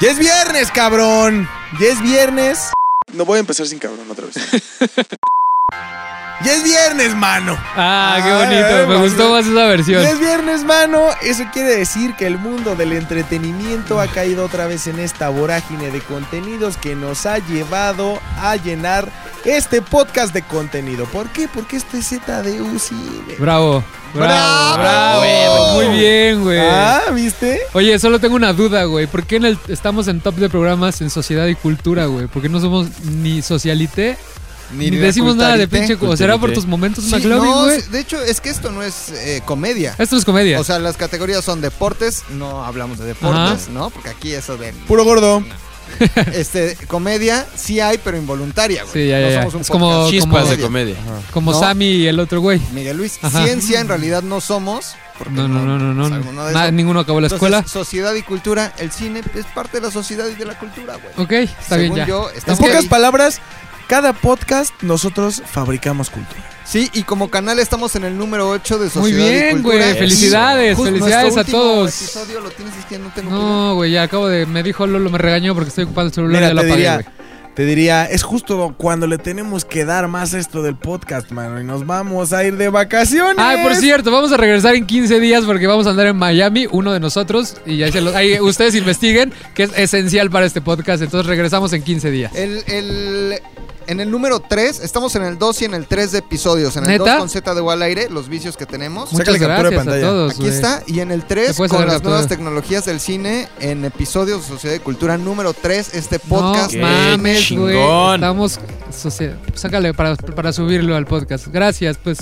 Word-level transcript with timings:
Ya 0.00 0.12
es 0.12 0.18
viernes, 0.18 0.70
cabrón. 0.70 1.48
Ya 1.80 1.88
es 1.88 2.00
viernes. 2.00 2.70
No 3.14 3.24
voy 3.24 3.38
a 3.38 3.40
empezar 3.40 3.66
sin 3.66 3.80
cabrón 3.80 4.08
otra 4.08 4.26
vez. 4.26 4.36
ya 6.44 6.54
es 6.54 6.62
viernes, 6.62 7.14
mano. 7.14 7.56
Ah, 7.76 8.18
qué 8.22 8.30
Ay, 8.30 8.46
bonito. 8.46 8.76
ay, 8.82 8.86
Me 8.86 8.96
gustó 9.08 9.30
más 9.32 9.46
esa 9.46 9.64
versión. 9.66 10.02
Ya 10.02 10.10
es 10.10 10.20
viernes, 10.20 10.64
mano. 10.64 11.08
Eso 11.22 11.44
quiere 11.52 11.76
decir 11.76 12.14
que 12.16 12.26
el 12.26 12.38
mundo 12.38 12.76
del 12.76 12.92
entretenimiento 12.92 14.00
ha 14.00 14.06
caído 14.06 14.44
otra 14.44 14.66
vez 14.66 14.86
en 14.86 14.98
esta 14.98 15.28
vorágine 15.28 15.90
de 15.90 16.00
contenidos 16.00 16.76
que 16.76 16.94
nos 16.94 17.26
ha 17.26 17.38
llevado 17.38 18.20
a 18.40 18.56
llenar 18.56 19.08
este 19.44 19.82
podcast 19.82 20.32
de 20.32 20.42
contenido. 20.42 21.06
¿Por 21.06 21.28
qué? 21.30 21.48
Porque 21.52 21.76
este 21.76 21.98
es 21.98 22.06
ZDU 22.08 22.78
Cine. 22.78 23.34
Bravo. 23.38 23.82
Bravo. 24.14 24.78
¡Bravo! 24.78 25.20
bravo. 25.20 25.74
Muy 25.74 25.98
bien, 25.98 26.42
güey. 26.42 26.58
Ah, 26.60 27.02
¿viste? 27.12 27.60
Oye, 27.74 27.98
solo 27.98 28.18
tengo 28.18 28.36
una 28.36 28.52
duda, 28.52 28.84
güey. 28.84 29.06
¿Por 29.06 29.24
qué 29.24 29.36
en 29.36 29.44
el, 29.44 29.58
estamos 29.68 30.08
en 30.08 30.20
top 30.20 30.36
de 30.36 30.48
programas 30.48 31.00
en 31.02 31.10
sociedad 31.10 31.46
y 31.46 31.54
cultura, 31.54 32.06
güey? 32.06 32.26
¿Por 32.26 32.40
qué 32.42 32.48
no 32.48 32.58
somos 32.60 32.86
ni 33.04 33.42
socialité 33.42 34.16
ni, 34.72 34.90
de 34.90 34.98
decimos 34.98 35.36
nada 35.36 35.56
de 35.56 35.66
pinche... 35.68 35.94
¿O 36.00 36.16
será 36.16 36.38
por 36.38 36.52
tus 36.52 36.66
momentos, 36.66 37.04
Sí, 37.04 37.10
McLovin, 37.10 37.50
no, 37.50 37.64
güey? 37.64 37.82
de 37.82 38.00
hecho, 38.00 38.20
es 38.22 38.40
que 38.40 38.50
esto 38.50 38.70
no 38.70 38.82
es 38.82 39.10
eh, 39.10 39.42
comedia. 39.44 39.94
Esto 39.98 40.16
es 40.16 40.24
comedia. 40.24 40.60
O 40.60 40.64
sea, 40.64 40.78
las 40.78 40.96
categorías 40.96 41.44
son 41.44 41.60
deportes, 41.60 42.24
no 42.30 42.64
hablamos 42.64 42.98
de 42.98 43.06
deportes, 43.06 43.68
¿no? 43.68 43.90
Porque 43.90 44.10
aquí 44.10 44.32
eso 44.32 44.56
de 44.56 44.72
Puro 44.86 45.04
gordo. 45.04 45.42
este 46.34 46.76
comedia 46.86 47.46
sí 47.56 47.80
hay, 47.80 47.98
pero 47.98 48.18
involuntaria, 48.18 48.82
güey. 48.82 48.92
Sí, 48.92 49.08
ya, 49.08 49.20
ya, 49.20 49.28
no 49.44 49.50
somos 49.50 49.54
un 49.54 49.60
Es 49.62 49.68
como- 49.70 50.10
Chispas 50.10 50.42
comedia. 50.42 50.56
de 50.56 50.62
comedia. 50.62 50.96
Como 51.32 51.52
no. 51.52 51.58
Sammy 51.58 51.86
y 51.86 52.06
el 52.06 52.20
otro 52.20 52.40
güey. 52.40 52.60
Miguel 52.72 52.98
Luis, 52.98 53.18
Ajá. 53.22 53.42
ciencia 53.44 53.80
en 53.80 53.88
realidad 53.88 54.22
no 54.22 54.40
somos. 54.42 54.94
No, 55.30 55.48
no, 55.48 55.64
no, 55.64 55.78
no, 55.78 55.94
no. 55.94 56.08
sabemos 56.08 56.34
nada 56.34 56.70
ninguno 56.70 57.00
acabó 57.00 57.20
la 57.20 57.26
Entonces, 57.26 57.42
escuela. 57.48 57.66
sociedad 57.66 58.14
y 58.14 58.22
cultura, 58.22 58.72
el 58.78 58.92
cine 58.92 59.22
es 59.34 59.46
parte 59.46 59.80
de 59.80 59.86
la 59.86 59.90
sociedad 59.92 60.26
y 60.28 60.34
de 60.34 60.44
la 60.44 60.56
cultura, 60.58 60.94
güey. 60.96 61.12
Ok, 61.16 61.50
está 61.58 61.76
bien 61.76 61.88
Según 61.94 61.96
ya. 61.98 62.06
yo, 62.06 62.28
En 62.46 62.56
pocas 62.56 62.82
ahí. 62.82 62.88
palabras, 62.88 63.40
cada 63.88 64.12
podcast 64.12 64.72
nosotros 64.82 65.42
fabricamos 65.46 66.10
cultura. 66.10 66.44
Sí, 66.64 66.90
y 66.92 67.02
como 67.04 67.30
canal 67.30 67.58
estamos 67.58 67.96
en 67.96 68.04
el 68.04 68.18
número 68.18 68.50
8 68.50 68.74
de 68.78 68.84
Muy 68.84 68.90
Sociedad 69.12 69.26
y 69.26 69.30
bien, 69.32 69.62
güey. 69.62 69.78
Y 69.78 69.94
Felicidades, 69.94 70.76
justo 70.76 70.92
felicidades 70.92 71.36
a 71.38 71.44
todos. 71.44 71.94
episodio 72.02 72.40
lo 72.40 72.50
tienes 72.50 72.76
es 72.76 72.84
que 72.84 72.98
no 72.98 73.10
tengo 73.14 73.30
No, 73.30 73.74
güey, 73.74 73.92
ya 73.92 74.02
acabo 74.02 74.28
de... 74.28 74.44
Me 74.44 74.62
dijo 74.62 74.86
Lolo, 74.86 75.08
me 75.08 75.16
regañó 75.16 75.54
porque 75.54 75.70
estoy 75.70 75.84
ocupando 75.84 76.08
el 76.08 76.14
celular 76.14 76.34
y 76.34 76.44
Mira, 76.44 76.48
ya 76.48 76.54
lo 76.54 76.60
te 76.60 76.66
apagué, 76.66 76.76
diría, 76.76 76.94
güey. 76.96 77.06
te 77.54 77.64
diría, 77.64 78.04
es 78.04 78.22
justo 78.22 78.74
cuando 78.76 79.06
le 79.06 79.16
tenemos 79.16 79.64
que 79.64 79.86
dar 79.86 80.08
más 80.08 80.34
esto 80.34 80.62
del 80.62 80.76
podcast, 80.76 81.30
mano, 81.30 81.58
y 81.58 81.64
nos 81.64 81.86
vamos 81.86 82.34
a 82.34 82.44
ir 82.44 82.58
de 82.58 82.68
vacaciones. 82.68 83.36
Ay, 83.38 83.62
por 83.62 83.74
cierto, 83.74 84.10
vamos 84.10 84.30
a 84.32 84.36
regresar 84.36 84.74
en 84.74 84.84
15 84.86 85.20
días 85.20 85.44
porque 85.46 85.66
vamos 85.66 85.86
a 85.86 85.90
andar 85.90 86.08
en 86.08 86.16
Miami, 86.16 86.66
uno 86.70 86.92
de 86.92 87.00
nosotros, 87.00 87.56
y 87.64 87.82
ahí, 87.82 87.90
se 87.92 88.02
lo- 88.02 88.14
ahí 88.14 88.38
ustedes 88.40 88.74
investiguen, 88.76 89.32
que 89.54 89.62
es 89.62 89.70
esencial 89.74 90.28
para 90.30 90.44
este 90.44 90.60
podcast. 90.60 91.02
Entonces 91.02 91.26
regresamos 91.26 91.72
en 91.72 91.82
15 91.82 92.10
días. 92.10 92.34
El, 92.34 92.62
el- 92.66 93.40
en 93.88 94.00
el 94.00 94.10
número 94.10 94.40
3, 94.40 94.80
estamos 94.80 95.14
en 95.16 95.24
el 95.24 95.38
2 95.38 95.62
y 95.62 95.64
en 95.64 95.74
el 95.74 95.86
3 95.86 96.12
de 96.12 96.18
episodios. 96.18 96.76
En 96.76 96.84
el 96.84 96.90
¿Neta? 96.90 97.12
2 97.14 97.18
con 97.18 97.28
Z 97.28 97.54
de 97.54 97.72
al 97.72 97.82
aire, 97.82 98.08
los 98.10 98.28
vicios 98.28 98.56
que 98.56 98.66
tenemos. 98.66 99.12
Muchas 99.12 99.26
Sácale 99.26 99.38
captura 99.40 99.56
de 99.70 99.74
gracias 99.76 99.80
a 99.80 99.84
pantalla. 99.84 100.06
todos. 100.06 100.32
Aquí 100.32 100.40
güey. 100.42 100.52
está. 100.54 100.82
Y 100.86 101.00
en 101.00 101.10
el 101.10 101.22
Te 101.22 101.34
3 101.34 101.56
puedes 101.56 101.72
con 101.72 101.80
las 101.82 101.94
captura. 101.94 102.10
nuevas 102.10 102.28
tecnologías 102.28 102.84
del 102.84 103.00
cine 103.00 103.48
en 103.60 103.84
episodios 103.84 104.42
de 104.42 104.48
Sociedad 104.48 104.76
y 104.76 104.78
Cultura 104.80 105.18
número 105.18 105.52
3. 105.54 105.94
Este 105.94 106.18
podcast. 106.18 106.74
No 106.74 106.86
mames, 106.86 107.50
güey. 107.58 107.74
chingón. 107.74 108.14
Estamos. 108.14 108.60
socie- 108.92 109.34
Sácale 109.54 109.92
para, 109.94 110.16
para 110.16 110.52
subirlo 110.52 110.94
al 110.94 111.06
podcast. 111.06 111.46
Gracias, 111.48 111.96
pues. 112.02 112.18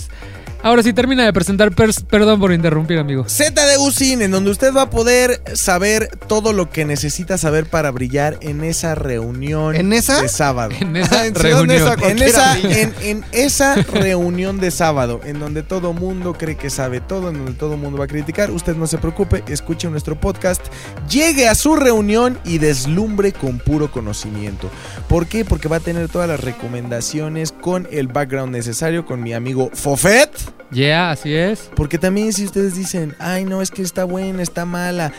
Ahora 0.63 0.83
sí, 0.83 0.93
termina 0.93 1.25
de 1.25 1.33
presentar. 1.33 1.71
perdón 1.73 2.41
por 2.41 2.53
interrumpir, 2.53 2.99
amigo. 2.99 3.25
ZDU 3.29 3.91
Cine, 3.93 4.25
en 4.25 4.33
donde 4.33 4.51
usted 4.51 4.75
va 4.75 4.83
a 4.83 4.91
poder 4.91 5.41
saber 5.55 6.09
todo 6.27 6.53
lo 6.53 6.71
que 6.71 6.85
necesita 6.85 7.39
saber 7.39 7.67
para 7.67 7.93
brillar 7.93 8.37
en 8.41 8.65
esa 8.65 8.97
reunión 8.97 9.77
¿En 9.77 9.93
esa? 9.93 10.23
de 10.23 10.29
sábado. 10.29 10.73
En 10.81 10.97
esa 10.97 11.25
¿En 11.27 11.35
dónde 11.35 11.51
reunión. 11.79 12.23
esa- 12.23 12.59
En 12.59 12.73
en, 12.73 12.95
en 13.03 13.25
esa 13.31 13.77
reunión 13.77 14.59
de 14.59 14.71
sábado, 14.73 15.21
en 15.25 15.39
donde 15.39 15.63
todo 15.63 15.93
mundo 15.93 16.35
cree 16.35 16.57
que 16.57 16.69
sabe 16.71 17.01
todo, 17.01 17.29
en 17.31 17.37
donde 17.37 17.53
todo 17.53 17.77
mundo 17.77 17.99
va 17.99 18.07
a 18.07 18.09
criticar, 18.09 18.51
usted 18.51 18.75
no 18.75 18.87
se 18.89 18.99
preocupe, 18.99 19.45
escuche 19.47 19.89
nuestro 19.89 20.19
podcast, 20.19 20.63
llegue 21.09 21.47
a 21.49 21.55
su 21.55 21.77
reunión 21.77 22.39
y 22.45 22.59
deslumbre 22.59 23.33
con 23.33 23.59
puro 23.59 23.91
conocimiento. 23.93 24.69
¿Por 25.09 25.27
qué? 25.27 25.45
Porque 25.45 25.69
va 25.69 25.77
a 25.77 25.81
tener 25.81 26.09
todas 26.09 26.29
las 26.29 26.41
recomendaciones 26.41 27.53
con 27.53 27.87
el 27.93 28.09
background 28.09 28.53
necesario 28.53 29.07
con 29.07 29.23
mi 29.23 29.33
amigo 29.33 29.71
Fofet. 29.73 30.31
Yeah, 30.71 31.11
así 31.11 31.35
es. 31.35 31.71
Porque 31.75 31.99
también 31.99 32.33
si 32.33 32.45
ustedes 32.45 32.75
dicen, 32.75 33.15
ay 33.19 33.45
no, 33.45 33.63
es 33.63 33.71
que 33.71 33.83
está 33.83 34.05
buena, 34.05 34.43
está 34.43 34.65
mala, 34.65 35.13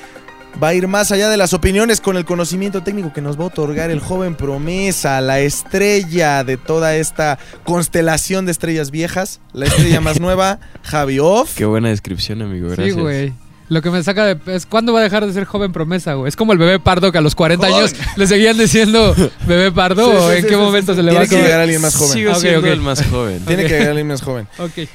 va 0.62 0.70
a 0.70 0.74
ir 0.74 0.88
más 0.88 1.12
allá 1.12 1.30
de 1.30 1.38
las 1.38 1.54
opiniones 1.54 2.02
con 2.02 2.18
el 2.18 2.26
conocimiento 2.26 2.84
técnico 2.84 3.14
que 3.14 3.22
nos 3.22 3.40
va 3.40 3.44
a 3.44 3.48
otorgar 3.48 3.90
el 3.92 4.00
joven 4.00 4.36
promesa, 4.36 5.22
la 5.22 5.40
estrella 5.40 6.44
de 6.44 6.58
toda 6.58 6.96
esta 6.96 7.38
constelación 7.64 8.46
de 8.46 8.52
estrellas 8.52 8.92
viejas, 8.92 9.40
la 9.54 9.66
estrella 9.68 10.02
más 10.02 10.20
nueva, 10.22 10.60
Javi 10.84 11.20
Off. 11.20 11.56
Qué 11.56 11.66
buena 11.66 11.90
descripción, 11.90 12.42
amigo. 12.42 12.68
Gracias. 12.70 12.96
Sí, 12.96 13.00
güey. 13.02 13.34
Lo 13.70 13.82
que 13.82 13.90
me 13.92 14.02
saca 14.02 14.24
de... 14.26 14.38
es 14.56 14.66
cuándo 14.66 14.94
va 14.94 15.02
a 15.02 15.04
dejar 15.04 15.26
de 15.28 15.34
ser 15.34 15.44
joven 15.44 15.74
promesa, 15.74 16.14
güey. 16.14 16.30
Es 16.30 16.38
como 16.38 16.54
el 16.54 16.58
bebé 16.58 16.80
pardo 16.80 17.12
que 17.12 17.18
a 17.18 17.22
los 17.22 17.36
40 17.36 17.68
años 17.68 17.94
le 18.16 18.26
seguían 18.26 18.58
diciendo 18.58 19.14
bebé 19.46 19.74
pardo 19.74 20.10
Sí, 20.10 20.16
o 20.18 20.30
sí, 20.30 20.36
en 20.38 20.42
sí, 20.44 20.48
qué 20.48 20.56
sí, 20.56 20.60
momento 20.62 20.94
sí. 20.94 20.98
se 20.98 21.04
le 21.04 21.14
va 21.14 21.20
a 21.20 21.26
Tiene 21.26 21.36
que 21.42 21.44
llegar 21.46 21.60
alguien 21.62 21.82
más 21.82 21.96
joven. 21.96 22.14
Sigo 22.14 22.32
Ok, 22.32 22.38
siendo 22.40 22.60
ok. 22.62 22.66
el 22.66 22.80
más 22.82 23.06
joven. 23.06 23.46
Tiene 23.46 23.64
que 23.64 23.70
llegar 23.70 23.90
alguien 23.90 24.08
más 24.08 24.22
joven. 24.22 24.48
Ok. 24.58 24.88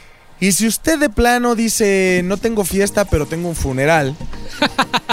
Y 0.42 0.50
si 0.50 0.66
usted 0.66 0.98
de 0.98 1.08
plano 1.08 1.54
dice, 1.54 2.22
no 2.24 2.36
tengo 2.36 2.64
fiesta, 2.64 3.04
pero 3.04 3.26
tengo 3.26 3.48
un 3.48 3.54
funeral, 3.54 4.16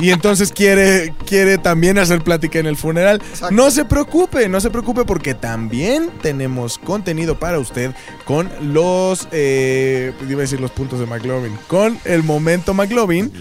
y 0.01 0.09
entonces 0.09 0.51
quiere, 0.51 1.13
quiere 1.27 1.59
también 1.59 1.99
hacer 1.99 2.23
plática 2.23 2.57
en 2.57 2.65
el 2.65 2.75
funeral, 2.75 3.21
Exacto. 3.29 3.53
no 3.53 3.69
se 3.69 3.85
preocupe, 3.85 4.49
no 4.49 4.59
se 4.59 4.71
preocupe 4.71 5.05
porque 5.05 5.35
también 5.35 6.09
tenemos 6.23 6.79
contenido 6.79 7.37
para 7.37 7.59
usted 7.59 7.93
con 8.25 8.49
los, 8.73 9.27
eh, 9.31 10.13
iba 10.27 10.39
a 10.39 10.41
decir 10.41 10.59
los 10.59 10.71
puntos 10.71 10.99
de 10.99 11.05
McLovin, 11.05 11.55
con 11.67 11.99
el 12.05 12.23
momento 12.23 12.73
McLovin, 12.73 13.31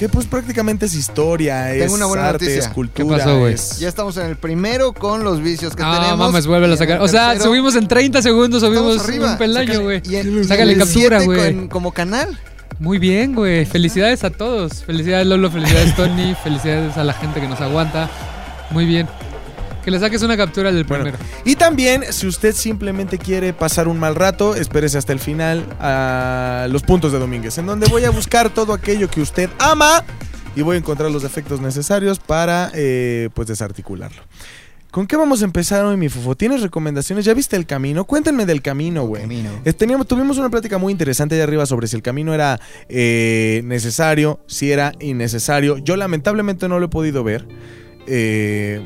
que 0.00 0.08
pues 0.08 0.24
prácticamente 0.26 0.86
es 0.86 0.94
historia, 0.94 1.74
es 1.74 1.92
una 1.92 2.06
buena 2.06 2.30
arte, 2.30 2.46
noticia. 2.46 2.58
es 2.62 2.68
cultura. 2.68 3.18
¿Qué 3.18 3.22
pasó, 3.22 3.38
güey? 3.38 3.52
es- 3.52 3.78
Ya 3.80 3.88
estamos 3.88 4.16
en 4.16 4.26
el 4.26 4.36
primero 4.36 4.94
con 4.94 5.22
los 5.24 5.42
vicios 5.42 5.76
que 5.76 5.82
Ah, 5.84 5.98
tenemos. 6.00 6.18
mames, 6.18 6.46
vuelve 6.46 6.66
Y 6.66 6.70
a 6.70 6.72
en 6.72 6.78
sacar. 6.78 6.96
el 6.96 7.02
O 7.02 7.08
sea, 7.08 7.28
tercero 7.32 7.50
subimos 7.50 7.76
en 7.76 7.86
30 7.86 8.22
segundos, 8.22 8.62
estamos 8.62 8.94
subimos 8.94 9.04
arriba. 9.08 9.32
un 9.32 9.38
peldaño, 9.38 9.72
Sácale- 9.74 9.82
güey. 9.84 10.02
Y 10.04 10.16
en, 10.16 10.40
y 10.40 10.44
Sácale 10.44 10.72
el 10.72 10.78
captura, 10.78 11.20
siete 11.20 11.24
güey. 11.26 11.54
con- 11.54 11.68
como 11.68 11.92
canal. 11.92 12.38
Muy 12.78 12.98
bien, 12.98 13.34
güey. 13.34 13.66
Felicidades 13.66 14.24
a 14.24 14.30
todos. 14.30 14.82
Felicidades, 14.84 15.26
Lolo. 15.26 15.50
Felicidades, 15.50 15.94
Tony. 15.94 16.34
Felicidades 16.42 16.96
a 16.96 17.04
la 17.04 17.12
gente 17.12 17.38
que 17.42 17.46
nos 17.46 17.60
aguanta. 17.60 18.08
Muy 18.70 18.86
bien. 18.86 19.06
Que 19.84 19.90
le 19.90 19.98
saques 19.98 20.22
una 20.22 20.36
captura 20.36 20.70
del 20.72 20.84
Bueno. 20.84 21.04
primero. 21.04 21.24
Y 21.44 21.56
también, 21.56 22.04
si 22.10 22.26
usted 22.26 22.54
simplemente 22.54 23.16
quiere 23.18 23.52
pasar 23.54 23.88
un 23.88 23.98
mal 23.98 24.14
rato, 24.14 24.54
espérese 24.54 24.98
hasta 24.98 25.12
el 25.12 25.18
final 25.20 25.64
a 25.80 26.66
los 26.70 26.82
puntos 26.82 27.12
de 27.12 27.18
Domínguez, 27.18 27.56
en 27.58 27.66
donde 27.66 27.88
voy 27.88 28.04
a 28.04 28.10
buscar 28.10 28.50
todo 28.50 28.72
aquello 28.74 29.08
que 29.08 29.20
usted 29.22 29.48
ama 29.58 30.04
y 30.54 30.62
voy 30.62 30.76
a 30.76 30.78
encontrar 30.80 31.10
los 31.10 31.22
defectos 31.22 31.60
necesarios 31.60 32.18
para 32.18 32.70
eh, 32.74 33.30
pues 33.32 33.48
desarticularlo. 33.48 34.20
¿Con 34.90 35.06
qué 35.06 35.16
vamos 35.16 35.40
a 35.40 35.44
empezar 35.44 35.84
hoy, 35.84 35.96
mi 35.96 36.08
fufo? 36.08 36.34
¿Tienes 36.36 36.62
recomendaciones? 36.62 37.24
¿Ya 37.24 37.32
viste 37.32 37.54
el 37.56 37.64
camino? 37.64 38.04
Cuéntenme 38.04 38.44
del 38.44 38.60
camino, 38.60 39.04
güey. 39.04 39.22
Camino. 39.22 39.50
Eh, 39.64 39.72
teníamos- 39.72 40.08
tuvimos 40.08 40.36
una 40.36 40.50
plática 40.50 40.78
muy 40.78 40.90
interesante 40.90 41.36
allá 41.36 41.44
arriba 41.44 41.64
sobre 41.64 41.86
si 41.86 41.94
el 41.94 42.02
camino 42.02 42.34
era 42.34 42.58
eh, 42.88 43.62
necesario, 43.64 44.40
si 44.48 44.72
era 44.72 44.92
innecesario. 44.98 45.78
Yo 45.78 45.94
lamentablemente 45.96 46.68
no 46.68 46.80
lo 46.80 46.86
he 46.86 46.88
podido 46.88 47.22
ver, 47.22 47.46
eh, 48.08 48.80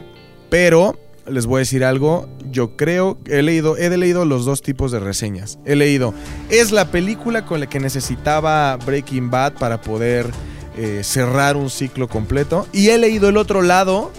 pero 0.54 0.96
les 1.26 1.46
voy 1.46 1.56
a 1.56 1.58
decir 1.62 1.84
algo. 1.84 2.28
Yo 2.48 2.76
creo, 2.76 3.18
he 3.26 3.42
leído, 3.42 3.76
he 3.76 3.90
leído 3.98 4.24
los 4.24 4.44
dos 4.44 4.62
tipos 4.62 4.92
de 4.92 5.00
reseñas. 5.00 5.58
He 5.64 5.74
leído, 5.74 6.14
es 6.48 6.70
la 6.70 6.92
película 6.92 7.44
con 7.44 7.58
la 7.58 7.66
que 7.66 7.80
necesitaba 7.80 8.76
Breaking 8.76 9.32
Bad 9.32 9.54
para 9.54 9.80
poder 9.80 10.30
eh, 10.76 11.00
cerrar 11.02 11.56
un 11.56 11.70
ciclo 11.70 12.06
completo. 12.06 12.68
Y 12.72 12.90
he 12.90 12.98
leído 12.98 13.28
el 13.28 13.36
otro 13.36 13.62
lado 13.62 14.12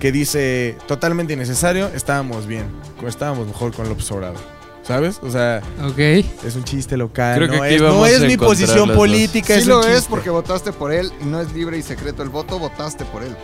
que 0.00 0.12
dice, 0.12 0.78
totalmente 0.88 1.34
innecesario, 1.34 1.90
estábamos 1.94 2.46
bien, 2.46 2.64
estábamos 3.06 3.46
mejor 3.46 3.74
con 3.74 3.86
López 3.86 4.10
Obrador. 4.12 4.40
¿Sabes? 4.84 5.20
O 5.22 5.30
sea, 5.30 5.60
es 5.98 6.56
un 6.56 6.64
chiste 6.64 6.96
local. 6.96 7.36
Creo 7.36 7.50
que 7.50 7.56
no 7.58 7.62
aquí 7.64 7.74
es, 7.74 7.82
no 7.82 8.06
es 8.06 8.22
a 8.22 8.24
mi 8.24 8.38
posición 8.38 8.94
política. 8.94 9.52
Sí 9.56 9.60
es 9.60 9.66
lo 9.66 9.86
es 9.86 10.06
porque 10.06 10.30
votaste 10.30 10.72
por 10.72 10.90
él 10.90 11.12
y 11.20 11.26
no 11.26 11.38
es 11.38 11.52
libre 11.52 11.76
y 11.76 11.82
secreto 11.82 12.22
el 12.22 12.30
voto, 12.30 12.58
votaste 12.58 13.04
por 13.04 13.22
él. 13.22 13.36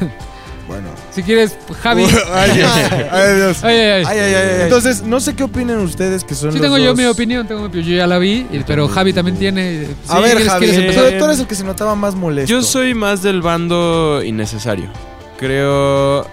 Bueno. 0.70 0.88
Si 1.12 1.24
quieres, 1.24 1.58
Javi. 1.82 2.04
ay, 2.32 2.50
ay, 2.62 3.08
ay, 3.10 3.36
Dios. 3.38 3.64
Ay, 3.64 3.76
ay, 3.76 3.90
ay. 3.90 4.04
Ay, 4.06 4.18
ay, 4.20 4.34
ay, 4.34 4.34
ay. 4.34 4.60
Entonces, 4.62 5.02
no 5.02 5.18
sé 5.18 5.34
qué 5.34 5.42
opinan 5.42 5.78
ustedes 5.80 6.22
que 6.22 6.36
son 6.36 6.52
Sí 6.52 6.58
los 6.58 6.62
tengo 6.64 6.78
yo 6.78 6.94
mi 6.94 7.06
opinión, 7.06 7.44
tengo 7.48 7.62
mi 7.62 7.66
opinión. 7.66 7.88
Yo 7.90 7.96
ya 7.96 8.06
la 8.06 8.18
vi, 8.18 8.46
pero 8.68 8.86
Javi 8.86 9.12
también 9.12 9.36
tiene. 9.36 9.86
Sí, 9.86 9.94
A 10.06 10.20
ver, 10.20 10.36
¿quieres- 10.36 10.48
Javi, 10.48 10.66
quieres 10.66 10.80
empezar? 10.82 11.10
tú, 11.10 11.18
tú 11.18 11.24
eres 11.24 11.40
el 11.40 11.46
que 11.48 11.54
se 11.56 11.64
notaba 11.64 11.96
más 11.96 12.14
molesto. 12.14 12.48
Yo 12.52 12.62
soy 12.62 12.94
más 12.94 13.20
del 13.22 13.42
bando 13.42 14.22
innecesario. 14.24 14.88
Creo. 15.40 16.24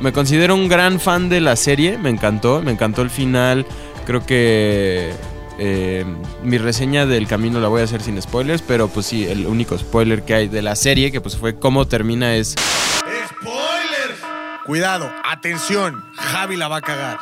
Me 0.00 0.12
considero 0.12 0.56
un 0.56 0.68
gran 0.68 0.98
fan 0.98 1.28
de 1.28 1.40
la 1.40 1.54
serie. 1.54 1.96
Me 1.96 2.10
encantó. 2.10 2.62
Me 2.62 2.72
encantó 2.72 3.02
el 3.02 3.10
final. 3.10 3.64
Creo 4.04 4.26
que. 4.26 5.12
eh, 5.60 6.04
mi 6.42 6.58
reseña 6.58 7.06
del 7.06 7.26
camino 7.28 7.60
la 7.60 7.68
voy 7.68 7.82
a 7.82 7.84
hacer 7.84 8.02
sin 8.02 8.20
spoilers. 8.20 8.62
Pero 8.62 8.88
pues 8.88 9.06
sí, 9.06 9.26
el 9.26 9.46
único 9.46 9.78
spoiler 9.78 10.22
que 10.24 10.34
hay 10.34 10.48
de 10.48 10.60
la 10.62 10.74
serie, 10.74 11.12
que 11.12 11.20
pues 11.20 11.36
fue 11.36 11.54
cómo 11.56 11.86
termina 11.86 12.34
es. 12.34 12.56
Cuidado, 14.66 15.08
atención, 15.24 16.02
Javi 16.16 16.56
la 16.56 16.66
va 16.66 16.78
a 16.78 16.80
cagar. 16.80 17.18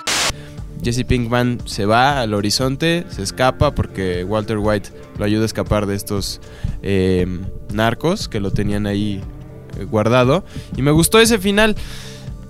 Jesse 0.83 1.05
Pinkman 1.05 1.61
se 1.67 1.85
va 1.85 2.21
al 2.23 2.33
horizonte, 2.33 3.05
se 3.11 3.23
escapa 3.23 3.75
porque 3.75 4.25
Walter 4.25 4.57
White 4.57 4.89
lo 5.19 5.27
ayuda 5.27 5.43
a 5.43 5.47
escapar 5.47 5.85
de 5.85 5.95
estos 5.95 6.41
eh, 6.83 7.27
narcos 7.71 8.29
que 8.29 8.41
lo 8.41 8.51
tenían 8.51 8.87
ahí 8.87 9.23
eh, 9.79 9.85
guardado. 9.85 10.47
Y 10.75 10.81
me 10.81 10.91
gustó 10.91 11.21
ese 11.21 11.39
final. 11.39 11.77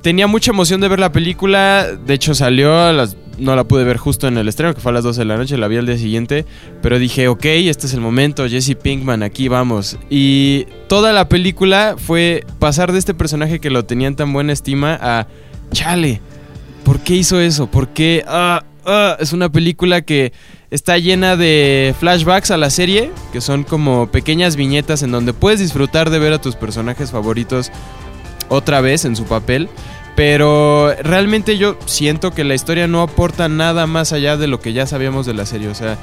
Tenía 0.04 0.26
mucha 0.26 0.50
emoción 0.50 0.82
de 0.82 0.88
ver 0.88 1.00
la 1.00 1.12
película. 1.12 1.86
De 1.86 2.12
hecho, 2.12 2.34
salió 2.34 2.92
las. 2.92 3.16
No 3.38 3.56
la 3.56 3.64
pude 3.64 3.84
ver 3.84 3.96
justo 3.96 4.28
en 4.28 4.36
el 4.36 4.46
estreno, 4.48 4.74
que 4.74 4.80
fue 4.82 4.90
a 4.90 4.92
las 4.92 5.02
12 5.02 5.20
de 5.20 5.24
la 5.24 5.38
noche, 5.38 5.56
la 5.56 5.66
vi 5.66 5.78
al 5.78 5.86
día 5.86 5.96
siguiente. 5.96 6.44
Pero 6.82 6.98
dije, 6.98 7.26
ok, 7.26 7.46
este 7.46 7.86
es 7.86 7.94
el 7.94 8.02
momento, 8.02 8.46
Jesse 8.46 8.76
Pinkman, 8.76 9.22
aquí 9.22 9.48
vamos. 9.48 9.96
Y 10.10 10.66
toda 10.88 11.14
la 11.14 11.30
película 11.30 11.94
fue 11.96 12.44
pasar 12.58 12.92
de 12.92 12.98
este 12.98 13.14
personaje 13.14 13.60
que 13.60 13.70
lo 13.70 13.86
tenían 13.86 14.14
tan 14.14 14.30
buena 14.30 14.52
estima 14.52 14.98
a. 15.00 15.26
Chale, 15.72 16.20
¿por 16.84 17.00
qué 17.00 17.14
hizo 17.14 17.40
eso? 17.40 17.66
¿Por 17.68 17.88
qué? 17.88 18.24
Ah, 18.28 18.62
ah, 18.84 19.16
es 19.18 19.32
una 19.32 19.50
película 19.50 20.02
que 20.02 20.34
está 20.70 20.98
llena 20.98 21.34
de 21.36 21.94
flashbacks 21.98 22.50
a 22.50 22.58
la 22.58 22.68
serie, 22.68 23.10
que 23.32 23.40
son 23.40 23.64
como 23.64 24.08
pequeñas 24.08 24.56
viñetas 24.56 25.02
en 25.02 25.12
donde 25.12 25.32
puedes 25.32 25.60
disfrutar 25.60 26.10
de 26.10 26.18
ver 26.18 26.34
a 26.34 26.42
tus 26.42 26.56
personajes 26.56 27.10
favoritos 27.10 27.72
otra 28.48 28.80
vez 28.80 29.04
en 29.04 29.16
su 29.16 29.24
papel. 29.24 29.68
Pero 30.16 30.94
realmente 31.02 31.58
yo 31.58 31.76
siento 31.86 32.30
que 32.30 32.44
la 32.44 32.54
historia 32.54 32.86
no 32.86 33.02
aporta 33.02 33.48
nada 33.48 33.86
más 33.86 34.12
allá 34.12 34.36
de 34.36 34.46
lo 34.46 34.60
que 34.60 34.72
ya 34.72 34.86
sabíamos 34.86 35.26
de 35.26 35.34
la 35.34 35.44
serie. 35.44 35.68
O 35.68 35.74
sea, 35.74 35.98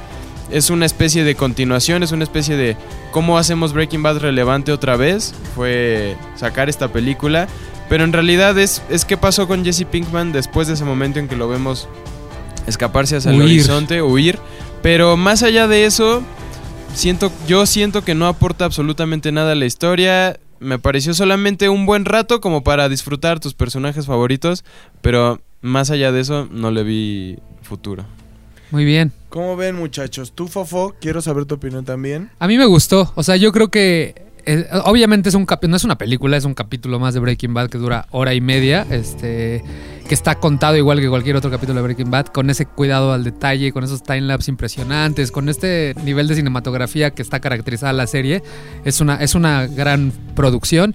es 0.50 0.68
una 0.68 0.84
especie 0.84 1.24
de 1.24 1.34
continuación, 1.34 2.02
es 2.02 2.12
una 2.12 2.24
especie 2.24 2.56
de 2.56 2.76
cómo 3.10 3.38
hacemos 3.38 3.72
Breaking 3.72 4.02
Bad 4.02 4.18
relevante 4.18 4.70
otra 4.70 4.96
vez. 4.96 5.34
Fue 5.54 6.16
sacar 6.36 6.68
esta 6.68 6.88
película. 6.88 7.48
Pero 7.88 8.04
en 8.04 8.12
realidad 8.12 8.58
es, 8.58 8.82
es 8.90 9.04
qué 9.04 9.16
pasó 9.16 9.48
con 9.48 9.64
Jesse 9.64 9.84
Pinkman 9.84 10.32
después 10.32 10.68
de 10.68 10.74
ese 10.74 10.84
momento 10.84 11.18
en 11.18 11.28
que 11.28 11.36
lo 11.36 11.48
vemos 11.48 11.88
escaparse 12.66 13.16
hacia 13.16 13.32
el 13.32 13.42
horizonte, 13.42 14.02
huir. 14.02 14.38
Pero 14.82 15.16
más 15.16 15.42
allá 15.42 15.68
de 15.68 15.84
eso, 15.84 16.22
siento, 16.94 17.32
yo 17.46 17.66
siento 17.66 18.02
que 18.02 18.14
no 18.14 18.26
aporta 18.26 18.64
absolutamente 18.64 19.32
nada 19.32 19.52
a 19.52 19.54
la 19.54 19.66
historia. 19.66 20.38
Me 20.62 20.78
pareció 20.78 21.12
solamente 21.14 21.68
un 21.68 21.84
buen 21.86 22.04
rato 22.04 22.40
como 22.40 22.62
para 22.64 22.88
disfrutar 22.88 23.40
tus 23.40 23.54
personajes 23.54 24.06
favoritos. 24.06 24.64
Pero 25.00 25.40
más 25.60 25.90
allá 25.90 26.12
de 26.12 26.20
eso, 26.20 26.48
no 26.50 26.70
le 26.70 26.82
vi 26.84 27.38
futuro. 27.62 28.04
Muy 28.70 28.84
bien. 28.84 29.12
¿Cómo 29.28 29.56
ven, 29.56 29.76
muchachos? 29.76 30.32
Tú, 30.32 30.48
Fofo, 30.48 30.94
quiero 31.00 31.20
saber 31.20 31.44
tu 31.44 31.56
opinión 31.56 31.84
también. 31.84 32.30
A 32.38 32.46
mí 32.48 32.56
me 32.56 32.64
gustó. 32.66 33.12
O 33.16 33.22
sea, 33.22 33.36
yo 33.36 33.52
creo 33.52 33.68
que. 33.68 34.14
eh, 34.46 34.66
obviamente 34.84 35.28
es 35.28 35.34
un 35.34 35.46
capi- 35.46 35.68
no 35.68 35.76
es 35.76 35.84
una 35.84 35.98
película, 35.98 36.36
es 36.36 36.44
un 36.44 36.54
capítulo 36.54 36.98
más 36.98 37.12
de 37.14 37.20
Breaking 37.20 37.52
Bad 37.54 37.68
que 37.68 37.78
dura 37.78 38.06
hora 38.10 38.32
y 38.34 38.40
media. 38.40 38.86
Este. 38.90 39.62
Que 40.08 40.14
está 40.14 40.34
contado 40.34 40.76
igual 40.76 41.00
que 41.00 41.08
cualquier 41.08 41.36
otro 41.36 41.50
capítulo 41.50 41.76
de 41.78 41.82
Breaking 41.84 42.10
Bad, 42.10 42.26
con 42.26 42.50
ese 42.50 42.66
cuidado 42.66 43.12
al 43.12 43.24
detalle, 43.24 43.72
con 43.72 43.82
esos 43.84 44.02
timelapse 44.02 44.50
impresionantes, 44.50 45.30
con 45.32 45.48
este 45.48 45.94
nivel 46.04 46.28
de 46.28 46.34
cinematografía 46.34 47.12
que 47.12 47.22
está 47.22 47.40
caracterizada 47.40 47.92
la 47.94 48.06
serie. 48.06 48.42
Es 48.84 49.00
una, 49.00 49.16
es 49.16 49.34
una 49.34 49.66
gran 49.66 50.12
producción. 50.34 50.94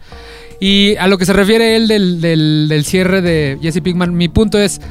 Y 0.59 0.95
a 0.97 1.07
lo 1.07 1.17
que 1.17 1.25
se 1.25 1.33
refiere 1.33 1.75
él 1.75 1.87
del, 1.87 2.21
del- 2.21 2.83
cierre 2.85 3.21
de 3.21 3.57
Jesse 3.61 3.81
Pinkman, 3.81 4.15
mi 4.15 4.27
punto 4.27 4.59
es, 4.59 4.81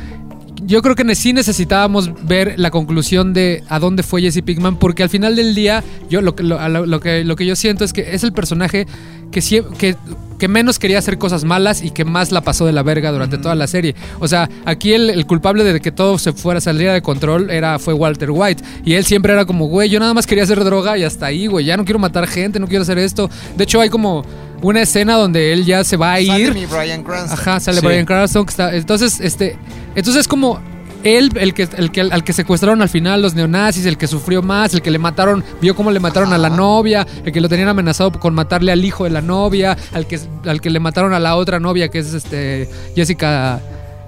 yo 0.65 0.81
creo 0.83 0.95
que 0.97 1.15
sí 1.15 1.33
necesitábamos 1.33 2.11
ver 2.27 2.55
la 2.57 2.71
conclusión 2.71 3.33
de 3.33 3.63
a 3.69 3.79
dónde 3.79 4.03
fue 4.03 4.23
Jesse 4.23 4.43
Pinkman, 4.43 4.79
porque 4.79 5.03
al 5.03 5.09
final 5.09 5.37
del 5.37 5.55
día, 5.55 5.85
yo 6.09 6.21
lo- 6.21 6.35
lo 6.39 7.01
que, 7.01 7.25
lo 7.25 7.37
que 7.37 7.47
yo 7.47 7.55
siento 7.57 7.85
es 7.85 7.93
que 7.93 8.15
es 8.15 8.25
el 8.25 8.33
personaje 8.33 8.87
que, 9.31 9.41
que, 9.79 9.97
que 10.39 10.49
menos 10.49 10.79
quería 10.79 10.99
hacer 10.99 11.19
cosas 11.19 11.45
malas 11.45 11.83
y 11.83 11.91
que 11.91 12.05
más 12.05 12.33
la 12.33 12.41
pasó 12.43 12.67
de 12.67 12.73
la 12.73 12.83
verga 12.83 13.11
durante 13.13 13.39
toda 13.39 13.55
la 13.55 13.67
serie. 13.67 13.95
O 14.21 14.29
sea, 14.29 14.49
aquí 14.65 14.93
el, 14.93 15.11
el 15.11 15.27
culpable 15.27 15.65
de 15.65 15.81
que 15.81 15.93
todo 15.93 16.19
se 16.19 16.33
fuera, 16.33 16.61
saliera 16.61 16.93
de 16.95 17.03
control 17.03 17.51
era, 17.51 17.79
fue 17.79 17.95
Walter 17.95 18.31
White. 18.31 18.63
Y 18.85 18.95
él 18.95 19.05
siempre 19.05 19.33
era 19.33 19.45
como, 19.45 19.67
güey, 19.69 19.89
yo 19.89 19.99
nada 20.01 20.15
más 20.15 20.27
quería 20.27 20.45
hacer 20.45 20.63
droga 20.65 20.97
y 20.99 21.05
hasta 21.05 21.27
ahí, 21.27 21.47
güey, 21.47 21.65
ya 21.65 21.77
no 21.77 21.85
quiero 21.85 21.99
matar 21.99 22.27
gente, 22.27 22.59
no 22.61 22.67
quiero 22.69 22.83
hacer 22.83 22.99
esto. 22.99 23.31
De 23.57 23.65
hecho, 23.65 23.81
hay 23.81 23.89
como 23.91 24.25
una 24.63 24.81
escena 24.83 25.15
donde 25.17 25.53
él 25.53 25.65
ya 25.65 25.85
se 25.85 25.97
va 25.97 26.15
a 26.15 26.17
Sale 26.25 26.41
ir. 26.41 26.55
mi 26.55 26.67
Bryan 26.67 27.03
Cranston. 27.03 27.39
Ajá, 27.39 27.61
sale 27.61 27.81
Sí. 27.81 27.87
Brian 27.87 28.07
Cranston. 28.07 28.45
que 28.47 28.51
está- 28.51 28.75
entonces, 28.75 29.21
este. 29.21 29.59
Entonces 29.95 30.23
es 30.23 30.29
como. 30.29 30.61
Él, 31.07 31.31
el 31.37 31.55
que, 31.55 31.69
el 31.77 31.93
que 31.93 32.01
al 32.01 32.25
que 32.25 32.33
secuestraron 32.33 32.83
al 32.83 32.89
final 32.89 33.23
los 33.23 33.35
neonazis, 33.35 33.87
el 33.87 33.97
que 33.97 34.07
sufrió 34.07 34.43
más, 34.43 34.75
el 34.75 34.83
que 34.83 34.91
le 34.91 34.99
mataron, 34.99 35.45
vio 35.61 35.75
cómo 35.77 35.91
le 35.91 36.01
mataron 36.01 36.33
a 36.33 36.39
la 36.39 36.51
novia, 36.51 37.07
el 37.25 37.33
que 37.33 37.41
lo 37.41 37.49
tenían 37.49 37.69
amenazado 37.69 38.11
con 38.13 38.35
matarle 38.35 38.73
al 38.73 38.85
hijo 38.85 39.05
de 39.05 39.11
la 39.11 39.21
novia, 39.23 39.77
al 39.93 40.07
que, 40.07 40.19
al 40.47 40.61
que 40.61 40.71
le 40.71 40.81
mataron 40.81 41.13
a 41.13 41.21
la 41.21 41.37
otra 41.37 41.61
novia, 41.61 41.89
que 41.89 41.99
es 42.01 42.13
este 42.15 42.69
Jessica. 42.95 43.61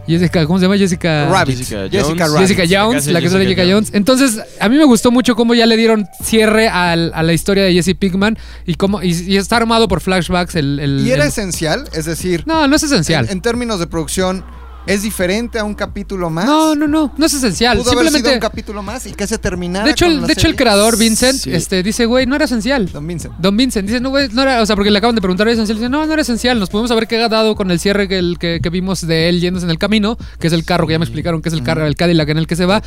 Jessica, 0.07 0.47
¿cómo 0.47 0.59
se 0.59 0.65
llama? 0.65 0.79
Jessica. 0.79 1.29
Rabbit. 1.29 1.59
Jessica 1.59 1.83
Jessica, 1.91 2.01
Jones. 2.01 2.33
Rabbit. 2.33 2.49
Jessica 2.49 2.63
Jones, 2.83 3.07
la 3.09 3.21
que 3.21 3.27
es 3.27 3.33
Jessica 3.33 3.45
Jessica 3.51 3.63
Jones. 3.63 3.75
Jones. 3.75 3.91
Entonces, 3.93 4.41
a 4.59 4.69
mí 4.71 4.79
me 4.79 4.85
gustó 4.85 5.11
mucho 5.11 5.37
cómo 5.37 5.53
ya 5.55 5.67
le 5.67 5.77
dieron 5.77 6.07
cierre 6.25 6.69
al- 6.69 7.13
a 7.15 7.23
la 7.23 7.35
historia 7.35 7.65
de 7.65 7.75
Jesse 7.75 7.95
Pinkman 7.95 8.39
y 8.65 8.77
cómo 8.77 9.03
y, 9.03 9.11
y 9.13 9.37
está 9.37 9.59
armado 9.59 9.87
por 9.87 10.01
flashbacks. 10.01 10.55
El, 10.55 10.81
el- 10.81 11.07
Y 11.07 11.11
era 11.11 11.25
el- 11.25 11.29
esencial, 11.29 11.85
es 11.93 12.07
decir, 12.07 12.45
No, 12.47 12.67
no 12.67 12.75
es 12.75 12.83
esencial. 12.83 13.27
en, 13.27 13.33
en 13.33 13.41
términos 13.43 13.81
de 13.81 13.87
producción, 13.87 14.45
¿es 14.89 15.03
diferente 15.03 15.59
a 15.59 15.65
un 15.65 15.75
capítulo 15.75 16.31
más? 16.31 16.47
No, 16.47 16.75
no, 16.75 16.89
no, 16.89 17.13
no 17.17 17.27
es 17.27 17.35
esencial. 17.35 17.79
Pudo 17.79 17.91
haber 17.93 18.07
sido 18.07 18.09
un 18.09 18.15
Simplemente. 18.17 18.41
capítulo 18.47 18.83
más 18.83 19.07
y 19.07 19.13
que 19.13 19.27
se 19.27 19.39
terminara. 19.39 19.85
De 19.85 19.93
hecho, 19.93 20.07
con 20.07 20.15
el, 20.15 20.21
la 20.23 20.27
de 20.27 20.33
hecho, 20.33 20.47
el 20.49 20.57
creador, 20.57 20.99
Vincent, 20.99 21.39
Sí. 21.39 21.53
este, 21.55 21.83
dice, 21.83 22.07
güey, 22.07 22.27
no 22.27 22.35
era 22.35 22.47
esencial. 22.47 22.91
Don 22.91 23.07
Vincent. 23.07 23.35
Don 23.39 23.57
Vincent 23.57 23.87
dice, 23.87 24.01
no, 24.01 24.11
güey, 24.11 24.29
no 24.33 24.43
era, 24.43 24.61
o 24.63 24.67
sea, 24.67 24.75
porque 24.75 24.91
le 24.91 24.99
acaban 24.99 25.15
de 25.15 25.21
preguntar, 25.21 25.47
¿era 25.47 25.53
esencial? 25.55 25.79
Dice, 25.79 25.89
no, 25.89 26.05
no 26.07 26.13
era 26.13 26.23
esencial. 26.23 26.59
Nos 26.59 26.71
pudimos 26.71 26.91
haber 26.91 27.07
quedado 27.07 27.55
con 27.55 27.71
el 27.71 27.79
cierre 27.79 28.09
que, 28.09 28.19
el, 28.19 28.39
que, 28.39 28.61
que 28.63 28.71
vimos 28.71 29.07
de 29.07 29.29
él 29.29 29.41
yéndose 29.41 29.65
en 29.67 29.71
el 29.71 29.79
camino, 29.79 30.17
que 30.41 30.47
es 30.49 30.53
el 30.53 30.65
carro 30.65 30.87
que 30.87 30.93
ya 30.95 30.99
me 30.99 31.05
explicaron 31.05 31.43
que 31.43 31.49
es 31.51 31.55
el 31.55 31.63
carro, 31.63 31.87
el 31.87 31.95
Cadillac 31.95 32.29
en 32.31 32.39
el 32.39 32.47
que 32.47 32.57
se 32.57 32.65
va. 32.67 32.83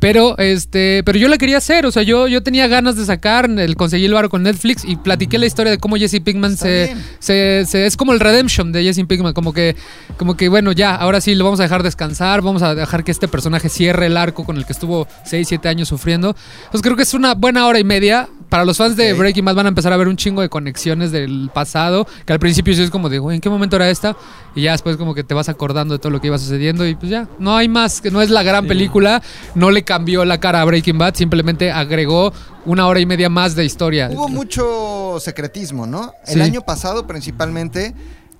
Pero, 0.00 0.36
este, 0.38 1.02
pero 1.04 1.18
yo 1.18 1.28
la 1.28 1.38
quería 1.38 1.58
hacer, 1.58 1.86
o 1.86 1.92
sea, 1.92 2.02
yo, 2.02 2.26
yo 2.28 2.42
tenía 2.42 2.66
ganas 2.68 2.96
de 2.96 3.04
sacar, 3.04 3.48
el, 3.50 3.76
conseguí 3.76 4.04
el 4.04 4.14
varo 4.14 4.28
con 4.28 4.42
Netflix 4.42 4.84
y 4.84 4.96
platiqué 4.96 5.38
la 5.38 5.46
historia 5.46 5.70
de 5.70 5.78
cómo 5.78 5.96
Jesse 5.96 6.20
Pinkman 6.22 6.56
se, 6.56 6.94
se, 7.18 7.64
se- 7.66 7.86
es 7.86 7.96
como 7.96 8.12
el 8.12 8.20
redemption 8.20 8.72
de 8.72 8.82
Jesse 8.82 9.06
Pinkman, 9.06 9.32
como 9.32 9.52
que, 9.52 9.76
como 10.16 10.36
que 10.36 10.48
bueno, 10.48 10.72
ya, 10.72 10.94
ahora 10.94 11.20
sí 11.20 11.33
lo 11.34 11.44
vamos 11.44 11.60
a 11.60 11.64
dejar 11.64 11.82
descansar, 11.82 12.42
vamos 12.42 12.62
a 12.62 12.74
dejar 12.74 13.04
que 13.04 13.10
este 13.10 13.28
personaje 13.28 13.68
cierre 13.68 14.06
el 14.06 14.16
arco 14.16 14.44
con 14.44 14.56
el 14.56 14.66
que 14.66 14.72
estuvo 14.72 15.06
6, 15.24 15.48
7 15.48 15.68
años 15.68 15.88
sufriendo. 15.88 16.34
Pues 16.70 16.82
creo 16.82 16.96
que 16.96 17.02
es 17.02 17.14
una 17.14 17.34
buena 17.34 17.66
hora 17.66 17.78
y 17.78 17.84
media. 17.84 18.28
Para 18.48 18.64
los 18.64 18.76
fans 18.76 18.94
de. 18.94 19.14
Breaking 19.14 19.44
Bad 19.44 19.56
van 19.56 19.66
a 19.66 19.68
empezar 19.70 19.92
a 19.92 19.96
ver 19.96 20.06
un 20.06 20.16
chingo 20.16 20.40
de 20.40 20.48
conexiones 20.48 21.10
del 21.10 21.50
pasado, 21.52 22.06
que 22.24 22.32
al 22.32 22.38
principio 22.38 22.72
sí 22.74 22.82
es 22.82 22.90
como 22.90 23.08
de, 23.08 23.18
güey, 23.18 23.36
¿en 23.36 23.40
qué 23.40 23.50
momento 23.50 23.74
era 23.74 23.90
esta? 23.90 24.16
Y 24.54 24.62
ya 24.62 24.72
después 24.72 24.96
como 24.96 25.12
que 25.12 25.24
te 25.24 25.34
vas 25.34 25.48
acordando 25.48 25.94
de 25.94 25.98
todo 25.98 26.10
lo 26.10 26.20
que 26.20 26.28
iba 26.28 26.38
sucediendo 26.38 26.86
y 26.86 26.94
pues 26.94 27.10
ya, 27.10 27.26
no 27.40 27.56
hay 27.56 27.68
más, 27.68 28.00
que 28.00 28.12
no 28.12 28.22
es 28.22 28.30
la 28.30 28.44
gran 28.44 28.68
película, 28.68 29.22
no 29.56 29.72
le 29.72 29.82
cambió 29.82 30.24
la 30.24 30.38
cara 30.38 30.60
a 30.60 30.64
Breaking 30.64 30.98
Bad, 30.98 31.14
simplemente 31.14 31.72
agregó 31.72 32.32
una 32.64 32.86
hora 32.86 33.00
y 33.00 33.06
media 33.06 33.28
más 33.28 33.56
de 33.56 33.64
historia. 33.64 34.08
Hubo 34.12 34.28
mucho 34.28 35.18
secretismo, 35.18 35.86
¿no? 35.86 36.12
Sí. 36.24 36.34
El 36.34 36.42
año 36.42 36.60
pasado, 36.60 37.06
principalmente, 37.06 37.94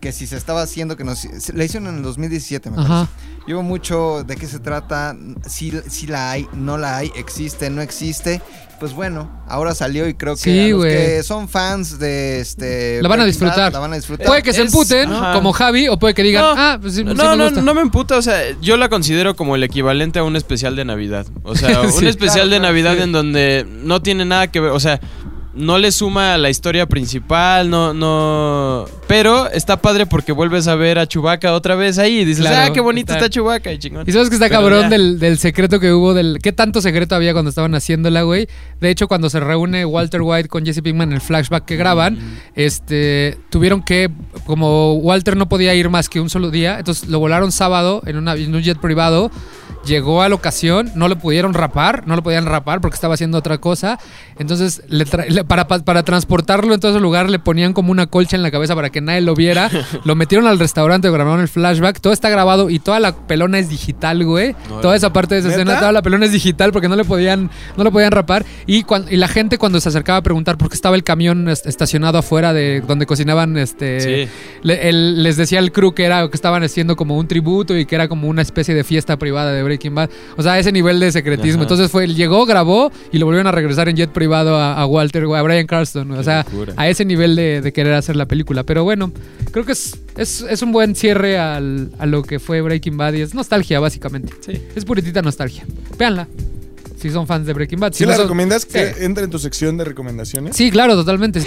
que 0.05 0.13
si 0.13 0.27
se 0.27 0.37
estaba 0.37 0.61
haciendo, 0.63 0.97
que 0.99 1.05
nos. 1.05 1.19
se- 1.19 1.53
La 1.55 1.65
hicieron 1.65 1.89
en 1.89 1.97
el 1.97 2.03
2017, 2.03 2.71
me 2.71 2.77
Ajá. 2.83 3.09
parece. 3.09 3.55
Hubo 3.55 3.63
mucho 3.63 4.23
de 4.27 4.37
qué 4.37 4.47
se 4.47 4.59
trata, 4.59 5.17
si, 5.47 5.73
si 5.89 6.07
la 6.07 6.31
hay, 6.31 6.47
no 6.53 6.77
la 6.79 6.99
hay, 6.99 7.11
existe, 7.17 7.71
no 7.71 7.81
existe. 7.83 8.41
Pues 8.81 8.93
bueno, 8.93 9.31
ahora 9.49 9.75
salió 9.75 10.07
y 10.09 10.15
creo 10.15 10.35
que 10.35 10.41
Sí, 10.43 10.59
a 10.61 10.69
los 10.69 10.79
güey. 10.79 10.93
que 10.93 11.23
son 11.23 11.49
fans 11.49 11.99
de 11.99 12.41
este. 12.41 13.01
La 13.03 13.09
van 13.09 13.21
a 13.21 13.25
disfrutar. 13.25 13.73
La 13.73 13.79
van 13.79 13.93
a 13.93 13.97
disfrutar. 13.97 14.27
Puede 14.27 14.43
que 14.43 14.53
se 14.53 14.63
Es- 14.63 14.67
emputen, 14.67 15.11
ajá. 15.13 15.33
como 15.33 15.53
Javi, 15.53 15.89
o 15.89 15.99
puede 15.99 16.13
que 16.13 16.23
digan, 16.23 16.43
No, 16.43 16.55
ah, 16.57 16.79
pues 16.81 16.93
sí, 16.95 16.99
sí 17.01 17.05
no, 17.05 17.15
me 17.15 17.37
no, 17.37 17.45
gusta. 17.45 17.63
no 17.63 17.73
me 17.75 17.81
emputa, 17.81 18.19
o 18.19 18.23
sea, 18.23 18.41
yo 18.61 18.77
la 18.77 18.89
considero 18.91 19.37
como 19.37 19.57
el 19.57 19.63
equivalente 19.63 20.19
a 20.19 20.23
un 20.25 20.37
especial 20.37 20.77
de 20.77 20.85
Navidad. 20.85 21.27
O 21.45 21.55
sea, 21.57 21.81
un 21.83 21.93
Sí. 21.93 22.07
especial 22.07 22.49
Claro, 22.49 22.51
de 22.51 22.61
Navidad 22.61 22.97
sí. 22.97 23.03
en 23.05 23.13
donde 23.13 23.67
no 23.85 24.03
tiene 24.03 24.25
nada 24.27 24.51
que 24.51 24.61
ver, 24.61 24.71
o 24.73 24.81
sea, 24.81 25.01
no 25.57 25.79
le 25.79 25.93
suma 25.93 26.35
a 26.35 26.39
la 26.39 26.51
historia 26.51 26.87
principal, 26.87 27.71
no, 27.71 27.95
no. 27.95 28.87
Pero 29.07 29.49
está 29.51 29.77
padre 29.81 30.07
porque 30.07 30.33
vuelves 30.33 30.67
a 30.69 30.75
ver 30.75 30.99
a 30.99 31.07
Chubaca 31.07 31.53
otra 31.53 31.75
vez 31.77 31.99
ahí 31.99 32.19
y 32.21 32.25
dices, 32.25 32.47
Claro, 32.47 32.71
ah, 32.71 32.73
qué 32.73 32.81
bonito 32.81 33.13
está- 33.13 33.27
está, 33.27 33.31
Chubaca 33.35 33.73
y 33.73 33.79
chingón. 33.79 34.05
Y 34.07 34.13
sabes 34.13 34.29
que 34.31 34.35
está 34.35 34.49
Pero 34.49 34.61
cabrón 34.61 34.91
del, 34.91 35.19
del 35.19 35.39
secreto 35.39 35.79
que 35.81 35.93
hubo, 35.93 36.15
del 36.15 36.39
qué 36.43 36.53
tanto 36.53 36.81
secreto 36.81 37.15
había 37.15 37.33
cuando 37.33 37.49
estaban 37.51 37.75
haciéndola, 37.75 38.23
güey. 38.23 38.49
De 38.81 38.91
hecho, 38.91 39.07
cuando 39.09 39.31
se 39.31 39.41
reúne 39.41 39.85
Walter 39.85 40.23
White 40.23 40.49
con 40.49 40.65
Jesse 40.67 40.83
Pinkman 40.83 41.11
en 41.11 41.15
el 41.17 41.21
flashback 41.21 41.65
que 41.65 41.77
graban, 41.77 42.19
este, 42.55 43.39
tuvieron 43.51 43.83
que, 43.83 44.11
como 44.47 44.95
Walter 44.95 45.37
no 45.37 45.49
podía 45.49 45.75
ir 45.75 45.89
más 45.91 46.09
que 46.09 46.21
un 46.21 46.31
solo 46.31 46.51
día, 46.51 46.79
entonces 46.79 47.09
lo 47.09 47.19
volaron 47.19 47.53
sábado 47.53 48.03
en, 48.07 48.17
una, 48.17 48.35
en 48.35 48.55
un 48.55 48.63
jet 48.63 48.79
privado 48.79 49.31
llegó 49.87 50.23
a 50.23 50.29
la 50.29 50.35
ocasión, 50.35 50.91
no 50.95 51.09
le 51.09 51.17
pudieron 51.17 51.55
rapar, 51.55 52.07
no 52.07 52.17
lo 52.17 52.23
podían 52.23 52.47
rapar 52.47 52.81
porque 52.81 52.95
estaba 52.95 53.15
haciendo 53.15 53.39
otra 53.39 53.59
cosa. 53.59 53.99
Entonces, 54.39 54.83
le 54.89 55.05
tra- 55.07 55.29
le- 55.29 55.45
para, 55.45 55.69
pa- 55.69 55.81
para 55.81 56.03
transportarlo 56.03 56.75
en 56.75 56.81
todo 56.81 56.93
ese 56.93 57.01
lugar, 57.01 57.31
le 57.31 57.39
ponían 57.39 57.73
como 57.73 57.91
una 57.93 58.07
colcha 58.07 58.37
en 58.37 58.43
la 58.43 58.51
cabeza 58.51 58.75
para 58.75 58.91
que 58.91 59.01
nadie 59.01 59.21
lo 59.21 59.35
viera. 59.35 59.71
lo 60.05 60.15
metieron 60.15 60.47
al 60.47 60.59
restaurante, 60.59 61.11
grabaron 61.11 61.41
el 61.41 61.49
flashback. 61.49 62.01
Todo 62.01 62.13
está 62.13 62.29
grabado 62.31 62.71
y 62.71 62.79
toda 62.79 63.01
la 63.01 63.15
pelona 63.15 63.59
es 63.59 63.69
digital, 63.69 64.25
güey. 64.25 64.55
No, 64.69 64.81
toda 64.81 64.97
esa 64.97 65.13
parte 65.13 65.35
de 65.35 65.41
esa 65.41 65.49
¿Neta? 65.49 65.61
escena, 65.63 65.79
toda 65.81 65.93
la 65.93 66.03
pelona 66.03 66.25
es 66.27 66.33
digital 66.33 66.73
porque 66.73 66.89
no 66.89 66.97
le 66.97 67.05
podían, 67.05 67.51
no 67.77 67.85
lo 67.85 67.93
podían 67.93 68.13
rapar. 68.13 68.45
Y, 68.67 68.83
cuan- 68.85 69.07
y 69.11 69.17
la 69.17 69.29
gente 69.29 69.59
cuando 69.59 69.81
se 69.81 69.89
acercaba 69.89 70.19
a 70.19 70.23
preguntar 70.23 70.57
por 70.59 70.69
qué 70.69 70.75
estaba 70.75 70.97
el 70.97 71.05
camión 71.05 71.49
est- 71.49 71.67
estacionado 71.67 72.19
afuera 72.19 72.53
de 72.53 72.81
donde 72.81 73.07
cocinaban, 73.07 73.57
este, 73.59 74.01
Sí. 74.01 74.31
le- 74.63 74.89
el- 74.89 75.23
les 75.23 75.37
decía 75.37 75.59
el 75.59 75.73
crew 75.73 75.93
que 75.95 76.05
era 76.05 76.29
que 76.29 76.35
estaban 76.37 76.63
haciendo 76.63 76.97
como 76.97 77.17
un 77.17 77.29
tributo 77.29 77.77
y 77.77 77.87
que 77.87 77.95
era 77.95 78.09
como 78.09 78.29
una 78.29 78.43
especie 78.43 78.75
de 78.75 78.85
fiesta 78.85 79.17
privada 79.19 79.53
de 79.53 79.63
Breaking 79.65 79.95
Bad. 79.95 80.11
O 80.37 80.43
sea, 80.43 80.59
ese 80.59 80.71
nivel 80.71 81.01
de 81.01 81.11
secretismo. 81.11 81.55
Ajá. 81.55 81.63
Entonces 81.63 81.91
fue, 81.91 82.07
llegó, 82.07 82.47
grabó 82.47 82.93
y 83.11 83.19
lo 83.19 83.27
volvieron 83.27 83.47
a 83.47 83.53
regresar 83.53 83.89
en 83.89 83.97
jet 83.97 84.11
privado 84.11 84.57
a, 84.57 84.75
a 84.81 84.87
Walter, 84.87 85.25
a 85.25 85.43
Brian 85.43 85.67
Carston. 85.67 86.11
O 86.13 86.19
Qué 86.19 86.25
sea, 86.25 86.45
locura. 86.51 86.75
a 86.77 86.89
ese 86.89 87.05
nivel 87.05 87.35
de, 87.37 87.61
de 87.61 87.73
querer 87.73 87.95
hacer 87.95 88.17
la 88.17 88.27
película. 88.27 88.63
Pero 88.63 88.85
bueno, 88.85 89.11
creo 89.51 89.65
que 89.65 89.73
es, 89.73 89.99
es, 90.17 90.43
es 90.43 90.63
un 90.63 90.73
buen 90.73 90.95
cierre 90.95 91.39
al- 91.39 91.91
a 91.99 92.07
lo 92.07 92.23
que 92.23 92.39
fue 92.39 92.61
Breaking 92.61 92.97
Bad 92.97 93.15
y 93.15 93.23
es 93.23 93.35
nostalgia, 93.35 93.81
básicamente. 93.81 94.33
Sí. 94.41 94.63
Es 94.77 94.85
puritita 94.85 95.23
nostalgia. 95.23 95.65
Véanla. 95.99 96.29
Si 96.97 97.11
son 97.11 97.27
fans 97.27 97.47
de 97.47 97.53
Breaking 97.53 97.81
Bad. 97.81 97.93
¿Sí 97.93 97.99
Si 97.99 98.05
la 98.05 98.13
no 98.13 98.17
son- 98.17 98.25
recomiendas 98.27 98.65
que 98.65 98.93
Sí. 98.95 99.05
entre 99.05 99.25
en 99.25 99.31
tu 99.31 99.39
sección 99.39 99.77
de 99.77 99.85
recomendaciones? 99.85 100.57
Sí, 100.57 100.71
claro, 100.71 100.95
totalmente. 100.95 101.41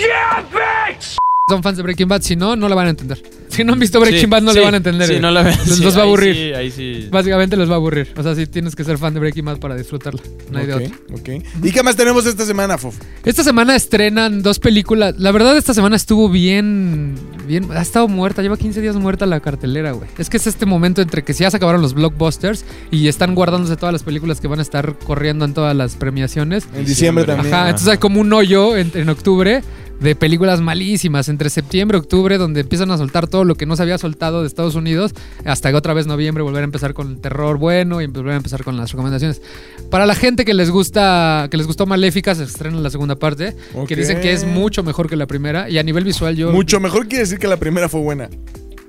Son 1.50 1.64
fans 1.64 1.78
de 1.78 1.84
Breaking 1.84 2.10
Bad, 2.10 2.24
si 2.24 2.36
no, 2.36 2.58
no 2.58 2.68
la 2.68 2.76
van 2.76 2.88
a 2.88 2.90
entender. 2.90 3.24
Si 3.48 3.64
no 3.64 3.72
han 3.72 3.80
visto 3.80 4.02
Breaking 4.02 4.20
Sí, 4.20 4.26
Bad, 4.26 4.42
no 4.42 4.52
sí, 4.52 4.58
le 4.60 4.66
van 4.66 4.74
a 4.74 4.78
entender. 4.78 5.08
Sí, 5.08 5.18
no 5.22 5.32
la 5.32 5.44
vean. 5.44 5.58
Los- 5.66 5.78
sí, 5.78 5.84
los 5.86 5.96
va 5.96 6.00
a 6.00 6.04
ahí 6.04 6.08
aburrir. 6.10 6.36
sí, 6.36 6.54
ahí 6.54 6.72
sí. 6.72 7.08
Básicamente 7.10 7.56
les 7.56 7.70
va 7.70 7.76
a 7.76 7.78
aburrir. 7.78 8.12
O 8.18 8.22
sea, 8.22 8.36
sí 8.36 8.48
tienes 8.48 8.76
que 8.76 8.84
ser 8.84 8.98
fan 8.98 9.14
de 9.14 9.22
Breaking 9.22 9.46
Bad 9.46 9.60
para 9.60 9.74
disfrutarla. 9.78 10.20
No 10.52 10.60
hay 10.60 10.66
de 10.66 10.74
Ok, 10.74 10.82
otra. 10.82 10.98
ok. 11.38 11.44
¿Y 11.64 11.72
qué 11.72 11.84
más 11.84 11.96
tenemos 11.96 12.26
esta 12.26 12.46
semana, 12.46 12.78
Fof? 12.78 12.98
Esta 13.24 13.46
semana 13.46 13.78
estrenan 13.78 14.44
dos 14.44 14.60
películas. 14.60 15.16
La 15.20 15.32
verdad, 15.32 15.56
esta 15.56 15.74
semana 15.74 15.96
estuvo 15.96 16.28
bien. 16.30 17.16
bien 17.48 17.70
ha 17.72 17.82
estado 17.82 18.10
muerta. 18.10 18.42
Lleva 18.42 18.58
15 18.58 18.82
días 18.82 18.98
muerta 18.98 19.26
la 19.26 19.40
cartelera, 19.40 19.94
güey. 19.94 20.10
Es 20.18 20.30
que 20.30 20.36
es 20.36 20.48
este 20.48 20.66
momento 20.66 21.02
entre 21.02 21.24
que 21.24 21.32
ya 21.32 21.50
se 21.50 21.56
acabaron 21.56 21.82
los 21.82 21.94
blockbusters 21.94 22.66
y 22.92 23.08
están 23.08 23.36
guardándose 23.36 23.78
todas 23.78 23.94
las 23.94 24.04
películas 24.04 24.42
que 24.42 24.50
van 24.50 24.60
a 24.60 24.64
estar 24.64 24.98
corriendo 25.00 25.46
en 25.46 25.54
todas 25.54 25.74
las 25.74 25.96
premiaciones. 25.96 26.66
En 26.74 26.84
diciembre 26.84 27.24
Diciembre. 27.24 27.26
también. 27.26 27.54
Ajá, 27.54 27.66
entonces 27.70 27.88
hay 27.88 28.00
como 28.00 28.20
un 28.20 28.34
hoyo 28.34 28.76
en, 28.76 28.92
en 28.96 29.08
octubre 29.08 29.64
de 30.00 30.16
películas 30.16 30.62
malísimas 30.62 31.28
entre 31.30 31.50
septiembre 31.50 31.98
y 31.98 32.02
octubre 32.02 32.38
donde 32.38 32.62
empiezan 32.62 32.92
a 32.92 32.98
soltar 32.98 33.28
todo 33.28 33.44
lo 33.44 33.56
que 33.56 33.66
no 33.66 33.76
se 33.76 33.82
había 33.84 33.98
soltado 33.98 34.42
de 34.42 34.48
Estados 34.48 34.76
Unidos 34.76 35.14
hasta 35.46 35.72
que 35.72 35.76
otra 35.76 35.94
vez 35.94 36.08
noviembre 36.08 36.44
volver 36.44 36.62
a 36.62 36.66
empezar 36.66 36.94
con 36.94 37.12
el 37.12 37.20
terror 37.20 37.58
bueno 37.58 38.02
y 38.02 38.08
volver 38.08 38.34
a 38.34 38.38
empezar 38.38 38.64
con 38.64 38.78
las 38.78 38.92
recomendaciones. 38.92 39.42
Para 39.90 40.06
la 40.06 40.16
gente 40.16 40.46
que 40.46 40.54
les 40.54 40.70
gusta 40.70 41.48
que 41.50 41.58
les 41.58 41.66
gustó 41.68 41.86
Maléfica 41.86 42.36
se 42.36 42.44
estrena 42.44 42.78
la 42.80 42.90
segunda 42.90 43.16
parte 43.16 43.56
Ok. 43.74 43.88
que 43.88 43.96
dicen 43.96 44.22
que 44.22 44.34
es 44.34 44.46
mucho 44.46 44.84
mejor 44.84 45.10
que 45.10 45.16
la 45.16 45.26
primera 45.26 45.70
y 45.70 45.78
a 45.78 45.84
nivel 45.84 46.04
visual 46.04 46.36
yo 46.36 46.52
Mucho 46.52 46.80
mejor 46.80 47.08
quiere 47.08 47.24
decir 47.24 47.40
que 47.40 47.48
la 47.48 47.58
primera 47.58 47.90
fue 47.90 48.02
buena. 48.02 48.30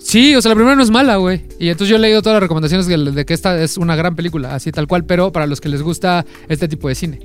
Sí, 0.00 0.35
o 0.37 0.41
sea, 0.41 0.50
la 0.50 0.55
primera 0.55 0.77
no 0.77 0.83
es 0.83 0.91
mala, 0.91 1.17
güey. 1.17 1.43
Y 1.59 1.69
entonces 1.69 1.91
yo 1.91 1.97
he 1.97 1.99
leído 1.99 2.23
todas 2.23 2.37
las 2.37 2.43
recomendaciones 2.43 2.87
de 2.87 3.27
que 3.27 3.35
esta 3.35 3.61
es 3.61 3.77
una 3.77 3.97
gran 3.97 4.15
película, 4.15 4.55
así 4.55 4.71
tal 4.71 4.87
cual, 4.87 5.05
pero 5.05 5.33
para 5.33 5.47
los 5.47 5.61
que 5.61 5.69
les 5.69 5.83
gusta 5.83 6.25
este 6.49 6.69
tipo 6.69 6.88
de 6.88 6.95
cine. 6.95 7.19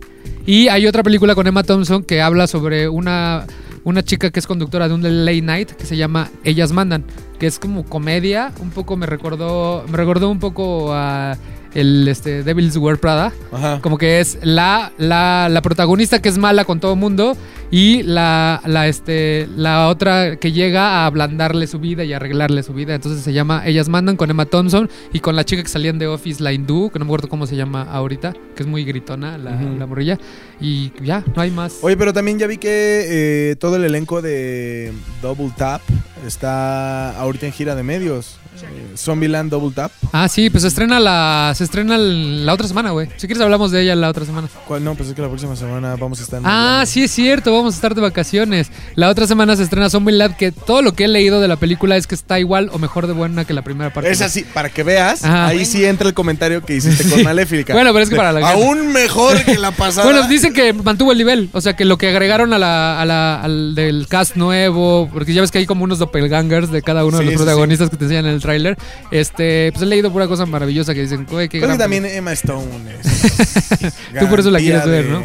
Y 0.46 0.68
hay 0.68 0.88
otra 0.88 1.04
película 1.04 1.36
con 1.36 1.46
Emma 1.48 1.64
Thompson 1.64 2.04
que 2.04 2.22
habla 2.22 2.48
sobre 2.48 2.90
una, 2.90 3.46
una 3.84 4.04
chica 4.04 4.32
que 4.32 4.40
es 4.40 4.48
conductora 4.48 4.88
de 4.88 4.94
un 4.94 5.26
late 5.26 5.42
night 5.42 5.72
que 5.72 5.86
se 5.86 5.98
llama 5.98 6.30
Ellas 6.44 6.72
Mandan, 6.72 7.04
que 7.40 7.48
es 7.48 7.60
como 7.60 7.84
comedia, 7.84 8.52
un 8.62 8.70
poco 8.70 8.98
me 8.98 9.06
recordó, 9.06 9.86
me 9.90 9.98
recordó 9.98 10.30
un 10.30 10.40
poco 10.40 10.94
a 10.94 11.38
el 11.74 12.08
este, 12.08 12.44
Devil's 12.44 12.78
Wear 12.78 12.98
Prada. 12.98 13.34
Ajá. 13.52 13.80
Como 13.82 13.98
que 13.98 14.20
es 14.20 14.38
la, 14.42 14.92
la, 14.98 15.50
la 15.50 15.62
protagonista 15.62 16.22
que 16.22 16.30
es 16.30 16.38
mala 16.38 16.66
con 16.66 16.80
todo 16.80 16.96
mundo 16.96 17.36
y 17.76 18.04
la, 18.04 18.62
la, 18.68 18.88
este, 18.88 19.50
la 19.58 19.88
otra 19.88 20.36
que 20.36 20.52
llega 20.52 20.90
a 20.90 21.06
ablandarle 21.08 21.66
su 21.66 21.80
vida 21.80 22.04
y 22.04 22.14
arreglarle 22.14 22.62
su 22.62 22.72
vida. 22.72 22.94
Entonces 22.94 23.24
se 23.24 23.34
llama 23.34 23.64
Ellas 23.66 23.90
Mandan 23.90 24.16
con 24.16 24.30
Emma 24.30 24.46
Thompson 24.46 24.88
y 25.12 25.22
con 25.22 25.36
la 25.36 25.44
chica 25.44 25.64
que 25.64 25.70
salía 25.70 25.90
en 25.90 25.98
The 25.98 26.06
Office, 26.06 26.44
la 26.44 26.54
hindú, 26.54 26.92
que 26.92 27.00
no 27.00 27.06
me 27.06 27.10
acuerdo 27.10 27.30
cómo 27.30 27.48
se 27.48 27.56
llama 27.56 27.82
ahorita, 27.82 28.34
que 28.56 28.62
es 28.62 28.70
muy 28.70 28.84
gritona, 28.84 29.40
la, 29.40 29.60
la 29.60 29.88
morrilla. 29.88 30.20
Y 30.62 30.94
ya, 31.04 31.24
no 31.36 31.42
hay 31.42 31.50
más. 31.50 31.80
Oye, 31.82 31.98
pero 31.98 32.14
también 32.14 32.38
ya 32.38 32.46
vi 32.46 32.60
que 32.60 33.50
eh, 33.50 33.56
todo 33.56 33.78
el 33.78 33.86
elenco 33.86 34.22
de 34.22 34.94
Double 35.24 35.52
Tap 35.58 35.82
está 36.28 37.18
ahorita 37.20 37.48
en 37.48 37.54
gira 37.54 37.74
de 37.74 37.82
medios. 37.82 38.38
Eh, 38.62 38.94
Zombieland 38.96 39.50
Double 39.50 39.72
Tap. 39.74 39.92
Ah, 40.12 40.30
sí, 40.30 40.50
pues 40.50 40.62
se 40.62 40.68
estrena 40.68 41.00
la, 41.00 41.54
se 41.56 41.64
estrena 41.64 41.98
la 41.98 42.54
otra 42.54 42.68
semana, 42.68 42.92
güey. 42.92 43.10
Si 43.18 43.26
quieres 43.28 43.42
hablamos 43.42 43.72
de 43.72 43.82
ella 43.82 43.96
la 43.96 44.10
otra 44.10 44.26
semana. 44.26 44.48
¿Cuál? 44.68 44.84
No, 44.84 44.94
pues 44.96 45.10
es 45.10 45.16
que 45.16 45.22
la 45.22 45.28
próxima 45.28 45.56
semana 45.56 45.96
vamos 45.96 46.20
a 46.20 46.24
estar 46.24 46.40
en 46.40 46.46
Ah, 46.46 46.84
sí 46.86 47.04
es 47.04 47.12
cierto, 47.12 47.52
vamos 47.64 47.76
a 47.76 47.78
estar 47.78 47.96
de 47.96 48.02
vacaciones. 48.02 48.72
La 48.96 49.10
otra 49.10 49.26
semana 49.28 49.56
se 49.56 49.64
estrena 49.64 49.90
Zombieland, 49.90 50.36
que 50.36 50.52
todo 50.52 50.82
lo 50.82 50.94
que 50.94 51.06
he 51.06 51.08
leído 51.08 51.42
de 51.42 51.48
la 51.48 51.56
película 51.56 51.98
es 51.98 52.08
que 52.08 52.16
está 52.16 52.40
igual 52.40 52.70
o 52.74 52.78
mejor 52.80 53.08
de 53.08 53.14
buena 53.14 53.46
que 53.46 53.54
la 53.54 53.62
primera 53.62 53.92
parte. 53.94 54.12
Es 54.12 54.22
así, 54.22 54.44
para 54.54 54.70
que 54.70 54.84
veas, 54.84 55.24
Ajá. 55.24 55.48
ahí 55.48 55.66
sí 55.66 55.84
entra 55.86 56.08
el 56.08 56.14
comentario 56.14 56.64
que 56.64 56.76
hiciste 56.76 57.10
con 57.10 57.24
Maléfica. 57.24 57.74
Bueno, 57.74 57.92
pero 57.94 58.04
es 58.04 58.10
que 58.10 58.16
para 58.16 58.32
la 58.32 58.50
Aún 58.52 58.92
mejor 58.92 59.44
que 59.44 59.58
la 59.58 59.72
pasada. 59.76 60.06
Bueno, 60.10 60.28
dicen 60.28 60.54
que 60.54 60.74
mantuvo 60.74 61.12
el 61.12 61.18
nivel, 61.18 61.50
o 61.54 61.62
sea 61.62 61.76
que 61.76 61.86
lo 61.86 61.98
que 61.98 62.10
agregaron 62.10 62.54
a 62.54 62.60
la, 62.60 63.02
a 63.02 63.06
la- 63.06 63.42
al 63.42 63.76
del 63.76 64.08
cast 64.08 64.36
nuevo, 64.36 65.10
porque 65.12 65.34
ya 65.34 65.42
ves 65.42 65.52
que 65.52 65.58
hay 65.60 65.66
como 65.66 65.84
unos 65.84 66.00
doppelgangers 66.00 66.72
de 66.72 66.82
cada 66.82 67.06
uno 67.06 67.18
Sí, 67.18 67.24
de 67.26 67.32
los 67.32 67.40
sí, 67.40 67.46
protagonistas 67.46 67.90
que 67.90 67.98
te 67.98 68.04
enseñan 68.06 68.26
en 68.26 68.34
el 68.34 68.42
tráiler. 68.42 68.78
Este, 69.12 69.72
pues 69.72 69.82
he 69.84 69.86
leído 69.86 70.12
pura 70.12 70.28
cosa 70.28 70.46
maravillosa 70.46 70.94
que 70.94 71.02
dicen, 71.02 71.26
güey, 71.30 71.48
qué 71.50 71.60
Creo 71.60 71.72
que 71.72 71.78
gran 71.78 71.80
también 71.80 72.06
Emma 72.06 72.34
Stone 72.34 72.66
es. 73.02 73.94
Tú 74.20 74.28
por 74.28 74.40
eso 74.40 74.52
la 74.52 74.60
quieres 74.60 74.86
ver, 74.86 75.06
¿no? 75.06 75.24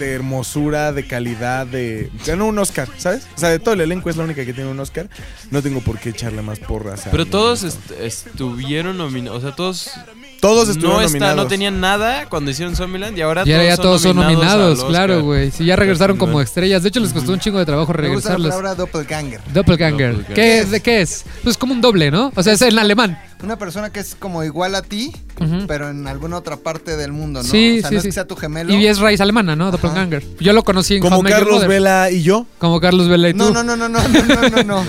De 0.00 0.14
hermosura, 0.14 0.92
de 0.92 1.06
calidad, 1.06 1.66
de. 1.66 2.10
Ganó 2.26 2.46
un 2.46 2.58
Oscar, 2.58 2.88
¿sabes? 2.96 3.28
O 3.36 3.38
sea, 3.38 3.50
de 3.50 3.58
todo 3.58 3.74
el 3.74 3.82
elenco 3.82 4.08
es 4.10 4.16
la 4.16 4.24
única 4.24 4.44
que 4.46 4.52
tiene 4.54 4.70
un 4.70 4.80
Oscar. 4.80 5.08
No 5.50 5.62
tengo 5.62 5.80
por 5.80 5.98
qué 5.98 6.08
echarle 6.08 6.40
más 6.42 6.58
porras. 6.58 7.06
a 7.06 7.10
Pero 7.10 7.26
todos 7.26 7.62
est- 7.64 7.90
estuvieron 8.00 8.96
nominados. 8.96 9.38
O 9.38 9.46
sea, 9.46 9.54
todos 9.54 9.90
todos 10.40 10.68
estuvieron 10.68 11.00
no 11.00 11.02
está, 11.02 11.18
nominados. 11.18 11.44
No 11.44 11.48
tenían 11.48 11.80
nada 11.80 12.26
cuando 12.28 12.50
hicieron 12.50 12.74
Zombieland 12.74 13.16
y 13.16 13.20
ahora 13.20 13.42
y 13.44 13.50
todos, 13.50 13.66
ya 13.66 13.76
todos 13.76 14.02
son 14.02 14.16
nominados. 14.16 14.84
claro, 14.84 15.22
güey. 15.22 15.50
Sí, 15.50 15.64
ya 15.64 15.76
regresaron 15.76 16.16
como 16.16 16.40
estrellas. 16.40 16.82
De 16.82 16.88
hecho, 16.88 17.00
les 17.00 17.12
costó 17.12 17.32
un 17.32 17.40
chingo 17.40 17.58
de 17.58 17.66
trabajo 17.66 17.92
regresarlos. 17.92 18.54
Me 18.62 18.74
doppelganger. 18.74 19.40
Doppelganger. 19.52 20.24
¿Qué, 20.34 20.60
es? 20.60 20.70
¿De 20.70 20.80
qué 20.80 21.02
es? 21.02 21.24
Pues 21.42 21.56
como 21.56 21.74
un 21.74 21.80
doble, 21.80 22.10
¿no? 22.10 22.32
O 22.34 22.42
sea, 22.42 22.54
es 22.54 22.62
en 22.62 22.78
alemán. 22.78 23.20
Una 23.42 23.56
persona 23.56 23.90
que 23.90 24.00
es 24.00 24.14
como 24.14 24.44
igual 24.44 24.74
a 24.74 24.82
ti, 24.82 25.12
pero 25.66 25.90
en 25.90 26.06
alguna 26.06 26.36
otra 26.36 26.56
parte 26.56 26.96
del 26.96 27.12
mundo, 27.12 27.42
¿no? 27.42 27.48
Sí, 27.48 27.80
sí, 27.86 27.94
no 27.94 28.00
sí. 28.00 28.12
sea 28.12 28.26
tu 28.26 28.36
gemelo. 28.36 28.72
Y 28.72 28.86
es 28.86 28.98
raíz 28.98 29.20
alemana, 29.20 29.56
¿no? 29.56 29.64
Ajá. 29.64 29.72
Doppelganger. 29.72 30.24
Yo 30.40 30.52
lo 30.52 30.62
conocí 30.62 30.96
en 30.96 31.02
Como 31.02 31.22
Carlos 31.22 31.66
Vela 31.66 32.10
y 32.10 32.22
yo. 32.22 32.46
Como 32.58 32.80
Carlos 32.80 33.08
Vela 33.08 33.30
y 33.30 33.32
tú. 33.32 33.38
No, 33.38 33.50
no, 33.50 33.62
no, 33.62 33.76
no, 33.76 33.88
no, 33.88 34.08
no, 34.08 34.48
no, 34.48 34.62
no. 34.62 34.84
no. 34.84 34.86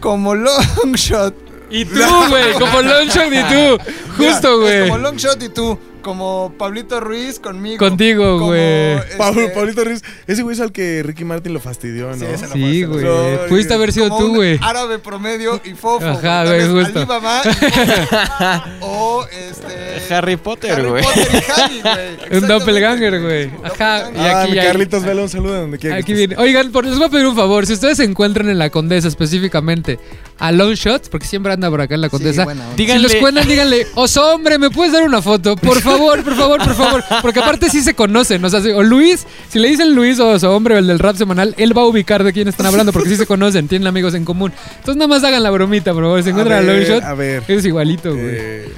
como 0.00 0.34
Longshot. 0.34 1.51
Y 1.72 1.84
tú, 1.86 2.00
güey, 2.28 2.52
como 2.58 2.82
Longshot 2.82 3.32
y 3.32 3.42
tú. 3.54 3.92
Justo, 4.18 4.60
güey. 4.60 4.82
Como 4.88 4.98
Longshot 4.98 5.42
y 5.42 5.48
tú. 5.48 5.78
Como 6.02 6.52
Pablito 6.58 6.98
Ruiz 6.98 7.38
conmigo. 7.38 7.78
Contigo, 7.78 8.40
güey. 8.40 8.94
este, 8.94 9.16
Pablo, 9.16 9.52
Pablito 9.54 9.84
Ruiz. 9.84 10.02
Ese 10.26 10.42
güey 10.42 10.54
es 10.54 10.60
al 10.60 10.72
que 10.72 11.00
Ricky 11.04 11.24
Martin 11.24 11.54
lo 11.54 11.60
fastidió, 11.60 12.08
¿no? 12.08 12.16
Sí, 12.16 12.26
Sí, 12.52 12.82
güey. 12.82 13.04
No, 13.04 13.46
Pudiste 13.48 13.72
haber 13.74 13.92
sido 13.92 14.08
como 14.08 14.20
tú, 14.26 14.34
güey. 14.34 14.58
árabe 14.62 14.98
promedio 14.98 15.60
y 15.64 15.74
fofo. 15.74 16.04
Ajá, 16.04 16.44
güey, 16.44 16.66
justo. 16.66 16.98
Alibaba 16.98 17.42
o 18.80 19.24
este. 19.30 20.12
Harry 20.12 20.36
Potter, 20.36 20.72
Harry 20.72 20.88
güey. 20.88 21.04
Potter 21.04 21.28
y 21.32 21.50
Harry, 21.52 21.80
güey. 22.28 22.32
Un 22.42 22.48
doppelganger, 22.48 23.20
güey. 23.22 23.50
Ajá. 23.62 24.10
Y 24.12 24.18
ah, 24.18 24.40
aquí 24.42 24.52
mi 24.52 24.58
hay- 24.58 24.66
Carlitos 24.66 25.04
Vela, 25.04 25.22
un 25.22 25.28
saludo 25.28 25.52
de 25.54 25.60
donde 25.60 25.78
quiera. 25.78 25.94
que 25.96 26.02
Aquí 26.02 26.14
viene. 26.14 26.34
Oigan, 26.36 26.72
por- 26.72 26.84
les 26.84 26.96
voy 26.98 27.06
a 27.06 27.10
pedir 27.10 27.26
un 27.26 27.36
favor. 27.36 27.64
Si 27.64 27.74
ustedes 27.74 27.98
se 27.98 28.04
encuentran 28.04 28.48
en 28.48 28.58
la 28.58 28.70
Condesa 28.70 29.06
específicamente 29.06 30.00
a 30.44 30.50
Long 30.50 30.72
Shot, 30.74 31.08
porque 31.08 31.24
siempre 31.26 31.52
anda 31.52 31.70
por 31.70 31.80
acá 31.80 31.94
en 31.94 32.00
la 32.00 32.08
Condesa. 32.08 32.42
Sí, 32.42 32.44
bueno. 32.44 32.62
Si 32.76 32.82
Díganle- 32.84 33.02
los 33.02 33.14
cuentan, 33.16 33.46
díganle, 33.46 33.86
oso 33.94 34.34
hombre, 34.34 34.58
¿me 34.58 34.70
puedes 34.70 34.92
dar 34.92 35.04
una 35.04 35.22
foto? 35.22 35.54
Por 35.54 35.80
favor, 35.80 36.24
por 36.24 36.34
favor, 36.34 36.58
por 36.64 36.74
favor. 36.74 37.04
Porque 37.22 37.38
aparte 37.38 37.70
sí 37.70 37.80
se 37.80 37.94
conocen. 37.94 38.44
O 38.44 38.50
sea, 38.50 38.60
si- 38.60 38.70
o 38.72 38.82
Luis, 38.82 39.24
si 39.48 39.60
le 39.60 39.68
dicen 39.68 39.94
Luis 39.94 40.18
o 40.18 40.28
oso 40.30 40.54
hombre 40.56 40.74
o 40.74 40.78
el 40.78 40.86
del 40.88 40.98
rap 40.98 41.14
semanal, 41.16 41.54
él 41.58 41.78
va 41.78 41.82
a 41.82 41.86
ubicar 41.86 42.24
de 42.24 42.32
quién 42.32 42.48
están 42.48 42.66
hablando 42.66 42.92
porque 42.92 43.08
sí 43.08 43.16
se 43.16 43.26
conocen, 43.26 43.68
tienen 43.68 43.86
amigos 43.86 44.14
en 44.14 44.24
común. 44.24 44.52
Entonces 44.78 44.96
nada 44.96 45.06
más 45.06 45.22
hagan 45.22 45.44
la 45.44 45.50
bromita, 45.50 45.92
por 45.92 46.02
favor. 46.02 46.22
Si 46.24 46.30
encuentran 46.30 46.58
a, 46.58 46.62
ver, 46.66 46.88
Long 46.88 46.88
Shot, 47.00 47.04
A 47.04 47.14
ver. 47.14 47.42
es 47.46 47.64
igualito, 47.64 48.10
güey. 48.12 48.26
eh, 48.28 48.68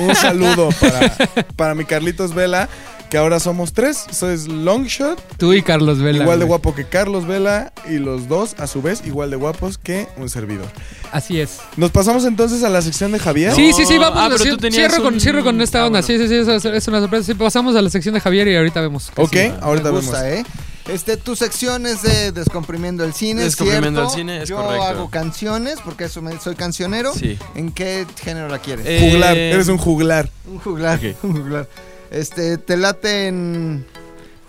un 0.00 0.14
saludo 0.14 0.70
para, 0.80 1.16
para 1.56 1.74
mi 1.74 1.84
Carlitos 1.84 2.34
Vela, 2.34 2.68
que 3.10 3.18
ahora 3.18 3.40
somos 3.40 3.72
tres. 3.72 4.04
Soy 4.10 4.36
Longshot, 4.46 5.20
Tú 5.38 5.52
y 5.52 5.62
Carlos 5.62 5.98
Vela. 5.98 6.22
igual 6.22 6.38
de 6.38 6.44
güey. 6.44 6.58
guapo 6.58 6.74
que 6.74 6.84
Carlos 6.84 7.26
Vela, 7.26 7.72
y 7.88 7.98
los 7.98 8.28
dos, 8.28 8.54
a 8.58 8.66
su 8.66 8.82
vez, 8.82 9.02
igual 9.06 9.30
de 9.30 9.36
guapos 9.36 9.78
que 9.78 10.08
un 10.16 10.28
servidor. 10.28 10.66
Así 11.12 11.40
es. 11.40 11.58
Nos 11.76 11.90
pasamos 11.90 12.24
entonces 12.24 12.62
a 12.64 12.68
la 12.68 12.82
sección 12.82 13.12
de 13.12 13.18
Javier. 13.18 13.54
Sí, 13.54 13.72
sí, 13.72 13.84
sí, 13.86 13.96
vamos. 13.98 14.18
Ah, 14.20 14.26
a 14.26 14.28
pero 14.28 14.38
decir- 14.38 14.52
tú 14.52 14.58
tenías 14.58 14.88
cierro, 14.92 15.02
con, 15.04 15.14
un- 15.14 15.20
cierro 15.20 15.42
con 15.44 15.60
esta 15.60 15.80
Ah, 15.82 15.86
onda. 15.86 16.00
bueno. 16.00 16.06
Sí, 16.06 16.18
sí, 16.18 16.28
sí, 16.28 16.34
eso 16.34 16.52
es, 16.54 16.64
es 16.64 16.88
una 16.88 17.00
sorpresa. 17.00 17.24
Sí, 17.24 17.34
pasamos 17.34 17.74
a 17.76 17.82
la 17.82 17.90
sección 17.90 18.14
de 18.14 18.20
Javier 18.20 18.48
y 18.48 18.56
ahorita 18.56 18.80
vemos. 18.80 19.10
Ok, 19.16 19.36
ahorita 19.60 19.84
Me 19.90 19.98
vemos. 19.98 20.04
gusta, 20.06 20.30
¿eh? 20.30 20.44
Este, 20.88 21.18
tu 21.18 21.36
sección 21.36 21.86
es 21.86 22.00
de 22.00 22.32
Descomprimiendo 22.32 23.04
el 23.04 23.12
Cine, 23.12 23.42
Descomprimiendo 23.42 24.00
¿cierto? 24.08 24.14
el 24.14 24.18
Cine, 24.20 24.42
es 24.42 24.48
Yo 24.48 24.56
correcto. 24.56 24.84
hago 24.84 25.10
canciones, 25.10 25.76
porque 25.84 26.04
eso 26.04 26.22
me- 26.22 26.38
soy 26.40 26.54
cancionero. 26.54 27.12
Sí. 27.14 27.38
¿En 27.54 27.72
qué 27.72 28.06
género 28.22 28.48
la 28.48 28.58
quieres? 28.58 28.86
Eh, 28.88 29.06
Juglar, 29.10 29.36
eres 29.36 29.68
un 29.68 29.76
juglar. 29.76 30.30
Un 30.46 30.58
juglar, 30.58 30.98
ok. 30.98 31.16
un 31.24 31.32
juglar. 31.42 31.68
Este, 32.10 32.58
¿te 32.58 32.76
late 32.76 33.28
en... 33.28 33.84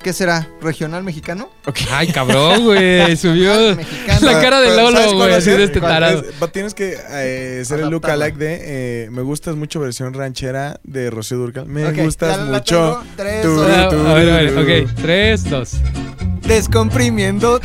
¿Qué 0.01 0.13
será? 0.13 0.47
¿Regional 0.61 1.03
mexicano? 1.03 1.49
Ay, 1.91 2.07
cabrón, 2.07 2.63
güey. 2.63 3.17
Subió 3.17 3.75
Mexicano. 3.75 4.31
la 4.31 4.41
cara 4.41 4.61
de 4.61 4.69
Pero, 4.69 4.91
¿sabes 4.91 5.05
Lolo, 5.07 5.17
güey. 5.17 5.33
Así 5.33 5.49
de 5.49 5.63
este 5.65 5.81
tienes 6.53 6.73
que 6.73 6.97
eh, 7.09 7.63
ser 7.65 7.81
el 7.81 7.89
lookalike 7.89 8.37
de 8.37 8.59
eh, 8.61 9.09
Me 9.11 9.23
gustas 9.23 9.57
mucho 9.57 9.81
versión 9.81 10.13
ranchera 10.13 10.79
de 10.85 11.09
Rocío 11.09 11.37
Durcal. 11.37 11.65
Me 11.65 11.91
gustas 11.91 12.39
mucho. 12.47 13.03
Tres, 13.17 13.41
Tú, 13.41 13.55
dos, 13.55 13.89
tú, 13.89 14.07
A 14.07 14.13
ver, 14.13 14.29
a 14.29 14.37
ver, 14.37 14.53
tú. 14.53 14.61
ok. 14.61 14.95
Tres, 15.01 15.49
dos. 15.49 15.71
Descomprimiendo. 16.47 17.59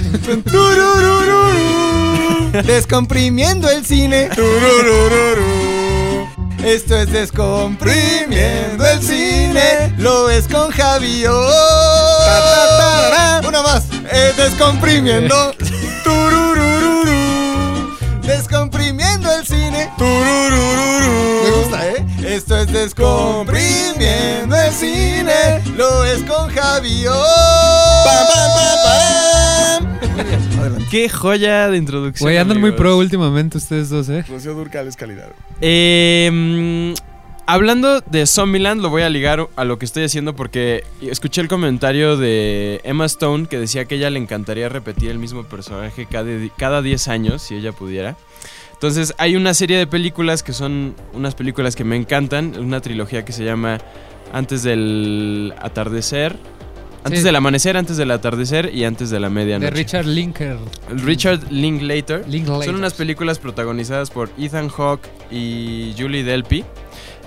Descomprimiendo 2.66 3.70
el 3.70 3.84
cine. 3.86 4.28
Esto 6.64 6.96
es 6.96 7.12
Descomprimiendo 7.12 8.86
el 8.86 9.02
cine. 9.02 9.94
Lo 9.98 10.30
es 10.30 10.48
con 10.48 10.70
Javi. 10.70 11.26
Una 13.46 13.62
más. 13.62 13.84
Eh, 14.10 14.32
descomprimiendo. 14.34 15.52
Descomprimiendo 18.22 19.30
el 19.30 19.46
cine. 19.46 19.90
Me 19.98 21.50
gusta, 21.50 21.86
¿eh? 21.86 22.06
Esto 22.24 22.56
es 22.56 22.72
Descomprimiendo 22.72 24.56
el 24.56 24.72
cine. 24.72 25.62
Lo 25.76 26.02
es 26.04 26.22
con 26.22 26.48
Javi. 26.48 27.04
Adelante. 30.58 30.86
Qué 30.90 31.08
joya 31.08 31.68
de 31.70 31.76
introducción. 31.76 32.26
Güey, 32.26 32.38
andan 32.38 32.60
muy 32.60 32.72
pro 32.72 32.96
últimamente 32.98 33.58
ustedes 33.58 33.88
dos, 33.90 34.08
¿eh? 34.08 34.24
Rocío 34.28 34.54
Durcal 34.54 34.86
es 34.86 34.96
calidad. 34.96 35.30
Eh, 35.60 36.30
mm, 36.32 36.94
hablando 37.46 38.00
de 38.00 38.26
Zombieland, 38.26 38.80
lo 38.80 38.90
voy 38.90 39.02
a 39.02 39.08
ligar 39.08 39.48
a 39.56 39.64
lo 39.64 39.78
que 39.78 39.84
estoy 39.84 40.04
haciendo 40.04 40.34
porque 40.36 40.84
escuché 41.00 41.40
el 41.40 41.48
comentario 41.48 42.16
de 42.16 42.80
Emma 42.84 43.06
Stone 43.06 43.46
que 43.46 43.58
decía 43.58 43.84
que 43.84 43.96
a 43.96 43.98
ella 43.98 44.10
le 44.10 44.18
encantaría 44.18 44.68
repetir 44.68 45.10
el 45.10 45.18
mismo 45.18 45.44
personaje 45.44 46.06
cada, 46.06 46.30
cada 46.56 46.82
10 46.82 47.08
años, 47.08 47.42
si 47.42 47.54
ella 47.54 47.72
pudiera. 47.72 48.16
Entonces, 48.72 49.14
hay 49.18 49.36
una 49.36 49.54
serie 49.54 49.78
de 49.78 49.86
películas 49.86 50.42
que 50.42 50.52
son 50.52 50.94
unas 51.14 51.34
películas 51.34 51.74
que 51.74 51.84
me 51.84 51.96
encantan, 51.96 52.58
una 52.58 52.80
trilogía 52.80 53.24
que 53.24 53.32
se 53.32 53.44
llama 53.44 53.78
Antes 54.32 54.62
del 54.62 55.54
atardecer, 55.58 56.36
antes 57.04 57.20
Sí. 57.20 57.24
del 57.24 57.36
amanecer, 57.36 57.76
antes 57.76 57.96
del 57.96 58.10
atardecer 58.10 58.70
y 58.74 58.84
antes 58.84 59.10
de 59.10 59.20
la 59.20 59.28
De 59.28 59.34
medianoche. 59.34 59.70
Richard 59.70 60.06
Linker. 60.06 60.56
Richard 60.90 61.40
Linklater. 61.52 62.24
Linklater. 62.28 62.64
Son 62.66 62.74
unas 62.74 62.94
películas 62.94 63.38
protagonizadas 63.38 64.10
por 64.10 64.30
Ethan 64.38 64.68
Hawke 64.70 65.06
y 65.30 65.94
Julie 65.98 66.24
Delpy. 66.24 66.64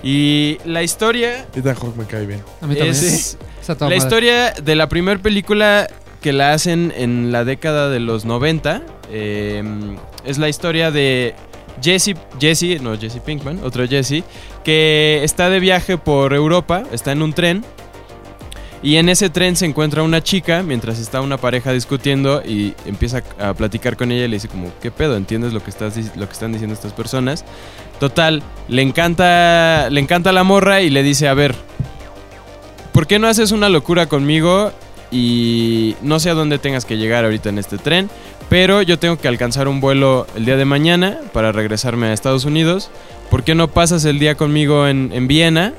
Y 0.02 0.58
la 0.64 0.82
historia 0.82 1.46
Ethan 1.56 1.74
Hawke 1.74 1.96
me 1.96 2.04
cae 2.04 2.26
bien. 2.26 2.40
A 2.60 2.66
mí 2.66 2.74
también. 2.74 2.90
es 2.94 3.36
la 3.68 3.74
madre. 3.80 3.96
historia 3.96 4.52
de 4.52 4.74
la 4.76 4.88
primera 4.88 5.20
película 5.20 5.88
que 6.20 6.32
la 6.32 6.52
hacen 6.52 6.92
en 6.96 7.32
la 7.32 7.44
década 7.44 7.88
de 7.88 8.00
los 8.00 8.24
90. 8.24 8.82
eh, 9.10 9.62
es 10.24 10.36
la 10.38 10.48
historia 10.48 10.90
de 10.90 11.34
Jesse, 11.82 12.14
Jesse, 12.40 12.80
no 12.82 12.98
Jesse 12.98 13.20
Pinkman, 13.24 13.60
otro 13.64 13.86
Jesse, 13.86 14.22
que 14.64 15.20
está 15.22 15.48
de 15.48 15.60
viaje 15.60 15.96
por 15.96 16.34
Europa, 16.34 16.82
está 16.92 17.12
en 17.12 17.22
un 17.22 17.32
tren. 17.32 17.64
Y 18.82 18.96
en 18.96 19.08
ese 19.08 19.28
tren 19.28 19.56
se 19.56 19.66
encuentra 19.66 20.02
una 20.02 20.22
chica 20.22 20.62
mientras 20.62 21.00
está 21.00 21.20
una 21.20 21.36
pareja 21.36 21.72
discutiendo 21.72 22.42
y 22.44 22.74
empieza 22.86 23.22
a 23.40 23.52
platicar 23.54 23.96
con 23.96 24.12
ella 24.12 24.26
y 24.26 24.28
le 24.28 24.36
dice 24.36 24.48
como, 24.48 24.70
¿qué 24.80 24.92
pedo? 24.92 25.16
¿Entiendes 25.16 25.52
lo 25.52 25.62
que, 25.62 25.70
estás, 25.70 25.96
lo 26.16 26.26
que 26.26 26.32
están 26.32 26.52
diciendo 26.52 26.74
estas 26.74 26.92
personas? 26.92 27.44
Total, 27.98 28.42
le 28.68 28.82
encanta, 28.82 29.90
le 29.90 30.00
encanta 30.00 30.30
la 30.30 30.44
morra 30.44 30.80
y 30.80 30.90
le 30.90 31.02
dice, 31.02 31.26
a 31.26 31.34
ver, 31.34 31.56
¿por 32.92 33.08
qué 33.08 33.18
no 33.18 33.26
haces 33.26 33.50
una 33.50 33.68
locura 33.68 34.06
conmigo? 34.06 34.70
Y 35.10 35.96
no 36.02 36.20
sé 36.20 36.30
a 36.30 36.34
dónde 36.34 36.58
tengas 36.58 36.84
que 36.84 36.98
llegar 36.98 37.24
ahorita 37.24 37.48
en 37.48 37.58
este 37.58 37.78
tren, 37.78 38.08
pero 38.48 38.82
yo 38.82 38.98
tengo 38.98 39.18
que 39.18 39.26
alcanzar 39.26 39.66
un 39.66 39.80
vuelo 39.80 40.26
el 40.36 40.44
día 40.44 40.56
de 40.56 40.66
mañana 40.66 41.18
para 41.32 41.50
regresarme 41.50 42.06
a 42.06 42.12
Estados 42.12 42.44
Unidos. 42.44 42.90
¿Por 43.28 43.42
qué 43.42 43.56
no 43.56 43.68
pasas 43.68 44.04
el 44.04 44.20
día 44.20 44.36
conmigo 44.36 44.86
en, 44.86 45.10
en 45.12 45.26
Viena? 45.26 45.74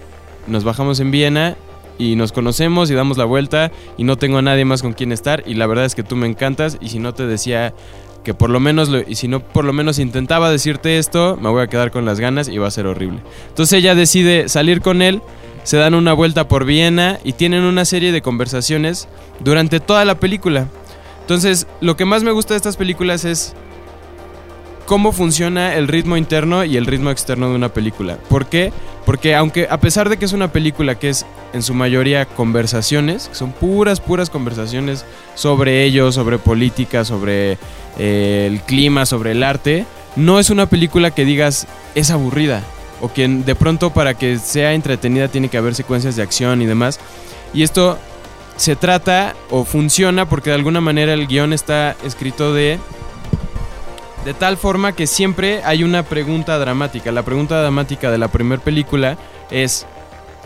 Nos 0.48 0.66
bajamos 0.66 1.00
en 1.00 1.12
Viena 1.12 1.56
y 2.00 2.16
nos 2.16 2.32
conocemos 2.32 2.90
y 2.90 2.96
damos 2.96 3.18
la 3.20 3.26
vuelta 3.26 3.72
y 3.98 4.04
no 4.06 4.18
tengo 4.18 4.40
a 4.40 4.42
nadie 4.42 4.66
más 4.66 4.82
con 4.82 4.94
quien 4.94 5.12
estar 5.12 5.44
y 5.46 5.54
la 5.54 5.68
verdad 5.68 5.86
es 5.86 5.94
que 5.94 6.02
tú 6.02 6.16
me 6.16 6.26
encantas 6.26 6.78
y 6.82 6.90
si 6.90 6.98
no 6.98 7.14
te 7.14 7.28
decía 7.28 7.76
que 8.24 8.34
por 8.34 8.50
lo 8.50 8.60
menos 8.60 8.90
lo- 8.90 9.02
y 9.08 9.16
si 9.16 9.28
no 9.28 9.42
por 9.42 9.64
lo 9.66 9.74
menos 9.74 10.00
intentaba 10.00 10.50
decirte 10.50 10.98
esto, 10.98 11.38
me 11.40 11.50
voy 11.50 11.62
a 11.62 11.68
quedar 11.68 11.92
con 11.92 12.06
las 12.06 12.20
ganas 12.20 12.48
y 12.50 12.58
va 12.58 12.68
a 12.68 12.72
ser 12.72 12.88
horrible. 12.88 13.20
Entonces 13.50 13.78
ella 13.80 13.94
decide 13.96 14.50
salir 14.50 14.82
con 14.82 15.02
él, 15.02 15.22
se 15.64 15.78
dan 15.78 15.94
una 15.94 16.14
vuelta 16.14 16.48
por 16.48 16.66
Viena 16.66 17.20
y 17.24 17.34
tienen 17.34 17.64
una 17.64 17.86
serie 17.86 18.12
de 18.12 18.22
conversaciones 18.22 19.08
durante 19.42 19.80
toda 19.80 20.04
la 20.06 20.16
película. 20.20 20.68
Entonces, 21.22 21.68
lo 21.80 21.96
que 21.96 22.06
más 22.06 22.24
me 22.24 22.32
gusta 22.32 22.56
de 22.56 22.58
estas 22.58 22.76
películas 22.76 23.24
es 23.24 23.54
cómo 24.86 25.12
funciona 25.12 25.76
el 25.76 25.88
ritmo 25.88 26.18
interno 26.18 26.64
y 26.66 26.76
el 26.78 26.86
ritmo 26.88 27.12
externo 27.12 27.50
de 27.50 27.56
una 27.56 27.70
película. 27.70 28.18
¿Por 28.30 28.48
qué? 28.48 28.72
Aunque 29.36 29.68
a 29.70 29.80
pesar 29.80 30.10
de 30.10 30.18
que 30.18 30.26
es 30.26 30.34
una 30.34 30.52
película 30.52 30.96
que 30.96 31.10
es 31.10 31.26
en 31.54 31.64
su 31.64 31.74
mayoría 31.74 32.26
conversaciones, 32.26 33.28
que 33.28 33.36
son 33.36 33.52
puras, 33.52 34.00
puras 34.00 34.30
conversaciones 34.30 35.06
sobre 35.36 35.84
ellos, 35.84 36.16
sobre 36.16 36.38
política, 36.38 37.04
sobre 37.06 37.58
eh, 37.98 38.48
el 38.48 38.62
clima, 38.62 39.06
sobre 39.06 39.32
el 39.32 39.44
arte, 39.44 39.86
no 40.16 40.40
es 40.40 40.50
una 40.50 40.68
película 40.68 41.12
que 41.12 41.26
digas 41.26 41.68
es 41.96 42.12
aburrida 42.12 42.62
o 43.02 43.12
que 43.12 43.28
de 43.28 43.56
pronto 43.56 43.92
para 43.92 44.14
que 44.14 44.38
sea 44.38 44.74
entretenida 44.74 45.28
tiene 45.28 45.50
que 45.50 45.58
haber 45.58 45.76
secuencias 45.76 46.16
de 46.16 46.24
acción 46.24 46.62
y 46.62 46.66
demás. 46.66 47.00
Y 47.54 47.64
esto 47.64 47.98
se 48.58 48.76
trata 48.76 49.36
o 49.50 49.64
funciona 49.64 50.28
porque 50.28 50.50
de 50.50 50.58
alguna 50.58 50.82
manera 50.82 51.14
el 51.14 51.28
guion 51.28 51.54
está 51.54 51.96
escrito 52.04 52.54
de 52.54 52.78
de 54.26 54.34
tal 54.34 54.58
forma 54.58 54.94
que 54.94 55.08
siempre 55.08 55.62
hay 55.64 55.84
una 55.84 56.04
pregunta 56.04 56.58
dramática. 56.60 57.12
La 57.12 57.24
pregunta 57.24 57.60
dramática 57.62 58.12
de 58.12 58.18
la 58.18 58.28
primera 58.28 58.62
película 58.62 59.18
es 59.50 59.86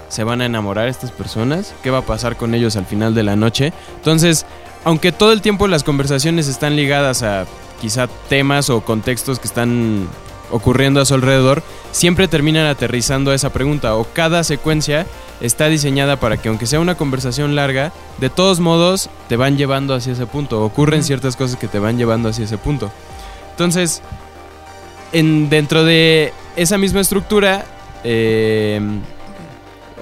¿se 0.09 0.23
van 0.23 0.41
a 0.41 0.45
enamorar 0.45 0.87
estas 0.87 1.11
personas? 1.11 1.73
¿Qué 1.81 1.89
va 1.89 1.99
a 1.99 2.05
pasar 2.05 2.37
con 2.37 2.53
ellos 2.53 2.75
al 2.75 2.85
final 2.85 3.15
de 3.15 3.23
la 3.23 3.35
noche? 3.35 3.73
Entonces, 3.95 4.45
aunque 4.83 5.11
todo 5.11 5.33
el 5.33 5.41
tiempo 5.41 5.67
las 5.67 5.83
conversaciones 5.83 6.47
están 6.47 6.75
ligadas 6.75 7.23
a 7.23 7.45
quizá 7.81 8.07
temas 8.29 8.69
o 8.69 8.81
contextos 8.81 9.39
que 9.39 9.47
están 9.47 10.07
ocurriendo 10.51 11.01
a 11.01 11.05
su 11.05 11.15
alrededor, 11.15 11.63
siempre 11.91 12.27
terminan 12.27 12.67
aterrizando 12.67 13.31
a 13.31 13.35
esa 13.35 13.51
pregunta 13.51 13.95
o 13.95 14.05
cada 14.13 14.43
secuencia 14.43 15.07
está 15.41 15.67
diseñada 15.67 16.17
para 16.17 16.37
que 16.37 16.49
aunque 16.49 16.67
sea 16.67 16.79
una 16.79 16.95
conversación 16.95 17.55
larga, 17.55 17.91
de 18.19 18.29
todos 18.29 18.59
modos 18.59 19.09
te 19.27 19.35
van 19.35 19.57
llevando 19.57 19.95
hacia 19.95 20.13
ese 20.13 20.27
punto, 20.27 20.63
ocurren 20.63 21.03
ciertas 21.03 21.35
cosas 21.35 21.57
que 21.57 21.67
te 21.67 21.79
van 21.79 21.97
llevando 21.97 22.29
hacia 22.29 22.45
ese 22.45 22.59
punto. 22.59 22.91
Entonces, 23.53 24.01
en, 25.11 25.49
dentro 25.49 25.83
de 25.83 26.33
esa 26.55 26.77
misma 26.77 27.01
estructura, 27.01 27.65
eh, 28.03 28.81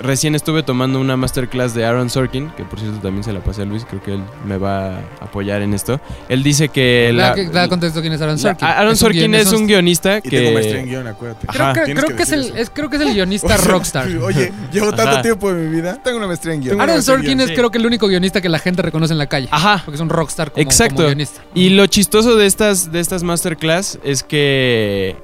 recién 0.01 0.35
estuve 0.35 0.63
tomando 0.63 0.99
una 0.99 1.15
masterclass 1.17 1.73
de 1.73 1.85
Aaron 1.85 2.09
Sorkin, 2.09 2.49
que 2.51 2.63
por 2.63 2.79
cierto 2.79 2.99
también 2.99 3.23
se 3.23 3.31
la 3.33 3.39
pasé 3.41 3.61
a 3.61 3.65
Luis, 3.65 3.85
creo 3.87 4.01
que 4.01 4.13
él 4.15 4.21
me 4.45 4.57
va 4.57 4.97
a 4.97 5.01
apoyar 5.21 5.61
en 5.61 5.73
esto. 5.73 5.99
Él 6.29 6.43
dice 6.43 6.69
que... 6.69 7.11
La- 7.13 7.33
que- 7.33 7.47
da 7.47 7.67
contexto 7.69 8.01
quién 8.01 8.13
es 8.13 8.21
Aaron 8.21 8.35
la- 8.35 8.41
Sorkin. 8.41 8.67
Aaron 8.67 8.95
Sorkin 8.97 9.35
es 9.35 9.51
un 9.51 9.67
guionista 9.67 10.17
Y 10.17 10.21
tengo 10.29 10.51
maestría 10.51 10.79
en 10.79 10.85
que... 10.85 10.91
guion, 10.91 11.07
acuérdate. 11.07 11.47
Creo 11.47 11.65
Ajá, 11.65 11.73
que, 11.85 11.93
creo 11.93 12.07
que 12.09 12.15
que 12.15 12.23
es 12.23 12.31
el, 12.31 12.57
es, 12.57 12.69
creo 12.69 12.89
que 12.89 12.95
es 12.97 13.01
el 13.01 13.13
guionista 13.13 13.47
O 13.55 13.57
sea, 13.57 13.71
rockstar. 13.71 14.07
Oye, 14.21 14.51
llevo 14.71 14.91
tanto 14.91 15.11
Ajá. 15.13 15.21
tiempo 15.21 15.49
en 15.51 15.69
mi 15.69 15.75
vida. 15.75 15.97
Tengo 16.03 16.17
una 16.17 16.27
maestría 16.27 16.53
en 16.53 16.61
guion. 16.61 16.71
Tengo- 16.77 16.83
Aaron 16.83 17.03
Sorkin 17.03 17.25
guion, 17.37 17.41
es 17.41 17.47
sí. 17.49 17.53
creo 17.55 17.69
que 17.71 17.77
el 17.77 17.85
único 17.85 18.07
guionista 18.07 18.41
que 18.41 18.49
la 18.49 18.59
gente 18.59 18.81
reconoce 18.81 19.13
en 19.13 19.19
la 19.19 19.27
calle. 19.27 19.47
Ajá. 19.51 19.81
Porque 19.85 19.95
es 19.95 20.01
un 20.01 20.09
rockstar 20.09 20.51
como, 20.51 20.61
Exacto. 20.61 20.95
como 20.95 21.07
guionista. 21.07 21.41
Y 21.53 21.69
lo 21.69 21.85
chistoso 21.87 22.35
de 22.35 22.45
estas, 22.45 22.91
de 22.91 22.99
estas 22.99 23.23
masterclass 23.23 23.99
es 24.03 24.23
que 24.23 25.15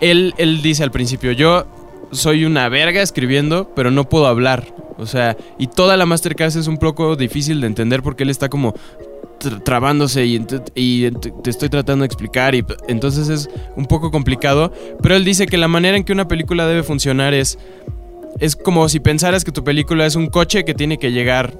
él, 0.00 0.34
él 0.38 0.62
dice 0.62 0.82
al 0.84 0.90
principio, 0.90 1.32
yo 1.32 1.66
soy 2.12 2.44
una 2.44 2.68
verga 2.68 3.02
escribiendo, 3.02 3.72
pero 3.74 3.90
no 3.90 4.08
puedo 4.08 4.26
hablar. 4.26 4.66
O 4.96 5.06
sea, 5.06 5.36
y 5.58 5.68
toda 5.68 5.96
la 5.96 6.06
masterclass 6.06 6.56
es 6.56 6.66
un 6.66 6.78
poco 6.78 7.16
difícil 7.16 7.60
de 7.60 7.66
entender 7.68 8.02
porque 8.02 8.24
él 8.24 8.30
está 8.30 8.48
como 8.48 8.74
tr- 9.38 9.62
trabándose 9.62 10.26
y, 10.26 10.44
y 10.74 11.10
te 11.10 11.50
estoy 11.50 11.68
tratando 11.68 12.02
de 12.02 12.06
explicar 12.06 12.54
y 12.54 12.64
entonces 12.88 13.28
es 13.28 13.48
un 13.76 13.86
poco 13.86 14.10
complicado. 14.10 14.72
Pero 15.02 15.14
él 15.14 15.24
dice 15.24 15.46
que 15.46 15.56
la 15.56 15.68
manera 15.68 15.96
en 15.96 16.04
que 16.04 16.12
una 16.12 16.28
película 16.28 16.66
debe 16.66 16.82
funcionar 16.82 17.34
es... 17.34 17.58
Es 18.40 18.54
como 18.54 18.88
si 18.88 19.00
pensaras 19.00 19.42
que 19.44 19.50
tu 19.50 19.64
película 19.64 20.06
es 20.06 20.14
un 20.14 20.28
coche 20.28 20.64
que 20.64 20.72
tiene 20.74 20.98
que 20.98 21.10
llegar 21.10 21.58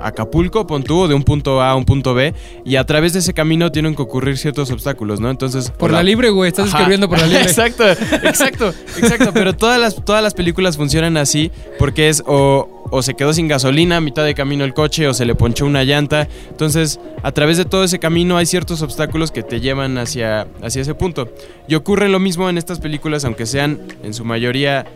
Acapulco, 0.00 0.66
pon 0.66 0.82
tú, 0.82 1.06
de 1.08 1.14
un 1.14 1.22
punto 1.22 1.60
A 1.60 1.70
a 1.70 1.76
un 1.76 1.84
punto 1.84 2.14
B, 2.14 2.34
y 2.64 2.76
a 2.76 2.84
través 2.84 3.12
de 3.12 3.18
ese 3.20 3.34
camino 3.34 3.72
tienen 3.72 3.94
que 3.94 4.02
ocurrir 4.02 4.38
ciertos 4.38 4.70
obstáculos, 4.70 5.20
¿no? 5.20 5.30
Entonces... 5.30 5.70
Por 5.70 5.90
la 5.90 6.02
libre, 6.02 6.30
güey. 6.30 6.48
Estás 6.48 6.68
Ajá. 6.68 6.78
escribiendo 6.78 7.08
por 7.08 7.18
la 7.18 7.26
libre. 7.26 7.42
exacto, 7.42 7.88
exacto, 7.88 8.72
exacto. 8.96 9.30
Pero 9.32 9.54
todas 9.54 9.80
las, 9.80 10.04
todas 10.04 10.22
las 10.22 10.34
películas 10.34 10.76
funcionan 10.76 11.16
así 11.16 11.50
porque 11.78 12.08
es 12.08 12.22
o, 12.26 12.86
o 12.90 13.02
se 13.02 13.14
quedó 13.14 13.32
sin 13.32 13.48
gasolina 13.48 13.96
a 13.96 14.00
mitad 14.00 14.24
de 14.24 14.34
camino 14.34 14.64
el 14.64 14.74
coche 14.74 15.08
o 15.08 15.14
se 15.14 15.24
le 15.24 15.34
ponchó 15.34 15.66
una 15.66 15.84
llanta. 15.84 16.28
Entonces, 16.50 17.00
a 17.22 17.32
través 17.32 17.56
de 17.56 17.64
todo 17.64 17.84
ese 17.84 17.98
camino 17.98 18.36
hay 18.36 18.46
ciertos 18.46 18.82
obstáculos 18.82 19.30
que 19.30 19.42
te 19.42 19.60
llevan 19.60 19.98
hacia, 19.98 20.46
hacia 20.62 20.82
ese 20.82 20.94
punto. 20.94 21.28
Y 21.66 21.74
ocurre 21.74 22.08
lo 22.08 22.18
mismo 22.18 22.48
en 22.48 22.58
estas 22.58 22.80
películas, 22.80 23.24
aunque 23.24 23.46
sean 23.46 23.80
en 24.02 24.14
su 24.14 24.24
mayoría 24.24 24.86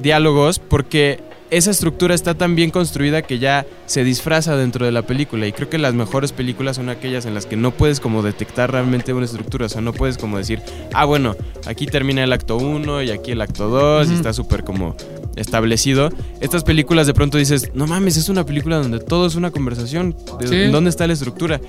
diálogos, 0.00 0.58
porque 0.58 1.20
esa 1.52 1.70
estructura 1.70 2.14
está 2.14 2.32
tan 2.32 2.56
bien 2.56 2.70
construida 2.70 3.20
que 3.20 3.38
ya 3.38 3.66
se 3.84 4.04
disfraza 4.04 4.56
dentro 4.56 4.86
de 4.86 4.90
la 4.90 5.02
película. 5.02 5.46
Y 5.46 5.52
creo 5.52 5.68
que 5.68 5.76
las 5.76 5.92
mejores 5.92 6.32
películas 6.32 6.76
son 6.76 6.88
aquellas 6.88 7.26
en 7.26 7.34
las 7.34 7.44
que 7.44 7.56
no 7.56 7.72
puedes 7.72 8.00
como 8.00 8.22
detectar 8.22 8.72
realmente 8.72 9.12
una 9.12 9.26
estructura. 9.26 9.66
O 9.66 9.68
sea, 9.68 9.82
no 9.82 9.92
puedes 9.92 10.16
como 10.16 10.38
decir, 10.38 10.62
ah, 10.94 11.04
bueno, 11.04 11.36
aquí 11.66 11.84
termina 11.84 12.24
el 12.24 12.32
acto 12.32 12.56
1 12.56 13.02
y 13.02 13.10
aquí 13.10 13.32
el 13.32 13.42
acto 13.42 13.68
2 13.68 14.10
y 14.10 14.14
está 14.14 14.32
súper 14.32 14.64
como 14.64 14.96
establecido. 15.36 16.08
Estas 16.40 16.64
películas 16.64 17.06
de 17.06 17.12
pronto 17.12 17.36
dices, 17.36 17.70
no 17.74 17.86
mames, 17.86 18.16
es 18.16 18.30
una 18.30 18.46
película 18.46 18.78
donde 18.78 18.98
todo 18.98 19.26
es 19.26 19.34
una 19.34 19.50
conversación. 19.50 20.16
¿De 20.40 20.48
Sí. 20.48 20.72
¿Dónde 20.72 20.88
está 20.88 21.06
la 21.06 21.12
estructura? 21.12 21.60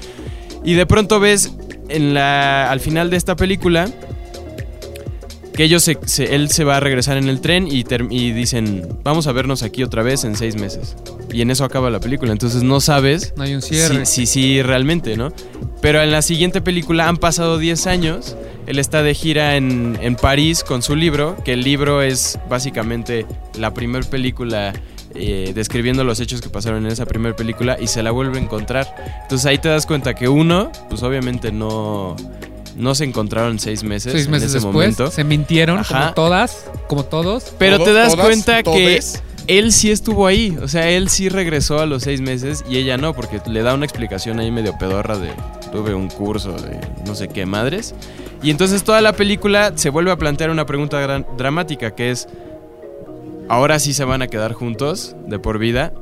Y 0.63 0.75
de 0.75 0.85
pronto 0.85 1.19
ves 1.19 1.51
en 1.89 2.13
la, 2.13 2.71
al 2.71 2.79
final 2.79 3.09
de 3.09 3.17
esta 3.17 3.35
película 3.35 3.89
que 5.53 5.63
ellos 5.63 5.83
se, 5.83 5.97
se- 6.05 6.35
él 6.35 6.49
se 6.49 6.63
va 6.63 6.77
a 6.77 6.79
regresar 6.79 7.17
en 7.17 7.29
el 7.29 7.39
tren 7.41 7.67
y, 7.69 7.83
dicen, 8.31 8.87
vamos 9.03 9.27
a 9.27 9.31
vernos 9.31 9.63
aquí 9.63 9.83
otra 9.83 10.03
vez 10.03 10.23
en 10.23 10.35
seis 10.35 10.55
meses. 10.55 10.95
Y 11.31 11.41
en 11.41 11.51
eso 11.51 11.63
acaba 11.63 11.89
la 11.89 11.99
película. 11.99 12.31
Entonces 12.31 12.63
no 12.63 12.79
sabes 12.81 13.33
No 13.37 13.43
hay 13.43 13.55
un 13.55 13.61
cierre. 13.61 14.05
Sí, 14.05 14.25
sí, 14.25 14.25
sí, 14.25 14.61
realmente, 14.61 15.15
¿no? 15.17 15.31
Pero 15.81 16.01
en 16.01 16.11
la 16.11 16.21
siguiente 16.21 16.61
película 16.61 17.07
han 17.07 17.17
pasado 17.17 17.57
10 17.57 17.87
años. 17.87 18.35
Él 18.67 18.79
está 18.79 19.03
de 19.03 19.13
gira 19.13 19.55
en, 19.57 19.97
en 20.01 20.15
París 20.15 20.63
con 20.63 20.81
su 20.81 20.95
libro, 20.95 21.35
que 21.43 21.53
el 21.53 21.61
libro 21.63 22.01
es 22.01 22.39
básicamente 22.49 23.25
la 23.59 23.73
primera 23.73 24.07
película 24.09 24.73
eh, 25.15 25.51
describiendo 25.53 26.03
los 26.05 26.19
hechos 26.21 26.39
que 26.41 26.49
pasaron 26.49 26.85
en 26.85 26.91
esa 26.91 27.05
primera 27.05 27.35
película 27.35 27.77
y 27.79 27.87
se 27.87 28.01
la 28.01 28.11
vuelve 28.11 28.39
a 28.39 28.41
encontrar. 28.41 28.87
Entonces 29.23 29.45
ahí 29.45 29.57
te 29.57 29.67
das 29.69 29.85
cuenta 29.85 30.13
que 30.15 30.29
uno, 30.29 30.71
pues 30.89 31.03
obviamente 31.03 31.51
no, 31.51 32.15
no 32.75 32.95
se 32.95 33.03
encontraron 33.05 33.59
seis 33.59 33.83
meses, 33.83 34.11
Seis 34.13 34.27
meses 34.27 34.43
en 34.43 34.57
ese 34.57 34.65
después 34.65 34.73
momento. 34.73 35.11
se 35.11 35.23
mintieron 35.23 35.79
Ajá. 35.79 35.99
como 35.99 36.13
todas, 36.13 36.65
como 36.87 37.05
todos. 37.05 37.53
Pero 37.57 37.77
Todo- 37.77 37.85
te 37.87 37.93
das 37.93 38.11
todas, 38.11 38.25
cuenta 38.25 38.63
que 38.63 38.99
él 39.47 39.71
sí 39.73 39.91
estuvo 39.91 40.25
ahí. 40.27 40.57
O 40.61 40.67
sea, 40.67 40.89
él 40.89 41.09
sí 41.09 41.29
regresó 41.29 41.79
a 41.79 41.85
los 41.85 42.03
seis 42.03 42.21
meses 42.21 42.63
y 42.69 42.77
ella 42.77 42.97
no, 42.97 43.13
porque 43.13 43.41
le 43.47 43.61
da 43.61 43.73
una 43.73 43.85
explicación 43.85 44.39
ahí 44.39 44.51
medio 44.51 44.77
pedorra 44.77 45.17
de 45.17 45.29
tuve 45.71 45.93
un 45.93 46.07
curso 46.09 46.53
de 46.53 46.79
no 47.05 47.15
sé 47.15 47.27
qué 47.27 47.45
madres. 47.45 47.93
Y 48.41 48.49
entonces 48.51 48.83
toda 48.83 49.01
la 49.01 49.13
película 49.13 49.73
se 49.75 49.89
vuelve 49.89 50.11
a 50.11 50.17
plantear 50.17 50.49
una 50.49 50.65
pregunta 50.65 50.99
gran- 50.99 51.25
dramática 51.37 51.95
que 51.95 52.11
es, 52.11 52.27
¿ahora 53.49 53.79
sí 53.79 53.93
se 53.93 54.03
van 54.05 54.21
a 54.21 54.27
quedar 54.27 54.53
juntos 54.53 55.15
de 55.27 55.39
por 55.39 55.57
vida? 55.59 55.93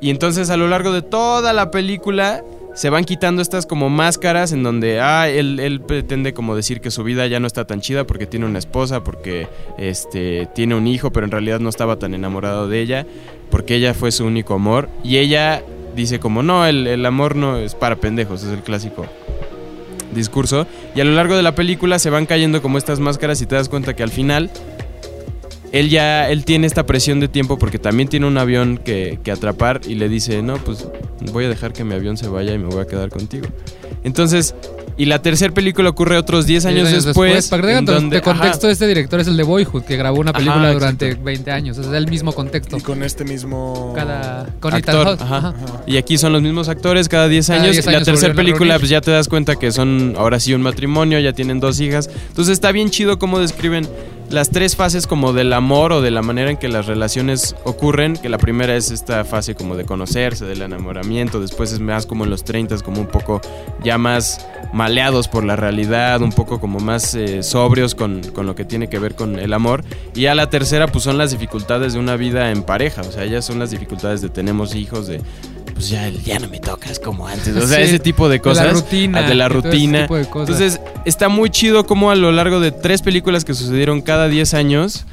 Y 0.00 0.10
entonces 0.10 0.50
a 0.50 0.56
lo 0.56 0.68
largo 0.68 0.92
de 0.92 1.02
toda 1.02 1.52
la 1.52 1.70
película 1.70 2.42
se 2.74 2.90
van 2.90 3.04
quitando 3.04 3.40
estas 3.40 3.66
como 3.66 3.88
máscaras 3.88 4.52
en 4.52 4.62
donde 4.62 5.00
ah, 5.00 5.28
él, 5.28 5.60
él 5.60 5.80
pretende 5.80 6.34
como 6.34 6.56
decir 6.56 6.80
que 6.80 6.90
su 6.90 7.04
vida 7.04 7.26
ya 7.26 7.40
no 7.40 7.46
está 7.46 7.66
tan 7.66 7.80
chida 7.80 8.04
porque 8.04 8.26
tiene 8.26 8.46
una 8.46 8.58
esposa, 8.58 9.04
porque 9.04 9.48
este, 9.78 10.48
tiene 10.54 10.74
un 10.74 10.86
hijo, 10.86 11.12
pero 11.12 11.24
en 11.24 11.30
realidad 11.30 11.60
no 11.60 11.68
estaba 11.68 11.98
tan 11.98 12.14
enamorado 12.14 12.68
de 12.68 12.80
ella, 12.80 13.06
porque 13.50 13.76
ella 13.76 13.94
fue 13.94 14.10
su 14.10 14.24
único 14.24 14.54
amor. 14.54 14.88
Y 15.04 15.18
ella 15.18 15.62
dice 15.94 16.18
como 16.18 16.42
no, 16.42 16.66
el, 16.66 16.86
el 16.86 17.06
amor 17.06 17.36
no 17.36 17.58
es 17.58 17.74
para 17.74 17.96
pendejos, 17.96 18.42
es 18.42 18.52
el 18.52 18.62
clásico 18.62 19.06
discurso. 20.12 20.66
Y 20.94 21.00
a 21.00 21.04
lo 21.04 21.12
largo 21.12 21.36
de 21.36 21.42
la 21.42 21.54
película 21.54 21.98
se 21.98 22.10
van 22.10 22.26
cayendo 22.26 22.60
como 22.60 22.78
estas 22.78 23.00
máscaras 23.00 23.40
y 23.40 23.46
te 23.46 23.54
das 23.54 23.68
cuenta 23.68 23.94
que 23.94 24.02
al 24.02 24.10
final 24.10 24.50
él 25.74 25.90
ya 25.90 26.30
él 26.30 26.44
tiene 26.44 26.68
esta 26.68 26.86
presión 26.86 27.18
de 27.18 27.26
tiempo 27.26 27.58
porque 27.58 27.80
también 27.80 28.08
tiene 28.08 28.26
un 28.26 28.38
avión 28.38 28.78
que, 28.78 29.18
que 29.24 29.32
atrapar 29.32 29.80
y 29.86 29.96
le 29.96 30.08
dice, 30.08 30.40
no, 30.40 30.56
pues 30.58 30.86
voy 31.32 31.46
a 31.46 31.48
dejar 31.48 31.72
que 31.72 31.82
mi 31.82 31.94
avión 31.94 32.16
se 32.16 32.28
vaya 32.28 32.54
y 32.54 32.58
me 32.58 32.66
voy 32.66 32.80
a 32.80 32.86
quedar 32.86 33.10
contigo. 33.10 33.46
Entonces, 34.04 34.54
y 34.96 35.06
la 35.06 35.20
tercera 35.22 35.52
película 35.52 35.90
ocurre 35.90 36.16
otros 36.16 36.46
10 36.46 36.66
años, 36.66 36.88
Diez 36.88 37.04
después. 37.04 37.48
Para 37.48 37.66
que 37.66 37.80
donde- 37.80 38.16
de 38.16 38.22
contexto, 38.22 38.66
ajá, 38.66 38.72
este 38.72 38.86
director 38.86 39.18
es 39.18 39.26
el 39.26 39.36
de 39.36 39.42
Boyhood, 39.42 39.82
que 39.82 39.96
grabó 39.96 40.20
una 40.20 40.30
Ajá, 40.30 40.38
película 40.38 40.70
exacto. 40.72 40.78
durante 41.04 41.14
20 41.24 41.50
años. 41.50 41.78
Es 41.78 41.86
el 41.86 42.06
mismo 42.08 42.32
contexto. 42.32 42.76
Y 42.76 42.80
con 42.80 43.02
este 43.02 43.24
mismo. 43.24 43.92
Cada. 43.96 44.46
Con 44.60 44.72
Actor, 44.74 45.16
ajá. 45.20 45.54
Y 45.86 45.96
aquí 45.96 46.18
son 46.18 46.32
los 46.32 46.42
mismos 46.42 46.68
actores 46.68 47.08
cada 47.08 47.26
10 47.26 47.48
Cada 47.48 47.60
años. 47.62 47.72
10 47.72 47.84
y 47.86 47.90
la 47.90 47.96
años 47.96 48.06
tercera 48.06 48.34
película, 48.34 48.78
pues 48.78 48.90
ya 48.90 49.00
te 49.00 49.10
das 49.10 49.26
cuenta 49.28 49.56
que 49.56 49.72
son 49.72 50.14
ahora 50.16 50.38
sí 50.38 50.54
un 50.54 50.62
matrimonio, 50.62 51.18
ya 51.18 51.32
tienen 51.32 51.58
dos 51.58 51.80
hijas. 51.80 52.08
Entonces 52.28 52.52
está 52.52 52.70
bien 52.70 52.90
chido 52.90 53.18
cómo 53.18 53.40
describen 53.40 53.88
las 54.34 54.50
tres 54.50 54.76
fases 54.76 55.06
como 55.06 55.32
del 55.32 55.52
amor 55.52 55.92
o 55.92 56.00
de 56.00 56.10
la 56.10 56.20
manera 56.20 56.50
en 56.50 56.56
que 56.56 56.68
las 56.68 56.86
relaciones 56.86 57.54
ocurren. 57.64 58.14
Que 58.14 58.28
la 58.28 58.38
primera 58.38 58.76
es 58.76 58.90
esta 58.90 59.24
fase 59.24 59.54
como 59.54 59.76
de 59.76 59.84
conocerse, 59.84 60.44
del 60.44 60.62
enamoramiento. 60.62 61.40
Después 61.40 61.72
es 61.72 61.80
más 61.80 62.04
como 62.04 62.24
en 62.24 62.30
los 62.30 62.44
30, 62.44 62.78
como 62.78 63.00
un 63.00 63.06
poco 63.06 63.40
ya 63.82 63.96
más 63.96 64.46
maleados 64.72 65.28
por 65.28 65.44
la 65.44 65.56
realidad, 65.56 66.20
un 66.20 66.32
poco 66.32 66.60
como 66.60 66.80
más 66.80 67.14
eh, 67.14 67.42
sobrios 67.42 67.94
con, 67.94 68.22
con 68.32 68.46
lo 68.46 68.54
que 68.54 68.64
tiene 68.64 68.88
que 68.88 68.98
ver 68.98 69.14
con 69.14 69.38
el 69.38 69.52
amor. 69.52 69.84
Y 70.14 70.22
ya 70.22 70.34
la 70.34 70.50
tercera, 70.50 70.88
pues 70.88 71.04
son 71.04 71.16
las 71.16 71.30
dificultades 71.30 71.94
de 71.94 72.00
una 72.00 72.16
vida 72.16 72.50
en 72.50 72.64
pareja. 72.64 73.02
O 73.02 73.12
sea, 73.12 73.24
ya 73.24 73.40
son 73.40 73.58
las 73.58 73.70
dificultades 73.70 74.20
de 74.20 74.28
tenemos 74.28 74.74
hijos, 74.74 75.06
de 75.06 75.20
pues 75.74 75.88
ya, 75.88 76.08
ya 76.08 76.38
no 76.38 76.48
me 76.48 76.60
tocas 76.60 76.98
como 76.98 77.26
antes. 77.26 77.54
O 77.56 77.66
sea, 77.66 77.78
Sí, 77.78 77.82
ese 77.82 77.98
tipo 77.98 78.28
de 78.28 78.34
De 78.36 78.40
cosas. 78.40 78.66
la 78.66 78.72
rutina. 78.72 79.22
de 79.22 79.34
la 79.34 79.48
rutina. 79.48 80.06
de. 80.06 80.20
Entonces, 80.22 80.80
está 81.04 81.28
muy 81.28 81.50
chido 81.50 81.84
como 81.86 82.10
a 82.10 82.14
lo 82.14 82.32
largo 82.32 82.60
de 82.60 82.72
tres 82.72 83.02
películas 83.02 83.44
que 83.44 83.54
sucedieron 83.54 84.00
cada 84.00 84.28
10 84.28 84.54
años, 84.54 85.06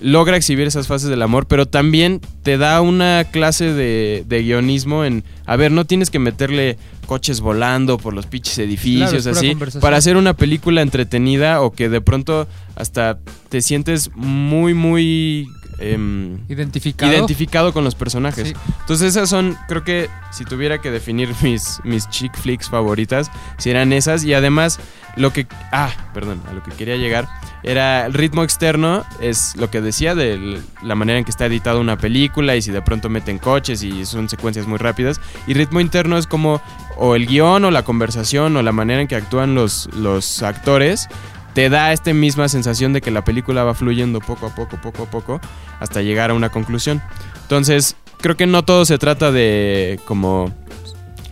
logra 0.00 0.36
exhibir 0.36 0.66
esas 0.66 0.86
fases 0.86 1.08
del 1.08 1.22
amor, 1.22 1.46
pero 1.46 1.66
también 1.66 2.20
te 2.42 2.56
da 2.58 2.80
una 2.80 3.24
clase 3.30 3.72
de, 3.72 4.24
de 4.26 4.42
guionismo 4.42 5.04
en, 5.04 5.24
a 5.46 5.56
ver, 5.56 5.70
no 5.72 5.84
tienes 5.84 6.10
que 6.10 6.18
meterle 6.18 6.78
coches 7.06 7.40
volando 7.40 7.98
por 7.98 8.14
los 8.14 8.26
pinches 8.26 8.58
edificios, 8.58 9.24
Claro, 9.24 9.38
así, 9.38 9.54
para 9.80 9.96
hacer 9.98 10.16
una 10.16 10.32
película 10.34 10.80
entretenida 10.80 11.60
o 11.60 11.70
que 11.72 11.88
de 11.90 12.00
pronto 12.00 12.48
hasta 12.76 13.18
te 13.50 13.60
sientes 13.62 14.10
muy, 14.14 14.72
muy... 14.74 15.46
em, 15.78 16.38
identificado. 16.48 17.12
identificado 17.12 17.72
con 17.72 17.84
los 17.84 17.94
personajes. 17.94 18.48
Sí. 18.48 18.54
Entonces 18.80 19.08
esas 19.08 19.28
son, 19.28 19.56
creo 19.68 19.84
que 19.84 20.08
si 20.30 20.44
tuviera 20.44 20.80
que 20.80 20.90
definir 20.90 21.34
mis, 21.42 21.80
mis 21.84 22.08
chick 22.10 22.36
flicks 22.36 22.68
favoritas, 22.68 23.30
serán 23.58 23.92
esas. 23.92 24.24
Y 24.24 24.34
además, 24.34 24.78
lo 25.16 25.32
que... 25.32 25.46
Ah, 25.72 25.90
perdón, 26.12 26.40
a 26.48 26.52
lo 26.52 26.62
que 26.62 26.72
quería 26.72 26.96
llegar. 26.96 27.28
Era 27.62 28.06
el 28.06 28.12
ritmo 28.12 28.42
externo, 28.42 29.04
es 29.20 29.56
lo 29.56 29.70
que 29.70 29.80
decía 29.80 30.14
de 30.14 30.60
la 30.82 30.94
manera 30.94 31.18
en 31.18 31.24
que 31.24 31.30
está 31.30 31.46
editada 31.46 31.78
una 31.78 31.96
película 31.96 32.56
y 32.56 32.62
si 32.62 32.70
de 32.70 32.82
pronto 32.82 33.08
meten 33.08 33.38
coches 33.38 33.82
y 33.82 34.04
son 34.04 34.28
secuencias 34.28 34.66
muy 34.66 34.78
rápidas. 34.78 35.20
Y 35.46 35.54
ritmo 35.54 35.80
interno 35.80 36.18
es 36.18 36.26
como 36.26 36.60
o 36.96 37.14
el 37.14 37.26
guion 37.26 37.64
o 37.64 37.70
la 37.70 37.82
conversación 37.82 38.56
o 38.56 38.62
la 38.62 38.72
manera 38.72 39.00
en 39.00 39.08
que 39.08 39.16
actúan 39.16 39.54
los, 39.54 39.88
los 39.94 40.42
actores 40.42 41.08
te 41.54 41.70
da 41.70 41.92
esta 41.92 42.12
misma 42.12 42.48
sensación 42.48 42.92
de 42.92 43.00
que 43.00 43.10
la 43.10 43.24
película 43.24 43.64
va 43.64 43.74
fluyendo 43.74 44.20
poco 44.20 44.46
a 44.46 44.54
poco, 44.54 44.76
poco 44.80 45.04
a 45.04 45.10
poco, 45.10 45.40
hasta 45.80 46.02
llegar 46.02 46.30
a 46.30 46.34
una 46.34 46.50
conclusión. 46.50 47.00
Entonces, 47.42 47.96
creo 48.20 48.36
que 48.36 48.46
no 48.46 48.64
todo 48.64 48.84
se 48.84 48.98
trata 48.98 49.30
de 49.32 50.00
como 50.04 50.52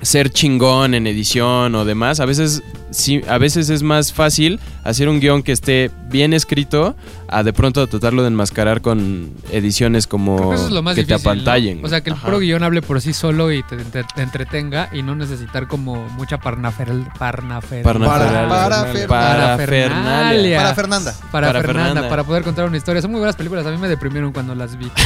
ser 0.02 0.30
chingón 0.30 0.94
en 0.94 1.06
edición 1.06 1.74
o 1.74 1.84
demás. 1.84 2.20
A 2.20 2.26
veces 2.26 2.62
sí, 2.90 3.22
a 3.28 3.38
veces 3.38 3.70
es 3.70 3.82
más 3.82 4.12
fácil 4.12 4.60
hacer 4.84 5.08
un 5.08 5.20
guion 5.20 5.42
que 5.42 5.52
esté 5.52 5.90
bien 6.08 6.32
escrito 6.32 6.96
a 7.32 7.42
de 7.42 7.52
pronto 7.52 7.86
tratarlo 7.86 8.22
de 8.22 8.28
enmascarar 8.28 8.80
con 8.82 9.32
ediciones 9.50 10.06
como 10.06 10.50
que 10.50 10.56
eso 10.56 10.66
es 10.66 10.72
lo 10.72 10.82
más 10.82 10.94
que 10.94 11.02
difícil. 11.02 11.22
te 11.22 11.28
apantallen. 11.28 11.80
¿no? 11.80 11.86
O 11.86 11.90
sea, 11.90 12.02
que 12.02 12.10
el 12.10 12.16
Ajá. 12.16 12.26
puro 12.26 12.38
guion 12.40 12.62
hable 12.62 12.82
por 12.82 13.00
sí 13.00 13.12
solo 13.12 13.50
y 13.52 13.62
te, 13.62 13.76
te- 13.76 14.04
te 14.04 14.22
entretenga 14.22 14.88
y 14.92 15.02
no 15.02 15.14
necesitar 15.14 15.66
como 15.66 15.96
mucha 16.10 16.38
parnaferal, 16.38 17.06
parnafer- 17.18 17.82
Parafernalia. 17.82 18.48
Para- 19.08 19.56
Parafernalia. 19.56 20.58
Para 20.58 20.74
Fernanda. 20.74 21.14
Para, 21.30 21.46
Para 21.48 21.60
Fernanda, 21.60 21.84
Fernanda. 21.88 22.08
para 22.08 22.24
poder 22.24 22.42
contar 22.42 22.66
una 22.66 22.76
historia. 22.76 23.02
Son 23.02 23.10
muy 23.10 23.18
buenas 23.18 23.36
películas. 23.36 23.66
A 23.66 23.70
mí 23.70 23.78
me 23.78 23.88
deprimieron 23.88 24.32
cuando 24.32 24.54
las 24.54 24.76
vi. 24.76 24.90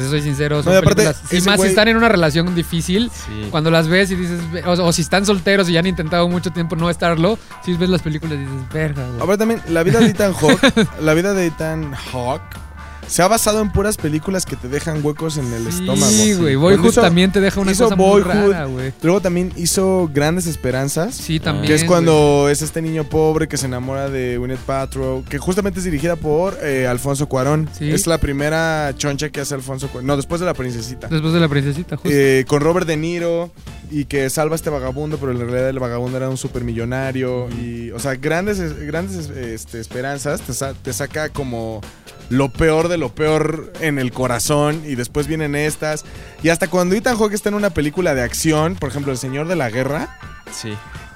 Si 0.00 0.08
soy 0.08 0.22
sincero, 0.22 0.62
son 0.62 0.72
No, 0.72 0.78
y 0.78 0.82
aparte, 0.82 1.02
películas- 1.04 1.32
Y 1.32 1.36
ese 1.36 1.48
más 1.50 1.60
si 1.60 1.66
están 1.68 1.88
en 1.88 1.96
una 1.96 2.08
relación 2.08 2.54
difícil, 2.54 3.10
Sí. 3.26 3.48
cuando 3.50 3.70
las 3.70 3.88
ves 3.88 4.10
y 4.10 4.14
dices, 4.16 4.40
o, 4.66 4.70
o 4.72 4.92
si 4.92 5.02
están 5.02 5.26
solteros 5.26 5.68
y 5.68 5.72
ya 5.72 5.80
han 5.80 5.86
intentado 5.86 6.28
mucho 6.28 6.50
tiempo 6.50 6.76
no 6.76 6.88
estarlo, 6.90 7.38
si 7.64 7.74
ves 7.74 7.88
las 7.90 8.02
películas 8.02 8.36
y 8.36 8.40
dices, 8.40 8.68
verga, 8.72 9.06
güey. 9.06 9.20
Ahora 9.20 9.36
también, 9.36 9.60
la 9.68 9.82
vida 9.82 10.00
de 10.00 10.06
Ethan 10.06 10.32
Hawke, 10.34 10.88
la 11.02 11.14
vida 11.14 11.34
de 11.34 11.49
Ethan 11.50 11.92
Hawke 11.92 12.69
se 13.10 13.22
ha 13.22 13.28
basado 13.28 13.60
en 13.60 13.72
puras 13.72 13.96
películas 13.96 14.46
que 14.46 14.54
te 14.54 14.68
dejan 14.68 15.04
huecos 15.04 15.36
en 15.36 15.52
el 15.52 15.66
estómago. 15.66 16.06
Sí, 16.12 16.34
güey. 16.34 16.54
Boyhood 16.54 16.94
también 16.94 17.32
te 17.32 17.40
deja 17.40 17.60
una 17.60 17.72
hizo 17.72 17.84
cosa 17.84 17.96
muy 17.96 18.20
rara, 18.22 18.66
güey. 18.66 18.92
Luego 19.02 19.20
también 19.20 19.52
hizo 19.56 20.08
Grandes 20.14 20.46
Esperanzas. 20.46 21.16
Sí, 21.16 21.40
también. 21.40 21.66
Que 21.66 21.74
es 21.74 21.82
cuando 21.84 22.48
es 22.48 22.62
este 22.62 22.80
niño 22.80 23.02
pobre 23.04 23.48
que 23.48 23.56
se 23.56 23.66
enamora 23.66 24.08
de 24.08 24.38
Gwyneth 24.38 24.60
Paltrow, 24.60 25.24
que 25.28 25.38
justamente 25.38 25.80
es 25.80 25.84
dirigida 25.84 26.14
por 26.14 26.56
eh, 26.62 26.86
Alfonso 26.86 27.26
Cuarón. 27.28 27.68
Sí. 27.76 27.90
Es 27.90 28.06
la 28.06 28.18
primera 28.18 28.94
choncha 28.96 29.30
que 29.30 29.40
hace 29.40 29.54
Alfonso 29.54 29.88
Cuarón. 29.88 30.06
No, 30.06 30.16
después 30.16 30.40
de 30.40 30.46
La 30.46 30.54
Princesita. 30.54 31.08
Después 31.08 31.32
de 31.34 31.40
la 31.40 31.48
princesita, 31.48 31.96
justo. 31.96 32.10
Eh, 32.12 32.44
con 32.46 32.60
Robert 32.60 32.86
De 32.86 32.96
Niro 32.96 33.50
y 33.90 34.04
que 34.04 34.30
salva 34.30 34.54
a 34.54 34.56
este 34.56 34.70
vagabundo, 34.70 35.18
pero 35.18 35.32
en 35.32 35.40
realidad 35.40 35.68
el 35.68 35.80
vagabundo 35.80 36.16
era 36.16 36.28
un 36.30 36.36
supermillonario. 36.36 37.48
Y, 37.60 37.90
o 37.90 37.98
sea, 37.98 38.14
grandes, 38.14 38.78
grandes 38.86 39.28
este, 39.30 39.80
esperanzas 39.80 40.40
te, 40.42 40.52
sa- 40.54 40.74
te 40.74 40.92
saca 40.92 41.28
como 41.30 41.80
lo 42.30 42.48
peor 42.48 42.88
de 42.88 42.96
lo 42.96 43.14
peor 43.14 43.72
en 43.80 43.98
el 43.98 44.12
corazón 44.12 44.82
y 44.86 44.94
después 44.94 45.26
vienen 45.26 45.54
estas. 45.54 46.04
Y 46.42 46.48
hasta 46.48 46.68
cuando 46.68 46.94
Ethan 46.94 47.16
Hawke 47.18 47.34
está 47.34 47.50
en 47.50 47.56
una 47.56 47.70
película 47.70 48.14
de 48.14 48.22
acción, 48.22 48.76
por 48.76 48.88
ejemplo, 48.88 49.12
El 49.12 49.18
Señor 49.18 49.46
de 49.48 49.56
la 49.56 49.68
Guerra, 49.68 50.16
Sí. 50.52 50.72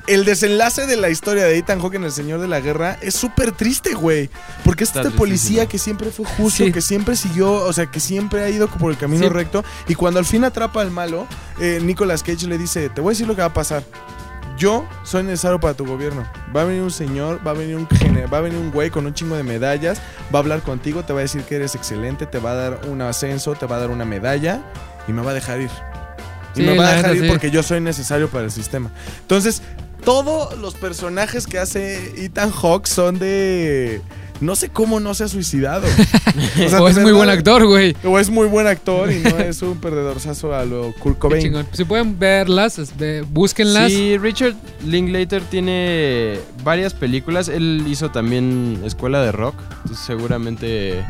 el 0.06 0.24
desenlace 0.24 0.86
de 0.86 0.96
la 0.96 1.08
historia 1.08 1.44
de 1.44 1.56
Ethan 1.56 1.80
Hawke 1.80 1.94
en 1.94 2.04
El 2.04 2.12
Señor 2.12 2.40
de 2.40 2.48
la 2.48 2.60
Guerra 2.60 2.98
es 3.00 3.14
súper 3.14 3.52
triste, 3.52 3.94
güey. 3.94 4.28
Porque 4.64 4.84
es 4.84 4.90
este 4.90 5.00
tristísimo. 5.00 5.18
policía 5.18 5.66
que 5.66 5.78
siempre 5.78 6.10
fue 6.10 6.26
justo, 6.26 6.64
Sí. 6.64 6.72
que 6.72 6.80
siempre 6.82 7.16
siguió, 7.16 7.52
o 7.52 7.72
sea, 7.72 7.86
que 7.86 8.00
siempre 8.00 8.42
ha 8.42 8.50
ido 8.50 8.68
por 8.68 8.90
el 8.90 8.98
camino 8.98 9.22
Sí. 9.28 9.32
recto. 9.32 9.64
Y 9.88 9.94
cuando 9.94 10.18
al 10.20 10.26
fin 10.26 10.44
atrapa 10.44 10.80
al 10.82 10.90
malo, 10.90 11.26
eh, 11.60 11.78
Nicolas 11.82 12.22
Cage 12.22 12.46
le 12.48 12.58
dice, 12.58 12.90
te 12.90 13.00
voy 13.00 13.10
a 13.10 13.12
decir 13.12 13.26
lo 13.26 13.34
que 13.34 13.40
va 13.42 13.48
a 13.48 13.54
pasar. 13.54 13.82
Yo 14.56 14.86
soy 15.02 15.24
necesario 15.24 15.58
para 15.58 15.74
tu 15.74 15.84
gobierno. 15.84 16.24
Va 16.54 16.60
a 16.62 16.64
venir 16.64 16.82
un 16.82 16.90
señor, 16.92 17.40
va 17.44 17.50
a 17.50 17.54
venir 17.54 17.74
un 17.76 17.86
va 18.26 18.38
a 18.38 18.40
venir 18.40 18.58
un 18.58 18.70
güey 18.70 18.90
con 18.90 19.06
un 19.06 19.14
chingo 19.14 19.36
de 19.36 19.42
medallas, 19.42 19.98
va 20.34 20.38
a 20.38 20.42
hablar 20.42 20.62
contigo, 20.62 21.04
te 21.04 21.12
va 21.12 21.20
a 21.20 21.22
decir 21.22 21.42
que 21.42 21.56
eres 21.56 21.74
excelente, 21.74 22.26
te 22.26 22.38
va 22.38 22.52
a 22.52 22.54
dar 22.54 22.80
un 22.88 23.02
ascenso, 23.02 23.54
te 23.54 23.66
va 23.66 23.76
a 23.76 23.80
dar 23.80 23.90
una 23.90 24.04
medalla 24.04 24.62
y 25.06 25.12
me 25.12 25.22
va 25.22 25.32
a 25.32 25.34
dejar 25.34 25.60
ir. 25.60 25.70
Y 26.54 26.60
Sí, 26.60 26.62
me 26.66 26.76
va 26.76 26.88
a 26.88 26.94
dejar 26.96 27.16
ir 27.16 27.22
sí. 27.22 27.28
porque 27.28 27.50
yo 27.50 27.62
soy 27.62 27.80
necesario 27.80 28.28
para 28.28 28.44
el 28.44 28.50
sistema. 28.50 28.90
Entonces, 29.20 29.62
todos 30.04 30.56
los 30.58 30.74
personajes 30.74 31.46
que 31.46 31.58
hace 31.58 32.24
Ethan 32.24 32.50
Hawke 32.50 32.86
son 32.86 33.18
de. 33.18 34.00
No 34.40 34.56
sé 34.56 34.68
cómo 34.68 35.00
no 35.00 35.14
se 35.14 35.24
ha 35.24 35.28
suicidado. 35.28 35.86
sea, 36.68 36.82
o 36.82 36.88
es 36.88 36.96
muy 36.96 37.04
verdad, 37.04 37.16
buen 37.18 37.30
actor, 37.30 37.66
güey. 37.66 37.96
O 38.04 38.18
es 38.18 38.30
muy 38.30 38.48
buen 38.48 38.66
actor 38.66 39.10
y 39.10 39.20
no 39.20 39.38
es 39.38 39.62
un 39.62 39.78
perdedorzazo 39.78 40.54
a 40.54 40.64
lo 40.64 40.92
Kurt 40.98 41.18
Cobain. 41.18 41.66
Si 41.72 41.84
pueden 41.84 42.18
verlas, 42.18 42.80
búsquenlas. 43.30 43.92
Sí, 43.92 44.18
Richard 44.18 44.54
Linklater 44.84 45.42
tiene 45.42 46.38
varias 46.62 46.94
películas. 46.94 47.48
Él 47.48 47.84
hizo 47.86 48.10
también 48.10 48.80
Escuela 48.84 49.22
de 49.22 49.32
Rock. 49.32 49.54
Entonces 49.82 50.04
seguramente... 50.04 51.04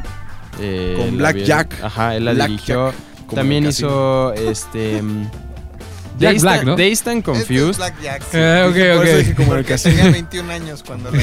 eh, 0.61 0.95
Con 0.97 1.17
la 1.21 1.33
Black. 1.33 1.45
Jack. 1.45 1.83
Ajá, 1.83 2.17
él 2.17 2.27
la 2.27 2.33
Black 2.35 2.49
dirigió. 2.51 2.89
Jack, 2.89 3.35
También 3.35 3.67
hizo 3.67 4.33
este... 4.35 5.03
Jack 6.19 6.41
Black, 6.41 6.65
¿no? 6.65 6.77
Dazed 6.77 7.09
and 7.09 7.19
Este 7.19 7.19
es 7.19 7.25
Confused. 7.25 7.77
Black 7.77 8.01
Jack. 8.03 8.23
sí. 8.23 8.29
Eh, 8.35 8.65
ok, 8.69 8.97
Por 8.99 9.07
eso 9.07 9.19
dije 9.19 9.35
como 9.35 9.55
el 9.55 9.65
casino. 9.65 9.97
tenía 9.97 10.11
21 10.13 10.53
años 10.53 10.83
cuando 10.87 11.11
lo 11.11 11.19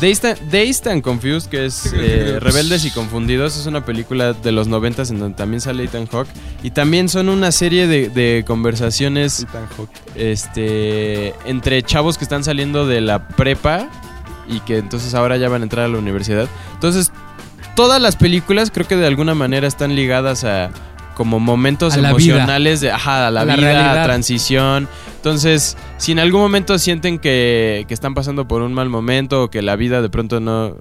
Dazed 0.00 0.24
and, 0.26 0.50
Dazed 0.50 0.88
and 0.88 1.02
Confused, 1.02 1.48
que 1.50 1.66
es 1.66 1.92
eh, 1.94 2.38
Rebeldes 2.40 2.84
y 2.84 2.90
Confundidos, 2.90 3.56
es 3.56 3.66
una 3.66 3.84
película 3.84 4.32
de 4.32 4.52
los 4.52 4.68
noventas 4.68 5.10
en 5.10 5.18
donde 5.20 5.36
también 5.36 5.60
sale 5.60 5.84
Ethan 5.84 6.06
Hawke. 6.06 6.28
Y 6.62 6.70
también 6.72 7.08
son 7.08 7.28
una 7.28 7.52
serie 7.52 7.86
de, 7.86 8.08
de 8.08 8.44
conversaciones 8.46 9.40
Ethan 9.40 9.66
Hawke. 9.76 9.90
este, 10.14 11.34
entre 11.46 11.82
chavos 11.82 12.18
que 12.18 12.24
están 12.24 12.44
saliendo 12.44 12.86
de 12.86 13.00
la 13.00 13.26
prepa 13.28 13.88
y 14.48 14.60
que 14.60 14.78
entonces 14.78 15.14
ahora 15.14 15.36
ya 15.36 15.48
van 15.48 15.62
a 15.62 15.64
entrar 15.64 15.84
a 15.84 15.88
la 15.88 15.98
universidad. 15.98 16.48
Entonces, 16.74 17.12
todas 17.76 18.00
las 18.02 18.16
películas 18.16 18.70
creo 18.72 18.86
que 18.86 18.96
de 18.96 19.06
alguna 19.06 19.34
manera 19.34 19.66
están 19.66 19.94
ligadas 19.94 20.44
a 20.44 20.70
como 21.14 21.40
momentos 21.40 21.96
la 21.96 22.12
vida. 22.14 22.34
emocionales 22.34 22.80
de 22.80 22.90
ajá, 22.90 23.26
a 23.28 23.30
la, 23.30 23.42
A 23.42 23.44
la 23.44 23.56
vida, 23.56 23.72
realidad. 23.72 24.02
a 24.02 24.04
transición. 24.04 24.88
Entonces, 25.16 25.76
si 25.98 26.12
en 26.12 26.18
algún 26.18 26.40
momento 26.40 26.78
sienten 26.78 27.18
que, 27.18 27.84
que 27.88 27.94
están 27.94 28.14
pasando 28.14 28.48
por 28.48 28.62
un 28.62 28.74
mal 28.74 28.88
momento 28.88 29.44
o 29.44 29.50
que 29.50 29.62
la 29.62 29.76
vida 29.76 30.02
de 30.02 30.10
pronto 30.10 30.40
no 30.40 30.76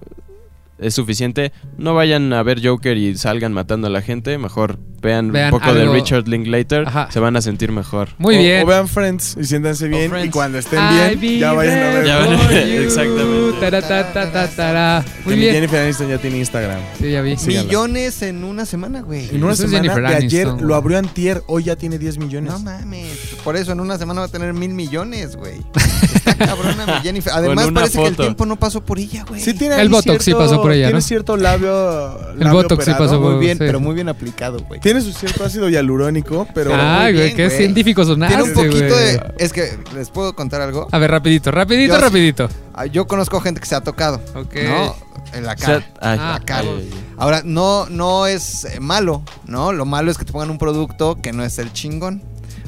es 0.79 0.95
suficiente, 0.95 1.51
no 1.77 1.93
vayan 1.93 2.33
a 2.33 2.41
ver 2.41 2.65
Joker 2.65 2.97
y 2.97 3.15
salgan 3.17 3.53
matando 3.53 3.87
a 3.87 3.89
la 3.91 4.01
gente, 4.01 4.37
mejor 4.37 4.79
vean, 5.01 5.31
Vean 5.31 5.53
un 5.53 5.59
poco 5.59 5.73
de 5.73 5.81
algo- 5.81 5.93
Richard 5.93 6.27
Linklater, 6.27 6.87
Ajá. 6.87 7.07
se 7.11 7.19
van 7.19 7.35
a 7.35 7.41
sentir 7.41 7.71
mejor. 7.71 8.09
Muy 8.17 8.35
o, 8.35 8.39
bien. 8.39 8.63
O 8.63 8.65
vean 8.67 8.87
Friends 8.87 9.35
y 9.39 9.45
siéntanse 9.45 9.87
bien. 9.87 10.05
Y 10.05 10.09
Friends. 10.09 10.31
cuando 10.31 10.57
estén 10.59 10.79
I'll 10.79 11.17
bien, 11.17 11.19
be 11.21 11.39
ya 11.39 11.53
vayan 11.53 11.77
a 11.77 11.81
there 11.81 11.95
ver. 11.97 12.05
Ya 12.05 12.17
van 12.19 12.39
for 12.39 12.51
you. 12.51 12.81
exactamente. 12.81 13.59
Tara, 13.59 13.81
ta, 13.81 14.13
ta, 14.13 14.31
ta, 14.31 14.47
tara. 14.47 15.05
Muy 15.25 15.35
bien. 15.35 15.53
Jennifer 15.53 15.79
Aniston 15.83 16.09
ya 16.09 16.17
tiene 16.17 16.37
Instagram. 16.37 16.79
Sí, 16.99 17.11
ya 17.11 17.21
vi. 17.21 17.35
Sí. 17.37 17.45
síganla. 17.45 17.67
Millones 17.67 18.21
en 18.21 18.43
una 18.43 18.65
semana, 18.65 19.01
güey. 19.01 19.29
En 19.35 19.43
una 19.43 19.53
Eso 19.53 19.63
es 19.65 19.71
semana 19.71 19.93
Jennifer 19.93 20.09
de 20.11 20.25
ayer 20.25 20.47
Aniston, 20.47 20.61
lo 20.61 20.67
güey. 20.67 20.77
abrió 20.77 20.97
antier, 20.99 21.43
hoy 21.47 21.63
ya 21.63 21.75
tiene 21.75 21.97
10 21.97 22.17
millones. 22.17 22.51
No 22.53 22.59
mames. 22.59 23.35
Por 23.43 23.55
eso 23.55 23.71
en 23.71 23.79
una 23.79 23.97
semana 23.97 24.21
va 24.21 24.25
a 24.27 24.29
tener 24.31 24.53
mil 24.53 24.73
millones, 24.73 25.35
güey. 25.35 25.55
Está 26.13 26.35
cabrona 26.35 26.85
mi 26.85 26.93
Jennifer. 27.01 27.33
Además 27.33 27.65
una 27.67 27.81
parece 27.81 27.97
que 27.97 28.03
el 28.05 28.11
foto. 28.11 28.23
tiempo 28.23 28.45
no 28.45 28.55
pasó 28.57 28.81
por 28.81 28.99
ella, 28.99 29.25
güey. 29.27 29.41
Sí 29.41 29.53
tiene 29.53 29.75
El 29.75 29.81
ahí 29.81 29.87
Botox 29.87 30.17
sí 30.19 30.25
cierto- 30.31 30.43
pasó 30.43 30.61
por 30.61 30.71
ella, 30.71 30.87
Tiene 30.87 30.99
¿no? 30.99 31.01
cierto 31.01 31.37
labio, 31.37 32.31
El 32.33 32.39
labio 32.39 32.53
Botox 32.53 32.85
sí 32.85 32.91
operado. 32.91 33.05
pasó 33.09 33.21
por- 33.21 33.31
muy 33.33 33.39
bien, 33.45 33.57
sí. 33.57 33.63
pero 33.65 33.79
muy 33.79 33.95
bien 33.95 34.09
aplicado, 34.09 34.59
güey. 34.67 34.79
Tiene 34.91 35.05
su 35.05 35.13
cierto 35.17 35.45
ácido 35.45 35.69
hialurónico, 35.69 36.45
pero... 36.53 36.71
Ay, 36.75 37.13
muy 37.13 37.21
güey, 37.21 37.33
qué 37.35 37.49
científico 37.49 38.03
sonaste, 38.03 38.35
Tiene 38.35 38.49
un 38.49 38.53
poquito 38.55 38.93
güey. 38.93 39.05
de. 39.13 39.21
Es 39.37 39.53
que, 39.53 39.77
¿les 39.95 40.09
puedo 40.09 40.35
contar 40.35 40.59
algo? 40.61 40.87
A 40.91 40.97
ver, 40.97 41.09
rapidito, 41.11 41.49
rapidito, 41.49 41.93
Yo 41.95 42.01
rapidito. 42.01 42.49
Ah, 42.73 42.85
Yo 42.87 43.07
conozco 43.07 43.39
gente 43.39 43.61
que 43.61 43.67
se 43.67 43.75
ha 43.75 43.79
tocado. 43.81 44.21
Ok. 44.35 44.53
¿No? 44.67 44.95
En 45.33 45.45
la 45.45 45.53
O 45.53 45.57
sea, 45.57 45.65
cara. 45.79 45.85
ay, 46.01 46.17
Ah, 46.21 46.35
ay, 46.39 46.45
cara. 46.45 46.61
ay, 46.63 46.89
ay. 46.91 47.05
Ahora, 47.17 47.41
no, 47.45 47.85
no 47.85 48.27
es 48.27 48.65
eh, 48.65 48.81
malo, 48.81 49.23
¿no? 49.45 49.71
Lo 49.71 49.85
malo 49.85 50.11
es 50.11 50.17
que 50.17 50.25
te 50.25 50.33
pongan 50.33 50.49
un 50.49 50.57
producto 50.57 51.15
que 51.21 51.31
no 51.31 51.45
es 51.45 51.57
el 51.57 51.71
chingón. 51.71 52.21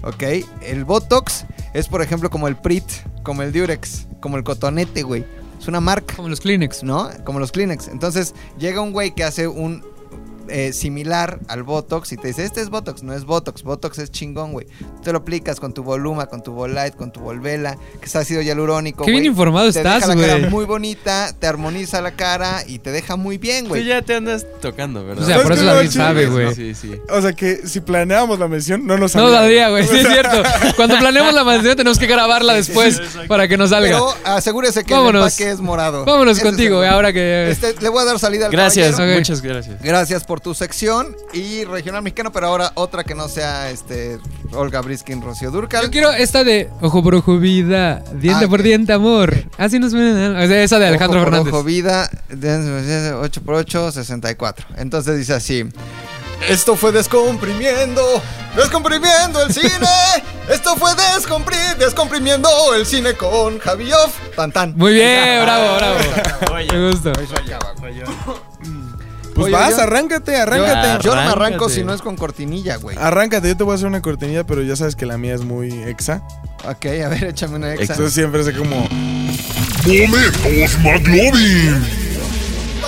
¿Ok? 0.03 0.23
El 0.61 0.85
Botox 0.85 1.45
es, 1.73 1.89
por 1.89 2.01
ejemplo, 2.01 2.29
como 2.29 2.47
el 2.47 2.55
Prit, 2.55 2.85
como 3.23 3.41
el 3.41 3.51
Durex, 3.51 4.07
como 4.21 4.37
el 4.37 4.45
Cotonete, 4.45 5.03
güey. 5.03 5.25
Es 5.59 5.67
una 5.67 5.81
marca. 5.81 6.15
Como 6.15 6.29
los 6.29 6.39
Kleenex. 6.39 6.83
¿no? 6.83 7.09
Como 7.25 7.39
los 7.39 7.51
Kleenex. 7.51 7.87
Entonces, 7.89 8.33
llega 8.59 8.79
un 8.81 8.93
güey 8.93 9.13
que 9.13 9.23
hace 9.25 9.47
un 9.47 9.83
eh, 10.49 10.73
similar 10.73 11.39
al 11.47 11.63
Botox 11.63 12.11
y 12.11 12.17
te 12.17 12.27
dice, 12.29 12.43
este 12.43 12.61
es 12.61 12.69
Botox, 12.69 13.03
no 13.03 13.13
es 13.13 13.25
Botox, 13.25 13.63
Botox 13.63 13.97
es 13.99 14.11
chingón, 14.11 14.51
güey. 14.53 14.67
Te 15.03 15.11
lo 15.11 15.19
aplicas 15.19 15.59
con 15.59 15.73
tu 15.73 15.83
Voluma, 15.83 16.25
con 16.27 16.41
tu 16.43 16.51
Volite, 16.51 16.91
con 16.97 17.11
tu 17.11 17.19
Volvela, 17.21 17.77
que 17.99 18.05
es 18.05 18.15
ácido 18.15 18.41
hialurónico, 18.41 19.05
Qué 19.05 19.11
bien 19.11 19.23
güey. 19.23 19.29
informado 19.29 19.71
Te 19.71 19.79
estás, 19.79 20.01
deja 20.07 20.15
la 20.15 20.21
cara 20.21 20.37
güey. 20.39 20.49
muy 20.49 20.65
bonita, 20.65 21.33
te 21.39 21.47
armoniza 21.47 22.01
la 22.01 22.11
cara 22.11 22.63
y 22.67 22.79
te 22.79 22.91
deja 22.91 23.15
muy 23.15 23.37
bien, 23.37 23.63
Tú 23.65 23.69
güey. 23.69 23.85
ya 23.85 24.01
te 24.01 24.15
andas 24.15 24.45
tocando, 24.61 25.05
¿verdad? 25.05 25.23
O 25.23 25.27
sea, 25.27 25.41
por 25.43 25.51
Es 25.53 25.59
eso 25.61 25.71
chingues, 25.81 25.93
sabe, 25.93 26.25
güey. 26.27 26.53
Sí, 26.55 26.75
sí. 26.75 26.91
O 27.09 27.21
sea 27.21 27.33
que 27.33 27.67
si 27.67 27.79
planeábamos 27.81 28.39
la 28.39 28.47
mención, 28.47 28.85
no 28.85 28.97
nos 28.97 29.15
No 29.15 29.23
salía. 29.23 29.39
daría, 29.41 29.69
güey, 29.69 29.87
sí 29.87 29.95
es 29.97 30.07
cierto. 30.07 30.43
Cuando 30.75 30.97
planeemos 30.97 31.33
la 31.33 31.43
mansión 31.43 31.75
tenemos 31.77 31.97
que 31.99 32.07
grabarla 32.07 32.53
después 32.53 33.01
para 33.27 33.47
que 33.47 33.57
nos 33.57 33.69
salga. 33.69 33.89
Pero 33.97 34.13
asegúrese 34.25 34.83
que 34.83 34.93
Vámonos. 34.93 35.21
el 35.21 35.27
empaque 35.27 35.51
es 35.51 35.59
morado. 35.61 36.05
Vámonos 36.05 36.37
Ese 36.37 36.45
es 36.45 36.51
contigo, 36.51 36.75
el- 36.75 36.79
güey, 36.81 36.89
ahora 36.89 37.13
que... 37.13 37.49
Este, 37.51 37.75
le 37.81 37.89
voy 37.89 38.01
a 38.01 38.05
dar 38.05 38.19
salida 38.19 38.45
al 38.47 38.51
Gracias, 38.51 38.91
caballero. 38.91 39.13
Ok. 39.13 39.19
muchas 39.19 39.41
gracias. 39.41 39.81
Gracias 39.81 40.23
por 40.23 40.32
tu 40.39 40.53
sección 40.53 41.15
y 41.33 41.63
regional 41.65 42.01
mexicano, 42.03 42.31
pero 42.31 42.47
ahora 42.47 42.71
otra 42.75 43.03
que 43.03 43.15
no 43.15 43.27
sea 43.27 43.69
este 43.69 44.19
Olga 44.51 44.81
Briskin, 44.81 45.21
Rocío 45.21 45.51
Durcal. 45.51 45.83
Yo 45.85 45.91
quiero 45.91 46.11
esta 46.11 46.43
de 46.43 46.69
ojo 46.81 47.01
por 47.03 47.15
ojo 47.15 47.37
vida, 47.37 48.03
diente 48.13 48.45
Ah, 48.45 48.47
por 48.47 48.61
diente 48.63 48.93
amor. 48.93 49.33
Así 49.57 49.79
nos 49.79 49.93
ven. 49.93 50.35
O 50.35 50.47
sea, 50.47 50.63
esa 50.63 50.79
de 50.79 50.87
Alejandro 50.87 51.19
Ojo 51.21 51.25
por 51.25 51.33
Fernández. 51.33 51.53
Ojo 51.53 51.63
vida, 51.63 52.09
8 53.21 53.41
por 53.43 53.55
8 53.55 53.91
64. 53.91 54.67
Entonces 54.77 55.17
dice 55.17 55.33
así. 55.33 55.65
Esto 56.49 56.75
fue 56.75 56.91
descomprimiendo, 56.91 58.01
descomprimiendo 58.55 59.41
el 59.43 59.53
cine. 59.53 59.87
Esto 60.49 60.75
fue 60.75 60.91
descompri 60.95 61.55
descomprimiendo 61.79 62.49
el 62.75 62.85
cine 62.85 63.13
con 63.13 63.59
Javioff. 63.59 64.17
Tan 64.35 64.51
tan. 64.51 64.75
Muy 64.75 64.93
bien, 64.93 65.41
bravo, 65.41 65.77
bravo. 65.77 66.63
Me 66.69 66.89
gusta. 66.89 67.13
Pues 69.33 69.45
Oye, 69.47 69.53
vas, 69.55 69.77
yo- 69.77 69.81
arráncate, 69.83 70.33
Yo, 70.33 70.41
arráncate. 70.41 71.03
yo 71.03 71.15
no 71.15 71.21
me 71.23 71.27
arranco 71.29 71.69
si 71.69 71.83
no 71.83 71.93
es 71.93 72.01
con 72.01 72.15
cortinilla, 72.15 72.75
güey. 72.77 72.95
Arráncate, 72.99 73.47
yo 73.47 73.57
te 73.57 73.63
voy 73.63 73.71
a 73.71 73.75
hacer 73.75 73.87
una 73.87 74.01
cortinilla, 74.01 74.45
pero 74.45 74.61
ya 74.61 74.75
sabes 74.75 74.95
que 74.95 75.05
la 75.05 75.17
mía 75.17 75.33
es 75.33 75.41
muy 75.41 75.71
exa. 75.83 76.21
Ok, 76.69 76.85
a 77.03 77.09
ver, 77.09 77.23
échame 77.25 77.55
una 77.55 77.73
exa. 77.73 77.93
Entonces 77.93 78.13
siempre 78.13 78.41
es 78.41 78.51
como... 78.51 78.87
¡Momentos 79.85 80.79
McLovin! 80.83 82.02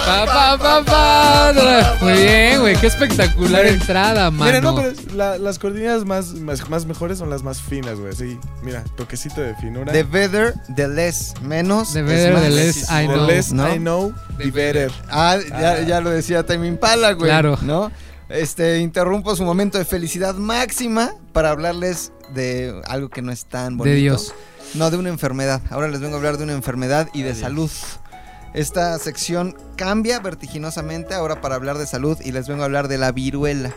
Pa, 0.03 0.25
pa, 0.25 0.57
pa, 0.57 0.83
pa. 0.83 1.97
Muy 2.01 2.13
bien, 2.13 2.59
güey. 2.61 2.75
Qué 2.75 2.87
espectacular 2.87 3.65
entrada, 3.65 4.29
mano. 4.29 4.45
Mira, 4.45 4.61
no, 4.61 4.75
pero 4.75 4.89
es- 4.89 5.13
la- 5.13 5.37
las 5.37 5.57
cortinillas 5.57 6.05
más, 6.05 6.33
más, 6.33 6.69
más 6.69 6.85
mejores 6.85 7.17
son 7.17 7.29
las 7.29 7.41
más 7.43 7.61
finas, 7.61 7.99
güey. 7.99 8.13
Sí, 8.13 8.39
mira, 8.61 8.83
toquecito 8.97 9.41
de 9.41 9.55
finura. 9.55 9.91
The 9.91 10.03
better, 10.03 10.53
the 10.75 10.87
less. 10.87 11.33
Menos. 11.41 11.93
The 11.93 12.03
better, 12.03 12.39
the 12.39 12.49
less 12.51 12.83
I 12.89 13.07
The 13.07 13.13
know. 13.13 13.27
less 13.27 13.51
¿no? 13.51 13.73
I 13.73 13.77
know, 13.79 14.13
the 14.37 14.51
better. 14.51 14.91
Ah, 15.09 15.37
ya, 15.49 15.81
ya 15.81 16.01
lo 16.01 16.09
decía 16.11 16.45
Time 16.45 16.67
Impala, 16.67 17.13
güey. 17.13 17.29
Claro. 17.29 17.57
¿No? 17.61 17.91
Este, 18.29 18.79
interrumpo 18.79 19.35
su 19.35 19.43
momento 19.43 19.77
de 19.77 19.85
felicidad 19.85 20.35
máxima 20.35 21.13
para 21.31 21.51
hablarles 21.51 22.11
de 22.33 22.81
algo 22.87 23.09
que 23.09 23.21
no 23.21 23.31
es 23.31 23.45
tan 23.45 23.77
bonito. 23.77 23.93
De 23.93 23.99
Dios. 24.01 24.33
No, 24.73 24.89
de 24.91 24.97
una 24.97 25.09
enfermedad. 25.09 25.61
Ahora 25.69 25.87
les 25.87 26.01
vengo 26.01 26.15
a 26.15 26.17
hablar 26.17 26.37
de 26.37 26.43
una 26.43 26.53
enfermedad 26.53 27.07
y 27.13 27.21
de 27.21 27.33
salud. 27.35 27.69
Esta 28.55 28.97
sección 28.99 29.53
cambia 29.75 30.19
vertiginosamente 30.19 31.13
ahora 31.13 31.41
para 31.41 31.55
hablar 31.55 31.77
de 31.77 31.85
salud 31.85 32.17
y 32.23 32.31
les 32.31 32.47
vengo 32.47 32.61
a 32.61 32.65
hablar 32.65 32.87
de 32.87 32.97
la 32.97 33.11
viruela. 33.11 33.73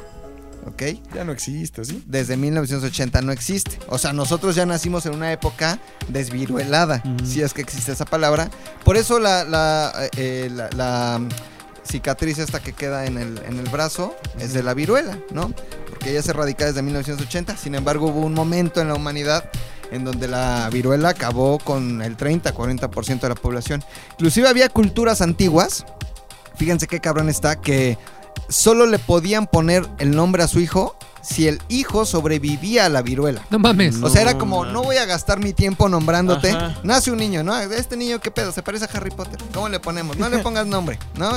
¿Ok? 0.66 0.82
Ya 1.14 1.24
no 1.24 1.32
existe, 1.32 1.84
¿sí? 1.84 2.02
Desde 2.06 2.36
1980 2.36 3.22
no 3.22 3.32
existe. 3.32 3.78
O 3.88 3.98
sea, 3.98 4.12
nosotros 4.12 4.54
ya 4.54 4.66
nacimos 4.66 5.04
en 5.06 5.14
una 5.14 5.32
época 5.32 5.78
desviruelada, 6.08 7.02
si 7.24 7.42
es 7.42 7.54
que 7.54 7.62
existe 7.62 7.90
esa 7.92 8.04
palabra. 8.04 8.50
Por 8.84 8.96
eso 8.96 9.18
la, 9.18 9.44
la, 9.44 9.92
eh, 10.16 10.48
la- 10.52 10.68
la, 10.76 11.18
mm, 11.20 11.28
cicatriz 11.90 12.38
esta 12.38 12.60
que 12.60 12.74
queda 12.74 13.06
en 13.06 13.16
el, 13.16 13.38
en 13.48 13.58
el 13.58 13.68
brazo 13.70 14.14
es 14.38 14.52
de 14.52 14.62
la 14.62 14.74
viruela, 14.74 15.18
¿no? 15.32 15.52
Porque 15.88 16.10
ella 16.10 16.22
se 16.22 16.30
erradica 16.32 16.66
desde 16.66 16.82
1980. 16.82 17.56
Sin 17.56 17.74
embargo, 17.74 18.08
hubo 18.08 18.20
un 18.20 18.34
momento 18.34 18.80
en 18.82 18.88
la 18.88 18.94
humanidad 18.94 19.50
en 19.90 20.04
donde 20.04 20.28
la 20.28 20.68
viruela 20.70 21.10
acabó 21.10 21.58
con 21.58 22.02
el 22.02 22.16
30-40% 22.16 23.20
de 23.20 23.28
la 23.28 23.34
población. 23.34 23.84
Inclusive 24.12 24.48
había 24.48 24.68
culturas 24.68 25.20
antiguas, 25.20 25.84
fíjense 26.56 26.86
qué 26.86 27.00
cabrón 27.00 27.28
está, 27.28 27.60
que 27.60 27.98
solo 28.48 28.86
le 28.86 28.98
podían 28.98 29.46
poner 29.46 29.86
el 29.98 30.10
nombre 30.12 30.42
a 30.42 30.48
su 30.48 30.60
hijo 30.60 30.96
si 31.28 31.46
el 31.46 31.60
hijo 31.68 32.06
sobrevivía 32.06 32.86
a 32.86 32.88
la 32.88 33.02
viruela. 33.02 33.42
No 33.50 33.58
mames. 33.58 33.96
O 34.02 34.08
sea, 34.08 34.22
era 34.22 34.38
como, 34.38 34.62
man. 34.64 34.72
no 34.72 34.82
voy 34.82 34.96
a 34.96 35.04
gastar 35.04 35.38
mi 35.40 35.52
tiempo 35.52 35.88
nombrándote. 35.88 36.50
Ajá. 36.50 36.76
Nace 36.82 37.10
un 37.10 37.18
niño, 37.18 37.42
¿no? 37.44 37.56
Este 37.58 37.96
niño, 37.96 38.18
¿qué 38.20 38.30
pedo? 38.30 38.50
Se 38.52 38.62
parece 38.62 38.86
a 38.86 38.88
Harry 38.94 39.10
Potter. 39.10 39.38
¿Cómo 39.52 39.68
le 39.68 39.78
ponemos? 39.80 40.16
No 40.16 40.28
le 40.28 40.38
pongas 40.38 40.66
nombre, 40.66 40.98
¿no? 41.16 41.30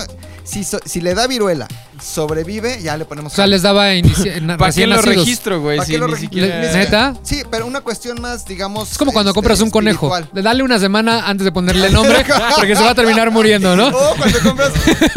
Si, 0.44 0.64
so- 0.64 0.80
si 0.86 1.02
le 1.02 1.14
da 1.14 1.28
viruela, 1.28 1.68
sobrevive, 2.02 2.82
ya 2.82 2.98
le 2.98 3.06
ponemos 3.06 3.34
O 3.34 3.36
sea, 3.36 3.48
les 3.48 3.62
daba 3.62 3.84
¿Para 4.58 4.72
qué 4.72 4.88
lo 4.88 4.96
nacidos. 4.96 5.06
registro, 5.06 5.62
güey? 5.62 5.78
¿Para 5.78 5.86
Si 5.86 5.92
qué 5.94 5.98
lo 5.98 6.08
ni 6.08 6.14
registro? 6.14 6.40
siquiera... 6.42 6.72
¿Neta? 6.74 7.14
Sí, 7.24 7.44
pero 7.50 7.68
una 7.68 7.82
cuestión 7.82 8.20
más, 8.22 8.46
digamos. 8.46 8.92
Es 8.94 8.98
como 8.98 9.12
cuando 9.12 9.32
este, 9.32 9.36
compras 9.38 9.62
un 9.62 9.70
conejo. 9.70 10.12
dale 10.34 10.64
una 10.64 10.80
semana 10.80 11.28
antes 11.28 11.46
de 11.46 11.52
ponerle 11.52 11.90
nombre 11.90 12.26
porque 12.56 12.76
se 12.76 12.84
va 12.84 12.92
a 12.92 12.96
terminar 12.96 13.30
muriendo, 13.32 13.76
¿no? 13.76 13.88
Oh, 13.90 14.16
cuando 14.18 14.40
compras 14.40 14.72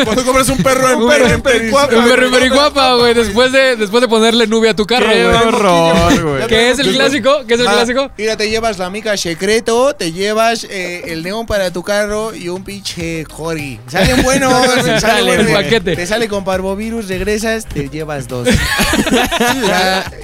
Cuando 0.05 0.25
compras 0.25 0.49
un 0.49 0.59
perro 0.59 0.91
en 0.91 1.03
Un 1.03 1.09
perro 1.09 1.27
en 1.29 1.43
Pericuapa, 1.43 1.97
Un 1.97 2.05
perro 2.05 2.27
en 2.27 2.33
Pericuapa, 2.33 2.95
güey, 2.97 3.15
después 3.15 3.53
de, 3.53 3.77
después 3.77 4.01
de 4.03 4.09
ponerle 4.09 4.47
nube 4.47 4.64
a 4.69 4.75
tu 4.77 4.87
carro, 4.87 5.09
¡Qué 5.09 5.25
güey. 5.25 5.37
horror, 5.37 6.23
güey! 6.23 6.47
¿Qué 6.47 6.71
es 6.71 6.79
el 6.79 6.93
clásico? 6.95 7.45
¿Qué 7.47 7.55
es 7.55 7.61
el 7.61 7.67
Ah, 7.69 7.73
clásico? 7.75 8.11
Mira, 8.19 8.37
te 8.37 8.49
llevas 8.51 8.79
la 8.79 8.91
mica 8.91 9.17
secreto, 9.17 9.95
te 9.95 10.13
llevas 10.13 10.65
eh, 10.65 11.05
el 11.13 11.23
neón 11.23 11.47
para 11.47 11.71
tu 11.71 11.83
carro 11.83 12.35
y 12.35 12.49
un 12.49 12.65
pinche 12.65 13.25
Jorgi. 13.25 13.81
Salen 13.89 14.23
buenos, 14.23 14.53
Sale 14.53 15.01
sale 15.01 15.31
el 15.35 15.45
bueno. 15.47 15.53
paquete. 15.53 15.97
Te 15.97 16.07
sale 16.07 16.29
con 16.29 16.45
parvovirus, 16.45 17.09
regresas, 17.09 17.67
te 17.67 17.89
llevas 17.89 18.29
dos. 18.29 18.49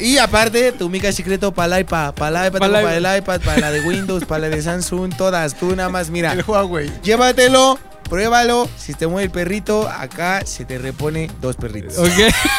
Y 0.00 0.18
aparte, 0.18 0.72
tu 0.72 0.88
mica 0.88 1.12
secreto 1.12 1.53
para 1.53 1.76
el 1.76 1.83
iPad, 1.83 2.14
para 2.14 2.42
el 2.42 2.48
iPad, 2.48 2.59
Pa'l 2.61 2.72
para 2.72 2.96
el 2.96 3.18
iPad, 3.18 3.40
para 3.40 3.59
la 3.61 3.70
de 3.72 3.81
Windows, 3.81 4.24
para 4.24 4.42
la 4.42 4.48
de 4.48 4.62
Samsung, 4.62 5.14
todas. 5.16 5.55
Tú 5.55 5.74
nada 5.76 5.88
más, 5.88 6.11
mira, 6.11 6.33
el 6.33 6.42
Huawei. 6.42 6.90
llévatelo, 7.03 7.79
pruébalo. 8.10 8.68
Si 8.76 8.92
te 8.92 9.06
mueve 9.06 9.24
el 9.24 9.30
perrito, 9.30 9.88
acá 9.88 10.44
se 10.44 10.66
te 10.66 10.76
repone 10.76 11.30
dos 11.40 11.56
perritos. 11.56 11.96
Ok. 11.96 12.08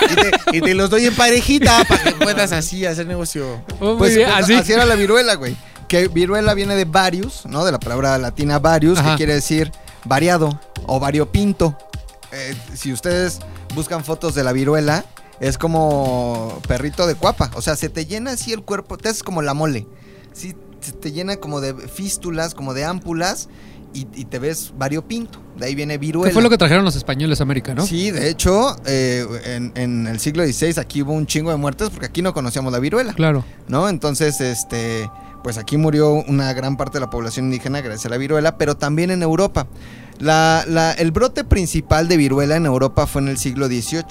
Y 0.10 0.16
te, 0.16 0.58
y 0.58 0.62
te 0.62 0.74
los 0.74 0.90
doy 0.90 1.06
en 1.06 1.16
parejita 1.16 1.84
para 1.88 2.04
que 2.04 2.12
puedas 2.14 2.52
así 2.54 2.86
hacer 2.88 3.06
negocio. 3.06 3.62
Oh, 3.80 3.98
Pues, 3.98 4.16
bien, 4.16 4.30
pues, 4.32 4.44
así. 4.46 4.54
así 4.56 4.74
era 4.74 4.86
la 4.86 4.96
viruela, 4.96 5.36
güey. 5.36 5.56
Que 5.88 6.08
viruela 6.08 6.54
viene 6.56 6.76
de 6.76 6.86
varius, 6.86 7.46
¿no? 7.46 7.64
De 7.66 7.72
la 7.72 7.80
palabra 7.80 8.18
latina 8.18 8.58
varius, 8.58 8.98
Ajá. 8.98 9.12
que 9.12 9.18
quiere 9.18 9.34
decir 9.36 9.72
variado 10.06 10.60
o 10.88 11.00
variopinto. 11.00 11.78
Eh, 12.32 12.56
si 12.74 12.94
ustedes 12.94 13.40
buscan 13.76 14.04
fotos 14.06 14.34
de 14.34 14.44
la 14.44 14.54
viruela, 14.54 15.04
es 15.42 15.58
como 15.58 16.60
perrito 16.68 17.06
de 17.08 17.16
cuapa. 17.16 17.52
O 17.56 17.62
sea, 17.62 17.76
se 17.76 17.90
te 17.90 18.06
llena 18.06 18.32
así 18.32 18.54
el 18.54 18.64
cuerpo, 18.64 18.98
te 18.98 19.10
haces 19.10 19.22
como 19.22 19.42
la 19.42 19.54
mole. 19.54 19.86
Sí, 20.32 20.56
se 20.80 20.94
te 20.94 21.12
llena 21.12 21.36
como 21.36 21.60
de 21.60 21.74
fístulas, 21.90 22.56
como 22.56 22.74
de 22.74 22.86
ámpulas, 22.86 23.50
y, 23.94 24.08
y 24.16 24.26
te 24.26 24.40
ves 24.40 24.74
variopinto. 24.78 25.40
De 25.58 25.66
ahí 25.68 25.76
viene 25.76 25.98
viruela. 25.98 26.30
¿Qué 26.30 26.34
fue 26.34 26.42
lo 26.42 26.50
que 26.50 26.58
trajeron 26.58 26.84
los 26.86 26.96
españoles 26.96 27.40
a 27.40 27.44
América, 27.44 27.74
no? 27.76 27.86
Sí, 27.86 28.10
de 28.12 28.30
hecho, 28.30 28.76
eh, 28.86 29.26
en, 29.46 29.72
en 29.76 30.08
el 30.08 30.20
siglo 30.20 30.44
XVI 30.46 30.80
aquí 30.80 31.02
hubo 31.02 31.14
un 31.14 31.26
chingo 31.28 31.52
de 31.52 31.58
muertes 31.58 31.90
porque 31.90 32.06
aquí 32.08 32.22
no 32.22 32.34
conocíamos 32.34 32.72
la 32.72 32.80
viruela. 32.80 33.14
Claro. 33.14 33.44
¿no? 33.68 33.88
Entonces, 33.90 34.40
este, 34.42 35.10
pues 35.44 35.58
aquí 35.58 35.78
murió 35.78 36.14
una 36.14 36.54
gran 36.54 36.78
parte 36.78 36.98
de 36.98 37.02
la 37.02 37.10
población 37.10 37.46
indígena 37.46 37.82
gracias 37.82 38.06
a 38.06 38.10
la 38.10 38.18
viruela, 38.18 38.58
pero 38.58 38.76
también 38.78 39.12
en 39.12 39.22
Europa. 39.24 39.68
La, 40.20 40.64
la- 40.68 40.94
el 40.94 41.12
brote 41.12 41.44
principal 41.44 42.08
de 42.08 42.18
viruela 42.18 42.56
en 42.56 42.66
Europa 42.66 43.08
fue 43.08 43.22
en 43.24 43.28
el 43.28 43.38
siglo 43.38 43.68
XVIII, 43.68 44.04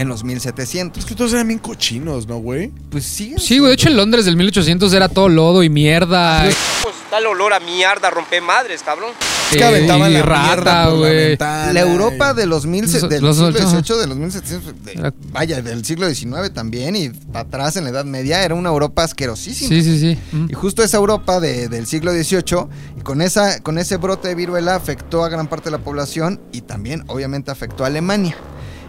en 0.00 0.08
los 0.08 0.24
1700. 0.24 1.02
Es 1.04 1.08
que 1.08 1.14
todos 1.14 1.32
eran 1.32 1.46
bien 1.48 1.58
cochinos, 1.60 2.26
¿no, 2.26 2.38
güey? 2.38 2.72
Pues 2.90 3.04
sí. 3.04 3.34
Sí, 3.38 3.58
güey. 3.58 3.68
De 3.70 3.74
hecho, 3.74 3.88
en 3.88 3.96
Londres 3.96 4.24
del 4.24 4.36
1800 4.36 4.92
era 4.94 5.08
todo 5.08 5.28
lodo 5.28 5.62
y 5.62 5.68
mierda. 5.68 6.42
Pues 6.82 6.94
da 7.10 7.18
el 7.18 7.26
olor 7.26 7.52
a 7.52 7.60
mierda, 7.60 8.08
rompe 8.08 8.40
madres, 8.40 8.82
cabrón. 8.82 9.10
Es 9.50 9.56
que 9.56 9.64
aventaban 9.64 10.12
la 10.12 10.22
rata, 10.22 10.84
la 10.86 10.90
güey. 10.90 11.36
La 11.36 11.80
Europa 11.80 12.34
de 12.34 12.46
los, 12.46 12.66
mil, 12.66 12.82
Los- 12.82 13.08
del 13.08 13.20
los- 13.22 13.36
siglo. 13.36 13.52
XVIII, 13.52 13.96
de 13.98 14.06
los 14.06 14.16
1700, 14.16 14.84
de- 14.84 14.92
Era- 14.92 15.12
vaya, 15.32 15.60
del 15.60 15.84
siglo 15.84 16.08
XIX 16.08 16.50
también 16.54 16.94
y 16.94 17.08
para 17.10 17.40
atrás 17.40 17.76
en 17.76 17.82
la 17.84 17.90
Edad 17.90 18.04
Media, 18.04 18.44
era 18.44 18.54
una 18.54 18.68
Europa 18.68 19.02
asquerosísima. 19.02 19.68
Sí, 19.68 19.82
sí, 19.82 19.98
sí. 19.98 20.18
Mm. 20.32 20.46
Y 20.50 20.54
justo 20.54 20.84
esa 20.84 20.98
Europa 20.98 21.40
de- 21.40 21.68
del 21.68 21.86
siglo 21.88 22.12
XVIII, 22.12 22.68
y 22.96 23.00
con, 23.02 23.20
esa, 23.22 23.60
con 23.60 23.76
ese 23.78 23.96
brote 23.96 24.28
de 24.28 24.34
viruela 24.36 24.76
afectó 24.76 25.24
a 25.24 25.28
gran 25.28 25.48
parte 25.48 25.64
de 25.64 25.72
la 25.72 25.82
población 25.82 26.40
y 26.52 26.60
también 26.60 27.02
obviamente 27.08 27.50
afectó 27.50 27.82
a 27.82 27.88
Alemania. 27.88 28.36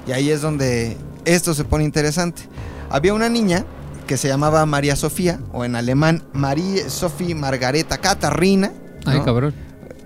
Y 0.08 0.12
ahí 0.12 0.30
es 0.30 0.42
donde 0.42 0.98
esto 1.26 1.54
se 1.54 1.64
pone 1.64 1.84
interesante. 1.84 2.44
Había 2.90 3.14
una 3.14 3.30
niña 3.30 3.66
que 4.08 4.18
se 4.18 4.28
llamaba 4.28 4.66
María 4.66 4.96
Sofía, 4.96 5.40
o 5.54 5.64
en 5.64 5.76
alemán 5.76 6.24
Marie 6.34 6.90
Sophie 6.90 7.36
Margareta 7.36 7.98
Catarina. 7.98 8.72
Ay, 9.06 9.22
cabrón. 9.24 9.54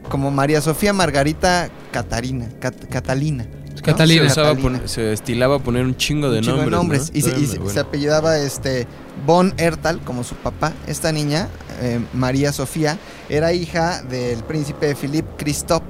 Como 0.10 0.30
María 0.32 0.62
Sofía 0.62 0.94
Margarita 0.94 1.70
Catarina, 1.92 2.48
Cat- 2.60 2.88
Catalina. 2.90 3.46
¿no? 3.46 3.82
Catalina. 3.82 4.30
Se, 4.30 4.42
Catalina. 4.42 4.82
se 4.88 5.14
estilaba 5.14 5.60
poner 5.60 5.84
un 5.86 5.96
chingo 5.98 6.30
de 6.30 6.40
Un 6.40 6.46
chingo 6.46 6.70
nombres. 6.70 7.12
¿no? 7.12 7.18
Y, 7.18 7.22
se, 7.22 7.40
y 7.40 7.46
se- 7.48 7.58
Bueno. 7.58 7.74
se 7.74 7.80
apellidaba 7.80 8.38
este 8.38 8.88
Von 9.26 9.54
Ertal, 9.58 10.00
como 10.02 10.24
su 10.24 10.36
papá. 10.36 10.74
Esta 10.88 11.12
niña, 11.12 11.48
eh, 11.82 12.00
María 12.14 12.52
Sofía, 12.52 12.98
era 13.30 13.54
hija 13.54 14.04
del 14.04 14.44
príncipe 14.44 14.94
Philipp 14.96 15.26
Christoph 15.38 15.84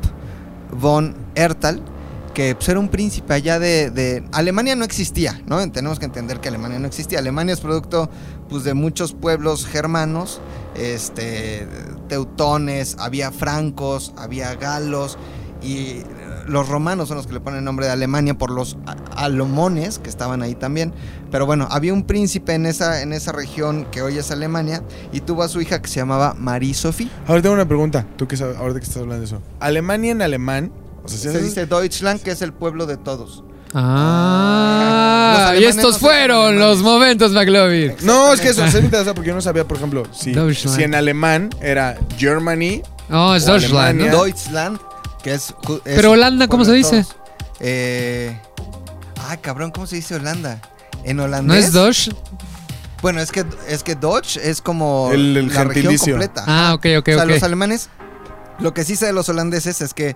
von 0.71 1.15
Ertal, 1.35 1.81
que 2.36 2.54
pues, 2.54 2.69
era 2.69 2.80
un 2.80 2.89
príncipe 2.89 3.34
allá 3.34 3.58
de, 3.58 4.24
Alemania 4.32 4.76
no 4.76 4.86
existía, 4.86 5.41
¿no? 5.48 5.71
Tenemos 5.71 5.98
que 5.98 6.06
entender 6.06 6.39
que 6.39 6.50
Alemania 6.50 6.78
no 6.78 6.86
existía. 6.86 7.17
Alemania 7.17 7.54
es 7.54 7.62
producto 7.62 8.12
pues, 8.50 8.63
de 8.63 8.76
muchos 8.76 9.13
pueblos 9.13 9.65
germanos, 9.65 10.41
este, 10.76 11.67
teutones, 12.08 12.98
había 13.00 13.32
francos, 13.32 14.13
había 14.17 14.54
galos 14.56 15.17
y 15.63 16.02
los 16.45 16.67
romanos 16.67 17.08
son 17.08 17.17
los 17.17 17.26
que 17.26 17.34
le 17.34 17.39
ponen 17.39 17.60
el 17.60 17.65
nombre 17.65 17.88
de 17.88 17.93
Alemania 17.93 18.38
por 18.38 18.52
los 18.52 18.78
alomones 19.15 19.98
que 19.98 20.10
estaban 20.10 20.43
ahí 20.43 20.54
también. 20.54 20.93
Pero 21.32 21.45
bueno, 21.45 21.67
había 21.71 21.93
un 21.93 22.04
príncipe 22.04 22.54
en 22.54 22.65
esa, 22.65 23.02
en 23.02 23.13
esa 23.13 23.32
región 23.32 23.88
que 23.91 24.02
hoy 24.02 24.17
es 24.17 24.30
Alemania 24.30 24.84
y 25.12 25.21
tuvo 25.21 25.41
a 25.41 25.48
su 25.48 25.62
hija 25.62 25.82
que 25.82 25.88
se 25.88 26.02
llamaba 26.02 26.36
Marie 26.38 26.74
Sophie. 26.74 27.10
Ahora 27.28 27.41
tengo 27.41 27.56
una 27.56 27.67
pregunta. 27.67 28.06
Tú 28.17 28.28
que 28.28 28.36
ahorita 28.36 28.80
que 28.80 28.86
estás 28.86 28.98
hablando 28.98 29.19
de 29.19 29.26
eso. 29.26 29.41
Alemania 29.60 30.12
en 30.12 30.21
alemán. 30.21 30.71
O 31.05 31.07
sea, 31.07 31.31
Se 31.31 31.41
dice 31.41 31.65
Deutschland, 31.65 32.21
que 32.21 32.31
es 32.31 32.41
el 32.41 32.51
pueblo 32.53 32.85
de 32.85 32.97
todos. 32.97 33.43
Los 33.73 33.83
Ah, 33.83 35.53
y 35.59 35.63
estos 35.65 35.93
no 35.93 35.99
fueron 35.99 36.59
los 36.59 36.81
momentos, 36.81 37.31
McLovin. 37.31 37.93
No, 38.01 38.33
es 38.33 38.39
que 38.41 38.49
eso 38.49 38.65
se 38.69 38.79
me 38.79 38.85
interesa 38.85 39.13
porque 39.13 39.29
yo 39.29 39.35
no 39.35 39.41
sabía, 39.41 39.67
por 39.67 39.77
ejemplo, 39.77 40.03
si, 40.11 40.33
si 40.55 40.83
en 40.83 40.95
alemán 40.95 41.49
era 41.61 41.97
Germany. 42.17 42.81
No, 43.09 43.35
es 43.35 43.45
Deutschland, 43.45 43.75
Alemania. 43.99 44.11
¿no? 44.11 44.23
Deutschland, 44.25 44.79
que 45.23 45.33
es. 45.33 45.53
Pero 45.83 46.11
Holanda, 46.11 46.47
¿cómo 46.47 46.63
se 46.65 46.71
dice? 46.73 47.03
todos. 47.03 47.15
Eh, 47.59 48.37
ah, 49.29 49.37
cabrón, 49.37 49.71
¿cómo 49.71 49.87
se 49.87 49.97
dice 49.97 50.15
Holanda? 50.15 50.61
En 51.03 51.19
holandés. 51.19 51.45
¿No 51.47 51.53
es 51.53 51.73
Deutsch? 51.73 52.15
Bueno, 53.01 53.21
es 53.21 53.31
que, 53.31 53.45
es 53.67 53.83
que 53.83 53.95
Deutsch 53.95 54.37
es 54.37 54.61
como 54.61 55.09
El- 55.11 55.37
el 55.37 55.53
la 55.53 55.63
región 55.65 55.95
completa. 55.97 56.43
Ah, 56.47 56.73
ok, 56.73 56.85
ok, 56.99 57.09
o 57.09 57.13
sea, 57.13 57.23
ok. 57.23 57.29
los 57.29 57.43
alemanes, 57.43 57.89
lo 58.59 58.73
que 58.73 58.83
sí 58.83 58.95
sé 58.95 59.05
de 59.07 59.13
los 59.13 59.29
holandeses 59.29 59.81
es 59.81 59.93
que 59.93 60.15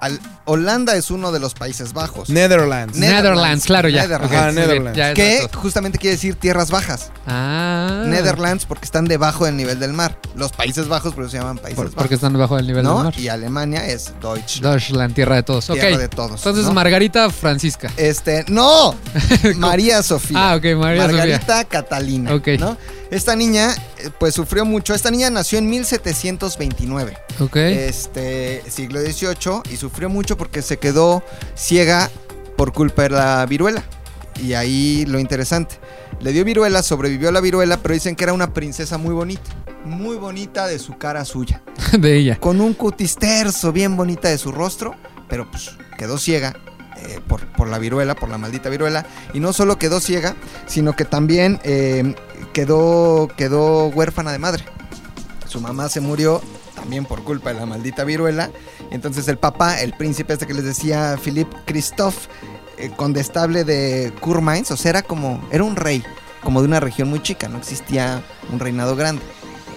al- 0.00 0.20
Holanda 0.44 0.94
es 0.96 1.10
uno 1.10 1.32
de 1.32 1.40
los 1.40 1.54
Países 1.54 1.92
Bajos. 1.92 2.28
Netherlands. 2.30 2.96
Ne- 2.96 3.08
Netherlands, 3.10 3.64
claro, 3.66 3.88
ya. 3.88 4.02
Netherlands. 4.02 4.26
Ok, 4.32 4.36
Ajá, 4.36 4.46
muy 4.46 4.54
bien, 4.54 4.66
Netherlands. 4.68 4.96
ya 4.96 5.08
es 5.10 5.14
que 5.14 5.48
justamente 5.56 5.98
quiere 5.98 6.16
decir 6.16 6.34
tierras 6.36 6.70
bajas. 6.70 7.10
Ah. 7.26 8.04
Netherlands 8.06 8.64
porque 8.66 8.84
están 8.84 9.04
debajo 9.06 9.44
del 9.46 9.56
nivel 9.56 9.78
del 9.80 9.92
mar. 9.92 10.18
Los 10.36 10.52
Países 10.52 10.88
Bajos 10.88 11.14
por 11.14 11.24
eso 11.24 11.32
se 11.32 11.38
llaman 11.38 11.58
Países 11.58 11.76
Por- 11.76 11.86
Bajos. 11.86 11.96
porque 11.96 12.14
están 12.14 12.32
debajo 12.32 12.56
del 12.56 12.66
nivel 12.66 12.84
¿no? 12.84 12.94
del 12.96 13.04
mar. 13.04 13.18
Y 13.18 13.28
Alemania 13.28 13.86
es 13.86 14.12
Deutschland. 14.20 14.62
Deutschland, 14.72 15.14
tierra 15.14 15.36
de 15.36 15.42
todos. 15.42 15.68
Ok. 15.70 15.76
Tierra 15.80 15.98
de 15.98 16.08
todos. 16.08 16.32
Entonces, 16.40 16.64
¿no? 16.66 16.72
Margarita 16.74 17.30
Francisca. 17.30 17.90
Este, 17.96 18.44
no, 18.48 18.94
María 19.56 20.02
Sofía. 20.02 20.52
Ah, 20.52 20.56
ok, 20.56 20.64
María 20.78 21.02
Sofía. 21.02 21.18
Margarita 21.18 21.64
Catalina. 21.64 22.34
Ok. 22.34 22.48
¿no? 22.58 22.76
Esta 23.10 23.36
niña, 23.36 23.72
eh, 23.98 24.10
pues 24.18 24.34
sufrió 24.34 24.64
mucho. 24.64 24.94
Esta 24.94 25.10
niña 25.10 25.30
nació 25.30 25.58
en 25.58 25.68
1729, 25.70 27.16
Ok. 27.40 27.56
este 27.56 28.62
siglo 28.68 29.00
XVIII, 29.00 29.62
y 29.72 29.76
sufrió 29.76 30.08
mucho 30.08 30.36
porque 30.36 30.62
se 30.62 30.78
quedó 30.78 31.22
ciega 31.54 32.10
por 32.56 32.72
culpa 32.72 33.02
de 33.02 33.10
la 33.10 33.46
viruela. 33.46 33.84
Y 34.42 34.54
ahí 34.54 35.04
lo 35.06 35.18
interesante. 35.18 35.78
Le 36.20 36.32
dio 36.32 36.44
viruela, 36.44 36.82
sobrevivió 36.82 37.28
a 37.28 37.32
la 37.32 37.40
viruela, 37.40 37.76
pero 37.78 37.94
dicen 37.94 38.16
que 38.16 38.24
era 38.24 38.32
una 38.32 38.52
princesa 38.52 38.98
muy 38.98 39.14
bonita. 39.14 39.50
Muy 39.84 40.16
bonita 40.16 40.66
de 40.66 40.78
su 40.78 40.98
cara 40.98 41.24
suya. 41.24 41.62
de 41.98 42.16
ella. 42.18 42.36
Con 42.40 42.60
un 42.60 42.74
cutis 42.74 43.16
terso, 43.16 43.72
bien 43.72 43.96
bonita 43.96 44.28
de 44.28 44.38
su 44.38 44.50
rostro, 44.52 44.94
pero 45.28 45.48
pues 45.50 45.70
quedó 45.96 46.18
ciega 46.18 46.54
eh, 47.02 47.20
por, 47.26 47.68
la 47.68 47.78
viruela, 47.78 48.14
por 48.14 48.28
la 48.28 48.38
maldita 48.38 48.68
viruela. 48.68 49.06
Y 49.34 49.40
no 49.40 49.52
solo 49.52 49.78
quedó 49.78 50.00
ciega, 50.00 50.34
sino 50.66 50.94
que 50.94 51.04
también 51.04 51.60
eh, 51.64 52.14
quedó, 52.52 53.28
quedó 53.36 53.88
huérfana 53.88 54.32
de 54.32 54.38
madre. 54.38 54.64
Su 55.46 55.60
mamá 55.60 55.88
se 55.88 56.00
murió 56.00 56.40
también 56.74 57.04
por 57.04 57.22
culpa 57.24 57.52
de 57.52 57.60
la 57.60 57.66
maldita 57.66 58.04
viruela. 58.04 58.50
Entonces 58.90 59.26
el 59.28 59.38
papá, 59.38 59.80
el 59.80 59.92
príncipe 59.94 60.32
este 60.32 60.46
que 60.46 60.54
les 60.54 60.64
decía, 60.64 61.18
Philip 61.22 61.48
Christoph, 61.64 62.26
eh, 62.78 62.90
condestable 62.94 63.64
de 63.64 64.12
Kurmainz, 64.20 64.70
o 64.70 64.76
sea, 64.76 64.90
era 64.90 65.02
como, 65.02 65.42
era 65.50 65.64
un 65.64 65.76
rey, 65.76 66.04
como 66.42 66.60
de 66.60 66.68
una 66.68 66.78
región 66.78 67.08
muy 67.08 67.22
chica, 67.22 67.48
no 67.48 67.58
existía 67.58 68.22
un 68.52 68.60
reinado 68.60 68.96
grande. 68.96 69.22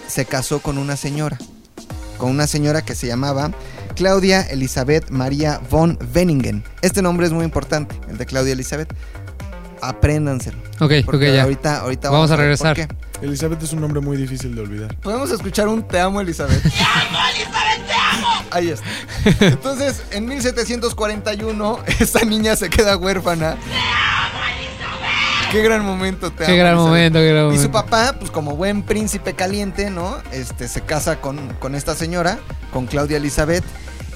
Se 0.08 0.26
casó 0.26 0.60
con 0.60 0.78
una 0.78 0.98
señora, 0.98 1.38
con 2.18 2.30
una 2.30 2.48
señora 2.48 2.84
que 2.84 2.96
se 2.96 3.08
llamaba 3.08 3.52
Claudia 4.04 4.40
Elizabeth 4.44 5.10
María 5.10 5.60
von 5.70 6.00
Wenningen. 6.16 6.64
Este 6.82 7.02
nombre 7.02 7.28
es 7.28 7.34
muy 7.34 7.44
importante, 7.44 8.00
el 8.10 8.18
de 8.18 8.26
Claudia 8.26 8.54
Elizabeth. 8.54 8.88
Apréndanselo. 9.82 10.58
Ok, 10.80 10.94
ok, 11.06 11.20
ya. 11.22 11.44
ahorita, 11.44 11.80
ahorita 11.82 12.10
Vamos 12.10 12.32
a 12.32 12.38
ver 12.38 12.56
por 12.58 12.66
regresar. 12.66 12.76
qué. 12.78 12.88
Elizabeth 13.26 13.62
es 13.62 13.74
un 13.74 13.82
nombre 13.82 14.00
muy 14.00 14.16
difícil 14.16 14.56
de 14.56 14.62
olvidar. 14.62 14.96
Podemos 15.02 15.30
escuchar 15.32 15.68
un 15.68 15.86
Te 15.86 16.00
amo, 16.00 16.22
Elizabeth. 16.22 16.62
¡Te 16.64 16.70
amo, 16.70 17.18
Elizabeth, 17.36 17.88
te 17.88 17.94
amo! 17.94 18.28
Ahí 18.52 18.70
está. 18.70 19.46
Entonces, 19.48 20.02
en 20.12 20.26
1741, 20.28 21.80
esta 22.00 22.24
niña 22.24 22.56
se 22.56 22.70
queda 22.70 22.96
huérfana. 22.96 23.56
¡Te 23.56 23.60
amo, 23.74 24.40
Elizabeth! 24.60 25.52
Qué 25.52 25.62
gran 25.62 25.84
momento, 25.84 26.32
te 26.32 26.46
Qué 26.46 26.52
amo, 26.52 26.56
gran 26.56 26.68
Elizabeth. 26.76 26.88
momento, 26.88 27.20
qué 27.20 27.28
gran 27.28 27.42
Y 27.42 27.46
momento. 27.48 27.64
su 27.64 27.72
papá, 27.72 28.16
pues 28.18 28.32
como 28.32 28.56
buen 28.56 28.82
príncipe 28.84 29.34
caliente, 29.34 29.90
¿no? 29.90 30.20
Este 30.32 30.70
se 30.70 30.80
casa 30.80 31.20
con, 31.20 31.38
con 31.60 31.76
esta 31.76 31.96
señora, 31.96 32.40
con 32.72 32.86
Claudia 32.86 33.18
Elizabeth. 33.18 33.66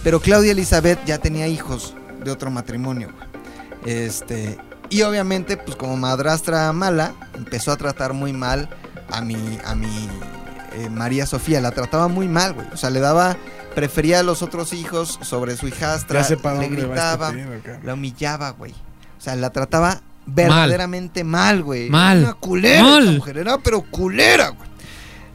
Pero 0.03 0.19
Claudia 0.19 0.51
Elizabeth 0.51 0.99
ya 1.05 1.17
tenía 1.17 1.47
hijos 1.47 1.95
de 2.23 2.31
otro 2.31 2.51
matrimonio. 2.51 3.09
güey. 3.13 3.95
Este. 3.97 4.57
Y 4.89 5.01
obviamente, 5.01 5.57
pues 5.57 5.75
como 5.75 5.97
madrastra 5.97 6.71
mala, 6.73 7.13
empezó 7.35 7.71
a 7.71 7.77
tratar 7.77 8.13
muy 8.13 8.33
mal 8.33 8.69
a 9.09 9.21
mi. 9.21 9.59
a 9.65 9.75
mi 9.75 10.09
eh, 10.73 10.89
María 10.89 11.25
Sofía. 11.25 11.61
La 11.61 11.71
trataba 11.71 12.07
muy 12.07 12.27
mal, 12.27 12.53
güey. 12.53 12.67
O 12.73 12.77
sea, 12.77 12.89
le 12.89 12.99
daba. 12.99 13.37
Prefería 13.75 14.19
a 14.19 14.23
los 14.23 14.43
otros 14.43 14.71
hijos 14.71 15.17
sobre 15.23 15.57
su 15.57 15.67
hijastra. 15.67 16.21
Le 16.29 16.67
gritaba. 16.67 17.29
este 17.29 17.61
cabrón. 17.63 17.81
La 17.83 17.93
humillaba, 17.95 18.51
güey. 18.51 18.71
O 19.17 19.21
sea, 19.21 19.35
la 19.35 19.49
trataba 19.49 20.01
verdaderamente 20.27 21.23
mal, 21.23 21.63
güey. 21.63 21.89
Mal. 21.89 22.19
Era 22.19 22.27
Una 22.29 22.33
culera 22.39 22.83
Mal. 22.83 23.03
esta 23.03 23.11
mujer, 23.17 23.37
era 23.37 23.57
pero 23.57 23.81
culera, 23.81 24.49
güey. 24.49 24.69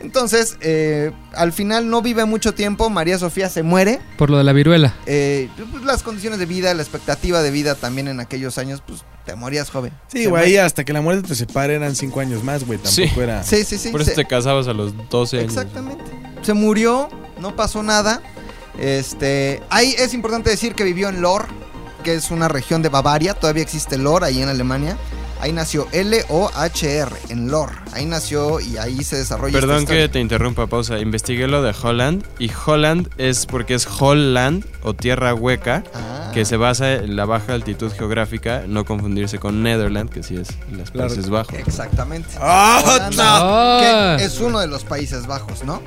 Entonces, 0.01 0.57
eh, 0.61 1.11
al 1.35 1.53
final 1.53 1.91
no 1.91 2.03
vive 2.03 2.25
mucho 2.25 2.55
tiempo, 2.55 2.89
María 2.89 3.19
Sofía 3.19 3.49
se 3.49 3.63
muere. 3.65 3.99
Por 4.17 4.31
lo 4.31 4.39
de 4.39 4.45
la 4.45 4.53
viruela. 4.53 4.95
eh, 5.07 5.49
pues, 5.73 5.83
las 5.85 6.03
condiciones 6.05 6.39
de 6.39 6.47
vida, 6.47 6.73
la 6.75 6.83
expectativa 6.83 7.43
de 7.43 7.51
vida 7.51 7.75
también 7.75 8.07
en 8.09 8.21
aquellos 8.21 8.59
años, 8.59 8.83
pues 8.87 9.03
te 9.27 9.35
morías 9.35 9.71
joven. 9.71 9.93
Sí, 10.07 10.27
güey, 10.27 10.57
hasta 10.57 10.85
que 10.85 10.93
la 10.93 11.01
muerte 11.01 11.27
te 11.29 11.35
separe 11.35 11.75
eran 11.75 11.97
cinco 11.97 12.21
años 12.21 12.45
más, 12.45 12.65
güey. 12.65 12.79
Tampoco 12.79 13.15
Sí. 13.15 13.21
era. 13.21 13.43
Sí, 13.43 13.65
sí, 13.65 13.77
sí. 13.77 13.89
Por 13.91 14.01
eso 14.03 14.11
se- 14.11 14.17
te 14.17 14.25
casabas 14.27 14.69
a 14.69 14.73
los 14.73 14.95
12 15.11 15.39
años. 15.41 15.49
Exactamente. 15.53 16.05
Se 16.43 16.55
murió, 16.55 17.09
no 17.41 17.57
pasó 17.57 17.83
nada. 17.83 18.23
Este, 18.79 19.61
ahí 19.71 19.95
es 19.99 20.15
importante 20.15 20.51
decir 20.51 20.75
que 20.75 20.85
vivió 20.85 21.09
en 21.09 21.21
Lor, 21.21 21.47
que 22.05 22.15
es 22.15 22.31
una 22.31 22.47
región 22.49 22.81
de 22.83 22.89
Bavaria, 22.89 23.35
todavía 23.35 23.63
existe 23.65 23.99
Lor 23.99 24.23
ahí 24.25 24.41
en 24.41 24.49
Alemania. 24.49 24.97
Ahí 25.41 25.53
nació 25.53 25.87
L-O-H-R, 25.93 27.13
en 27.29 27.49
Lor. 27.51 27.71
Ahí 27.93 28.07
nació 28.07 28.59
y 28.61 28.77
ahí 28.77 29.05
se 29.05 29.17
desarrolla. 29.17 29.53
Perdón 29.59 29.87
que 29.87 30.09
te 30.09 30.19
interrumpa, 30.19 30.67
pausa. 30.67 30.99
Investigué 30.99 31.47
lo 31.47 31.63
de 31.63 31.73
Holland 31.81 32.25
y 32.41 32.51
Holland 32.67 33.09
es 33.19 33.47
porque 33.47 33.75
es 33.75 33.87
Holland 34.01 34.65
o 34.83 34.95
tierra 34.95 35.35
hueca 35.35 35.85
Ah. 35.95 36.31
que 36.35 36.45
se 36.45 36.57
basa 36.57 36.95
en 36.95 37.15
la 37.17 37.25
baja 37.25 37.55
altitud 37.55 37.93
geográfica, 37.93 38.65
no 38.67 38.85
confundirse 38.85 39.39
con 39.39 39.63
Netherland, 39.63 40.11
que 40.11 40.23
sí 40.25 40.37
es 40.37 40.49
en 40.71 40.79
los 40.79 40.91
Claro. 40.91 41.09
Países 41.09 41.31
Bajos. 41.31 41.55
Exactamente. 41.55 42.31
¡Ah, 42.41 42.83
Holanda, 42.85 43.41
no! 44.13 44.19
que 44.19 44.25
es 44.25 44.41
uno 44.41 44.59
de 44.59 44.67
los 44.67 44.83
Países 44.85 45.27
Bajos, 45.27 45.63
¿no? 45.65 45.81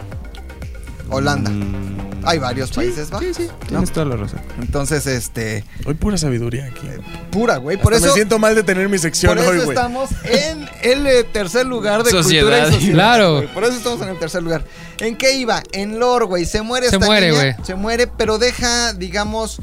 Holanda. 1.10 1.50
Mm, 1.52 2.01
Hay 2.24 2.40
varios 2.40 2.72
Países 2.72 3.10
Bajos. 3.10 3.28
Sí, 3.28 3.34
sí, 3.34 3.48
¿no? 3.48 3.68
tienes 3.68 3.92
toda 3.92 4.06
la 4.06 4.16
razón. 4.16 4.42
Entonces, 4.60 5.08
este, 5.08 5.64
Hoy 5.86 5.94
pura 5.96 6.18
sabiduría 6.18 6.66
aquí. 6.66 6.88
pura, 7.32 7.58
güey. 7.58 7.78
Por 7.78 7.94
Hasta 7.94 8.06
eso, 8.08 8.14
me 8.16 8.20
siento 8.20 8.40
mal 8.40 8.56
de 8.56 8.64
tener 8.64 8.90
mi 8.90 8.98
sección 8.98 9.36
por 9.36 9.40
eso 9.44 9.52
hoy, 9.52 9.58
güey. 9.60 9.70
estamos 9.70 10.10
en 10.24 10.70
el 10.84 11.08
eh, 11.08 11.24
tercer 11.24 11.66
lugar 11.66 12.04
de 12.04 12.12
Sociedad. 12.12 12.44
cultura 12.44 12.68
y 12.68 12.74
sociedad. 12.74 12.94
Claro. 12.94 13.44
Por 13.54 13.64
eso 13.64 13.74
estamos 13.78 14.02
en 14.02 14.10
el 14.10 14.20
tercer 14.20 14.44
lugar. 14.44 14.64
¿En 15.00 15.18
qué 15.18 15.34
iba? 15.34 15.64
En 15.72 16.00
lore, 16.00 16.26
güey. 16.26 16.46
Se 16.46 16.62
muere 16.62 16.90
Se 16.90 16.96
esta 16.96 17.06
muere, 17.06 17.30
niña, 17.32 17.40
güey. 17.56 17.66
Se 17.66 17.76
muere, 17.76 18.08
pero 18.08 18.38
deja, 18.38 18.94
digamos, 18.94 19.60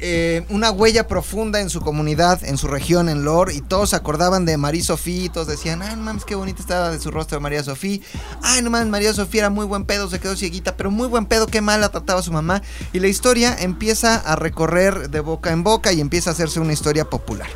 eh, 0.00 0.44
una 0.48 0.70
huella 0.70 1.06
profunda 1.06 1.60
en 1.60 1.68
su 1.70 1.80
comunidad, 1.80 2.42
en 2.44 2.56
su 2.56 2.68
región, 2.68 3.08
en 3.08 3.24
lore. 3.24 3.54
Y 3.54 3.60
todos 3.60 3.90
se 3.90 3.96
acordaban 3.96 4.44
de 4.44 4.56
María 4.56 4.82
Sofía. 4.82 5.24
y 5.24 5.28
Todos 5.28 5.46
decían, 5.46 5.82
ay, 5.82 5.96
no 5.96 6.02
mames, 6.02 6.24
qué 6.24 6.34
bonita 6.34 6.60
estaba 6.60 6.90
de 6.90 6.98
su 6.98 7.10
rostro 7.10 7.40
María 7.40 7.62
Sofía. 7.62 8.00
Ay, 8.42 8.62
no 8.62 8.70
mames, 8.70 8.88
María 8.88 9.12
Sofía 9.12 9.42
era 9.42 9.50
muy 9.50 9.66
buen 9.66 9.84
pedo, 9.84 10.08
se 10.08 10.18
quedó 10.18 10.36
cieguita, 10.36 10.76
pero 10.76 10.90
muy 10.90 11.06
buen 11.06 11.26
pedo, 11.26 11.46
qué 11.46 11.60
mal 11.60 11.80
la 11.80 11.90
trataba 11.90 12.22
su 12.22 12.32
mamá. 12.32 12.62
Y 12.92 13.00
la 13.00 13.08
historia 13.08 13.56
empieza 13.58 14.16
a 14.16 14.36
recorrer 14.36 15.10
de 15.10 15.20
boca 15.20 15.50
en 15.50 15.62
boca 15.62 15.92
y 15.92 16.00
empieza 16.00 16.30
a 16.30 16.32
hacerse 16.32 16.60
una 16.60 16.72
historia 16.72 17.04
popular. 17.04 17.48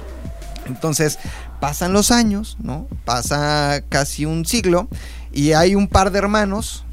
Entonces, 0.67 1.19
pasan 1.61 1.93
los 1.93 2.11
años, 2.11 2.57
¿no? 2.61 2.89
Pasa 3.05 3.83
casi 3.89 4.27
un 4.27 4.45
siglo 4.45 4.89
y 5.33 5.53
hay 5.53 5.75
un 5.75 5.89
par 5.89 6.11
de 6.11 6.19
hermanos 6.19 6.84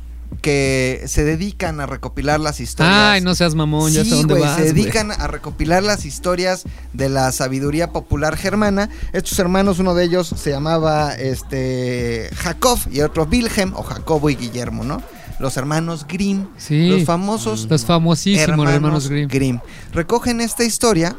que 0.42 1.04
se 1.08 1.24
dedican 1.24 1.82
a 1.82 1.86
recopilar 1.86 2.40
las 2.40 2.60
historias. 2.62 2.96
Ay, 2.96 3.22
no 3.22 3.36
seas 3.36 3.54
mamón, 3.54 3.92
ya 3.92 4.04
Sí, 4.04 4.10
sé 4.12 4.16
dónde 4.16 4.40
vas. 4.40 4.56
se 4.56 4.64
dedican 4.64 5.12
a 5.12 5.28
recopilar 5.28 5.84
las 5.84 6.06
historias 6.06 6.64
de 6.94 7.10
la 7.10 7.32
sabiduría 7.32 7.92
popular 7.92 8.38
germana. 8.38 8.90
Estos 9.14 9.38
hermanos, 9.40 9.80
uno 9.80 9.94
de 9.94 10.06
ellos 10.06 10.34
se 10.36 10.50
llamaba 10.50 11.14
este 11.14 12.30
Jacob 12.36 12.80
y 12.90 13.02
otro 13.02 13.28
Wilhelm 13.30 13.74
o 13.76 13.84
Jacobo 13.84 14.30
y 14.30 14.36
Guillermo, 14.36 14.84
¿no? 14.84 15.02
Los 15.40 15.58
hermanos 15.58 16.06
Grimm, 16.08 16.46
Sí. 16.58 16.88
los 16.90 17.04
famosos 17.04 17.68
Los 17.70 17.86
famosísimos 17.86 18.70
hermanos, 18.70 19.10
Grimm. 19.10 19.60
Recogen 19.92 20.40
esta 20.40 20.64
historia 20.64 21.16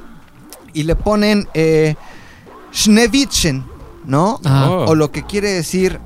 y 0.73 0.85
le 0.85 0.97
ponen 0.97 1.49
eh, 1.55 1.97
Schneewittchen, 2.73 3.65
¿no? 4.07 4.41
Ah. 4.45 4.69
Oh. 4.71 4.85
O 4.91 4.95
lo 4.95 5.13
que 5.13 5.25
quiere 5.25 5.51
decir 5.51 6.01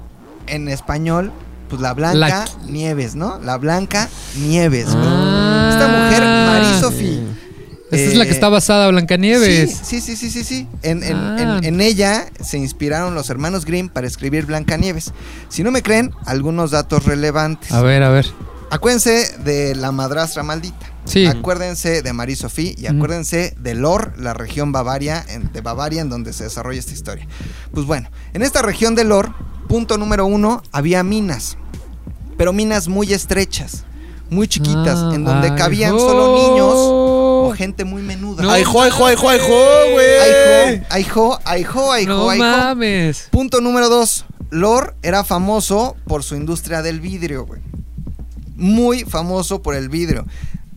en 0.46 0.68
español, 0.68 1.32
pues 1.68 1.80
la 1.82 1.94
Blanca 1.94 2.18
La- 2.18 2.46
Nieves, 2.70 3.14
¿no? 3.14 3.38
La 3.40 3.56
Blanca 3.58 4.08
Nieves. 4.36 4.86
Ah. 4.90 5.70
Esta 5.72 5.88
mujer, 5.88 6.22
Marie 6.22 6.80
Sophie. 6.80 7.22
Esta 7.90 8.10
es 8.10 8.16
la 8.16 8.24
que 8.24 8.30
eh, 8.30 8.34
está 8.34 8.48
basada 8.48 8.88
Blancanieves. 8.88 9.70
Sí, 9.84 10.00
sí, 10.00 10.16
sí, 10.16 10.16
sí, 10.16 10.30
sí, 10.30 10.44
sí. 10.44 10.68
En, 10.82 11.02
en- 11.04 11.16
Ah. 11.16 11.36
en- 11.58 11.64
en 11.64 11.80
ella 11.80 12.26
se 12.42 12.58
inspiraron 12.58 13.14
los 13.14 13.30
hermanos 13.30 13.64
Grimm 13.64 13.88
para 13.88 14.06
escribir 14.06 14.46
Blancanieves. 14.46 15.12
Si 15.48 15.62
no 15.62 15.70
me 15.70 15.82
creen, 15.82 16.12
algunos 16.24 16.72
datos 16.72 17.04
relevantes. 17.04 17.70
A 17.72 17.82
ver, 17.82 18.02
a 18.02 18.08
ver. 18.10 18.26
Acuérdense 18.70 19.36
de 19.44 19.76
la 19.76 19.92
madrastra 19.92 20.42
maldita. 20.42 20.86
Sí. 21.04 21.26
Acuérdense 21.26 22.02
de 22.02 22.12
Marie 22.12 22.34
Sophie 22.34 22.74
y 22.76 22.88
acuérdense 22.88 23.54
de 23.60 23.74
Lor, 23.76 24.14
la 24.18 24.34
región 24.34 24.72
Bavaria, 24.72 25.24
de 25.52 25.60
Bavaria 25.60 26.00
en 26.02 26.08
donde 26.08 26.32
se 26.32 26.42
desarrolla 26.42 26.80
esta 26.80 26.92
historia. 26.92 27.28
Pues 27.72 27.86
bueno, 27.86 28.10
en 28.34 28.42
esta 28.42 28.62
región 28.62 28.96
de 28.96 29.04
Lor, 29.04 29.32
punto 29.66 29.98
número 29.98 30.26
uno, 30.26 30.62
había 30.72 31.02
minas, 31.02 31.56
pero 32.36 32.52
minas 32.52 32.88
muy 32.88 33.12
estrechas, 33.12 33.84
muy 34.30 34.48
chiquitas, 34.48 34.98
Ah, 34.98 35.12
en 35.14 35.24
donde 35.24 35.48
ay, 35.48 35.56
cabían 35.56 35.98
solo 35.98 36.34
niños 36.34 36.74
o 36.74 37.52
gente 37.56 37.84
muy 37.84 38.02
menuda. 38.02 38.42
No 38.42 38.50
¡Ay, 38.50 38.64
jo, 38.64 38.82
ay, 38.82 38.90
jo, 38.90 39.06
ay, 39.06 39.16
jo, 39.16 39.28
ay, 39.28 39.38
jo, 39.40 39.92
güey! 39.92 40.82
Ay, 40.90 41.04
jo, 41.04 41.38
ay, 41.44 41.64
jo, 41.64 41.92
ay, 41.92 42.06
jo, 42.06 42.30
ay, 42.30 42.38
No 42.38 42.44
mames. 42.44 43.28
Punto 43.30 43.60
número 43.60 43.88
dos. 43.88 44.24
Lor 44.50 44.96
era 45.02 45.24
famoso 45.24 45.96
por 46.06 46.22
su 46.22 46.36
industria 46.36 46.82
del 46.82 47.00
vidrio, 47.00 47.46
güey. 47.46 47.60
Muy 48.56 49.04
famoso 49.04 49.62
por 49.62 49.74
el 49.74 49.88
vidrio. 49.88 50.24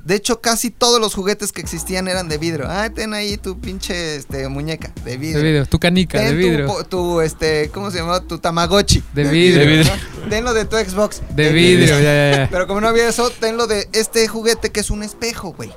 De 0.09 0.15
hecho, 0.15 0.41
casi 0.41 0.71
todos 0.71 0.99
los 0.99 1.13
juguetes 1.13 1.51
que 1.51 1.61
existían 1.61 2.07
eran 2.07 2.27
de 2.27 2.39
vidrio. 2.39 2.65
Ah, 2.67 2.89
ten 2.89 3.13
ahí 3.13 3.37
tu 3.37 3.59
pinche 3.59 4.15
este, 4.15 4.47
muñeca 4.49 4.91
de 5.05 5.17
vidrio. 5.17 5.37
De 5.37 5.43
vidrio. 5.43 5.65
Tu 5.67 5.77
canica 5.79 6.17
de 6.19 6.25
Ten 6.25 6.33
tu 6.33 6.37
vidrio. 6.47 6.65
po- 6.65 6.83
Tu, 6.83 7.21
este, 7.21 7.69
¿cómo 7.71 7.91
se 7.91 7.99
llama? 7.99 8.19
Tu 8.21 8.39
Tamagotchi. 8.39 9.03
De 9.13 9.23
vidrio. 9.25 9.59
De 9.59 9.65
vidrio. 9.67 9.93
¿no? 10.23 10.29
Tenlo 10.31 10.53
de 10.55 10.65
tu 10.65 10.77
Xbox. 10.77 11.21
De 11.35 11.53
vidrio, 11.53 11.99
ya, 11.99 12.01
ya, 12.31 12.37
ya. 12.37 12.47
Pero 12.49 12.65
como 12.65 12.81
no 12.81 12.87
había 12.87 13.07
eso, 13.07 13.29
tenlo 13.29 13.67
de 13.67 13.87
este 13.93 14.27
juguete 14.27 14.71
que 14.71 14.79
es 14.79 14.89
un 14.89 15.03
espejo, 15.03 15.53
güey. 15.53 15.71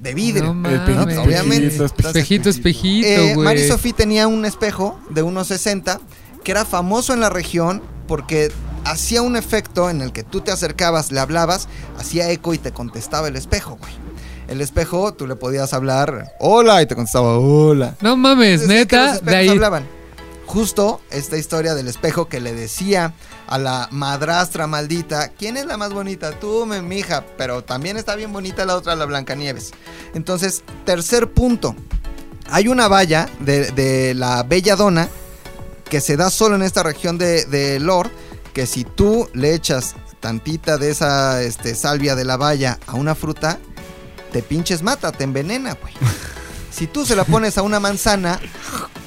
De 0.00 0.12
vidrio. 0.12 0.46
No 0.46 0.54
mames. 0.54 1.16
Obviamente. 1.18 1.84
Espejito, 1.84 2.48
espejito, 2.50 3.06
Eh, 3.06 3.34
güey. 3.34 3.44
Mari 3.44 3.68
Sofía 3.68 3.92
tenía 3.92 4.26
un 4.26 4.44
espejo 4.44 4.98
de 5.10 5.22
1.60 5.22 6.00
que 6.42 6.50
era 6.50 6.64
famoso 6.64 7.14
en 7.14 7.20
la 7.20 7.30
región 7.30 7.80
porque 8.06 8.50
hacía 8.84 9.22
un 9.22 9.36
efecto 9.36 9.88
en 9.90 10.00
el 10.00 10.12
que 10.12 10.22
tú 10.22 10.40
te 10.40 10.50
acercabas, 10.50 11.12
le 11.12 11.20
hablabas, 11.20 11.68
hacía 11.98 12.30
eco 12.30 12.54
y 12.54 12.58
te 12.58 12.72
contestaba 12.72 13.28
el 13.28 13.36
espejo, 13.36 13.76
güey. 13.80 13.92
El 14.48 14.60
espejo, 14.60 15.14
tú 15.14 15.26
le 15.26 15.36
podías 15.36 15.72
hablar, 15.72 16.32
hola, 16.40 16.82
y 16.82 16.86
te 16.86 16.94
contestaba, 16.94 17.38
hola. 17.38 17.94
No 18.00 18.16
mames, 18.16 18.62
Es 18.62 18.68
decir, 18.68 18.86
que 18.86 18.96
los 18.96 19.12
neta, 19.14 19.30
de 19.30 19.36
ahí. 19.36 19.48
hablaban. 19.48 19.86
Justo 20.46 21.00
esta 21.10 21.38
historia 21.38 21.74
del 21.74 21.88
espejo 21.88 22.28
que 22.28 22.40
le 22.40 22.52
decía 22.52 23.14
a 23.46 23.58
la 23.58 23.88
madrastra 23.90 24.66
maldita, 24.66 25.28
¿quién 25.28 25.56
es 25.56 25.64
la 25.64 25.78
más 25.78 25.92
bonita? 25.94 26.32
Tú, 26.38 26.66
mi 26.66 26.82
mija, 26.82 27.24
pero 27.38 27.62
también 27.64 27.96
está 27.96 28.16
bien 28.16 28.32
bonita 28.32 28.66
la 28.66 28.76
otra, 28.76 28.94
la 28.96 29.06
Blancanieves. 29.06 29.70
Entonces, 30.14 30.62
tercer 30.84 31.30
punto. 31.30 31.74
Hay 32.50 32.68
una 32.68 32.88
valla 32.88 33.30
de, 33.40 33.70
de 33.70 34.12
la 34.14 34.42
Bella 34.42 34.76
Dona 34.76 35.08
que 35.92 36.00
se 36.00 36.16
da 36.16 36.30
solo 36.30 36.54
en 36.54 36.62
esta 36.62 36.82
región 36.82 37.18
de, 37.18 37.44
de 37.44 37.78
Lord, 37.78 38.10
que 38.54 38.66
si 38.66 38.82
tú 38.82 39.28
le 39.34 39.54
echas 39.54 39.94
tantita 40.20 40.78
de 40.78 40.90
esa 40.90 41.42
este, 41.42 41.74
salvia 41.74 42.14
de 42.14 42.24
la 42.24 42.38
valla 42.38 42.78
a 42.86 42.94
una 42.94 43.14
fruta, 43.14 43.58
te 44.32 44.40
pinches 44.40 44.82
mata, 44.82 45.12
te 45.12 45.24
envenena, 45.24 45.74
güey. 45.74 45.92
Si 46.72 46.86
tú 46.86 47.04
se 47.04 47.14
la 47.14 47.24
pones 47.24 47.58
a 47.58 47.62
una 47.62 47.78
manzana, 47.78 48.40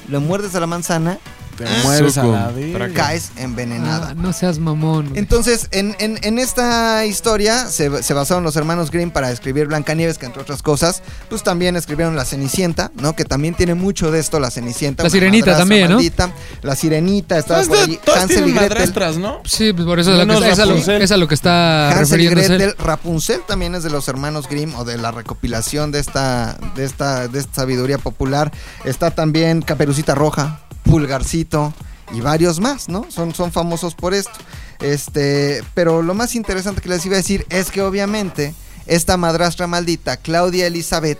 le 0.08 0.20
muerdes 0.20 0.54
a 0.54 0.60
la 0.60 0.68
manzana, 0.68 1.18
Te 1.56 1.64
mueres 1.84 2.18
a 2.18 2.24
la. 2.24 2.52
Traca. 2.72 2.92
caes 2.94 3.30
envenenada. 3.36 4.08
Ah, 4.10 4.14
no 4.14 4.32
seas 4.32 4.58
mamón. 4.58 5.08
güey. 5.08 5.18
Entonces, 5.18 5.68
en, 5.70 5.96
en- 5.98 6.18
en 6.22 6.38
esta 6.38 7.04
historia 7.06 7.66
se, 7.66 8.02
se 8.02 8.14
basaron 8.14 8.44
los 8.44 8.56
hermanos 8.56 8.90
Grimm 8.90 9.10
para 9.10 9.30
escribir 9.30 9.66
Blancanieves, 9.66 10.18
que 10.18 10.26
entre 10.26 10.42
otras 10.42 10.62
cosas, 10.62 11.02
pues 11.28 11.42
también 11.42 11.76
escribieron 11.76 12.14
La 12.16 12.24
Cenicienta, 12.24 12.90
¿no? 13.00 13.14
Que 13.16 13.24
también 13.24 13.54
tiene 13.54 13.74
mucho 13.74 14.10
de 14.10 14.18
esto, 14.20 14.38
La 14.40 14.50
Cenicienta. 14.50 15.02
La 15.02 15.10
Sirenita 15.10 15.56
también, 15.56 15.90
¿no? 15.90 15.98
La 16.62 16.76
Sirenita, 16.76 17.38
estaba 17.38 17.62
Todas, 17.62 17.68
por 17.68 17.78
allí. 17.78 17.98
todas 18.04 18.22
Hansel 18.22 18.48
y 18.48 18.52
Gretel. 18.52 19.20
¿no? 19.20 19.40
Sí, 19.44 19.72
pues 19.72 19.86
por 19.86 19.98
eso 19.98 20.10
es, 20.12 20.18
lo 20.18 20.26
Menos 20.26 20.42
que, 20.42 20.50
es, 20.50 20.58
a 20.58 20.64
lo, 20.66 20.72
Rapunzel. 20.72 21.02
es 21.02 21.10
a 21.12 21.16
lo 21.16 21.28
que 21.28 21.34
está 21.34 21.90
Hansel 21.98 22.20
y. 22.20 22.28
Gretel, 22.28 22.74
Rapunzel 22.78 23.40
también 23.46 23.74
es 23.74 23.82
de 23.82 23.90
los 23.90 24.08
hermanos 24.08 24.48
Grimm 24.48 24.74
o 24.74 24.84
de 24.84 24.98
la 24.98 25.10
recopilación 25.10 25.90
de 25.92 26.00
esta, 26.00 26.58
de 26.74 26.84
esta, 26.84 27.28
de 27.28 27.38
esta 27.38 27.54
sabiduría 27.62 27.98
popular. 27.98 28.52
Está 28.84 29.10
también 29.10 29.62
Caperucita 29.62 30.14
Roja, 30.14 30.60
Pulgarcito 30.86 31.72
y 32.12 32.20
varios 32.20 32.60
más, 32.60 32.88
¿no? 32.88 33.06
Son, 33.10 33.34
son 33.34 33.52
famosos 33.52 33.94
por 33.94 34.14
esto. 34.14 34.32
Este, 34.80 35.62
pero 35.74 36.02
lo 36.02 36.14
más 36.14 36.34
interesante 36.34 36.80
que 36.82 36.88
les 36.88 37.04
iba 37.06 37.14
a 37.14 37.18
decir 37.18 37.46
es 37.48 37.70
que 37.70 37.82
obviamente 37.82 38.54
esta 38.86 39.16
madrastra 39.16 39.66
maldita, 39.66 40.16
Claudia 40.18 40.66
Elizabeth 40.66 41.18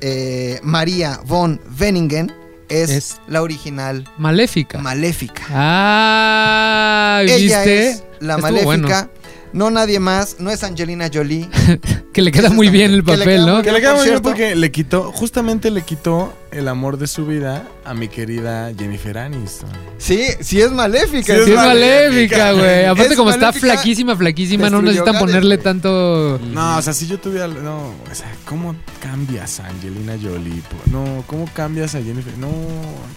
eh, 0.00 0.58
María 0.62 1.20
von 1.24 1.60
Wenningen, 1.80 2.32
es, 2.68 2.90
Es- 2.90 3.16
la 3.28 3.42
original 3.42 4.08
Maléfica. 4.18 4.78
maléfica. 4.78 5.44
ah, 5.50 7.20
Ella 7.22 7.36
¿viste? 7.36 7.88
es 7.90 8.02
la 8.20 8.34
Estuvo 8.34 8.42
maléfica. 8.42 8.64
bueno. 8.64 9.10
No 9.52 9.70
nadie 9.70 10.00
más, 10.00 10.36
no 10.38 10.50
es 10.50 10.62
Angelina 10.64 11.08
Jolie. 11.12 11.48
Que 12.12 12.22
le 12.22 12.32
queda 12.32 12.48
muy 12.48 12.70
bien 12.70 12.92
el 12.94 13.04
que 13.04 13.12
le 13.12 13.18
papel, 13.18 13.34
queda 13.36 13.46
¿no? 13.46 13.54
muy 13.56 13.62
Que 13.62 13.72
le 13.72 13.80
queda 13.80 13.94
muy 13.94 14.04
bien 14.08 14.22
porque 14.22 14.56
le 14.56 14.72
quitó, 14.72 15.12
justamente 15.12 15.70
le 15.70 15.82
quitó 15.82 16.32
el 16.56 16.68
amor 16.68 16.96
de 16.98 17.06
su 17.06 17.26
vida 17.26 17.68
a 17.84 17.94
mi 17.94 18.08
querida 18.08 18.72
Jennifer 18.76 19.18
Aniston. 19.18 19.70
Sí, 19.98 20.26
sí 20.40 20.60
es 20.60 20.70
maléfica. 20.72 21.34
Sí 21.36 21.42
Sí, 21.44 21.50
es 21.52 21.56
maléfica, 21.56 22.52
güey. 22.52 22.84
Aparte, 22.86 23.12
Es 23.12 23.16
como 23.16 23.30
está 23.30 23.52
flaquísima, 23.52 24.16
flaquísima, 24.16 24.70
no 24.70 24.82
necesitan 24.82 25.18
ponerle 25.18 25.58
tanto. 25.58 26.40
No, 26.52 26.78
o 26.78 26.82
sea, 26.82 26.92
si 26.92 27.06
yo 27.06 27.18
tuviera. 27.18 27.46
No, 27.46 27.78
o 28.10 28.14
sea, 28.14 28.32
¿cómo 28.46 28.74
cambias 29.00 29.60
a 29.60 29.66
Angelina 29.68 30.14
Jolie? 30.20 30.62
No, 30.86 31.24
¿cómo 31.26 31.46
cambias 31.52 31.94
a 31.94 32.02
Jennifer? 32.02 32.36
No. 32.38 32.48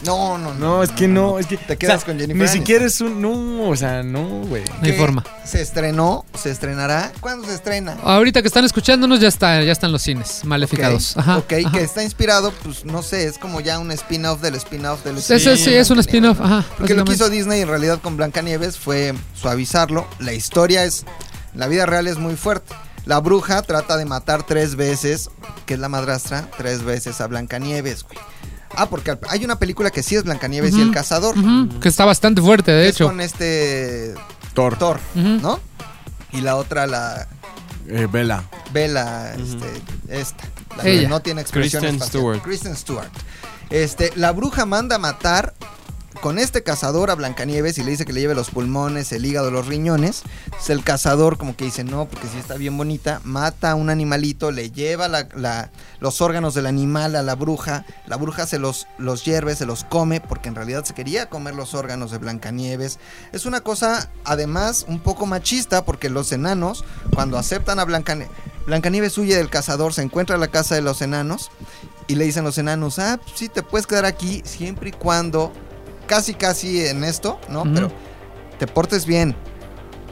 No, 0.05 0.37
no, 0.37 0.53
no. 0.53 0.59
No, 0.59 0.83
es 0.83 0.91
que 0.91 1.07
no, 1.07 1.39
es 1.39 1.47
que. 1.47 1.57
Te 1.57 1.77
quedas 1.77 1.97
o 1.97 1.99
sea, 1.99 2.05
con 2.07 2.15
Jennifer 2.19 2.35
Ni 2.35 2.41
Aniston. 2.43 2.59
siquiera 2.59 2.85
es 2.85 3.01
un. 3.01 3.21
No, 3.21 3.69
o 3.69 3.75
sea, 3.75 4.03
no, 4.03 4.23
güey. 4.45 4.63
No 4.65 4.83
hay 4.83 4.93
forma. 4.93 5.23
Se 5.45 5.61
estrenó, 5.61 6.25
se 6.37 6.51
estrenará. 6.51 7.11
¿Cuándo 7.19 7.47
se 7.47 7.55
estrena? 7.55 7.97
Ahorita 8.03 8.41
que 8.41 8.47
están 8.47 8.65
escuchándonos, 8.65 9.19
ya 9.19 9.27
está, 9.27 9.63
ya 9.63 9.71
están 9.71 9.91
los 9.91 10.01
cines 10.01 10.41
maleficados. 10.45 11.13
Ok, 11.15 11.19
Ajá. 11.21 11.37
ok, 11.37 11.53
ajá. 11.65 11.77
que 11.77 11.83
está 11.83 12.03
inspirado, 12.03 12.51
pues 12.63 12.85
no 12.85 13.01
sé, 13.01 13.28
es 13.29 13.37
como 13.37 13.61
ya 13.61 13.79
un 13.79 13.91
spin-off 13.91 14.41
del 14.41 14.55
spin-off 14.55 15.03
del 15.03 15.17
Eso 15.17 15.37
sí, 15.39 15.45
spin-off. 15.49 15.67
es 15.67 15.89
un 15.89 15.99
spin-off. 15.99 16.41
Ajá. 16.41 16.65
Porque 16.77 16.93
lo 16.93 17.05
que 17.05 17.13
hizo 17.13 17.29
Disney 17.29 17.61
en 17.61 17.67
realidad 17.69 17.99
con 18.01 18.17
Blancanieves 18.17 18.77
fue 18.77 19.13
suavizarlo. 19.33 20.07
La 20.19 20.33
historia 20.33 20.83
es. 20.83 21.05
La 21.53 21.67
vida 21.67 21.85
real 21.85 22.07
es 22.07 22.17
muy 22.17 22.35
fuerte. 22.35 22.73
La 23.05 23.19
bruja 23.19 23.61
trata 23.63 23.97
de 23.97 24.05
matar 24.05 24.45
tres 24.45 24.75
veces, 24.75 25.29
que 25.65 25.73
es 25.75 25.79
la 25.79 25.89
madrastra, 25.89 26.47
tres 26.57 26.83
veces 26.83 27.21
a 27.21 27.27
Blancanieves, 27.27 28.03
güey. 28.03 28.17
Ah, 28.75 28.87
porque 28.87 29.17
hay 29.29 29.43
una 29.43 29.57
película 29.57 29.89
que 29.89 30.03
sí 30.03 30.15
es 30.15 30.23
Blancanieves 30.25 30.73
y 30.73 30.75
Ujú. 30.75 30.83
el 30.89 30.91
cazador. 30.91 31.35
Que 31.79 31.89
está 31.89 32.05
bastante 32.05 32.39
fuerte, 32.41 32.71
de 32.71 32.83
que 32.83 32.89
es 32.89 32.95
hecho. 32.95 33.07
con 33.07 33.19
este 33.19 34.13
Thor. 34.53 34.99
¿no? 35.15 35.59
Y 36.31 36.41
la 36.41 36.55
otra, 36.55 36.85
la 36.85 37.27
Eh, 37.89 38.07
Bella. 38.09 38.43
Bella, 38.71 39.33
este, 39.33 39.67
esta, 40.09 40.43
la 40.77 40.83
Ella. 40.85 41.01
que 41.01 41.07
no 41.07 41.21
tiene 41.21 41.41
expresión 41.41 41.81
Kristen. 41.81 42.07
Stewart. 42.07 42.41
Kristen 42.41 42.75
Stewart. 42.75 43.09
Este, 43.69 44.11
la 44.15 44.31
bruja 44.31 44.65
manda 44.65 44.97
a 44.97 44.99
matar 44.99 45.53
con 46.21 46.37
este 46.37 46.63
cazador 46.63 47.11
a 47.11 47.15
Blancanieves 47.15 47.77
y 47.77 47.83
le 47.83 47.91
dice 47.91 48.05
que 48.05 48.13
le 48.13 48.21
lleve 48.21 48.35
los 48.35 48.49
pulmones, 48.49 49.11
el 49.11 49.25
hígado, 49.25 49.51
los 49.51 49.67
riñones. 49.67 50.23
Entonces 50.45 50.69
el 50.69 50.83
cazador 50.83 51.37
como 51.37 51.55
que 51.55 51.65
dice, 51.65 51.83
no, 51.83 52.07
porque 52.07 52.27
si 52.27 52.37
está 52.37 52.55
bien 52.55 52.77
bonita, 52.77 53.21
mata 53.23 53.71
a 53.71 53.75
un 53.75 53.89
animalito, 53.89 54.51
le 54.51 54.71
lleva 54.71 55.07
los 55.99 56.21
órganos 56.21 56.53
del 56.53 56.65
animal 56.65 57.15
a 57.15 57.23
la 57.23 57.35
bruja, 57.35 57.85
la 58.05 58.17
bruja 58.17 58.45
se 58.45 58.59
los, 58.59 58.87
los 58.97 59.23
hierve, 59.23 59.55
se 59.55 59.65
los 59.65 59.83
come, 59.83 60.19
porque 60.21 60.49
en 60.49 60.55
realidad 60.55 60.83
se 60.83 60.93
quería 60.93 61.29
comer 61.29 61.55
los 61.55 61.73
órganos 61.73 62.11
de 62.11 62.17
Blancanieves. 62.17 62.99
Es 63.31 63.45
una 63.45 63.61
cosa, 63.61 64.11
además, 64.25 64.85
un 64.87 64.99
poco 64.99 65.25
machista, 65.25 65.85
porque 65.85 66.09
los 66.09 66.31
enanos, 66.31 66.83
cuando 67.13 67.37
aceptan 67.37 67.79
a 67.79 67.85
Blancanieves, 67.85 68.33
Blancanieves 68.65 69.17
huye 69.17 69.35
del 69.35 69.49
cazador, 69.49 69.93
se 69.93 70.01
encuentra 70.01 70.35
en 70.35 70.41
la 70.41 70.49
casa 70.49 70.75
de 70.75 70.81
los 70.81 71.01
enanos, 71.01 71.49
y 72.07 72.15
le 72.15 72.25
dicen 72.25 72.43
los 72.43 72.57
enanos, 72.57 72.97
ah, 72.97 73.19
pues 73.23 73.37
sí, 73.37 73.49
te 73.49 73.61
puedes 73.61 73.85
quedar 73.85 74.05
aquí 74.05 74.41
siempre 74.43 74.89
y 74.89 74.91
cuando, 74.91 75.53
casi 76.09 76.33
casi 76.33 76.85
en 76.87 77.03
esto, 77.03 77.39
¿no? 77.49 77.63
Pero 77.71 77.91
te 78.57 78.65
portes 78.65 79.05
bien, 79.05 79.35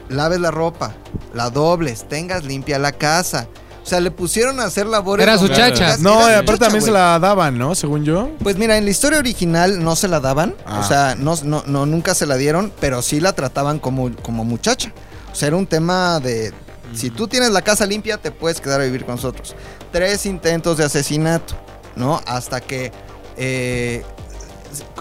laves 0.10 0.40
la 0.40 0.52
ropa, 0.52 0.94
la 1.34 1.50
dobles, 1.50 2.08
tengas 2.08 2.46
limpia 2.46 2.78
la 2.78 2.92
casa. 2.92 3.48
O 3.84 3.90
sea, 3.90 4.00
le 4.02 4.12
pusieron 4.12 4.60
a 4.60 4.66
hacer 4.66 4.86
labores. 4.86 5.24
Era 5.24 5.38
su 5.38 5.48
chacha. 5.48 5.98
No, 5.98 6.20
aparte 6.20 6.46
chacha, 6.46 6.58
también 6.58 6.84
se 6.84 6.92
la 6.92 7.18
daban, 7.20 7.58
¿no? 7.58 7.74
Según 7.74 8.04
yo. 8.04 8.30
Pues 8.44 8.58
mira, 8.58 8.78
en 8.78 8.84
la 8.86 8.92
historia 8.92 9.18
original 9.18 9.82
no 9.84 9.96
se 9.96 10.08
la 10.08 10.20
daban, 10.20 10.56
Ah. 10.66 10.82
o 10.82 10.88
sea, 10.88 11.16
no, 11.18 11.36
no, 11.44 11.64
no, 11.66 11.86
nunca 11.86 12.14
se 12.14 12.26
la 12.28 12.36
dieron, 12.36 12.72
pero 12.80 13.02
sí 13.02 13.20
la 13.20 13.34
trataban 13.34 13.80
como, 13.80 14.12
como 14.22 14.44
muchacha. 14.44 14.94
O 15.32 15.36
sea, 15.36 15.48
era 15.48 15.58
un 15.58 15.66
tema 15.68 16.20
de, 16.20 16.54
si 16.94 17.10
tú 17.10 17.28
tienes 17.28 17.50
la 17.52 17.62
casa 17.62 17.86
limpia, 17.86 18.18
te 18.18 18.30
puedes 18.32 18.62
quedar 18.62 18.82
a 18.82 18.84
vivir 18.84 19.04
con 19.06 19.16
nosotros. 19.16 19.56
Tres 19.92 20.26
intentos 20.26 20.78
de 20.78 20.84
asesinato, 20.84 21.56
¿no? 21.96 22.22
Hasta 22.28 22.60
que 22.60 22.92
eh, 23.38 24.04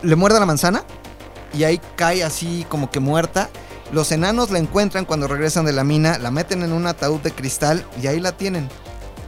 le 0.02 0.16
muerde 0.16 0.38
la 0.40 0.46
manzana 0.46 0.84
y 1.54 1.64
ahí 1.64 1.80
cae 1.96 2.22
así 2.24 2.66
como 2.68 2.90
que 2.90 3.00
muerta. 3.00 3.48
Los 3.92 4.10
enanos 4.12 4.50
la 4.50 4.58
encuentran 4.58 5.04
cuando 5.04 5.28
regresan 5.28 5.64
de 5.64 5.72
la 5.72 5.84
mina, 5.84 6.18
la 6.18 6.30
meten 6.30 6.62
en 6.62 6.72
un 6.72 6.86
ataúd 6.86 7.20
de 7.20 7.30
cristal 7.30 7.84
y 8.02 8.08
ahí 8.08 8.18
la 8.18 8.32
tienen, 8.32 8.68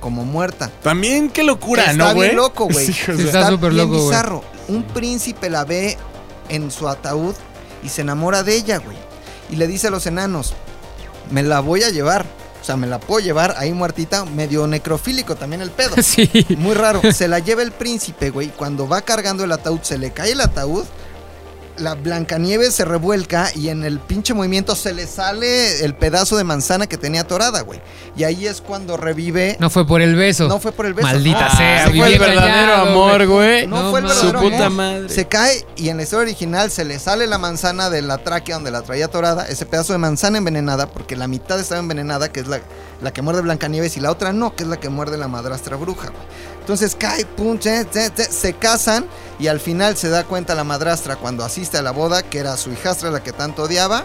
como 0.01 0.25
muerta. 0.25 0.71
También 0.83 1.31
qué 1.31 1.45
locura, 1.45 1.83
Está 1.93 1.95
¿no, 1.95 2.05
bien 2.07 2.17
güey? 2.17 2.35
loco, 2.35 2.65
güey. 2.69 2.87
Sí, 2.93 2.93
o 3.11 3.17
Sí, 3.17 3.23
sea, 3.23 3.27
está 3.27 3.39
Está 3.41 3.51
súper 3.51 3.73
bien 3.73 3.85
loco, 3.87 3.99
güey. 3.99 4.09
bizarro. 4.09 4.43
Un 4.69 4.83
príncipe 4.83 5.49
la 5.49 5.65
ve 5.65 5.97
en 6.49 6.71
su 6.73 6.89
ataúd 6.89 7.35
y 7.85 7.89
se 7.89 8.01
enamora 8.01 8.43
de 8.43 8.57
ella, 8.57 8.79
güey. 8.79 8.97
Y 9.51 9.57
le 9.57 9.67
dice 9.69 9.87
a 9.87 9.91
los 9.91 10.07
enanos, 10.07 10.55
me 11.31 11.43
la 11.45 11.61
voy 11.61 11.85
a 11.85 11.91
llevar. 11.91 12.27
O 12.69 12.71
sea, 12.71 12.77
me 12.77 12.87
la 12.87 13.01
puedo 13.01 13.21
llevar 13.21 13.55
ahí 13.57 13.73
muertita, 13.73 14.27
medio 14.27 14.66
necrofílico 14.66 15.37
también 15.37 15.62
el 15.62 15.71
pedo. 15.71 15.97
Sí. 16.03 16.29
Muy 16.59 16.75
raro. 16.75 17.01
Se 17.14 17.27
la 17.27 17.39
lleva 17.39 17.62
el 17.62 17.73
príncipe, 17.73 18.29
güey. 18.29 18.49
Cuando 18.49 18.87
va 18.87 19.01
cargando 19.01 19.43
el 19.43 19.53
ataúd, 19.53 19.81
se 19.81 19.97
le 19.97 20.11
cae 20.11 20.33
el 20.33 20.41
ataúd. 20.43 20.85
La 21.81 21.95
Blancanieves 21.95 22.74
se 22.74 22.85
revuelca 22.85 23.51
y 23.55 23.68
en 23.68 23.85
el 23.85 23.99
pinche 24.01 24.35
movimiento 24.35 24.74
se 24.76 24.93
le 24.93 25.07
sale 25.07 25.85
el 25.85 25.95
pedazo 25.95 26.37
de 26.37 26.45
manzana 26.45 26.87
que 26.87 26.97
tenía 26.97 27.22
atorada, 27.22 27.61
güey. 27.62 27.81
Y 28.16 28.24
ahí 28.24 28.47
es 28.47 28.61
cuando 28.61 28.97
revive. 28.97 29.57
No 29.61 29.70
fue 29.70 29.87
por 29.87 30.01
el 30.03 30.16
beso. 30.16 30.49
No 30.49 30.59
fue 30.61 30.72
por 30.72 30.87
el 30.87 30.95
beso. 30.95 31.07
Maldita 31.09 31.47
Ah, 31.47 31.57
sea, 31.57 31.85
ese 31.85 31.97
fue 31.97 32.12
el 32.14 32.18
verdadero 32.18 32.74
amor, 32.74 33.26
güey. 33.26 33.66
No, 33.66 33.83
No 33.85 33.91
fue 33.91 34.01
el 34.01 34.07
verdadero 34.07 34.39
Su 34.41 34.45
puta 34.45 34.66
amor. 34.66 34.70
madre. 34.76 35.09
Se 35.09 35.26
cae 35.29 35.64
y 35.76 35.89
en 35.89 35.97
la 35.99 36.03
historia 36.03 36.22
original 36.22 36.70
se 36.70 36.85
le 36.85 36.99
sale 36.99 37.26
la 37.26 37.39
manzana 37.39 37.91
de 37.91 38.03
la 38.03 38.18
tráquea 38.18 38.57
donde 38.57 38.70
la 38.70 38.83
traía 38.83 39.07
atorada, 39.07 39.47
ese 39.47 39.66
pedazo 39.66 39.93
de 39.93 39.99
manzana 39.99 40.39
envenenada, 40.39 40.89
porque 40.91 41.14
la 41.16 41.29
mitad 41.29 41.59
estaba 41.61 41.81
envenenada, 41.81 42.31
que 42.33 42.41
es 42.41 42.49
la, 42.49 42.61
la 43.01 43.13
que 43.13 43.23
muerde 43.23 43.43
Blancanieves, 43.43 43.97
y 43.97 44.01
la 44.01 44.11
otra 44.11 44.33
no, 44.33 44.55
que 44.55 44.65
es 44.65 44.69
la 44.69 44.79
que 44.79 44.89
muerde 44.89 45.17
la 45.17 45.29
madrastra 45.29 45.77
bruja. 45.77 46.09
güey. 46.09 46.23
Entonces 46.61 46.97
cae, 46.99 47.25
pum, 47.25 47.59
che, 47.59 47.87
che, 47.91 48.11
che, 48.15 48.25
se 48.25 48.53
casan 48.55 49.07
y 49.39 49.47
al 49.47 49.61
final 49.61 49.97
se 49.97 50.09
da 50.09 50.25
cuenta 50.25 50.55
la 50.55 50.65
madrastra 50.65 51.17
cuando 51.17 51.45
asiste 51.45 51.79
a 51.79 51.83
la 51.83 51.93
boda 51.93 52.23
que 52.23 52.39
era 52.39 52.57
su 52.57 52.71
hijastra 52.71 53.11
la 53.11 53.23
que 53.23 53.33
tanto 53.33 53.63
odiaba. 53.63 54.05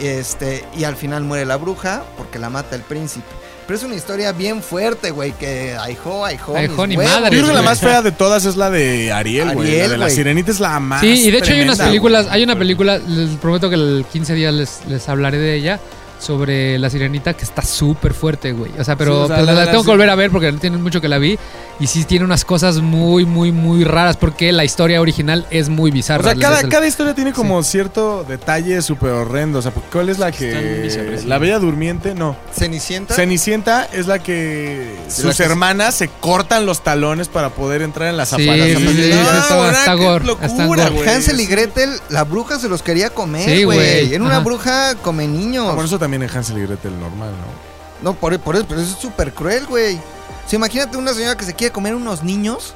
Este, 0.00 0.64
y 0.76 0.84
al 0.84 0.94
final 0.96 1.24
muere 1.24 1.44
la 1.44 1.56
bruja 1.56 2.04
porque 2.16 2.38
la 2.38 2.50
mata 2.50 2.76
el 2.76 2.82
príncipe. 2.82 3.26
Pero 3.66 3.76
es 3.76 3.84
una 3.84 3.96
historia 3.96 4.32
bien 4.32 4.62
fuerte, 4.62 5.10
güey, 5.10 5.32
que 5.32 5.76
ahijó. 5.78 6.24
Ahijó, 6.24 6.54
mis 6.54 6.96
ni 6.96 6.96
madre, 6.96 7.36
Yo 7.36 7.42
creo 7.42 7.48
que 7.48 7.52
la 7.52 7.60
más 7.60 7.80
fea 7.80 8.00
de 8.00 8.12
todas 8.12 8.46
es 8.46 8.56
la 8.56 8.70
de 8.70 9.12
Ariel, 9.12 9.52
güey. 9.52 9.76
La 9.76 9.88
de 9.88 9.98
la 9.98 10.06
güey. 10.06 10.16
sirenita 10.16 10.50
es 10.50 10.60
la 10.60 10.80
más. 10.80 11.02
Sí, 11.02 11.26
y 11.26 11.30
de 11.30 11.36
hecho 11.36 11.52
hay 11.52 11.60
unas 11.60 11.76
tremenda, 11.76 11.84
películas, 11.84 12.24
güey. 12.24 12.36
hay 12.36 12.44
una 12.44 12.58
película, 12.58 12.96
les 12.96 13.28
prometo 13.36 13.68
que 13.68 13.74
el 13.74 14.06
15 14.10 14.32
días 14.32 14.54
les, 14.54 14.86
les 14.88 15.06
hablaré 15.10 15.36
de 15.36 15.54
ella, 15.54 15.80
sobre 16.18 16.78
la 16.78 16.90
sirenita 16.90 17.34
que 17.34 17.44
está 17.44 17.62
súper 17.62 18.12
fuerte, 18.14 18.52
güey. 18.52 18.72
O 18.78 18.84
sea, 18.84 18.96
pero, 18.96 19.12
Sí, 19.12 19.20
o 19.22 19.26
sea, 19.28 19.36
pero 19.36 19.46
la- 19.46 19.52
la, 19.54 19.64
la- 19.66 19.70
tengo 19.70 19.84
que 19.84 19.90
volver 19.90 20.10
a 20.10 20.14
ver 20.14 20.30
porque 20.30 20.50
no 20.52 20.58
tiene 20.58 20.76
mucho 20.78 21.00
que 21.00 21.08
la 21.08 21.18
vi. 21.18 21.38
Y 21.80 21.86
sí 21.86 22.04
tiene 22.04 22.24
unas 22.24 22.44
cosas 22.44 22.78
muy, 22.78 23.24
muy, 23.24 23.52
muy 23.52 23.84
raras 23.84 24.16
porque 24.16 24.50
la 24.50 24.64
historia 24.64 25.00
original 25.00 25.46
es 25.50 25.68
muy 25.68 25.90
bizarra. 25.92 26.22
O 26.22 26.24
sea, 26.24 26.34
cada, 26.34 26.60
el- 26.60 26.68
cada 26.68 26.86
historia 26.88 27.14
tiene 27.14 27.32
como 27.32 27.62
cierto 27.62 28.24
detalle 28.28 28.82
súper 28.82 29.10
horrendo. 29.10 29.60
O 29.60 29.62
sea, 29.62 29.70
¿cuál 29.92 30.08
es 30.08 30.18
la 30.18 30.32
que. 30.32 31.22
La 31.26 31.38
Bella 31.38 31.58
Durmiente? 31.60 32.14
No. 32.14 32.36
Cenicienta. 32.52 33.14
Cenicienta 33.14 33.84
es 33.92 34.06
la 34.08 34.18
que 34.18 34.96
sus 35.08 35.24
la 35.26 35.34
que- 35.34 35.42
hermanas 35.44 35.94
se 35.94 36.08
cortan 36.08 36.66
los 36.66 36.82
talones 36.82 37.28
para 37.28 37.50
poder 37.50 37.82
entrar 37.82 38.08
en 38.08 38.16
la 38.16 38.26
Sí, 38.26 38.30
zapata. 38.44 38.64
sí, 38.64 38.74
sí, 38.76 38.86
sí, 38.94 39.10
está- 39.10 39.94
locura, 39.94 40.88
güey. 40.88 41.08
Hansel 41.08 41.40
y 41.40 41.46
Gretel, 41.46 41.90
la 42.10 42.24
bruja 42.24 42.58
se 42.58 42.68
los 42.68 42.82
quería 42.82 43.10
comer, 43.10 43.44
Sí, 43.48 43.64
güey. 43.64 44.12
Era 44.12 44.22
una 44.24 44.36
Ajá. 44.36 44.44
bruja 44.44 44.94
come 45.02 45.26
niños. 45.26 45.66
Ah, 45.68 45.72
bueno, 45.72 45.84
eso 45.86 45.98
también 46.08 46.22
en 46.22 46.34
Hansel 46.34 46.56
y 46.56 46.62
Gretel 46.62 46.98
normal, 46.98 47.32
¿no? 47.32 48.10
No, 48.10 48.18
por, 48.18 48.38
por 48.40 48.56
eso, 48.56 48.64
pero 48.66 48.80
eso 48.80 48.94
es 48.94 48.98
súper 48.98 49.34
cruel, 49.34 49.66
güey. 49.66 49.96
O 49.96 50.54
imagínate 50.54 50.96
una 50.96 51.12
señora 51.12 51.36
que 51.36 51.44
se 51.44 51.52
quiere 51.52 51.70
comer 51.70 51.94
unos 51.94 52.22
niños. 52.22 52.74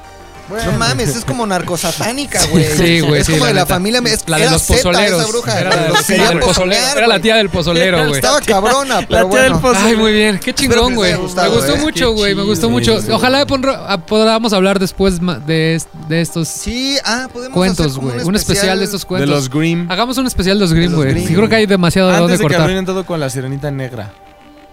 No 0.48 0.72
mames, 0.78 1.16
es 1.16 1.24
como 1.24 1.46
narcosatánica, 1.46 2.38
güey. 2.50 2.64
Sí, 2.76 3.00
güey, 3.00 3.20
Es 3.20 3.26
sí, 3.26 3.32
como 3.32 3.44
la 3.44 3.48
de 3.48 3.54
la 3.54 3.60
neta. 3.62 3.74
familia. 3.74 4.00
Es, 4.04 4.28
La 4.28 4.38
de 4.38 4.50
los 4.50 4.62
Zeta, 4.62 4.82
pozoleros. 4.82 5.20
esa 5.22 5.28
bruja. 5.30 5.60
Era 5.60 5.70
la, 5.70 5.76
Lo 5.76 5.82
del- 5.82 5.96
que 5.96 6.04
quería 6.12 6.28
del 6.28 6.38
pozolero. 6.40 6.86
Era 6.96 7.06
la 7.06 7.20
tía 7.20 7.36
del 7.36 7.48
pozolero, 7.48 7.98
güey. 8.08 8.12
Estaba 8.16 8.40
cabrona, 8.40 9.00
pero 9.08 9.28
tía 9.30 9.40
del 9.42 9.52
bueno. 9.52 9.60
pozolero. 9.60 9.86
Ay, 9.86 9.96
muy 9.96 10.12
bien. 10.12 10.38
Qué 10.38 10.52
que 10.52 10.54
chingón, 10.54 10.88
les 10.88 10.96
güey. 10.96 11.12
Me 11.12 11.18
gustó 11.18 11.74
¿eh? 11.74 11.78
mucho, 11.78 12.12
güey. 12.12 12.34
Me 12.34 12.42
gustó 12.42 12.68
mucho. 12.68 12.98
Ojalá 13.12 13.46
ponro- 13.46 13.74
a- 13.86 13.98
podamos 14.04 14.52
hablar 14.52 14.78
después 14.78 15.20
de, 15.46 15.80
de 16.08 16.20
estos 16.20 16.48
Sí, 16.48 16.98
ah, 17.04 17.28
podemos 17.32 17.56
cuentos, 17.56 17.96
güey. 17.98 18.22
Un 18.24 18.36
especial 18.36 18.78
de 18.78 18.84
estos 18.84 19.02
De 19.02 19.06
cuentos. 19.06 19.30
los 19.30 19.48
Grimm. 19.50 19.90
Hagamos 19.90 20.18
un 20.18 20.26
especial 20.26 20.58
de 20.58 20.60
los 20.64 20.72
Grimm, 20.74 20.92
los 20.92 21.04
güey. 21.04 21.26
Sí, 21.26 21.34
creo 21.34 21.48
que 21.48 21.56
hay 21.56 21.66
demasiado 21.66 22.08
de 22.08 22.14
Antes 22.16 22.22
dónde 22.22 22.32
de 22.34 22.38
que 22.38 22.42
cortar. 22.44 22.60
arruinen 22.62 22.84
todo 22.84 23.06
con 23.06 23.20
la 23.20 23.30
sirenita 23.30 23.70
negra. 23.70 24.10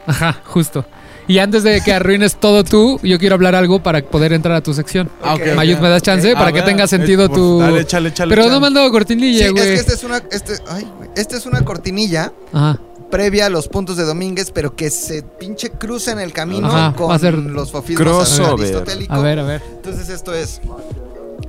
Ajá, 0.08 0.38
justo. 0.46 0.86
Y 1.30 1.38
antes 1.38 1.62
de 1.64 1.80
que 1.82 1.94
arruines 1.94 2.36
todo 2.38 2.64
tú, 2.64 3.00
yo 3.04 3.20
quiero 3.20 3.36
hablar 3.36 3.54
algo 3.56 3.82
para 3.84 4.02
poder 4.04 4.34
entrar 4.34 4.56
a 4.56 4.62
tu 4.62 4.74
sección. 4.74 5.10
Ah, 5.24 5.38
Mayud. 5.56 5.78
¿me 5.78 5.88
das 5.88 6.02
chance? 6.02 6.34
Para 6.34 6.48
A 6.48 6.52
que 6.52 6.60
ver, 6.60 6.66
tenga 6.66 6.88
sentido 6.88 7.30
tu... 7.30 7.60
Dale, 7.60 7.82
échale, 7.82 8.10
échale. 8.10 8.32
Pero 8.32 8.42
no 8.44 8.48
échale. 8.48 8.62
me 8.62 8.68
han 8.68 8.74
dado 8.74 8.88
Sí, 8.88 8.92
cortinilla, 8.92 9.46
es 9.46 9.52
güey. 9.52 9.64
que 9.64 9.74
esta 9.76 9.94
es 9.94 10.04
una, 10.04 10.18
este, 10.32 10.54
ay, 10.68 10.88
güey, 10.98 11.10
esta 11.16 11.38
es 11.38 11.46
una 11.46 11.64
cortinilla 11.64 12.34
Ajá. 12.52 12.80
previa 13.12 13.46
a 13.46 13.50
los 13.50 13.68
puntos 13.68 13.96
de 13.96 14.06
Domínguez, 14.06 14.50
pero 14.52 14.76
que 14.76 14.90
se 14.90 15.22
pinche 15.22 15.70
cruza 15.70 16.12
en 16.14 16.20
el 16.20 16.34
camino 16.34 16.68
Ajá, 16.68 16.96
con 16.96 17.12
va 17.12 17.16
a 17.16 17.20
ser 17.20 17.36
los 17.36 17.72
crossover. 17.72 18.60
aristotélicos. 18.60 19.16
A 19.16 19.22
ver, 19.22 19.38
a 19.38 19.44
ver. 19.44 19.62
Entonces 19.76 20.10
esto 20.10 20.34
es. 20.34 20.62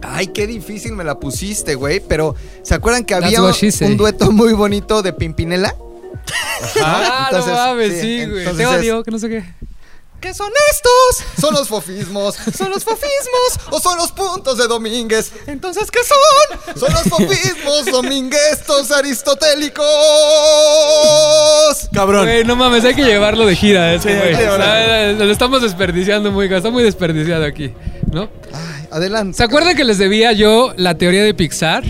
Ay, 0.03 0.27
qué 0.27 0.47
difícil 0.47 0.93
me 0.93 1.05
la 1.05 1.19
pusiste, 1.19 1.75
güey. 1.75 2.01
Pero 2.07 2.35
¿se 2.63 2.75
acuerdan 2.75 3.05
que 3.07 3.15
había 3.15 3.41
un 3.43 3.97
dueto 3.97 4.31
muy 4.31 4.53
bonito 4.53 5.01
de 5.03 5.15
Pimpinela? 5.15 5.75
Ah, 6.83 7.29
Entonces, 7.31 7.53
no 7.53 7.59
mames, 7.59 7.93
sí, 7.95 8.01
sí, 8.25 8.31
güey. 8.31 8.45
Te 8.57 8.63
es- 8.63 8.69
odio, 8.69 9.03
que 9.03 9.11
no 9.11 9.19
sé 9.19 9.29
qué. 9.31 9.45
¿Qué 10.21 10.35
son 10.35 10.51
estos? 10.71 11.27
Son 11.41 11.55
los 11.55 11.67
fofismos. 11.69 12.35
¿Son 12.57 12.69
los 12.71 12.85
fofismos 12.85 13.59
o 13.71 13.81
son 13.81 13.97
los 13.97 14.13
puntos 14.13 14.59
de 14.59 14.67
Domínguez? 14.69 15.33
Entonces, 15.47 15.91
¿qué 15.91 16.01
son? 16.05 16.79
Son 16.79 16.93
los 16.93 17.03
fofismos 17.05 17.87
dominguestos 17.87 18.91
aristotélicos. 18.91 19.87
Cabrón. 21.93 22.25
Güey, 22.27 22.45
no 22.45 22.55
mames, 22.57 22.85
hay 22.85 22.95
que 22.95 23.05
llevarlo 23.05 23.47
de 23.47 23.57
gira, 23.57 23.95
este, 23.95 24.15
güey. 24.17 24.33
Está- 24.35 25.13
Lo 25.13 25.33
estamos 25.33 25.63
desperdiciando 25.63 26.31
muy, 26.31 26.53
está 26.53 26.71
muy 26.71 26.83
desperdiciado 26.83 27.45
aquí, 27.45 27.73
¿no? 28.13 28.29
Ay, 28.53 28.89
adelante. 28.91 29.37
¿Se 29.39 29.45
acuerdan 29.45 29.75
que 29.77 29.85
les 29.85 29.99
debía 29.99 30.33
yo 30.33 30.73
la 30.77 30.97
teoría 30.97 31.23
de 31.25 31.33
Pixar? 31.35 31.83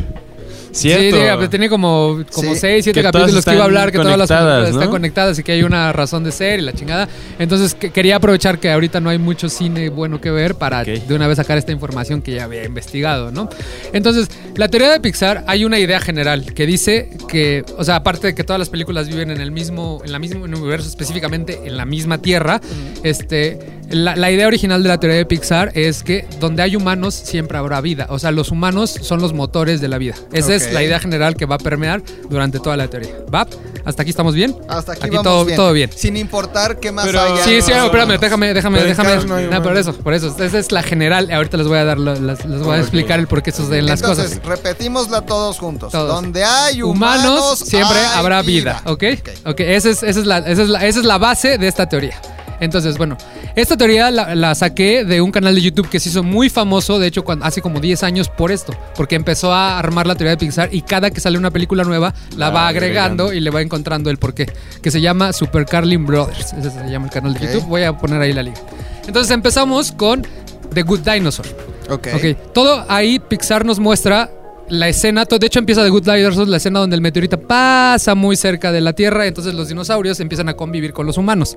Cierto. 0.72 1.16
Sí, 1.16 1.22
diga, 1.22 1.48
tenía 1.50 1.68
como, 1.68 2.22
como 2.32 2.54
Sí. 2.54 2.60
seis, 2.60 2.84
siete 2.84 3.00
Que 3.00 3.04
capítulos 3.10 3.44
que 3.44 3.52
iba 3.52 3.62
a 3.62 3.64
hablar, 3.64 3.90
que 3.90 3.98
todas 3.98 4.16
las 4.16 4.28
conectadas, 4.28 4.54
películas 4.54 4.74
están 4.74 4.90
conectadas 4.90 5.38
y 5.38 5.42
que 5.42 5.52
hay 5.52 5.62
una 5.62 5.92
razón 5.92 6.24
de 6.24 6.32
ser 6.32 6.60
y 6.60 6.62
la 6.62 6.72
chingada. 6.72 7.08
Entonces 7.38 7.74
que- 7.74 7.90
quería 7.90 8.16
aprovechar 8.16 8.58
que 8.58 8.70
ahorita 8.70 9.00
no 9.00 9.10
hay 9.10 9.18
mucho 9.18 9.48
cine 9.48 9.88
bueno 9.88 10.20
que 10.20 10.30
ver 10.30 10.54
para 10.54 10.84
de 10.84 11.02
una 11.14 11.26
vez 11.26 11.36
sacar 11.36 11.58
esta 11.58 11.72
información 11.72 12.22
que 12.22 12.32
ya 12.34 12.44
había 12.44 12.64
investigado, 12.64 13.30
¿no? 13.30 13.48
Entonces, 13.92 14.28
la 14.56 14.68
teoría 14.68 14.90
de 14.90 15.00
Pixar 15.00 15.44
hay 15.46 15.64
una 15.64 15.78
idea 15.78 16.00
general 16.00 16.52
que 16.54 16.66
dice 16.66 17.10
que, 17.28 17.64
o 17.76 17.84
sea, 17.84 17.96
aparte 17.96 18.28
de 18.28 18.34
que 18.34 18.44
todas 18.44 18.58
las 18.58 18.68
películas 18.68 19.08
viven 19.08 19.30
en 19.30 19.40
el 19.40 19.50
mismo, 19.50 20.00
en 20.04 20.12
la 20.12 20.18
mismo 20.18 20.44
universo, 20.44 20.88
específicamente 20.88 21.60
en 21.64 21.76
la 21.76 21.84
misma 21.84 22.18
tierra, 22.18 22.60
este, 23.02 23.58
la, 23.90 24.14
la 24.16 24.30
idea 24.30 24.46
original 24.46 24.82
de 24.82 24.88
la 24.88 25.00
teoría 25.00 25.18
de 25.18 25.26
Pixar 25.26 25.72
es 25.74 26.02
que 26.02 26.26
donde 26.38 26.62
hay 26.62 26.76
humanos 26.76 27.14
siempre 27.14 27.58
habrá 27.58 27.80
vida. 27.80 28.06
O 28.10 28.18
sea, 28.18 28.30
los 28.30 28.50
humanos 28.50 28.90
son 29.00 29.20
los 29.20 29.32
motores 29.32 29.80
de 29.80 29.88
la 29.88 29.98
vida. 29.98 30.14
Esa 30.32 30.54
es 30.54 30.59
Ok. 30.66 30.72
la 30.72 30.82
idea 30.82 30.98
general 31.00 31.36
que 31.36 31.46
va 31.46 31.56
a 31.56 31.58
permear 31.58 32.02
durante 32.28 32.58
toda 32.60 32.76
la 32.76 32.88
teoría. 32.88 33.14
¿Va? 33.32 33.46
¿Hasta 33.84 34.02
aquí 34.02 34.10
estamos 34.10 34.34
bien? 34.34 34.54
Hasta 34.68 34.92
aquí, 34.92 35.00
Aquí 35.06 35.16
vamos 35.16 35.24
todo- 35.24 35.44
bien. 35.44 35.56
todo 35.56 35.72
bien. 35.72 35.90
Sin 35.94 36.16
importar 36.16 36.78
qué 36.80 36.92
más 36.92 37.06
Pero- 37.06 37.20
haya. 37.22 37.44
Sí, 37.44 37.62
sí, 37.62 37.72
no, 37.72 37.86
espérame, 37.86 38.18
déjame, 38.18 38.52
déjame, 38.52 38.78
Pero 38.78 38.88
déjame. 38.90 39.24
No 39.24 39.34
hay 39.36 39.46
No, 39.46 39.62
por 39.62 39.76
eso, 39.76 39.94
por 39.94 40.12
eso. 40.14 40.36
Esa 40.38 40.58
es 40.58 40.70
la 40.72 40.82
general. 40.82 41.30
Ahorita 41.32 41.56
les 41.56 41.66
voy 41.66 41.78
a 41.78 41.84
dar, 41.84 41.98
las- 41.98 42.20
les 42.20 42.60
voy 42.60 42.76
a 42.76 42.80
explicar 42.80 43.18
el 43.18 43.26
por 43.26 43.42
qué 43.42 43.52
suceden 43.52 43.86
las 43.86 44.00
Entonces, 44.00 44.38
cosas. 44.38 44.44
repetimosla 44.46 45.22
todos 45.22 45.58
juntos. 45.58 45.92
Todos. 45.92 46.08
Donde 46.14 46.44
hay 46.44 46.82
humanos, 46.82 47.24
Humanos, 47.40 47.58
siempre 47.60 47.98
hay 47.98 48.18
habrá 48.18 48.42
vida, 48.42 48.82
¿ok? 48.84 49.04
Ok, 49.46 49.60
esa 49.60 49.88
es, 49.90 50.02
esa, 50.02 50.20
es 50.20 50.26
la, 50.26 50.38
esa, 50.38 50.62
es 50.62 50.68
la, 50.68 50.86
esa 50.86 50.98
es 51.00 51.04
la 51.06 51.18
base 51.18 51.56
de 51.58 51.66
esta 51.68 51.88
teoría. 51.88 52.20
Entonces, 52.60 52.98
bueno, 52.98 53.16
esta 53.56 53.76
teoría 53.76 54.10
la, 54.10 54.34
la 54.34 54.54
saqué 54.54 55.04
de 55.04 55.20
un 55.20 55.32
canal 55.32 55.54
de 55.54 55.62
YouTube 55.62 55.88
que 55.88 55.98
se 55.98 56.10
hizo 56.10 56.22
muy 56.22 56.50
famoso, 56.50 56.98
de 56.98 57.06
hecho, 57.06 57.24
cuando, 57.24 57.44
hace 57.44 57.62
como 57.62 57.80
10 57.80 58.02
años 58.02 58.28
por 58.28 58.52
esto, 58.52 58.74
porque 58.94 59.16
empezó 59.16 59.52
a 59.52 59.78
armar 59.78 60.06
la 60.06 60.14
teoría 60.14 60.32
de 60.32 60.36
Pixar 60.36 60.68
y 60.72 60.82
cada 60.82 61.10
que 61.10 61.20
sale 61.20 61.38
una 61.38 61.50
película 61.50 61.84
nueva 61.84 62.14
la 62.36 62.50
Va 62.50 62.54
va 62.54 62.68
agregando, 62.68 63.24
agregando. 63.24 63.32
y 63.32 63.40
le 63.40 63.50
va 63.50 63.62
encontrando 63.62 64.10
el 64.10 64.18
porqué, 64.18 64.50
que 64.82 64.90
se 64.90 65.00
llama 65.00 65.32
Super 65.32 65.64
Carlin 65.64 66.06
Brothers, 66.06 66.52
ese 66.52 66.70
se 66.70 66.90
llama 66.90 67.06
el 67.06 67.12
canal 67.12 67.34
de. 67.34 67.40
YouTube, 67.40 67.66
voy 67.66 67.82
a 67.84 67.96
poner 67.96 68.20
ahí 68.20 68.32
la 68.32 68.42
liga. 68.42 68.58
Entonces 69.06 69.30
empezamos 69.32 69.92
con 69.92 70.26
The 70.74 70.82
Good 70.82 71.00
Dinosaur. 71.00 71.48
Ok. 71.88 72.08
Ok, 72.14 72.52
todo 72.52 72.84
ahí 72.88 73.18
Pixar 73.18 73.64
nos 73.64 73.80
muestra 73.80 74.30
la 74.70 74.88
escena, 74.88 75.24
de 75.24 75.46
hecho 75.46 75.58
empieza 75.58 75.82
The 75.82 75.90
Good 75.90 76.04
Dinosaur, 76.04 76.48
la 76.48 76.56
escena 76.56 76.80
donde 76.80 76.96
el 76.96 77.02
meteorito 77.02 77.40
pasa 77.40 78.14
muy 78.14 78.36
cerca 78.36 78.72
de 78.72 78.80
la 78.80 78.92
Tierra, 78.92 79.26
entonces 79.26 79.52
los 79.54 79.68
dinosaurios 79.68 80.20
empiezan 80.20 80.48
a 80.48 80.54
convivir 80.54 80.92
con 80.92 81.06
los 81.06 81.18
humanos. 81.18 81.56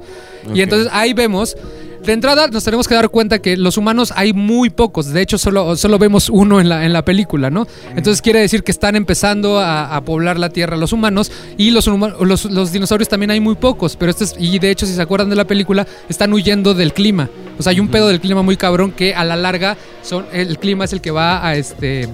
Y 0.53 0.61
entonces 0.61 0.89
ahí 0.91 1.13
vemos, 1.13 1.55
de 2.03 2.11
entrada 2.11 2.47
nos 2.47 2.63
tenemos 2.63 2.87
que 2.87 2.95
dar 2.95 3.09
cuenta 3.09 3.39
que 3.39 3.55
los 3.55 3.77
humanos 3.77 4.11
hay 4.15 4.33
muy 4.33 4.69
pocos, 4.71 5.07
de 5.13 5.21
hecho 5.21 5.37
solo, 5.37 5.77
solo 5.77 5.99
vemos 5.99 6.29
uno 6.29 6.59
en 6.59 6.69
la, 6.69 6.85
en 6.85 6.91
la 6.91 7.05
película, 7.05 7.49
¿no? 7.49 7.67
Entonces 7.95 8.21
quiere 8.21 8.39
decir 8.39 8.63
que 8.63 8.71
están 8.71 8.95
empezando 8.95 9.59
a, 9.59 9.95
a 9.95 10.03
poblar 10.03 10.39
la 10.39 10.49
Tierra 10.49 10.75
los 10.75 10.91
humanos 10.91 11.31
y 11.57 11.71
los, 11.71 11.87
los 11.87 12.71
dinosaurios 12.71 13.09
también 13.09 13.31
hay 13.31 13.39
muy 13.39 13.55
pocos, 13.55 13.95
pero 13.95 14.09
este 14.09 14.23
es, 14.23 14.35
y 14.39 14.57
de 14.57 14.71
hecho 14.71 14.85
si 14.85 14.93
se 14.93 15.01
acuerdan 15.01 15.29
de 15.29 15.35
la 15.35 15.45
película, 15.45 15.85
están 16.09 16.33
huyendo 16.33 16.73
del 16.73 16.93
clima. 16.93 17.29
O 17.59 17.63
sea, 17.63 17.71
hay 17.71 17.79
un 17.79 17.89
pedo 17.89 18.07
del 18.07 18.19
clima 18.19 18.41
muy 18.41 18.57
cabrón 18.57 18.91
que 18.91 19.13
a 19.13 19.23
la 19.23 19.35
larga 19.35 19.77
son, 20.01 20.25
el 20.33 20.57
clima 20.57 20.85
es 20.85 20.93
el 20.93 21.01
que 21.01 21.11
va 21.11 21.45
a 21.45 21.55
este 21.55 22.09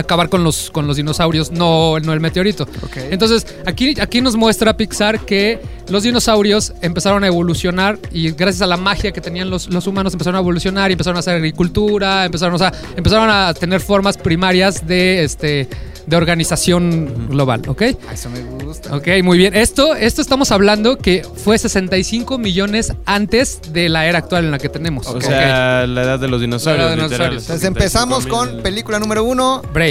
acabar 0.00 0.28
con 0.28 0.44
los, 0.44 0.70
con 0.70 0.86
los 0.86 0.96
dinosaurios, 0.96 1.50
no, 1.50 1.98
no 2.00 2.12
el 2.12 2.20
meteorito. 2.20 2.64
Ok. 2.82 2.96
Entonces, 3.10 3.46
aquí, 3.64 3.94
aquí 4.00 4.20
nos 4.20 4.36
muestra 4.36 4.76
Pixar 4.76 5.20
que 5.20 5.60
los 5.88 6.02
dinosaurios 6.02 6.72
empezaron 6.82 7.24
a 7.24 7.28
evolucionar 7.28 7.98
y 8.12 8.30
gracias 8.32 8.62
a 8.62 8.66
la 8.66 8.76
magia 8.76 9.12
que 9.12 9.20
tenían 9.20 9.50
los, 9.50 9.68
los 9.68 9.86
humanos 9.86 10.12
empezaron 10.12 10.36
a 10.36 10.40
evolucionar 10.40 10.90
y 10.90 10.94
empezaron 10.94 11.16
a 11.16 11.20
hacer 11.20 11.36
agricultura, 11.36 12.24
empezaron, 12.24 12.54
o 12.54 12.58
sea, 12.58 12.72
empezaron 12.96 13.30
a 13.30 13.54
tener 13.54 13.80
formas 13.80 14.16
primarias 14.16 14.86
de, 14.86 15.24
este, 15.24 15.68
de 16.06 16.16
organización 16.16 17.28
global, 17.28 17.62
¿ok? 17.66 17.82
Eso 18.12 18.30
me 18.30 18.40
gusta. 18.64 18.96
Ok, 18.96 19.08
muy 19.22 19.38
bien. 19.38 19.54
Esto, 19.54 19.94
esto 19.94 20.22
estamos 20.22 20.50
hablando 20.52 20.98
que 20.98 21.24
fue 21.36 21.58
65 21.58 22.38
millones 22.38 22.92
antes 23.04 23.60
de 23.72 23.88
la 23.88 24.06
era 24.06 24.18
actual 24.18 24.44
en 24.44 24.50
la 24.50 24.58
que 24.58 24.68
tenemos. 24.68 25.06
O 25.06 25.20
sea, 25.20 25.86
la 25.86 26.02
edad 26.02 26.18
de 26.18 26.28
los 26.28 26.40
dinosaurios. 26.40 26.84
La 26.84 26.88
edad 26.88 26.96
de 26.96 27.02
los 27.02 27.10
literal. 27.10 27.30
dinosaurios. 27.30 27.42
Entonces 27.44 27.68
empezamos 27.68 28.26
con 28.26 28.62
película 28.62 28.98
número 28.98 29.24
uno. 29.24 29.62
Brave. 29.72 29.85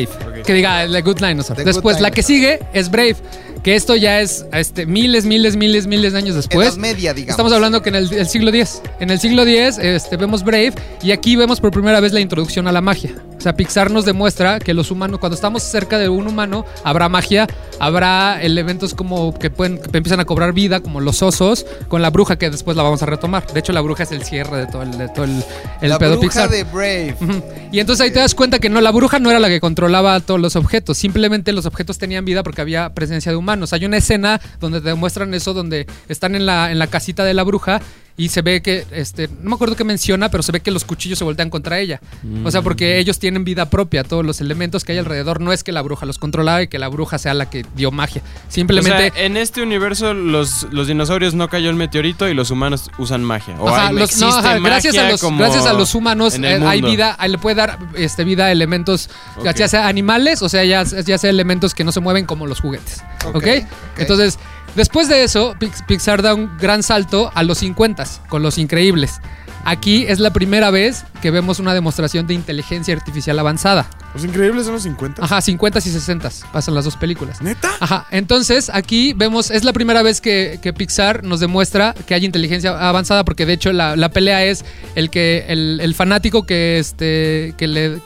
Que 0.45 0.53
diga 0.53 0.87
The 0.87 1.01
Good 1.01 1.17
Dinosaur. 1.17 1.57
The 1.57 1.63
Good 1.63 1.73
Después, 1.73 2.01
la 2.01 2.11
que 2.11 2.23
sigue 2.23 2.59
es 2.73 2.89
Brave. 2.89 3.15
Que 3.63 3.75
esto 3.75 3.95
ya 3.95 4.21
es 4.21 4.45
este, 4.53 4.85
miles, 4.85 5.25
miles, 5.25 5.55
miles, 5.55 5.87
miles 5.87 6.13
de 6.13 6.19
años 6.19 6.35
después. 6.35 6.77
Media, 6.77 7.13
digamos. 7.13 7.31
Estamos 7.31 7.51
hablando 7.51 7.81
que 7.81 7.89
en 7.89 7.95
el, 7.95 8.13
el 8.13 8.27
siglo 8.27 8.49
X. 8.49 8.81
En 8.99 9.09
el 9.09 9.19
siglo 9.19 9.41
X 9.43 9.79
este, 9.79 10.17
vemos 10.17 10.43
Brave 10.43 10.73
y 11.01 11.11
aquí 11.11 11.35
vemos 11.35 11.59
por 11.59 11.71
primera 11.71 11.99
vez 11.99 12.13
la 12.13 12.19
introducción 12.19 12.67
a 12.67 12.71
la 12.71 12.81
magia. 12.81 13.15
O 13.45 13.47
sea, 13.47 13.55
Pixar 13.55 13.91
nos 13.91 14.05
demuestra 14.05 14.57
que 14.57 14.73
los 14.73 14.89
humanos, 14.89 15.19
cuando 15.19 15.35
estamos 15.35 15.61
cerca 15.61 15.99
de 15.99 16.09
un 16.09 16.25
humano, 16.25 16.65
habrá 16.83 17.09
magia, 17.09 17.45
habrá 17.79 18.41
elementos 18.41 18.95
como 18.95 19.37
que 19.37 19.51
pueden 19.51 19.77
que 19.77 19.95
empiezan 19.95 20.19
a 20.19 20.25
cobrar 20.25 20.51
vida, 20.51 20.79
como 20.79 20.99
los 20.99 21.21
osos, 21.21 21.63
con 21.87 22.01
la 22.01 22.09
bruja 22.09 22.39
que 22.39 22.49
después 22.49 22.75
la 22.75 22.81
vamos 22.81 23.03
a 23.03 23.05
retomar. 23.05 23.45
De 23.53 23.59
hecho, 23.59 23.71
la 23.71 23.81
bruja 23.81 24.01
es 24.01 24.11
el 24.11 24.23
cierre 24.23 24.57
de 24.57 24.65
todo 24.65 24.81
el, 24.81 24.97
de 24.97 25.09
todo 25.09 25.25
el, 25.25 25.43
el 25.79 25.89
la 25.91 25.99
pedo 25.99 26.17
bruja 26.17 26.47
Pixar. 26.47 26.49
de 26.49 26.63
Brave. 26.63 27.15
Y 27.71 27.79
entonces 27.79 28.05
ahí 28.05 28.11
te 28.11 28.19
das 28.19 28.33
cuenta 28.33 28.57
que 28.57 28.69
no, 28.69 28.81
la 28.81 28.91
bruja 28.91 29.19
no 29.19 29.29
era 29.29 29.37
la 29.39 29.49
que 29.49 29.59
controlaba 29.59 30.19
todos 30.21 30.39
los 30.39 30.55
objetos, 30.55 30.97
simplemente 30.97 31.51
los 31.51 31.67
objetos 31.67 31.99
tenían 31.99 32.25
vida 32.25 32.41
porque 32.41 32.61
había 32.61 32.95
presencia 32.95 33.31
de 33.31 33.35
humanos. 33.35 33.73
Hay 33.73 33.85
una 33.85 33.97
escena 33.97 34.41
donde 34.59 34.81
te 34.81 34.89
demuestran 34.89 35.33
eso, 35.35 35.53
donde 35.53 35.85
están 36.07 36.33
en 36.33 36.47
la, 36.47 36.71
en 36.71 36.79
la 36.79 36.87
casita 36.87 37.23
de 37.23 37.35
la 37.35 37.43
bruja 37.43 37.81
y 38.17 38.29
se 38.29 38.41
ve 38.41 38.61
que, 38.61 38.85
este, 38.91 39.27
no 39.41 39.49
me 39.49 39.55
acuerdo 39.55 39.75
qué 39.75 39.83
menciona, 39.83 40.29
pero 40.29 40.41
se 40.41 40.51
ve 40.53 40.61
que 40.61 40.71
los 40.71 40.85
cuchillos 40.85 41.17
se 41.19 41.25
voltean 41.25 41.49
contra 41.49 41.79
ella. 41.79 41.99
O 42.45 42.51
sea, 42.51 42.61
porque 42.61 42.97
ellos 42.97 43.19
tienen 43.19 43.43
vida 43.43 43.69
propia, 43.69 44.03
todos 44.05 44.25
los 44.25 44.39
elementos 44.39 44.83
que 44.85 44.93
hay 44.93 44.97
alrededor. 44.99 45.41
No 45.41 45.51
es 45.51 45.63
que 45.63 45.71
la 45.73 45.81
bruja 45.81 46.05
los 46.05 46.17
controlaba 46.17 46.61
y 46.63 46.67
que 46.69 46.79
la 46.79 46.87
bruja 46.87 47.17
sea 47.17 47.33
la 47.33 47.49
que 47.49 47.65
dio 47.75 47.91
magia. 47.91 48.21
Simplemente... 48.47 49.09
O 49.09 49.13
sea, 49.13 49.23
en 49.25 49.35
este 49.35 49.61
universo 49.61 50.13
los, 50.13 50.67
los 50.71 50.87
dinosaurios 50.87 51.33
no 51.33 51.49
cayó 51.49 51.69
el 51.69 51.75
meteorito 51.75 52.29
y 52.29 52.33
los 52.33 52.51
humanos 52.51 52.89
usan 52.97 53.23
magia. 53.23 53.55
O 53.59 53.67
Ajá, 53.67 53.87
hay- 53.89 53.95
los- 53.95 54.17
no, 54.17 54.27
ajá, 54.29 54.59
gracias, 54.59 54.95
a 54.95 54.97
magia 54.99 55.11
los, 55.11 55.21
como 55.21 55.37
gracias 55.39 55.65
a 55.65 55.73
los 55.73 55.93
humanos 55.93 56.35
eh, 56.41 56.59
hay 56.65 56.81
vida, 56.81 57.17
le 57.27 57.37
puede 57.37 57.55
dar 57.57 57.79
este, 57.95 58.23
vida 58.23 58.45
a 58.45 58.51
elementos, 58.51 59.09
ya- 59.43 59.67
sea 59.67 59.87
animales 59.87 60.41
o 60.41 60.47
sea, 60.49 60.63
ya, 60.63 60.83
ya 60.83 61.17
sea 61.17 61.29
elementos 61.29 61.73
que 61.73 61.83
no 61.83 61.91
se 61.91 61.99
mueven 61.99 62.25
como 62.25 62.47
los 62.47 62.61
juguetes. 62.61 63.03
¿ok? 63.25 63.35
Ok, 63.35 63.43
ok. 63.45 63.63
Entonces, 63.97 64.39
después 64.75 65.07
de 65.09 65.23
eso, 65.23 65.55
Pix- 65.59 65.83
Pixar 65.87 66.21
da 66.21 66.33
un 66.33 66.57
gran 66.57 66.83
salto 66.83 67.31
a 67.33 67.43
los 67.43 67.57
50 67.59 68.03
con 68.29 68.41
los 68.43 68.57
increíbles. 68.57 69.19
aquí 69.67 70.05
es 70.07 70.19
la 70.19 70.29
primera 70.31 70.69
vez 70.69 71.05
que 71.23 71.31
vemos 71.31 71.59
una 71.59 71.73
demostración 71.73 72.27
de 72.27 72.35
inteligencia 72.35 72.93
artificial 72.93 73.39
avanzada. 73.39 73.87
Los 74.13 74.23
increíbles 74.23 74.65
son 74.65 74.75
los 74.75 74.83
50. 74.83 75.25
Ajá, 75.25 75.41
50 75.41 75.79
y 75.79 75.81
60 75.81 76.29
pasan 76.53 76.75
las 76.75 76.85
dos 76.85 76.95
películas. 76.95 77.41
¿Neta? 77.41 77.71
Ajá, 77.79 78.05
entonces 78.11 78.69
aquí 78.71 79.13
vemos, 79.13 79.49
es 79.51 79.63
la 79.63 79.73
primera 79.73 80.03
vez 80.03 80.21
que, 80.21 80.59
que 80.61 80.71
Pixar 80.71 81.23
nos 81.23 81.39
demuestra 81.39 81.95
que 82.05 82.13
hay 82.13 82.23
inteligencia 82.25 82.77
avanzada, 82.87 83.25
porque 83.25 83.45
de 83.47 83.53
hecho 83.53 83.73
la, 83.73 83.95
la 83.95 84.09
pelea 84.09 84.45
es 84.45 84.63
el 84.93 85.09
que 85.09 85.45
el, 85.49 85.79
el 85.81 85.95
fanático 85.95 86.45
que 86.45 86.77
este 86.79 87.55
que 87.57 87.67
le 87.67 87.99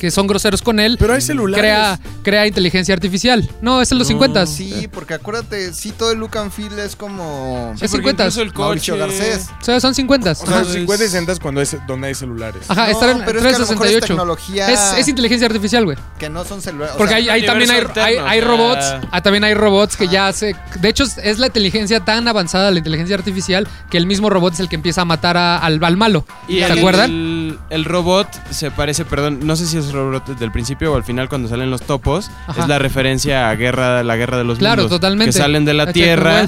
que 0.00 0.10
son 0.10 0.26
groseros 0.26 0.62
con 0.62 0.80
él 0.80 0.96
Pero 0.98 1.12
hay 1.12 1.20
celulares. 1.20 1.60
crea, 1.62 2.00
crea 2.22 2.46
inteligencia 2.46 2.94
artificial. 2.94 3.46
No, 3.60 3.82
es 3.82 3.92
en 3.92 3.98
los 3.98 4.06
No. 4.06 4.12
50. 4.14 4.46
Sí, 4.46 4.88
porque 4.90 5.12
acuérdate, 5.12 5.74
sí, 5.74 5.92
todo 5.92 6.10
el 6.12 6.18
look 6.18 6.38
and 6.38 6.50
feel 6.50 6.72
es 6.78 6.96
como 6.96 7.72
Es 7.74 7.80
porque 7.82 7.88
50. 7.88 8.22
incluso 8.24 8.40
el 8.40 8.52
coche- 8.54 8.96
Garcés. 8.96 9.48
O 9.60 9.62
sea, 9.64 9.78
son 9.78 9.94
50. 9.94 10.30
O 10.30 10.34
sea, 10.34 10.48
Ajá. 10.48 10.58
los 10.60 10.72
50 10.72 11.04
y 11.04 11.06
60 11.06 11.32
es 11.32 11.38
cuando 11.38 11.60
es, 11.60 11.76
donde 11.86 12.08
hay 12.08 12.14
celulares. 12.14 12.62
Ajá, 12.68 12.86
No, 12.86 12.90
está 12.92 13.10
en 13.10 13.18
pero 13.26 13.40
es 13.40 13.44
que 13.44 13.50
es 13.50 13.56
368. 13.58 14.06
tecnología 14.06 14.70
Es, 14.70 14.94
es 14.98 15.06
inteligencia 15.08 15.46
artificial, 15.46 15.84
güey. 15.84 15.98
que 16.18 16.30
no 16.30 16.44
son 16.46 16.62
celulares. 16.62 16.94
o 16.94 16.98
Porque 16.98 17.20
sea, 17.22 17.32
hay, 17.34 17.44
también 17.44 17.70
hay, 17.70 18.38
o 18.38 18.46
robots, 18.46 18.94
ah, 19.12 19.20
también 19.22 19.44
hay 19.44 19.52
robots 19.52 19.96
que 19.98 20.08
ya 20.08 20.32
se... 20.32 20.56
De 20.80 20.88
hecho, 20.88 21.04
es- 21.04 21.18
es 21.18 21.38
la 21.38 21.48
inteligencia 21.48 22.00
tan 22.00 22.26
avanzada, 22.26 22.70
la 22.70 22.78
inteligencia 22.78 23.16
artificial, 23.16 23.68
que 23.90 23.98
el 23.98 24.06
mismo 24.06 24.30
robot 24.30 24.54
es 24.54 24.60
el 24.60 24.70
que 24.70 24.76
empieza 24.76 25.02
a 25.02 25.04
matar 25.04 25.36
a- 25.36 25.58
al, 25.58 25.82
al 25.84 25.96
malo. 25.98 26.24
Y 26.48 26.60
¿Se 26.60 26.64
el, 26.66 26.78
acuerdan? 26.78 27.10
El, 27.10 27.58
el 27.68 27.84
robot 27.84 28.28
se 28.50 28.70
parece, 28.70 29.04
perdón, 29.04 29.40
no 29.46 29.56
sé 29.56 29.66
si 29.66 29.76
es 29.76 29.89
robot 29.92 30.26
desde 30.28 30.44
el 30.44 30.52
principio 30.52 30.92
o 30.92 30.96
al 30.96 31.04
final 31.04 31.28
cuando 31.28 31.48
salen 31.48 31.70
los 31.70 31.82
topos, 31.82 32.30
Ajá. 32.46 32.62
es 32.62 32.68
la 32.68 32.78
referencia 32.78 33.50
a 33.50 33.54
guerra, 33.56 34.02
la 34.02 34.16
guerra 34.16 34.38
de 34.38 34.44
los 34.44 34.58
Claro, 34.58 34.82
mundos. 34.82 34.98
totalmente. 34.98 35.32
Que 35.32 35.38
salen 35.38 35.64
de 35.64 35.74
la 35.74 35.84
Exacto, 35.84 36.00
Tierra 36.00 36.46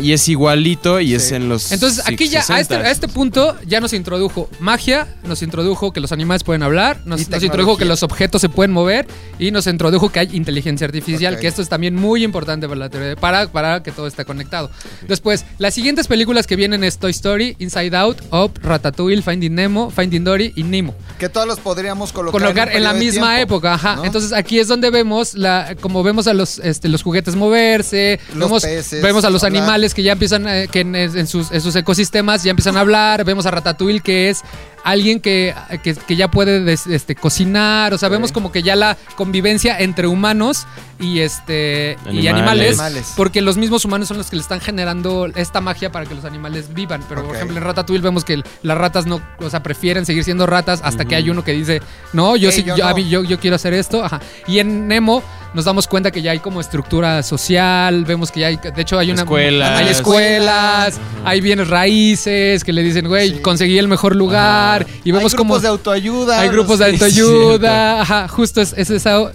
y 0.00 0.12
es 0.12 0.26
igualito 0.28 0.98
y 0.98 1.12
es 1.14 1.30
en 1.30 1.50
los 1.50 1.72
Entonces, 1.72 2.02
aquí 2.06 2.28
ya, 2.28 2.42
a 2.48 2.58
este, 2.60 2.76
60s. 2.76 2.84
a 2.84 2.90
este 2.90 3.06
punto, 3.08 3.54
ya 3.66 3.80
nos 3.80 3.92
introdujo 3.92 4.48
magia, 4.60 5.06
nos 5.24 5.42
introdujo 5.42 5.92
que 5.92 6.00
los 6.00 6.10
animales 6.10 6.42
pueden 6.42 6.62
hablar, 6.62 7.00
nos, 7.04 7.20
introdujo 7.20 7.76
que 7.76 7.84
los 7.84 8.02
objetos 8.02 8.40
se 8.40 8.48
pueden 8.48 8.72
mover 8.72 9.06
y 9.38 9.50
nos 9.50 9.66
introdujo 9.66 10.08
que 10.10 10.20
hay 10.20 10.30
inteligencia 10.32 10.86
artificial, 10.86 11.38
que 11.38 11.48
esto 11.48 11.60
es 11.60 11.68
también 11.68 11.94
muy 11.94 12.24
importante 12.24 12.66
para 12.66 12.78
la 12.78 12.88
teoría, 12.88 13.16
para, 13.16 13.46
para 13.48 13.82
que 13.82 13.92
todo 13.92 14.06
esté 14.06 14.24
conectado. 14.24 14.70
Después, 15.06 15.44
las 15.58 15.74
siguientes 15.74 16.06
películas 16.06 16.46
que 16.46 16.56
vienen 16.56 16.82
es 16.82 16.98
Toy 16.98 17.10
Story, 17.10 17.54
Inside 17.58 17.94
Out, 17.94 18.22
Up, 18.32 18.58
Ratatouille, 18.62 19.20
Finding 19.20 19.54
Nemo, 19.54 19.90
Finding 19.90 20.24
Dory 20.24 20.54
y 20.56 20.62
Nemo. 20.62 20.94
que 21.18 21.28
todos 21.28 21.46
los 21.46 21.60
podríamos 21.60 22.12
colocar, 22.12 22.40
colocar 22.40 22.67
en 22.76 22.82
la 22.84 22.92
misma 22.92 23.36
tiempo, 23.36 23.56
época, 23.56 23.74
ajá. 23.74 23.96
¿no? 23.96 24.04
Entonces 24.04 24.32
aquí 24.32 24.58
es 24.58 24.68
donde 24.68 24.90
vemos 24.90 25.34
la, 25.34 25.74
como 25.80 26.02
vemos 26.02 26.26
a 26.26 26.34
los, 26.34 26.58
este, 26.58 26.88
los 26.88 27.02
juguetes 27.02 27.34
moverse, 27.36 28.20
Los 28.34 28.48
vemos, 28.48 28.62
peces 28.62 29.02
vemos 29.02 29.24
a 29.24 29.30
los 29.30 29.44
hablar. 29.44 29.62
animales 29.62 29.94
que 29.94 30.02
ya 30.02 30.12
empiezan, 30.12 30.46
eh, 30.48 30.68
que 30.70 30.80
en, 30.80 30.94
en 30.94 31.26
sus, 31.26 31.50
en 31.52 31.60
sus 31.60 31.74
ecosistemas 31.76 32.42
ya 32.42 32.50
empiezan 32.50 32.76
a 32.76 32.80
hablar, 32.80 33.24
vemos 33.24 33.46
a 33.46 33.50
Ratatouille 33.50 34.00
que 34.00 34.28
es 34.30 34.42
alguien 34.84 35.20
que, 35.20 35.54
que, 35.82 35.94
que 35.94 36.16
ya 36.16 36.30
puede 36.30 36.60
des- 36.64 36.86
este, 36.86 37.14
cocinar, 37.14 37.92
o 37.94 37.98
sea, 37.98 38.08
vemos 38.08 38.32
como 38.32 38.52
que 38.52 38.62
ya 38.62 38.76
la 38.76 38.96
convivencia 39.16 39.78
entre 39.78 40.06
humanos 40.06 40.66
y 41.00 41.20
este 41.20 41.96
y 42.06 42.26
Animales. 42.26 42.28
animales, 42.28 42.72
Animales. 42.80 43.12
porque 43.16 43.40
los 43.40 43.56
mismos 43.56 43.84
humanos 43.84 44.08
son 44.08 44.16
los 44.18 44.30
que 44.30 44.36
le 44.36 44.42
están 44.42 44.60
generando 44.60 45.26
esta 45.34 45.60
magia 45.60 45.92
para 45.92 46.06
que 46.06 46.14
los 46.14 46.24
animales 46.24 46.74
vivan, 46.74 47.02
pero 47.08 47.24
por 47.24 47.36
ejemplo 47.36 47.56
en 47.56 47.62
Ratatouille 47.64 48.02
vemos 48.02 48.24
que 48.24 48.42
las 48.62 48.78
ratas 48.78 49.06
no, 49.06 49.20
o 49.40 49.50
sea, 49.50 49.62
prefieren 49.62 50.04
seguir 50.06 50.24
siendo 50.24 50.46
ratas 50.46 50.80
hasta 50.82 51.04
que 51.04 51.14
hay 51.16 51.30
uno 51.30 51.44
que 51.44 51.52
dice, 51.52 51.80
"No, 52.12 52.36
yo 52.36 52.50
sí 52.50 52.62
yo 52.64 52.76
yo, 52.76 52.86
a 52.86 52.90
no". 52.90 52.96
mí- 52.96 53.08
yo, 53.08 53.22
yo 53.24 53.38
quiero 53.38 53.56
hacer 53.56 53.74
esto." 53.74 54.04
Ajá. 54.04 54.20
Y 54.46 54.58
en 54.58 54.88
Nemo 54.88 55.22
nos 55.54 55.64
damos 55.64 55.86
cuenta 55.86 56.10
que 56.10 56.22
ya 56.22 56.32
hay 56.32 56.38
como 56.40 56.60
estructura 56.60 57.22
social, 57.22 58.04
vemos 58.04 58.30
que 58.30 58.40
ya 58.40 58.46
hay 58.48 58.56
de 58.58 58.82
hecho 58.82 58.98
hay 58.98 59.10
una 59.10 59.22
Escuelas. 59.22 59.70
hay 59.78 59.88
escuelas, 59.88 61.00
hay 61.24 61.40
bienes 61.40 61.68
raíces 61.68 62.64
que 62.64 62.72
le 62.72 62.82
dicen, 62.82 63.08
"Güey, 63.08 63.30
Sí. 63.36 63.38
conseguí 63.40 63.78
el 63.78 63.88
mejor 63.88 64.14
lugar." 64.16 64.86
Y 65.04 65.10
vemos 65.12 65.32
hay 65.32 65.36
como 65.36 65.54
grupos 65.54 65.62
de 65.62 65.68
autoayuda. 65.68 66.40
hay 66.40 66.48
grupos 66.48 66.78
de 66.78 66.86
autoayuda, 66.86 68.02
ajá, 68.02 68.28
justo 68.28 68.60
es, 68.60 68.74
es 68.76 68.90
esa. 68.90 69.32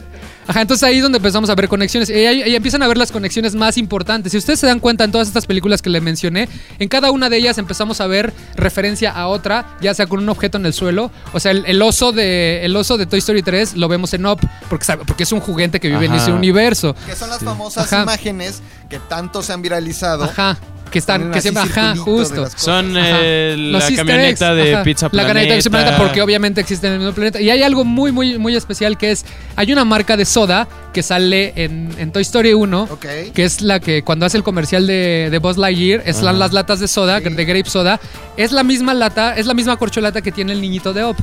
Ajá, 0.48 0.62
entonces 0.62 0.84
ahí 0.84 0.98
es 0.98 1.04
donde 1.04 1.18
empezamos 1.18 1.50
a 1.50 1.56
ver 1.56 1.68
conexiones. 1.70 2.10
Y 2.10 2.14
ahí, 2.14 2.42
ahí 2.44 2.56
empiezan 2.56 2.84
a 2.84 2.88
ver 2.88 2.98
las 2.98 3.12
conexiones 3.12 3.56
más 3.56 3.78
importantes. 3.78 4.32
Si 4.32 4.38
ustedes 4.38 4.60
se 4.60 4.68
dan 4.68 4.80
cuenta 4.80 5.04
en 5.04 5.12
todas 5.12 5.28
estas 5.28 5.46
películas 5.46 5.82
que 5.82 5.90
le 5.90 6.02
mencioné, 6.02 6.50
en 6.80 6.90
cada 6.90 7.12
una 7.12 7.30
de 7.30 7.38
ellas 7.38 7.58
empezamos 7.58 8.02
a 8.02 8.08
ver 8.08 8.34
referencia 8.56 9.12
a 9.12 9.28
otra, 9.28 9.78
ya 9.82 9.94
sea 9.94 10.08
con 10.08 10.20
un 10.20 10.30
objeto 10.30 10.58
en 10.58 10.66
el 10.66 10.74
suelo. 10.74 11.12
O 11.34 11.40
sea, 11.40 11.52
el, 11.52 11.66
el 11.66 11.82
oso 11.82 12.12
de 12.12 12.66
el 12.66 12.76
oso 12.76 12.98
de 12.98 13.06
Toy 13.06 13.20
Story 13.20 13.42
3 13.42 13.76
lo 13.78 13.88
vemos 13.88 14.14
en 14.14 14.26
Up, 14.26 14.40
porque, 14.70 14.86
sabe- 14.86 15.04
porque 15.06 15.24
es 15.24 15.32
un 15.32 15.40
juguete 15.40 15.80
que 15.80 15.90
vive 15.90 16.06
en 16.06 16.14
ese 16.14 16.32
universo. 16.32 16.96
Que 17.06 17.16
son 17.16 17.30
las 17.30 17.40
famosas 17.44 17.86
Ajá. 17.92 18.04
imágenes 18.04 18.62
que 18.90 19.00
tanto 19.00 19.42
se 19.44 19.54
han 19.54 19.62
viralizado. 19.62 20.26
Ajá. 20.26 20.58
Que 20.94 21.00
están, 21.00 21.32
que 21.32 21.42
siempre, 21.42 21.64
ajá, 21.64 21.96
justo. 21.98 22.48
Son 22.56 22.94
eh, 22.96 23.56
la 23.58 23.80
camioneta 23.96 24.52
eggs, 24.54 24.64
de 24.64 24.76
ajá. 24.76 24.84
Pizza 24.84 25.06
La 25.08 25.10
Planeta. 25.10 25.28
camioneta 25.28 25.54
de 25.54 25.58
Pizza 25.58 25.70
Planeta 25.72 25.98
porque 25.98 26.22
obviamente 26.22 26.62
existe 26.62 26.88
en 26.88 26.94
el 26.94 27.00
mismo 27.00 27.14
planeta. 27.14 27.42
Y 27.42 27.50
hay 27.50 27.64
algo 27.64 27.84
muy, 27.84 28.12
muy, 28.12 28.38
muy 28.38 28.56
especial 28.56 28.98
que 28.98 29.12
es, 29.12 29.26
hay 29.56 29.74
una 29.74 29.84
marca 29.86 30.16
de 30.16 30.26
soda 30.26 30.68
que 30.94 31.02
sale 31.04 31.52
en, 31.56 31.90
en 31.98 32.12
Toy 32.12 32.22
Story 32.22 32.54
1, 32.54 32.84
Ok. 32.92 33.06
que 33.34 33.44
es 33.44 33.62
la 33.62 33.80
que 33.80 34.04
cuando 34.04 34.26
hace 34.28 34.38
el 34.38 34.44
comercial 34.44 34.86
de, 34.86 35.30
de 35.32 35.38
Buzz 35.40 35.58
Lightyear, 35.58 36.04
es 36.06 36.22
la- 36.22 36.32
las 36.32 36.54
latas 36.54 36.80
de 36.80 36.88
soda, 36.88 37.20
Sí. 37.20 37.30
de 37.30 37.46
grape 37.46 37.70
soda, 37.70 38.00
es 38.38 38.52
la 38.52 38.64
misma 38.64 38.94
lata, 38.94 39.36
es 39.36 39.48
la 39.48 39.56
misma 39.56 39.76
corcholata 39.78 40.22
que 40.22 40.32
tiene 40.32 40.54
el 40.54 40.62
niñito 40.62 40.94
de 40.94 41.04
Op. 41.04 41.18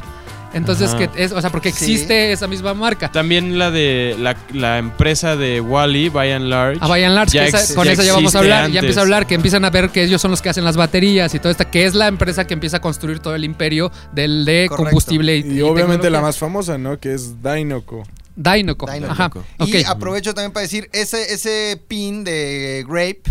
Entonces, 0.53 0.91
Ajá. 0.91 0.99
que 1.13 1.23
es, 1.25 1.33
o 1.33 1.41
sea, 1.41 1.51
porque 1.51 1.71
Sí. 1.73 1.85
existe 1.93 2.33
esa 2.33 2.47
misma 2.47 2.75
marca. 2.75 3.11
También 3.13 3.59
la 3.59 3.71
de 3.71 4.17
la, 4.19 4.37
la 4.53 4.79
empresa 4.79 5.37
de 5.37 5.61
Wally, 5.61 6.09
by 6.09 6.33
and 6.33 6.47
large. 6.49 6.79
A 6.83 6.89
By 6.89 7.05
and 7.05 7.15
Large, 7.15 7.33
Ya 7.37 7.43
que 7.45 7.49
esa- 7.51 7.61
ex- 7.63 7.73
con 7.75 7.87
ya 7.87 7.93
esa 7.93 8.03
ya 8.05 8.15
vamos 8.15 8.35
a 8.35 8.39
hablar. 8.41 8.59
antes. 8.65 8.75
Ya 8.75 8.81
empieza 8.81 9.01
a 9.01 9.03
hablar 9.05 9.27
que 9.27 9.35
empiezan 9.37 9.65
a 9.65 9.71
ver 9.71 9.91
que 9.91 10.03
ellos 10.03 10.21
son 10.21 10.31
los 10.33 10.43
que 10.43 10.49
hacen 10.49 10.65
las 10.65 10.77
baterías 10.77 11.35
y 11.35 11.39
todo 11.39 11.51
esta, 11.51 11.71
que 11.71 11.85
es 11.85 11.95
la 11.95 12.09
empresa 12.09 12.47
que 12.47 12.55
empieza 12.55 12.79
a 12.79 12.81
construir 12.81 13.21
todo 13.21 13.35
el 13.35 13.45
imperio 13.45 13.93
del 14.13 14.45
de 14.45 14.67
Correcto. 14.69 14.85
combustible 14.91 15.37
y, 15.37 15.41
Y, 15.53 15.59
y 15.59 15.63
obviamente 15.63 16.11
la 16.11 16.21
más 16.21 16.37
famosa, 16.39 16.79
¿no? 16.79 16.99
Que 16.99 17.15
es 17.15 17.43
Dinoco. 17.43 18.03
Dinoco. 18.37 18.91
Dinoco. 18.91 19.13
Ajá. 19.13 19.31
Y 19.67 19.85
aprovecho 19.85 20.33
también 20.35 20.53
para 20.53 20.63
decir, 20.63 20.89
ese, 20.93 21.33
ese 21.35 21.81
pin 21.89 22.25
de 22.25 22.85
Grape 22.89 23.23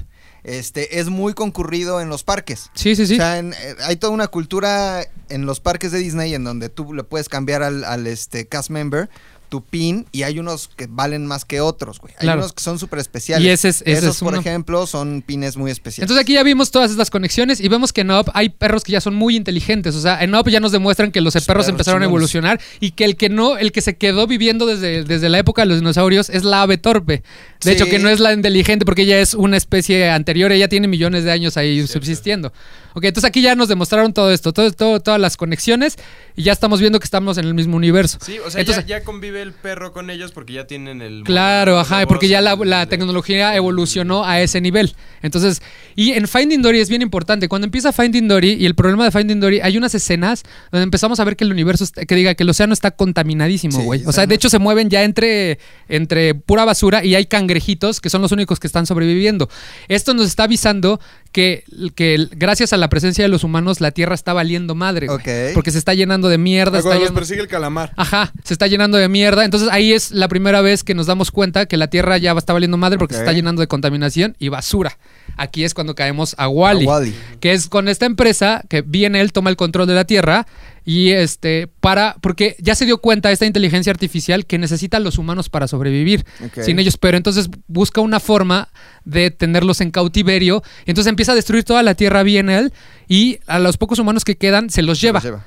este, 0.43 0.99
es 0.99 1.07
muy 1.09 1.33
concurrido 1.33 2.01
en 2.01 2.09
los 2.09 2.23
parques. 2.23 2.69
Sí, 2.73 2.95
sí, 2.95 3.05
sí. 3.07 3.13
O 3.13 3.17
sea, 3.17 3.37
en- 3.39 3.53
eh, 3.53 3.75
hay 3.83 3.95
toda 3.97 4.13
una 4.13 4.27
cultura 4.27 5.03
en 5.29 5.45
los 5.45 5.59
parques 5.59 5.91
de 5.91 5.99
Disney 5.99 6.33
en 6.33 6.43
donde 6.43 6.69
tú 6.69 6.93
le 6.93 7.03
puedes 7.03 7.29
cambiar 7.29 7.63
al, 7.63 7.83
al, 7.83 8.07
este, 8.07 8.47
cast 8.47 8.69
member 8.69 9.09
tu 9.49 9.61
pin 9.63 10.05
y 10.11 10.23
hay 10.23 10.39
unos 10.39 10.69
que 10.69 10.87
valen 10.89 11.25
más 11.25 11.43
que 11.43 11.59
otros, 11.59 11.99
güey. 11.99 12.13
Hay 12.19 12.21
Claro. 12.21 12.39
unos 12.41 12.53
que 12.53 12.63
son 12.63 12.79
súper 12.79 12.99
especiales. 12.99 13.45
Y 13.45 13.49
ese 13.49 13.69
es- 13.69 13.81
ese 13.81 13.91
Esos, 13.93 14.15
es 14.15 14.19
por 14.19 14.29
uno. 14.33 14.39
ejemplo, 14.41 14.85
son 14.87 15.23
pines 15.25 15.57
muy 15.57 15.71
especiales. 15.71 16.03
Entonces 16.03 16.21
aquí 16.23 16.33
ya 16.33 16.43
vimos 16.43 16.71
todas 16.71 16.91
estas 16.91 17.09
conexiones 17.09 17.59
y 17.59 17.67
vemos 17.67 17.91
que 17.91 18.01
en 18.01 18.11
Up 18.11 18.31
hay 18.33 18.49
perros 18.49 18.83
que 18.83 18.91
ya 18.91 19.01
son 19.01 19.15
muy 19.15 19.35
inteligentes. 19.35 19.95
O 19.95 20.01
sea, 20.01 20.23
en 20.23 20.33
Up 20.35 20.47
ya 20.49 20.59
nos 20.59 20.71
demuestran 20.71 21.11
que 21.11 21.19
los 21.21 21.33
perros, 21.33 21.47
perros 21.47 21.67
empezaron 21.67 22.01
a 22.03 22.05
evolucionar 22.05 22.61
y 22.79 22.91
que 22.91 23.05
el 23.05 23.15
que 23.17 23.29
no, 23.29 23.57
el 23.57 23.71
que 23.71 23.81
se 23.81 23.97
quedó 23.97 24.27
viviendo 24.27 24.65
desde, 24.65 25.03
desde 25.03 25.29
la 25.29 25.39
época 25.39 25.63
de 25.63 25.67
los 25.67 25.79
dinosaurios 25.79 26.29
es 26.29 26.43
la 26.43 26.61
ave 26.61 26.77
torpe. 26.77 27.17
De 27.17 27.23
Sí. 27.61 27.69
hecho, 27.71 27.85
que 27.87 27.99
no 27.99 28.09
es 28.09 28.19
la 28.19 28.31
inteligente 28.33 28.85
porque 28.85 29.01
ella 29.01 29.19
es 29.19 29.33
una 29.33 29.57
especie 29.57 30.09
anterior, 30.09 30.51
ella 30.51 30.69
tiene 30.69 30.87
millones 30.87 31.23
de 31.23 31.31
años 31.31 31.57
ahí 31.57 31.85
subsistiendo. 31.87 32.53
Ok, 32.93 33.03
entonces 33.05 33.27
aquí 33.27 33.41
ya 33.41 33.53
nos 33.55 33.67
demostraron 33.67 34.13
todo 34.13 34.31
esto, 34.31 34.51
todo, 34.51 34.71
todo- 34.71 34.99
todas 34.99 35.19
las 35.19 35.37
conexiones 35.37 35.95
y 36.35 36.43
ya 36.43 36.51
estamos 36.51 36.79
viendo 36.79 36.99
que 36.99 37.05
estamos 37.05 37.37
en 37.37 37.45
el 37.45 37.53
mismo 37.53 37.77
universo. 37.77 38.17
Sí, 38.21 38.39
o 38.39 38.49
sea, 38.49 38.61
Entonces- 38.61 38.85
ya, 38.87 38.99
ya 38.99 39.03
convive 39.03 39.38
el 39.41 39.53
perro 39.53 39.91
con 39.91 40.09
ellos 40.09 40.31
porque 40.31 40.53
ya 40.53 40.67
tienen 40.67 41.01
el... 41.01 41.23
Claro, 41.23 41.79
ajá, 41.79 42.05
porque 42.07 42.27
ya 42.27 42.41
la, 42.41 42.85
tecnología 42.87 43.55
evolucionó 43.55 44.25
a 44.25 44.39
ese 44.41 44.61
nivel. 44.61 44.95
Entonces, 45.21 45.61
y 45.95 46.11
en 46.11 46.27
Finding 46.27 46.61
Dory 46.61 46.79
es 46.79 46.89
bien 46.89 47.01
importante. 47.01 47.47
Cuando 47.47 47.65
empieza 47.65 47.91
Finding 47.91 48.27
Dory 48.27 48.53
y 48.53 48.65
el 48.65 48.75
problema 48.75 49.05
de 49.05 49.11
Finding 49.11 49.39
Dory, 49.39 49.59
hay 49.61 49.77
unas 49.77 49.93
escenas 49.95 50.43
donde 50.71 50.83
empezamos 50.83 51.19
a 51.19 51.23
ver 51.23 51.35
que 51.35 51.43
el 51.43 51.51
universo, 51.51 51.83
está- 51.83 52.05
que 52.05 52.15
diga 52.15 52.35
que 52.35 52.43
el 52.43 52.49
océano 52.49 52.73
está 52.73 52.91
contaminadísimo, 52.91 53.79
güey. 53.83 54.03
o 54.05 54.09
o 54.09 54.11
sea, 54.11 54.25
de 54.25 54.35
hecho 54.35 54.49
se 54.49 54.59
mueven 54.59 54.89
ya 54.89 55.03
entre, 55.03 55.59
entre 55.87 56.35
pura 56.35 56.65
basura 56.65 57.03
y 57.03 57.15
hay 57.15 57.25
cangrejitos 57.25 58.01
que 58.01 58.09
son 58.09 58.21
los 58.21 58.31
únicos 58.31 58.59
que 58.59 58.67
están 58.67 58.85
sobreviviendo. 58.85 59.49
Esto 59.87 60.13
nos 60.13 60.27
está 60.27 60.43
avisando 60.43 60.99
que, 61.31 61.63
que 61.95 62.27
gracias 62.31 62.73
a 62.73 62.77
la 62.77 62.89
presencia 62.89 63.23
de 63.23 63.29
los 63.29 63.43
humanos 63.43 63.81
la 63.81 63.91
Tierra 63.91 64.15
está 64.15 64.33
valiendo 64.33 64.75
madre, 64.75 65.07
güey. 65.07 65.53
Porque 65.53 65.71
se 65.71 65.77
está 65.77 65.93
llenando 65.93 66.27
de 66.29 66.37
mierda. 66.37 66.77
está 66.79 66.89
Cuando 66.89 66.99
los 67.01 67.09
llenando- 67.09 67.19
persigue 67.19 67.41
el 67.41 67.47
calamar. 67.47 67.93
Ajá, 67.95 68.33
se 68.43 68.53
está 68.53 68.67
llenando 68.67 68.97
de 68.97 69.07
mierda. 69.09 69.28
Entonces 69.37 69.69
ahí 69.71 69.93
es 69.93 70.11
la 70.11 70.27
primera 70.27 70.61
vez 70.61 70.83
que 70.83 70.93
nos 70.95 71.05
damos 71.07 71.31
cuenta 71.31 71.65
que 71.65 71.77
la 71.77 71.87
Tierra 71.87 72.17
ya 72.17 72.31
está 72.33 72.53
valiendo 72.53 72.77
madre 72.77 72.97
porque 72.97 73.13
se 73.13 73.19
está 73.21 73.33
llenando 73.33 73.61
de 73.61 73.67
contaminación 73.67 74.35
y 74.39 74.49
basura. 74.49 74.97
Aquí 75.37 75.63
es 75.63 75.73
cuando 75.73 75.95
caemos 75.95 76.35
a 76.37 76.47
Wally, 76.49 76.85
A 76.85 76.89
Wall-E. 76.89 77.13
que 77.39 77.53
es 77.53 77.67
con 77.69 77.87
esta 77.87 78.05
empresa 78.05 78.63
que 78.69 78.81
viene 78.81 79.21
él 79.21 79.31
toma 79.31 79.49
el 79.49 79.55
control 79.55 79.87
de 79.87 79.93
la 79.93 80.05
Tierra 80.05 80.45
y 80.85 81.09
este 81.11 81.67
para 81.79 82.15
porque 82.21 82.55
ya 82.59 82.73
se 82.75 82.85
dio 82.85 82.97
cuenta 82.99 83.31
esta 83.31 83.45
inteligencia 83.45 83.91
artificial 83.91 84.45
que 84.45 84.57
necesita 84.57 84.97
a 84.97 84.99
los 84.99 85.17
humanos 85.17 85.47
para 85.49 85.67
sobrevivir 85.67 86.25
sin 86.63 86.79
ellos, 86.79 86.97
pero 86.97 87.15
entonces 87.17 87.49
busca 87.67 88.01
una 88.01 88.19
forma 88.19 88.69
de 89.05 89.29
tenerlos 89.31 89.81
en 89.81 89.91
cautiverio, 89.91 90.63
y 90.85 90.91
entonces 90.91 91.09
empieza 91.09 91.33
a 91.33 91.35
destruir 91.35 91.63
toda 91.63 91.83
la 91.83 91.95
Tierra 91.95 92.23
bien 92.23 92.49
él 92.49 92.73
y 93.07 93.39
a 93.47 93.59
los 93.59 93.77
pocos 93.77 93.99
humanos 93.99 94.25
que 94.25 94.35
quedan 94.37 94.69
se 94.69 94.81
los 94.81 94.99
lleva. 94.99 95.19
Los 95.19 95.23
lleva. 95.25 95.45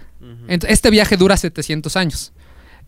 Ent- 0.48 0.66
Este 0.68 0.90
viaje 0.90 1.16
dura 1.16 1.36
700 1.36 1.96
años. 1.96 2.32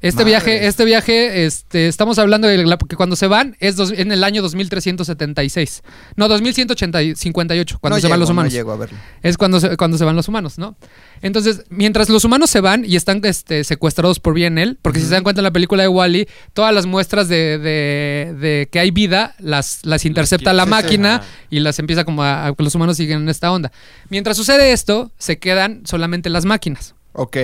Este 0.09 0.23
viaje, 0.25 0.67
este 0.67 0.85
viaje, 0.85 1.47
este, 1.47 1.89
estamos 1.89 2.19
hablando 2.19 2.47
de 2.47 2.59
la- 2.65 2.77
que 2.77 2.95
cuando 2.97 3.17
se 3.17 3.27
van 3.27 3.57
es 3.59 3.77
dos- 3.77 3.91
en 3.93 4.13
el 4.13 4.23
año 4.23 4.43
2376. 4.43 5.83
No, 6.17 6.29
2158, 6.29 7.79
cuando 7.81 7.97
No 7.97 8.01
se 8.01 8.09
van 8.09 8.17
llego, 8.19 8.21
los 8.21 8.31
humanos. 8.31 8.53
No 8.53 8.57
llego 8.59 8.73
a 8.73 8.77
verlo. 8.77 8.99
es 9.23 9.37
cuando 9.39 9.61
se, 9.61 9.77
cuando 9.77 9.97
se 9.99 10.05
van 10.05 10.15
los 10.17 10.29
humanos, 10.29 10.59
¿no? 10.59 10.77
Entonces, 11.23 11.65
mientras 11.71 12.09
los 12.11 12.25
humanos 12.25 12.51
se 12.51 12.61
van 12.61 12.85
y 12.85 12.97
están 12.97 13.21
este, 13.25 13.65
secuestrados 13.65 14.21
por 14.21 14.35
BNL, 14.35 14.77
porque 14.83 15.01
si 15.01 15.07
se 15.07 15.13
dan 15.15 15.23
cuenta 15.23 15.41
en 15.41 15.45
la 15.45 15.53
película 15.53 15.83
de 15.83 15.89
Wally, 15.89 16.29
todas 16.53 16.75
las 16.75 16.87
muestras 16.87 17.29
de, 17.29 17.59
de- 17.59 18.35
de 18.39 18.69
que 18.71 18.79
hay 18.81 18.91
vida 18.91 19.35
las, 19.39 19.81
las 19.85 20.05
intercepta 20.05 20.53
la 20.53 20.65
Sí, 20.65 20.67
sí. 20.67 20.71
máquina 20.71 21.23
y 21.51 21.61
las 21.61 21.79
empieza 21.79 22.05
como 22.05 22.23
a, 22.23 22.47
a 22.47 22.55
que 22.55 22.63
los 22.63 22.75
humanos 22.75 22.97
siguen 22.97 23.23
en 23.23 23.29
esta 23.29 23.51
onda. 23.51 23.73
Mientras 24.11 24.37
sucede 24.37 24.73
esto, 24.73 25.11
se 25.19 25.39
quedan 25.39 25.83
solamente 25.87 26.29
las 26.31 26.45
máquinas. 26.45 26.95
Ok. 27.15 27.37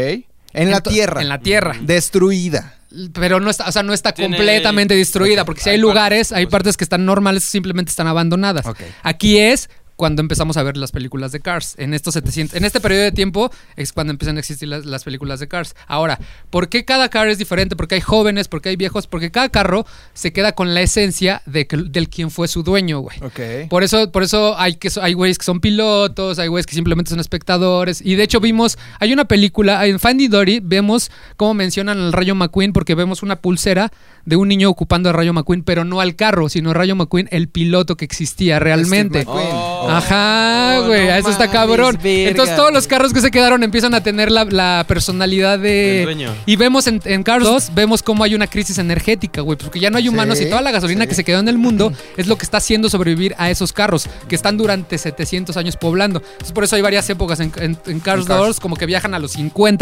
En 0.53 0.71
la 0.71 0.81
tierra. 0.81 1.23
En 1.23 1.29
la 1.29 1.39
tierra. 1.39 1.77
Destruida. 1.81 2.75
Pero 3.13 3.39
no 3.39 3.51
está, 3.51 3.69
o 3.69 3.73
sea, 3.73 3.85
no 3.85 3.93
está 3.93 4.13
Tiene- 4.13 4.37
completamente 4.37 4.97
destruida, 4.97 5.45
porque 5.45 5.61
si 5.63 5.69
hay 5.71 5.77
Hay 5.77 5.81
lugares, 5.81 6.29
partes, 6.29 6.33
hay 6.37 6.47
pues. 6.47 6.51
partes 6.53 6.77
que 6.77 6.83
están 6.85 7.05
normales, 7.07 7.45
simplemente 7.45 7.91
están 7.91 8.09
abandonadas. 8.09 8.67
Ok. 8.67 8.81
Aquí 9.05 9.39
es 9.39 9.71
cuando 10.01 10.23
empezamos 10.23 10.57
a 10.57 10.63
ver 10.63 10.79
las 10.79 10.93
películas 10.93 11.31
de 11.31 11.41
Cars. 11.41 11.75
En 11.77 11.93
estos 11.93 12.15
700, 12.15 12.57
en 12.57 12.65
este 12.65 12.81
periodo 12.81 13.03
de 13.03 13.13
tiempo 13.13 13.51
es 13.77 13.93
cuando 13.93 14.13
empiezan 14.13 14.39
a 14.39 14.41
existir 14.41 14.67
las, 14.67 14.87
las 14.87 15.05
películas 15.05 15.41
de 15.41 15.47
Cars. 15.47 15.77
Ahora, 15.87 16.19
¿por 16.49 16.71
qué 16.71 16.87
cada 16.87 17.11
car 17.11 17.29
es 17.29 17.37
diferente? 17.37 17.77
Porque 17.77 17.97
hay 17.97 18.01
jóvenes, 18.01 18.49
porque 18.49 18.71
hay 18.71 18.77
viejos, 18.77 19.07
porque 19.07 19.31
cada 19.31 19.51
carro 19.51 19.85
se 20.15 20.33
queda 20.33 20.53
con 20.53 20.73
la 20.73 20.81
esencia 20.81 21.43
de 21.45 21.67
que- 21.67 21.77
del 21.77 22.09
quien 22.09 22.31
fue 22.31 22.49
su 22.49 22.63
dueño, 22.63 23.01
güey. 23.01 23.19
Ok. 23.23 23.69
Por 23.69 23.83
eso, 23.83 24.11
por 24.11 24.23
eso 24.23 24.59
hay 24.59 24.77
que 24.77 24.89
hay 25.03 25.13
güeyes 25.13 25.37
que 25.37 25.45
son 25.45 25.61
pilotos, 25.61 26.39
hay 26.39 26.49
güeyes 26.49 26.65
que 26.65 26.75
simplemente 26.75 27.11
son 27.11 27.21
espectadores. 27.21 28.01
Y 28.01 28.15
de 28.15 28.23
hecho 28.23 28.41
vimos, 28.41 28.79
hay 29.01 29.13
una 29.13 29.27
película, 29.27 29.85
en 29.87 30.01
Finding 30.01 30.31
Dory, 30.31 30.61
vemos 30.63 31.11
cómo 31.37 31.53
mencionan 31.53 31.99
al 31.99 32.15
Rayo 32.15 32.35
McQueen, 32.35 32.73
porque 32.73 32.95
vemos 32.95 33.23
una 33.23 33.37
pulsera 33.37 33.93
de 34.25 34.37
un 34.37 34.49
niño 34.49 34.71
ocupando 34.71 35.11
al 35.11 35.15
Rayo 35.15 35.35
McQueen, 35.35 35.63
pero 35.63 35.85
no 35.85 36.01
al 36.01 36.17
carro, 36.17 36.49
sino 36.49 36.71
al 36.71 36.75
Rayo 36.77 36.97
McQueen, 36.97 37.29
el 37.33 37.49
piloto 37.49 37.99
que 37.99 38.07
existía 38.07 38.59
realmente. 38.59 39.23
Steve 39.23 39.31
McQueen. 39.31 39.49
Oh. 39.53 39.90
Ajá, 39.97 40.81
Oh, 40.81 40.87
güey, 40.87 41.07
no 41.09 41.15
eso 41.15 41.31
está 41.31 41.51
cabrón. 41.51 41.99
verga, 42.03 42.31
Entonces 42.31 42.57
todos 42.57 42.73
los 42.73 42.87
carros 42.87 43.13
que 43.13 43.21
se 43.21 43.31
quedaron 43.31 43.63
empiezan 43.63 43.93
a 43.95 44.03
tener 44.03 44.31
la, 44.31 44.45
la 44.45 44.85
personalidad 44.89 45.59
de... 45.59 46.03
dueño. 46.05 46.33
Y 46.47 46.57
vemos 46.57 46.87
en, 46.87 47.01
en 47.05 47.23
Cars 47.23 47.45
2, 47.45 47.73
vemos 47.75 48.03
cómo 48.03 48.25
hay 48.25 48.35
una 48.35 48.47
crisis 48.47 48.79
energética, 48.79 49.41
güey, 49.43 49.59
porque 49.59 49.81
ya 49.81 49.91
no 49.91 49.99
hay 49.99 50.09
humanos 50.09 50.39
Sí, 50.39 50.45
y 50.45 50.49
toda 50.49 50.63
la 50.63 50.71
gasolina 50.71 51.03
sí. 51.05 51.09
que 51.09 51.15
se 51.15 51.25
quedó 51.25 51.41
en 51.41 51.49
el 51.49 51.59
mundo 51.59 51.93
es 52.17 52.27
lo 52.27 52.37
que 52.39 52.45
está 52.45 52.59
haciendo 52.59 52.89
sobrevivir 52.89 53.35
a 53.39 53.51
esos 53.51 53.73
carros 53.73 54.07
que 54.29 54.35
están 54.35 54.57
durante 54.57 54.97
700 54.97 55.57
años 55.57 55.77
poblando. 55.77 56.21
Entonces 56.33 56.53
por 56.53 56.65
eso 56.65 56.77
hay 56.77 56.83
varias 56.83 57.09
épocas 57.11 57.41
en, 57.41 57.53
en- 57.57 57.79
en 57.87 58.01
Cars 58.01 58.23
En 58.23 58.27
Cars. 58.29 58.41
2, 58.41 58.61
como 58.61 58.77
que 58.77 58.87
viajan 58.87 59.15
a 59.15 59.19
los 59.19 59.33
50 59.33 59.81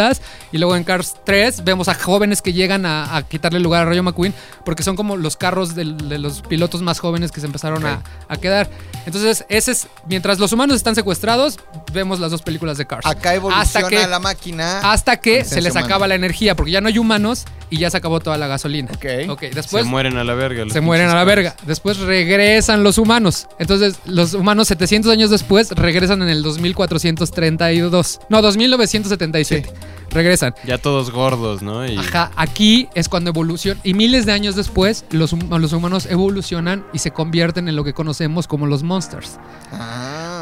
y 0.52 0.58
luego 0.58 0.76
en 0.76 0.84
Cars 0.84 1.16
3 1.24 1.64
vemos 1.64 1.88
a 1.88 1.94
jóvenes 1.94 2.40
que 2.42 2.52
llegan 2.52 2.86
a, 2.86 3.16
a 3.16 3.22
quitarle 3.22 3.58
lugar 3.60 3.82
a 3.82 3.84
Rayo 3.86 4.02
McQueen 4.02 4.32
porque 4.64 4.82
son 4.82 4.96
como 4.96 5.16
los 5.16 5.36
carros 5.36 5.74
de 5.74 5.84
los 5.84 6.40
pilotos 6.42 6.82
más 6.82 6.98
jóvenes 7.00 7.30
que 7.32 7.40
se 7.40 7.46
empezaron 7.46 7.84
a, 7.86 8.02
a 8.28 8.36
quedar. 8.36 8.68
Entonces, 9.06 9.44
ese 9.48 9.72
es, 9.72 9.88
mientras 10.06 10.38
los 10.38 10.52
humanos 10.52 10.76
están 10.76 10.94
secuestrados, 10.94 11.58
vemos 11.92 12.20
las 12.20 12.30
dos 12.30 12.42
películas 12.42 12.78
de 12.78 12.86
Cars. 12.86 13.06
Acá 13.06 13.34
evoluciona 13.34 13.62
Hasta 13.62 13.88
que- 13.88 14.06
la 14.06 14.18
máquina. 14.18 14.80
hasta 14.92 15.16
que 15.18 15.44
se 15.44 15.60
les 15.60 15.72
humana. 15.72 15.86
acaba 15.86 16.06
la 16.08 16.14
energía, 16.14 16.54
porque 16.56 16.72
ya 16.72 16.80
no 16.80 16.88
hay 16.88 16.98
humanos 16.98 17.44
y 17.70 17.78
ya 17.78 17.90
se 17.90 17.96
acabó 17.96 18.20
toda 18.20 18.38
la 18.38 18.46
gasolina. 18.46 18.90
Ok. 18.94 19.28
Ok, 19.30 19.42
después 19.54 19.84
se 19.84 19.90
mueren 19.90 20.16
a 20.16 20.24
la 20.24 20.34
verga. 20.34 20.64
los 20.64 20.72
se 20.72 20.80
mueren 20.80 21.08
a 21.10 21.14
la 21.14 21.24
verga. 21.24 21.54
Después 21.66 21.98
regresan 21.98 22.82
los 22.82 22.98
humanos. 22.98 23.46
Entonces, 23.58 23.96
los 24.06 24.34
humanos 24.34 24.68
700 24.68 25.12
años 25.12 25.30
después 25.30 25.70
regresan 25.70 26.22
en 26.22 26.28
el 26.28 26.42
2432. 26.42 28.20
No, 28.28 28.42
2977. 28.42 29.72
Regresan. 30.10 30.52
cars. 30.52 30.66
Ya 30.66 30.78
todos 30.78 31.10
gordos, 31.10 31.60
¿no? 31.60 31.86
Y 31.86 31.98
Ajá, 31.98 32.30
aquí 32.36 32.88
es 32.94 33.08
cuando 33.10 33.30
evoluciona. 33.30 33.78
Y 33.84 33.92
miles 33.92 34.24
de 34.24 34.32
años 34.32 34.56
después, 34.56 35.04
los 35.10 35.32
humanos 35.34 36.06
evolucionan 36.06 36.84
y 36.94 36.98
se 37.00 37.10
convierten 37.10 37.68
en 37.68 37.76
lo 37.76 37.84
que 37.84 37.92
conocemos 37.92 38.46
como 38.46 38.66
los 38.66 38.82
monsters. 38.82 39.38
Ah. 39.70 39.77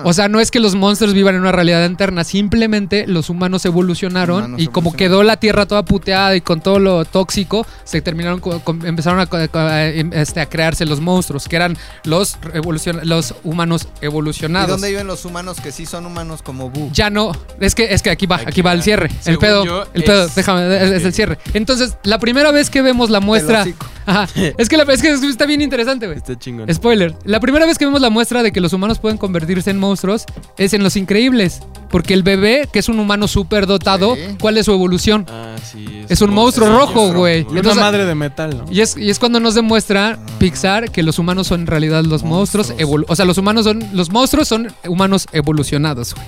O 0.04 0.12
sea, 0.12 0.28
no 0.28 0.40
es 0.40 0.50
que 0.50 0.60
los 0.60 0.74
monsters 0.74 1.12
vivan 1.12 1.34
en 1.34 1.40
una 1.40 1.52
realidad 1.52 1.84
interna, 1.86 2.22
simplemente 2.24 3.06
los 3.06 3.28
humanos 3.30 3.64
evolucionaron 3.64 4.36
Humanos 4.38 4.60
y 4.62 4.66
como 4.68 4.90
evolucionaron. 4.90 4.96
quedó 5.16 5.22
la 5.24 5.36
Tierra 5.38 5.66
toda 5.66 5.84
puteada 5.84 6.36
y 6.36 6.40
con 6.40 6.60
todo 6.60 6.78
lo 6.78 7.04
tóxico, 7.04 7.66
se 7.84 8.00
terminaron, 8.00 8.40
empezaron 8.84 9.20
a, 9.20 9.26
co- 9.26 9.36
a- 9.58 9.86
em- 9.88 10.12
este, 10.12 10.40
a 10.40 10.46
crearse 10.46 10.86
los 10.86 11.00
monstruos, 11.00 11.48
que 11.48 11.56
eran 11.56 11.76
los, 12.04 12.38
evolucion- 12.54 13.02
los 13.02 13.34
humanos 13.44 13.88
¿Y 14.00 14.06
evolucionados. 14.06 14.68
dónde 14.70 14.90
viven 14.90 15.06
los 15.06 15.24
humanos 15.24 15.60
que 15.60 15.72
sí 15.72 15.86
son 15.86 16.06
humanos 16.06 16.42
como 16.42 16.70
Bu? 16.70 16.90
Ya 16.92 17.10
no, 17.10 17.32
es 17.60 17.74
que, 17.74 17.92
es 17.92 18.02
que 18.02 18.10
aquí 18.10 18.26
va, 18.26 18.36
aquí, 18.36 18.46
Aquí 18.48 18.62
va 18.62 18.72
el 18.72 18.82
cierre. 18.82 19.10
el 19.26 19.38
pedo, 19.38 19.64
yo, 19.64 19.84
el 19.92 20.04
pedo, 20.04 20.26
es- 20.26 20.34
déjame, 20.34 20.76
es, 20.76 20.90
es 20.92 21.04
el 21.04 21.12
cierre. 21.12 21.38
Entonces, 21.54 21.96
la 22.04 22.18
primera 22.18 22.52
vez 22.52 22.70
que 22.70 22.80
vemos 22.82 23.10
la 23.10 23.20
muestra. 23.20 23.66
Ajá, 24.06 24.28
es 24.56 24.68
que, 24.68 24.76
la- 24.76 24.84
es 24.84 25.02
que 25.02 25.12
está 25.12 25.46
bien 25.46 25.60
interesante, 25.62 26.06
güey. 26.06 26.18
Está 26.18 26.38
chingón. 26.38 26.72
Spoiler. 26.72 27.14
La 27.24 27.40
primera 27.40 27.66
vez 27.66 27.76
que 27.76 27.84
vemos 27.86 28.00
la 28.00 28.10
muestra 28.10 28.42
de 28.44 28.52
que 28.52 28.60
los 28.60 28.72
humanos 28.72 28.98
pueden 29.00 29.18
convertirse 29.26 29.70
en 29.70 29.78
monstruos 29.78 30.24
es 30.56 30.72
en 30.74 30.82
Los 30.82 30.96
Increíbles. 30.96 31.60
Porque 31.90 32.14
el 32.14 32.22
bebé, 32.24 32.68
que 32.72 32.80
es 32.80 32.88
un 32.88 32.98
humano 32.98 33.28
súper 33.28 33.66
dotado, 33.66 34.16
Sí. 34.16 34.22
¿cuál 34.40 34.58
es 34.58 34.66
su 34.66 34.72
evolución? 34.72 35.24
Ah, 35.30 35.54
sí. 35.62 36.04
Es 36.08 36.20
un 36.20 36.34
monstruo 36.34 36.68
rojo, 36.68 37.12
güey. 37.12 37.46
Y 37.52 37.58
una 37.58 37.74
madre 37.74 38.04
de 38.04 38.14
metal, 38.14 38.58
¿no? 38.58 38.64
Y 38.72 38.80
es, 38.80 38.96
y 38.96 39.08
es 39.08 39.18
cuando 39.18 39.38
nos 39.40 39.54
demuestra 39.54 40.18
Pixar 40.38 40.90
que 40.90 41.02
los 41.02 41.18
humanos 41.18 41.46
son 41.46 41.60
en 41.62 41.66
realidad 41.68 42.04
los 42.04 42.22
monstruos. 42.24 42.70
Monstruos. 42.70 43.04
o 43.08 43.16
sea, 43.16 43.24
los 43.24 43.38
humanos 43.38 43.64
son. 43.64 43.82
Los 43.92 44.10
monstruos 44.10 44.48
son 44.48 44.72
humanos 44.86 45.26
evolucionados, 45.32 46.14
güey. 46.14 46.26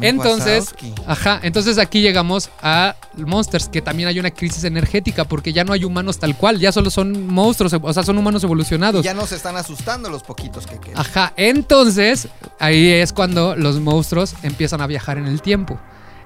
Entonces, 0.00 0.74
ajá, 1.06 1.40
entonces 1.42 1.78
aquí 1.78 2.00
llegamos 2.00 2.50
a 2.62 2.96
Monsters, 3.16 3.68
que 3.68 3.82
también 3.82 4.08
hay 4.08 4.18
una 4.18 4.30
crisis 4.30 4.64
energética 4.64 5.24
porque 5.24 5.52
ya 5.52 5.64
no 5.64 5.72
hay 5.72 5.84
humanos 5.84 6.18
tal 6.18 6.36
cual, 6.36 6.58
ya 6.58 6.72
solo 6.72 6.90
son 6.90 7.26
monstruos, 7.26 7.72
o 7.80 7.92
sea, 7.92 8.02
son 8.02 8.18
humanos 8.18 8.42
Y 8.42 8.46
evolucionados. 8.46 9.04
ya 9.04 9.14
nos 9.14 9.32
están 9.32 9.56
asustando 9.56 10.08
los 10.08 10.22
poquitos 10.22 10.66
que 10.66 10.78
quedan. 10.78 10.98
Ajá, 10.98 11.32
entonces 11.36 12.28
ahí 12.58 12.88
es 12.88 13.12
cuando 13.12 13.56
los 13.56 13.80
monstruos 13.80 14.34
empiezan 14.42 14.80
a 14.80 14.86
viajar 14.86 15.18
en 15.18 15.26
el 15.26 15.42
tiempo. 15.42 15.78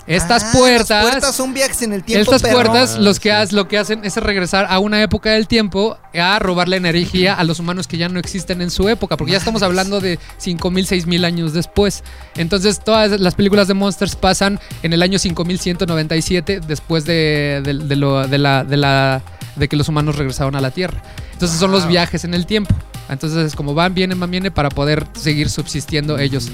Estas 0.06 0.44
Ah, 0.44 0.52
puertas, 0.52 0.90
Las 0.90 1.10
puertas 1.12 1.34
son 1.34 1.54
viajes 1.54 1.80
en 1.82 1.92
el 1.94 2.04
tiempo. 2.04 2.30
estas 2.30 2.42
perro. 2.42 2.54
puertas 2.56 2.96
Ah, 2.96 3.00
los 3.00 3.18
que 3.20 3.30
sí. 3.30 3.34
haz- 3.34 3.52
lo 3.52 3.68
que 3.68 3.78
hacen 3.78 4.04
es 4.04 4.14
regresar 4.18 4.66
a 4.68 4.78
una 4.78 5.02
época 5.02 5.30
del 5.30 5.48
tiempo 5.48 5.96
a 6.14 6.38
robarle 6.38 6.76
energía 6.76 7.32
a 7.34 7.42
los 7.44 7.58
humanos 7.58 7.88
que 7.88 7.96
ya 7.96 8.08
no 8.10 8.18
existen 8.20 8.60
en 8.60 8.70
su 8.70 8.86
época, 8.90 9.16
porque 9.16 9.32
ya 9.32 9.38
estamos 9.38 9.62
hablando 9.62 10.00
de 10.00 10.18
5000, 10.36 10.86
6000 10.86 11.24
años 11.24 11.54
después. 11.54 12.04
Entonces 12.36 12.80
todas 12.84 13.18
las 13.18 13.34
películas 13.34 13.66
de 13.66 13.74
Monsters 13.74 14.14
pasan 14.14 14.60
en 14.82 14.92
el 14.92 15.00
año 15.02 15.18
5197 15.18 16.60
después 16.66 17.04
de, 17.04 17.62
de- 17.64 17.74
de 17.74 17.96
lo- 17.96 18.26
de 18.26 18.38
la, 18.38 18.64
de 18.64 18.76
la 18.76 19.22
de 19.56 19.68
que 19.68 19.76
los 19.76 19.88
humanos 19.88 20.16
regresaron 20.16 20.56
a 20.56 20.60
la 20.60 20.70
Tierra. 20.70 21.00
Entonces 21.32 21.58
son 21.58 21.70
los 21.70 21.86
viajes 21.86 22.24
en 22.24 22.34
el 22.34 22.44
tiempo. 22.46 22.74
Entonces 23.08 23.46
es 23.46 23.54
como 23.54 23.74
van, 23.74 23.94
vienen, 23.94 24.18
van, 24.18 24.30
vienen 24.30 24.52
para 24.52 24.68
poder 24.70 25.06
seguir 25.14 25.48
subsistiendo 25.50 26.18
ellos. 26.18 26.48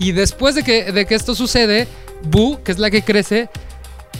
Y 0.00 0.10
después 0.12 0.56
de 0.56 0.64
que, 0.64 0.90
de 0.90 1.06
que 1.06 1.14
esto 1.14 1.34
sucede, 1.36 1.86
Boo, 2.24 2.60
que 2.64 2.72
es 2.72 2.78
la 2.80 2.90
que 2.90 3.02
crece, 3.02 3.48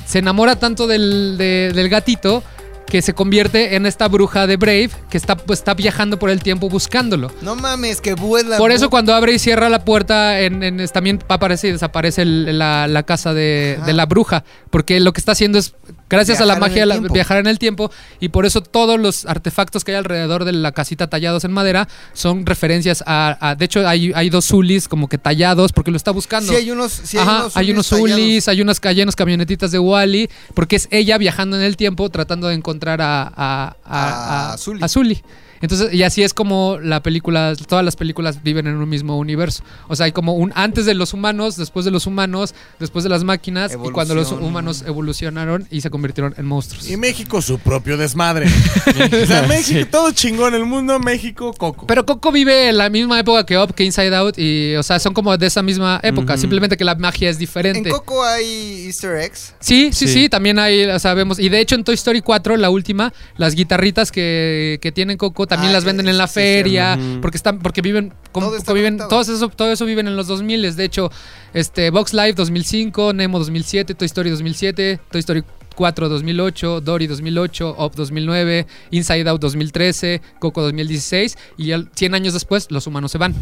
se 0.07 0.19
enamora 0.21 0.55
tanto 0.57 0.87
del, 0.87 1.37
de- 1.39 1.73
del 1.75 1.89
gatito 1.89 2.45
que 2.87 3.03
se 3.03 3.15
convierte 3.15 3.77
en 3.77 3.87
esta 3.87 4.09
bruja 4.09 4.47
de 4.49 4.57
Brave 4.57 4.91
que 5.11 5.17
está, 5.17 5.37
pues, 5.37 5.61
está 5.61 5.75
viajando 5.75 6.19
por 6.19 6.29
el 6.29 6.43
tiempo 6.43 6.69
buscándolo. 6.69 7.31
No 7.41 7.55
mames, 7.57 8.01
que 8.01 8.15
Bu 8.15 8.37
es 8.37 8.45
la 8.47 8.59
Por 8.59 8.73
eso 8.73 8.91
cuando 8.91 9.15
abre 9.15 9.33
y 9.33 9.39
cierra 9.39 9.69
la 9.69 9.85
puerta, 9.85 10.41
en, 10.41 10.63
en- 10.63 10.81
es- 10.81 10.93
también 10.93 11.21
aparece 11.29 11.69
y 11.69 11.73
desaparece 11.73 12.23
el- 12.23 12.59
la, 12.59 12.87
la 12.89 13.03
casa 13.05 13.33
de, 13.33 13.79
de 13.87 13.93
la 13.93 14.07
bruja. 14.07 14.45
Porque 14.71 14.99
lo 15.01 15.13
que 15.13 15.21
está 15.21 15.33
haciendo 15.33 15.59
es, 15.59 15.75
gracias 16.11 16.41
a 16.41 16.45
la 16.47 16.57
magia, 16.57 16.85
tiempo. 16.87 17.15
viajar 17.15 17.39
en 17.39 17.47
el 17.47 17.59
tiempo. 17.59 17.91
Y 18.21 18.29
por 18.29 18.45
eso 18.45 18.61
todos 18.63 19.01
los 19.01 19.25
artefactos 19.25 19.85
que 19.85 19.93
hay 19.93 19.99
alrededor 19.99 20.45
de 20.45 20.53
la 20.53 20.73
casita 20.73 21.09
tallados 21.09 21.45
en 21.45 21.53
madera 21.53 21.89
son 22.13 22.45
referencias 22.45 23.03
a... 23.07 23.37
a- 23.41 23.55
de 23.55 23.65
hecho, 23.65 23.87
hay, 23.89 24.13
hay 24.15 24.29
dos 24.31 24.45
zulis 24.47 24.89
como 24.89 25.09
que 25.09 25.17
tallados 25.19 25.73
porque 25.73 25.91
lo 25.91 25.97
está 25.97 26.11
buscando. 26.11 26.53
Sí 26.53 26.57
hay 26.59 26.71
unos, 26.71 26.93
sí 26.93 27.17
hay 27.17 27.23
Ajá, 27.23 27.41
unos 27.43 27.57
hay 27.57 27.71
unos. 27.71 27.87
Zulis, 27.87 28.49
hay 28.49 28.61
unas, 28.61 28.81
hay 28.85 29.03
unas 29.03 29.17
camionetitas 29.17 29.71
de 29.71 29.79
Wally, 29.79 30.29
porque 30.55 30.77
es 30.77 30.89
ella 30.91 31.17
viajando 31.19 31.57
en 31.57 31.63
el 31.63 31.77
tiempo 31.77 32.09
tratando 32.11 32.49
de 32.49 32.55
encontrar 32.55 33.01
a, 33.01 33.23
a, 33.35 33.77
a, 33.85 34.53
A 34.53 34.59
Zully. 34.59 34.83
a 34.83 34.89
Zully. 34.89 35.23
Entonces, 35.61 35.93
y 35.93 36.03
así 36.03 36.23
es 36.23 36.33
como 36.35 36.79
la 36.83 37.03
película, 37.03 37.55
todas 37.69 37.85
las 37.85 37.97
películas 37.97 38.43
viven 38.43 38.67
en 38.67 38.77
un 38.77 38.89
mismo 38.89 39.19
universo. 39.19 39.63
O 39.89 39.97
sea, 39.97 40.07
hay 40.07 40.13
como 40.13 40.35
un 40.35 40.53
antes 40.55 40.87
de 40.87 40.95
los 40.95 41.13
humanos, 41.13 41.57
después 41.57 41.85
de 41.85 41.91
los 41.91 42.07
humanos, 42.07 42.55
después 42.79 43.05
de 43.05 43.11
las 43.11 43.25
máquinas, 43.25 43.73
y 43.73 43.91
cuando 43.91 44.15
los 44.15 44.33
humanos 44.33 44.85
evolucionaron 44.87 45.67
y 45.71 45.81
se 45.81 45.91
convirtieron 45.91 46.35
en 46.37 46.47
monstruos. 46.47 46.89
Y 46.89 46.97
México 46.97 47.43
su 47.43 47.59
propio 47.59 47.97
desmadre. 47.97 48.47
o 49.23 49.27
sea, 49.27 49.43
México, 49.49 49.87
todo 49.91 50.13
chingón 50.13 50.55
el 50.55 50.65
mundo, 50.65 50.99
México, 50.99 51.53
Coco. 51.53 51.87
Pero 51.87 52.07
Coco 52.07 52.33
vive 52.33 52.69
en 52.69 52.79
la 52.79 52.89
misma 52.89 53.21
época 53.21 53.45
que 53.45 53.59
Up, 53.59 53.75
que 53.75 53.85
Inside 53.85 54.15
Out, 54.15 54.39
y, 54.39 54.75
o 54.77 54.83
sea, 54.83 54.99
son 54.99 55.13
como 55.15 55.37
de 55.37 55.47
esa 55.47 55.63
misma 55.63 56.01
época, 56.03 56.37
simplemente 56.37 56.77
que 56.77 56.85
la 56.85 56.95
magia 56.95 57.29
es 57.29 57.37
En 57.37 57.41
diferente. 57.41 57.91
Coco 57.91 58.25
hay 58.25 58.87
Easter 58.87 59.17
eggs. 59.17 59.55
Sí, 59.61 59.91
sí, 59.93 60.07
sí, 60.07 60.21
Sí. 60.21 60.29
también 60.29 60.59
hay, 60.59 60.85
o 60.85 60.99
sea, 60.99 61.15
vemos. 61.15 61.39
Y 61.39 61.49
de 61.49 61.61
hecho 61.61 61.75
en 61.75 61.85
Toy 61.85 61.95
Story 61.95 62.21
4, 62.21 62.57
la 62.57 62.71
última, 62.71 63.13
las 63.37 63.55
guitarritas 63.55 64.11
que, 64.13 64.79
que 64.83 64.93
tienen 64.93 65.17
Coco 65.17 65.47
también 65.51 65.71
Ah, 65.71 65.75
las 65.75 65.85
venden 65.85 66.09
en 66.09 66.17
la 66.17 66.29
sí, 66.29 66.35
feria, 66.35 66.99
porque 67.21 67.37
están, 67.37 67.59
porque 67.59 67.83
viven, 67.83 68.15
como, 68.33 68.51
Todo 68.51 69.21
eso, 69.21 69.49
todo 69.49 69.73
eso 69.73 69.85
viven 69.85 70.07
en 70.07 70.17
los 70.17 70.29
2000 70.29 70.77
De 70.77 70.85
hecho, 70.85 71.11
este, 71.53 71.91
Box 71.91 72.15
Live 72.15 72.35
2005, 72.35 73.13
Nemo 73.13 73.39
2007, 73.41 73.95
Toy 73.95 74.07
Story 74.07 74.31
2007, 74.31 75.01
Toy 75.11 75.19
Story 75.19 75.45
4 75.75 76.09
2008, 76.09 76.81
Dory 76.83 77.07
2008, 77.09 77.77
Up 77.79 77.93
2009, 77.97 78.67
Inside 78.93 79.29
Out 79.29 79.41
2013, 79.41 80.23
Coco 80.39 80.63
2016 80.63 81.37
y 81.59 81.67
ya 81.67 81.83
100 81.95 82.15
años 82.15 82.33
después 82.33 82.71
los 82.71 82.87
humanos 82.87 83.11
se 83.11 83.19
van. 83.19 83.35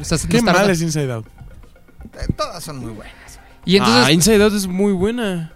O 0.00 0.04
sea, 0.04 0.16
no 0.16 0.28
Qué 0.28 0.40
mal 0.40 0.70
es 0.70 0.80
Inside 0.80 1.12
Out. 1.12 1.26
Eh, 1.26 2.32
Todas 2.34 2.64
son 2.64 2.78
muy 2.78 2.92
buenas. 2.92 3.38
Y 3.66 3.76
entonces, 3.76 4.04
ah, 4.06 4.10
Inside 4.10 4.42
Out 4.42 4.54
es 4.54 4.66
muy 4.66 4.92
buena. 4.94 5.52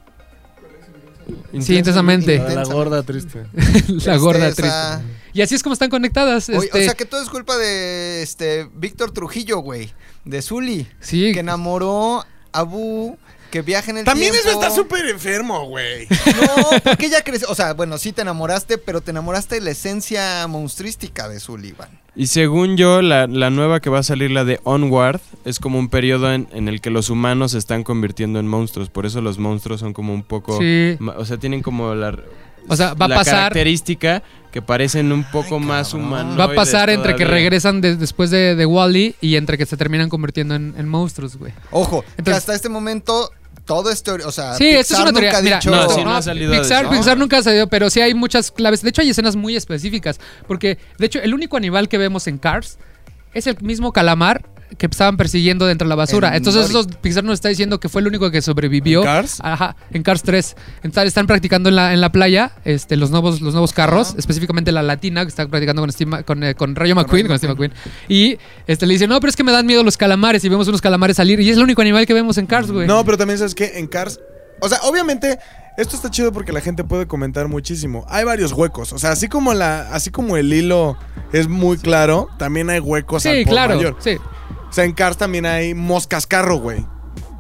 sí, 1.59 1.77
intensamente, 1.77 2.39
La, 2.39 2.55
la 2.55 2.65
gorda 2.65 3.03
triste. 3.03 3.47
la 4.05 4.17
gorda 4.19 4.53
triste. 4.53 5.16
Y 5.37 5.43
así 5.43 5.55
es 5.55 5.63
como 5.63 5.75
están 5.75 5.91
conectadas. 5.91 6.49
Oye, 6.49 6.59
este, 6.65 6.81
O 6.81 6.83
sea 6.83 6.95
que 6.95 7.05
todo 7.05 7.23
es 7.23 7.29
culpa 7.29 7.59
de 7.59 8.23
este 8.23 8.67
Víctor 8.75 9.11
Trujillo, 9.11 9.59
güey. 9.59 9.93
De 10.25 10.41
Zully. 10.41 10.87
sí, 11.01 11.33
Que 11.35 11.41
enamoró 11.41 12.25
a 12.53 12.63
Bu, 12.63 13.19
que 13.51 13.61
viaja 13.61 13.91
en 13.91 13.99
el 13.99 14.05
También 14.05 14.33
tiempo. 14.33 14.49
eso 14.49 14.59
está 14.59 14.75
súper 14.75 15.07
enfermo, 15.09 15.67
güey. 15.67 16.09
No, 16.41 16.81
porque 16.83 17.07
ella 17.07 17.21
creció. 17.23 17.49
O 17.51 17.55
sea, 17.55 17.75
bueno, 17.75 17.99
sí 17.99 18.13
te 18.13 18.23
enamoraste, 18.23 18.79
pero 18.79 19.03
te 19.03 19.11
enamoraste 19.11 19.57
de 19.57 19.61
la 19.61 19.73
esencia 19.73 20.47
monstrística 20.49 21.29
de 21.29 21.39
Sullivan. 21.39 22.01
Y 22.15 22.29
según 22.29 22.79
yo, 22.79 23.03
la, 23.03 23.27
la 23.27 23.51
nueva 23.51 23.81
que 23.81 23.91
va 23.91 23.99
a 23.99 24.03
salir, 24.03 24.31
la 24.31 24.47
de 24.47 24.59
Onward, 24.65 25.21
es 25.45 25.59
como 25.59 25.79
un 25.79 25.91
periodo 25.91 26.33
en, 26.33 26.49
en 26.53 26.67
el 26.69 26.81
que 26.81 26.89
los 26.89 27.11
humanos 27.11 27.53
se 27.53 27.59
están 27.59 27.83
convirtiendo 27.85 28.41
en 28.41 28.49
monstruos. 28.49 28.89
Por 28.89 29.05
eso 29.05 29.21
los 29.21 29.39
monstruos 29.39 29.81
son 29.81 29.93
como 29.93 30.15
un 30.15 30.23
poco... 30.23 30.59
sí. 30.59 30.97
O 31.19 31.25
sea, 31.27 31.37
tienen 31.37 31.61
como 31.61 31.95
la... 31.95 32.17
O 32.69 32.77
sea, 32.77 32.95
va 32.95 33.07
a 33.07 33.09
la 33.09 33.17
pasar- 33.17 33.35
característica 33.35 34.23
que 34.53 34.63
parecen 34.63 35.13
un 35.13 35.25
poco 35.25 35.59
más 35.61 35.93
humanos. 35.95 36.39
Va 36.39 36.45
a 36.45 36.55
pasar 36.55 36.89
entre 36.91 37.15
que 37.15 37.25
regresan 37.25 37.81
de- 37.81 37.97
después 37.97 38.31
de, 38.31 38.55
de 38.57 38.67
Wally 38.67 39.15
y 39.21 39.37
entre 39.37 39.59
que 39.59 39.67
se 39.67 39.77
terminan 39.77 40.09
convirtiendo 40.09 40.55
en, 40.55 40.75
en 40.79 40.89
monstruos, 40.89 41.37
güey. 41.37 41.53
Ojo, 41.71 42.03
que 42.03 42.09
Entonces- 42.19 42.39
hasta 42.39 42.55
este 42.55 42.69
momento 42.69 43.31
todo 43.67 43.91
es 43.91 44.03
teoría. 44.03 44.27
O 44.27 44.33
sea, 44.33 44.55
Sí, 44.55 44.69
esto 44.69 44.81
es 44.81 44.89
Pixar 44.89 45.03
una 45.03 45.13
teoría. 45.13 45.31
nunca 45.31 45.39
ha 45.39 45.43
Mira, 45.43 45.57
dicho- 45.59 45.71
No, 45.71 45.89
sí, 45.91 46.05
no 46.05 46.15
ha 46.17 46.23
salido 46.23 46.53
Pixar. 46.53 46.89
Pixar 46.89 47.19
nunca 47.19 47.39
ha 47.39 47.43
salido, 47.43 47.67
pero 47.69 47.91
sí 47.91 48.01
hay 48.01 48.15
muchas 48.15 48.51
claves. 48.51 48.81
De 48.83 48.89
hecho, 48.91 49.03
hay 49.03 49.11
escenas 49.11 49.37
muy 49.37 49.57
específicas. 49.57 50.19
Porque, 50.47 50.79
de 50.99 51.07
hecho, 51.07 51.21
el 51.21 51.35
único 51.35 51.57
animal 51.57 51.89
que 51.89 51.99
vemos 51.99 52.27
en 52.27 52.39
Cars 52.39 52.79
es 53.35 53.47
el 53.47 53.57
mismo 53.61 53.93
calamar 53.93 54.45
que 54.79 54.87
estaban 54.87 55.17
persiguiendo 55.17 55.67
dentro 55.67 55.87
de 55.87 55.91
la 55.91 55.95
basura. 55.95 56.29
En 56.29 56.37
Entonces, 56.37 56.97
Pixar 57.01 57.25
nos 57.25 57.35
está 57.35 57.49
diciendo 57.49 57.79
que 57.81 57.89
fue 57.89 58.01
el 58.01 58.09
único 58.09 58.31
que 58.31 58.43
sobrevivió. 58.43 59.01
¿En 59.01 59.07
Cars? 59.07 59.39
Ajá, 59.43 59.77
en 59.93 60.03
Cars 60.03 60.23
3. 60.23 60.57
Están, 60.83 61.07
están 61.07 61.27
practicando 61.27 61.69
en 61.69 61.77
la, 61.77 61.95
en 61.95 62.01
la 62.01 62.11
playa 62.11 62.53
este, 62.65 62.97
los 62.97 63.11
nuevos, 63.11 63.41
los 63.41 63.55
nuevos 63.55 63.73
carros, 63.73 64.15
específicamente 64.19 64.73
la 64.73 64.83
latina, 64.83 65.25
que 65.25 65.29
está 65.29 65.47
practicando 65.47 65.83
con, 65.83 65.93
Steve 65.93 66.25
con, 66.25 66.43
eh, 66.43 66.55
con 66.55 66.75
Rayo 66.75 66.95
McQueen. 66.95 67.27
Con 67.27 67.39
Steve 67.39 67.53
McQueen. 67.53 67.73
Y 68.09 68.39
este, 68.67 68.87
le 68.87 68.95
dice, 68.95 69.07
no, 69.07 69.21
pero 69.21 69.31
es 69.31 69.37
que 69.37 69.45
me 69.45 69.53
dan 69.53 69.67
miedo 69.67 69.83
los 69.83 69.97
calamares. 69.97 70.45
Y 70.45 70.49
vemos 70.49 70.69
unos 70.69 70.83
calamares 70.83 71.17
salir. 71.17 71.41
Y 71.41 71.51
es 71.51 71.57
el 71.57 71.63
único 71.63 71.83
animal 71.83 72.07
que 72.07 72.15
vemos 72.15 72.37
en 72.39 72.47
Cars, 72.47 72.71
güey. 72.71 72.87
No, 72.87 73.05
pero 73.05 73.17
también 73.17 73.39
sabes 73.39 73.55
que 73.55 73.79
en 73.79 73.87
Cars. 73.87 74.21
O 74.61 74.69
sea, 74.69 74.79
obviamente, 74.83 75.39
esto 75.77 75.97
está 75.97 76.11
chido 76.11 76.33
porque 76.33 76.53
la 76.53 76.61
gente 76.61 76.85
puede 76.85 77.07
comentar 77.07 77.49
muchísimo. 77.49 78.05
Hay 78.09 78.25
varios 78.25 78.53
huecos. 78.53 78.93
O 78.93 78.99
sea, 78.99 79.11
así 79.11 79.29
como 79.29 79.55
la, 79.55 79.91
así 79.93 80.11
como 80.11 80.37
el 80.37 80.53
hilo 80.53 80.97
es 81.33 81.49
muy 81.49 81.77
claro, 81.77 82.29
también 82.39 82.71
hay 82.71 82.81
huecos 82.81 83.27
al 83.27 83.43
por 83.45 83.53
claro. 83.53 83.77
mayor. 83.77 83.97
Sí. 83.99 84.19
O 84.69 84.73
sea, 84.73 84.85
en 84.85 84.93
Cars 84.93 85.17
también 85.17 85.47
hay 85.47 85.75
moscas 85.75 86.27
carro, 86.27 86.57
güey. 86.57 86.87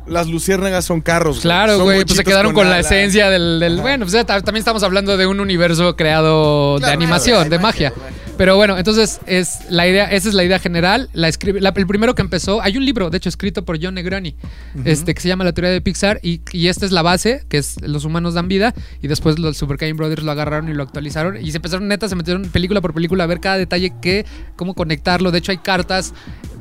Las 0.06 0.28
luciérnagas 0.28 0.84
son 0.84 1.00
carros. 1.00 1.40
Claro, 1.40 1.80
güey, 1.82 2.04
pues 2.04 2.16
se 2.16 2.24
quedaron 2.24 2.52
con, 2.54 2.68
la 2.70 2.80
esencia 2.80 3.28
del... 3.30 3.78
bueno, 3.80 4.06
pues 4.06 4.26
ta- 4.26 4.40
también 4.40 4.58
estamos 4.60 4.82
hablando 4.82 5.16
de 5.16 5.26
un 5.26 5.40
universo 5.40 5.96
creado 5.96 6.78
de 6.78 6.86
animación, 6.90 7.36
claro, 7.36 7.50
de 7.50 7.58
magia. 7.58 7.92
Pero 8.36 8.54
bueno, 8.56 8.76
entonces 8.76 9.18
es 9.26 9.60
la 9.70 9.88
idea, 9.88 10.04
esa 10.12 10.28
es 10.28 10.34
la 10.34 10.44
idea 10.44 10.58
general. 10.58 11.08
La 11.14 11.26
escribe, 11.28 11.60
la- 11.60 11.72
el 11.74 11.86
primero 11.86 12.14
que 12.14 12.20
empezó, 12.22 12.60
hay 12.62 12.76
un 12.76 12.84
libro, 12.84 13.08
de 13.08 13.16
hecho, 13.16 13.28
escrito 13.30 13.64
por 13.64 13.82
John 13.82 13.94
Negroni, 13.94 14.36
este, 14.84 15.14
que 15.14 15.20
se 15.22 15.28
llama 15.28 15.42
La 15.42 15.52
teoría 15.52 15.70
de 15.70 15.80
Pixar, 15.80 16.20
y, 16.22 16.42
y 16.52 16.68
esta 16.68 16.84
es 16.84 16.92
la 16.92 17.00
base, 17.02 17.44
que 17.48 17.56
es 17.58 17.80
los 17.80 18.04
humanos 18.04 18.34
dan 18.34 18.46
vida, 18.46 18.74
y 19.00 19.08
después 19.08 19.38
los 19.38 19.56
Super 19.56 19.78
Kane 19.78 19.94
Brothers 19.94 20.22
lo 20.22 20.30
agarraron 20.32 20.68
y 20.68 20.74
lo 20.74 20.82
actualizaron, 20.82 21.38
y 21.42 21.50
se 21.50 21.56
empezaron 21.56 21.88
neta, 21.88 22.08
se 22.08 22.14
metieron 22.14 22.42
película 22.42 22.80
por 22.82 22.92
película 22.92 23.24
a 23.24 23.26
ver 23.26 23.40
cada 23.40 23.56
detalle 23.56 23.92
que, 24.02 24.26
cómo 24.54 24.74
conectarlo. 24.74 25.30
De 25.30 25.38
hecho, 25.38 25.50
hay 25.52 25.58
cartas 25.58 26.12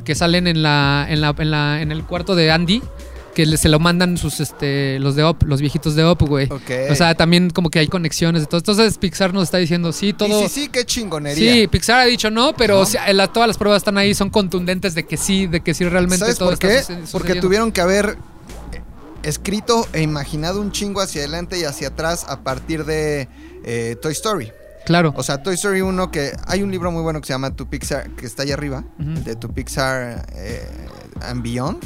que 0.06 0.16
salen 0.16 0.48
en 0.48 0.64
la, 0.64 1.06
en 1.10 1.20
la, 1.20 1.36
en 1.38 1.52
la, 1.52 1.82
en 1.82 1.92
el 1.92 2.04
cuarto 2.06 2.36
de 2.36 2.52
Andy. 2.52 2.82
Que 3.36 3.58
se 3.58 3.68
lo 3.70 3.80
mandan 3.80 4.18
sus, 4.18 4.40
este, 4.40 4.98
los 5.00 5.16
de 5.16 5.24
Op, 5.24 5.44
los 5.44 5.60
viejitos 5.62 5.94
de 5.96 6.04
Op, 6.06 6.22
güey. 6.24 6.50
O 6.90 6.96
sea, 6.96 7.14
también 7.16 7.50
como 7.50 7.70
que 7.70 7.80
hay 7.80 7.88
conexiones 7.88 8.42
de 8.42 8.48
todo. 8.48 8.58
Entonces 8.60 8.98
Pixar 8.98 9.34
nos 9.34 9.44
está 9.44 9.58
diciendo, 9.58 9.92
sí, 9.92 10.14
todo... 10.14 10.42
Y 10.42 10.48
sí, 10.48 10.62
sí, 10.62 10.70
qué 10.70 10.86
chingonería. 10.86 11.54
Sí, 11.54 11.68
Pixar 11.68 12.00
ha 12.00 12.06
dicho 12.06 12.32
no, 12.32 12.56
pero 12.56 12.84
la- 13.14 13.28
todas 13.28 13.48
las 13.48 13.58
pruebas 13.58 13.82
están 13.82 13.98
ahí, 13.98 14.14
son 14.16 14.30
contundentes 14.30 14.96
de 14.96 15.06
que 15.06 15.18
sí, 15.18 15.48
de 15.48 15.60
que 15.60 15.74
sí 15.74 15.84
realmente 15.84 16.20
¿Sabes 16.20 16.38
todo 16.38 16.50
por 16.52 16.60
qué? 16.60 16.82
Porque 17.12 17.36
tuvieron 17.36 17.72
que 17.74 17.82
haber 17.82 18.18
eh, 18.72 18.82
escrito 19.24 19.88
e 19.94 20.02
imaginado 20.02 20.62
un 20.62 20.72
chingo 20.72 21.02
hacia 21.02 21.22
adelante 21.22 21.60
y 21.60 21.66
hacia 21.66 21.90
atrás 21.90 22.26
a 22.30 22.40
partir 22.42 22.86
de 22.86 23.28
eh, 23.66 23.98
Toy 24.02 24.14
Story. 24.14 24.52
Claro. 24.86 25.14
O 25.18 25.24
sea, 25.24 25.42
Toy 25.42 25.56
Story 25.56 25.82
1, 25.82 26.12
que 26.12 26.32
hay 26.48 26.62
un 26.62 26.72
libro 26.72 26.92
muy 26.92 27.02
bueno 27.02 27.20
que 27.20 27.28
se 27.28 27.34
llama 27.34 27.56
Tu 27.56 27.68
Pixar, 27.68 28.12
que 28.12 28.26
está 28.28 28.44
ahí 28.44 28.52
arriba, 28.52 28.84
de 29.00 29.36
Tu 29.36 29.52
Pixar 29.52 30.26
eh, 30.36 30.64
and 31.22 31.42
Beyond, 31.42 31.84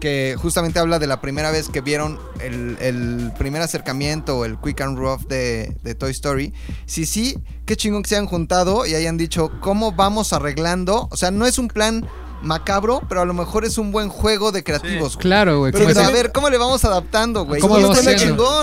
que 0.00 0.36
justamente 0.38 0.78
habla 0.78 0.98
de 0.98 1.06
la 1.06 1.20
primera 1.20 1.50
vez 1.50 1.68
que 1.68 1.80
vieron 1.80 2.18
el, 2.40 3.32
primer 3.38 3.62
acercamiento 3.62 4.38
o 4.38 4.44
el 4.44 4.58
quick 4.58 4.80
and 4.80 4.98
rough 4.98 5.22
de, 5.22 5.74
Toy 5.98 6.10
Story. 6.10 6.52
Sí, 6.86 7.06
sí, 7.06 7.38
qué 7.66 7.76
chingón 7.76 8.02
que 8.02 8.08
se 8.08 8.16
hayan 8.16 8.26
juntado 8.26 8.86
y 8.86 8.94
hayan 8.94 9.16
dicho 9.16 9.50
cómo 9.60 9.92
vamos 9.92 10.32
arreglando. 10.32 11.08
O 11.10 11.16
sea, 11.16 11.30
no 11.30 11.46
es 11.46 11.58
un 11.58 11.68
plan 11.68 12.06
macabro, 12.42 13.02
pero 13.08 13.20
a 13.20 13.24
lo 13.24 13.34
mejor 13.34 13.64
es 13.64 13.78
un 13.78 13.92
buen 13.92 14.08
juego 14.08 14.52
de 14.52 14.62
creativos. 14.64 15.14
güey. 15.14 15.22
Claro, 15.22 15.58
güey. 15.60 15.72
Pero 15.72 15.88
a 16.00 16.10
ver, 16.10 16.32
¿cómo 16.32 16.48
le 16.50 16.58
vamos 16.58 16.84
adaptando, 16.84 17.44
güey? 17.44 17.60
¿Cómo 17.60 17.78
Y 17.78 17.82
lo. 17.82 17.92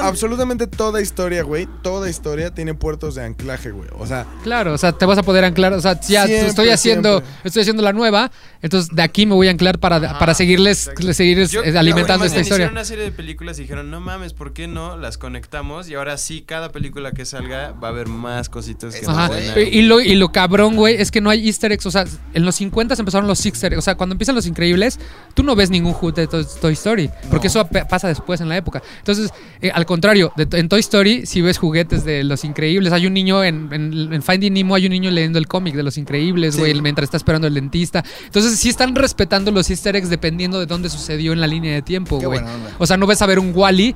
Absolutamente 0.01 0.67
toda 0.67 1.01
historia, 1.01 1.43
güey. 1.43 1.67
Toda 1.81 2.09
historia 2.09 2.53
tiene 2.53 2.73
puertos 2.73 3.15
de 3.15 3.23
anclaje, 3.23 3.71
güey. 3.71 3.89
O 3.97 4.05
sea, 4.07 4.25
Claro, 4.43 4.73
o 4.73 4.77
sea, 4.77 4.91
te 4.93 5.05
vas 5.05 5.17
a 5.17 5.23
poder 5.23 5.43
anclar, 5.45 5.73
o 5.73 5.81
sea, 5.81 5.99
ya 6.01 6.25
Siempre, 6.25 6.47
estoy 6.47 6.69
haciendo, 6.69 7.19
siempre. 7.19 7.39
estoy 7.43 7.61
haciendo 7.61 7.83
la 7.83 7.93
nueva, 7.93 8.31
entonces 8.61 8.95
de 8.95 9.01
aquí 9.01 9.25
me 9.25 9.33
voy 9.33 9.47
a 9.47 9.51
anclar 9.51 9.79
para, 9.79 10.17
para 10.19 10.33
seguirles, 10.33 10.89
seguir 11.13 11.45
Yo- 11.47 11.63
eh, 11.63 11.77
alimentando 11.77 12.25
esta 12.25 12.39
hicieron 12.39 12.61
historia. 12.61 12.71
una 12.71 12.85
serie 12.85 13.03
de 13.05 13.11
películas 13.11 13.57
y 13.59 13.63
dijeron, 13.63 13.89
no 13.91 13.99
mames, 13.99 14.33
¿por 14.33 14.53
qué 14.53 14.67
no 14.67 14.97
las 14.97 15.17
conectamos? 15.17 15.89
Y 15.89 15.95
ahora 15.95 16.17
sí, 16.17 16.41
cada 16.41 16.69
película 16.71 17.11
que 17.11 17.25
salga 17.25 17.71
va 17.73 17.87
a 17.89 17.91
haber 17.91 18.07
más 18.07 18.49
cositas 18.49 18.95
que 18.95 19.05
Ajá. 19.05 19.29
ahí. 19.33 19.69
Y 19.71 19.81
lo, 19.83 19.99
y 20.01 20.15
lo 20.15 20.31
cabrón, 20.31 20.75
güey, 20.75 20.95
es 21.01 21.11
que 21.11 21.21
no 21.21 21.29
hay 21.29 21.45
easter 21.47 21.71
eggs. 21.71 21.85
O 21.85 21.91
sea, 21.91 22.05
en 22.33 22.45
los 22.45 22.55
50 22.55 22.95
empezaron 22.97 23.27
los 23.27 23.45
easter 23.45 23.64
O 23.77 23.81
sea, 23.81 23.95
cuando 23.95 24.13
empiezan 24.13 24.35
los 24.35 24.45
increíbles, 24.47 24.99
tú 25.33 25.43
no 25.43 25.55
ves 25.55 25.69
ningún 25.69 25.93
juguete 25.93 26.21
de 26.21 26.27
Toy, 26.27 26.45
Toy 26.61 26.73
Story. 26.73 27.09
Porque 27.29 27.47
eso 27.47 27.67
pasa 27.89 28.07
después 28.07 28.41
en 28.41 28.49
la 28.49 28.57
época. 28.57 28.81
Entonces, 28.99 29.31
eh, 29.61 29.71
al 29.73 29.85
contrario, 29.85 30.31
de- 30.35 30.47
en 30.59 30.69
Toy 30.69 30.79
Story, 30.81 31.25
si 31.25 31.41
ves 31.41 31.57
juguetes 31.57 32.05
de 32.05 32.23
los 32.23 32.43
increíbles, 32.43 32.93
hay 32.93 33.07
un 33.07 33.13
niño 33.13 33.43
en, 33.43 33.69
en- 33.71 34.13
en 34.13 34.21
Finding 34.21 34.53
Nemo, 34.53 34.75
hay 34.75 34.85
un 34.85 34.91
niño 34.91 35.09
leyendo 35.11 35.39
el 35.39 35.47
cómic 35.47 35.75
de 35.75 35.83
los 35.83 35.97
increíbles, 35.97 36.55
Sí. 36.55 36.59
güey, 36.59 36.79
mientras 36.81 37.05
está 37.05 37.17
esperando 37.17 37.47
el 37.47 37.53
dentista. 37.53 38.03
Entonces, 38.25 38.59
sí 38.59 38.69
están 38.69 38.95
respetando 38.95 39.51
los 39.51 39.69
easter 39.69 39.95
eggs 39.95 40.09
dependiendo 40.09 40.59
de 40.59 40.65
dónde 40.65 40.89
sucedió 40.89 41.33
en 41.33 41.41
la 41.41 41.47
línea 41.47 41.73
de 41.73 41.81
tiempo, 41.81 42.19
güey. 42.19 42.41
O 42.77 42.85
sea, 42.85 42.97
no 42.97 43.07
ves 43.07 43.21
a 43.21 43.25
ver 43.25 43.39
un 43.39 43.51
Wally 43.55 43.95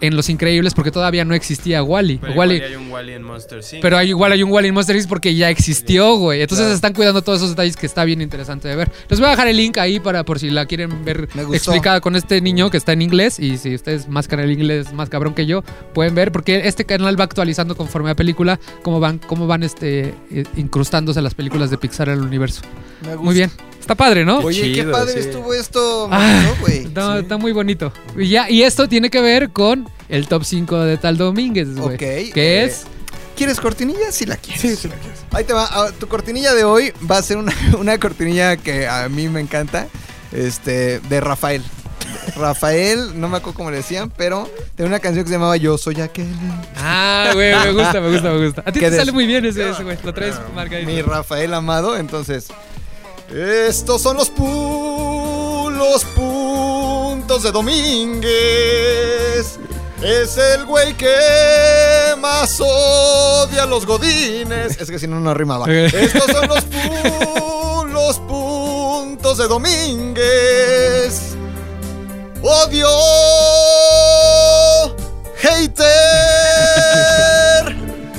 en 0.00 0.16
Los 0.16 0.28
Increíbles 0.28 0.74
porque 0.74 0.90
todavía 0.90 1.24
no 1.24 1.34
existía 1.34 1.82
Wally. 1.82 2.18
Pero 2.18 2.34
Wally 2.34 2.56
igual 2.56 2.70
hay 2.70 2.76
un 2.76 2.90
Wally 2.90 3.12
en 3.12 3.22
Monster 3.22 3.58
Inc. 3.72 3.82
pero 3.82 3.96
hay, 3.98 4.08
igual 4.08 4.32
hay 4.32 4.42
un 4.42 4.50
Wally 4.50 4.68
en 4.68 4.74
Monster 4.74 4.96
Inc. 4.96 5.08
porque 5.08 5.34
ya 5.34 5.50
existió, 5.50 6.16
güey. 6.16 6.40
Entonces 6.42 6.64
Claro. 6.64 6.74
están 6.74 6.92
cuidando 6.94 7.22
todos 7.22 7.38
esos 7.38 7.50
detalles 7.50 7.76
que 7.76 7.86
está 7.86 8.04
bien 8.04 8.20
interesante 8.20 8.68
de 8.68 8.76
ver. 8.76 8.90
Les 9.08 9.18
voy 9.20 9.26
a 9.28 9.30
dejar 9.30 9.48
el 9.48 9.56
link 9.56 9.78
ahí 9.78 10.00
para 10.00 10.24
por 10.24 10.38
si 10.38 10.50
la 10.50 10.66
quieren 10.66 11.04
ver 11.04 11.28
explicada 11.52 12.00
con 12.00 12.16
este 12.16 12.40
niño 12.40 12.70
que 12.70 12.76
está 12.76 12.92
en 12.92 13.02
inglés. 13.02 13.38
Y 13.38 13.58
si 13.58 13.74
ustedes 13.74 14.08
más 14.08 14.28
el 14.30 14.52
inglés 14.52 14.92
más 14.92 15.08
cabrón 15.08 15.34
que 15.34 15.46
yo, 15.46 15.62
pueden 15.94 16.14
ver. 16.14 16.32
Porque 16.32 16.62
este 16.68 16.84
canal 16.84 17.18
va 17.18 17.24
actualizando 17.24 17.76
conforme 17.76 18.10
a 18.10 18.14
película 18.14 18.60
cómo 18.82 19.00
van, 19.00 19.18
cómo 19.18 19.46
van 19.46 19.62
este, 19.62 20.14
eh, 20.30 20.44
incrustándose 20.56 21.20
las 21.22 21.34
películas 21.34 21.70
de 21.70 21.78
Pixar 21.78 22.08
en 22.08 22.18
el 22.18 22.22
universo. 22.24 22.62
Me 23.02 23.08
gusta. 23.10 23.22
Muy 23.24 23.34
bien. 23.34 23.50
Está 23.80 23.94
padre, 23.94 24.24
¿no? 24.24 24.38
Oye, 24.40 24.60
qué 24.62 24.74
Chido, 24.74 24.92
padre 24.92 25.12
sí. 25.14 25.18
estuvo 25.20 25.54
esto, 25.54 26.08
Ah, 26.10 26.42
¿no, 26.44 26.60
güey. 26.60 26.84
Está, 26.84 27.18
está 27.20 27.36
muy 27.38 27.52
bonito. 27.52 27.92
Y, 28.16 28.28
ya, 28.28 28.50
y 28.50 28.62
esto 28.62 28.88
tiene 28.88 29.08
que 29.10 29.20
ver 29.20 29.50
con 29.50 29.88
el 30.08 30.28
top 30.28 30.44
5 30.44 30.80
de 30.80 30.96
Tal 30.98 31.16
Domínguez, 31.16 31.74
güey. 31.74 31.94
Ok, 31.94 31.98
Que 31.98 32.32
eh, 32.34 32.64
es... 32.64 32.84
¿Quieres 33.36 33.60
cortinilla? 33.60 34.10
Sí 34.10 34.26
la 34.26 34.36
quieres. 34.36 34.80
sí, 34.80 34.88
la 34.88 34.96
quieres. 34.96 35.20
Ahí 35.30 35.44
te 35.44 35.52
va. 35.52 35.68
Ah, 35.70 35.90
Tu 35.98 36.08
cortinilla 36.08 36.54
de 36.54 36.64
hoy 36.64 36.92
va 37.08 37.18
a 37.18 37.22
ser 37.22 37.36
una, 37.36 37.52
una 37.78 37.96
cortinilla 37.98 38.56
que 38.56 38.88
a 38.88 39.08
mí 39.08 39.28
me 39.28 39.40
encanta. 39.40 39.86
Este, 40.32 40.98
de 41.00 41.20
Rafael. 41.20 41.62
Rafael, 42.36 43.18
no 43.20 43.28
me 43.28 43.36
acuerdo 43.38 43.56
cómo 43.56 43.70
le 43.70 43.78
decían, 43.78 44.10
pero 44.16 44.50
tenía 44.74 44.88
una 44.88 44.98
canción 44.98 45.24
que 45.24 45.28
se 45.28 45.34
llamaba 45.36 45.56
Yo 45.56 45.78
soy 45.78 46.00
aquel. 46.00 46.26
Ah, 46.76 47.30
güey, 47.34 47.54
me 47.54 47.72
gusta, 47.72 48.00
me 48.00 48.10
gusta, 48.10 48.30
me 48.32 48.44
gusta. 48.46 48.62
A 48.66 48.72
ti 48.72 48.80
¿Qué 48.80 48.90
te 48.90 48.96
sale 48.96 49.12
muy 49.12 49.26
bien 49.26 49.44
ese, 49.44 49.70
ese, 49.70 49.82
güey. 49.84 49.96
Lo 50.04 50.12
traes 50.12 50.34
marcadito. 50.54 50.90
Mi 50.90 51.00
Rafael 51.02 51.54
amado. 51.54 51.96
Entonces, 51.96 52.48
estos 53.30 54.00
son 54.02 54.16
los, 54.16 54.32
pu- 54.34 55.70
los 55.70 56.04
puntos 56.04 57.42
de 57.42 57.52
Domínguez. 57.52 59.58
Es 60.02 60.36
el 60.38 60.64
güey 60.64 60.94
que 60.94 62.14
más 62.20 62.58
odia 62.60 63.64
a 63.64 63.66
los 63.66 63.84
godines. 63.84 64.80
Es 64.80 64.88
que 64.90 64.98
si 64.98 65.06
no, 65.08 65.20
no 65.20 65.34
rimaba. 65.34 65.66
Estos 65.70 66.24
son 66.24 66.48
los, 66.48 66.64
pu- 66.70 67.88
los 67.88 68.18
puntos 68.20 69.38
de 69.38 69.48
Domínguez. 69.48 71.20
Odio. 72.42 72.88
Hater. 75.40 75.86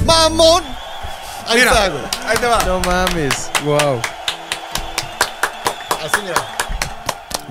mamón! 0.06 0.64
Ahí 1.48 1.60
Mira. 1.60 1.72
está, 1.72 1.90
güey. 1.90 2.04
Ahí 2.26 2.38
te 2.38 2.48
va. 2.48 2.60
No 2.66 2.80
mames. 2.82 3.50
Wow. 3.64 4.02
Así, 6.00 6.22
mira. 6.24 6.36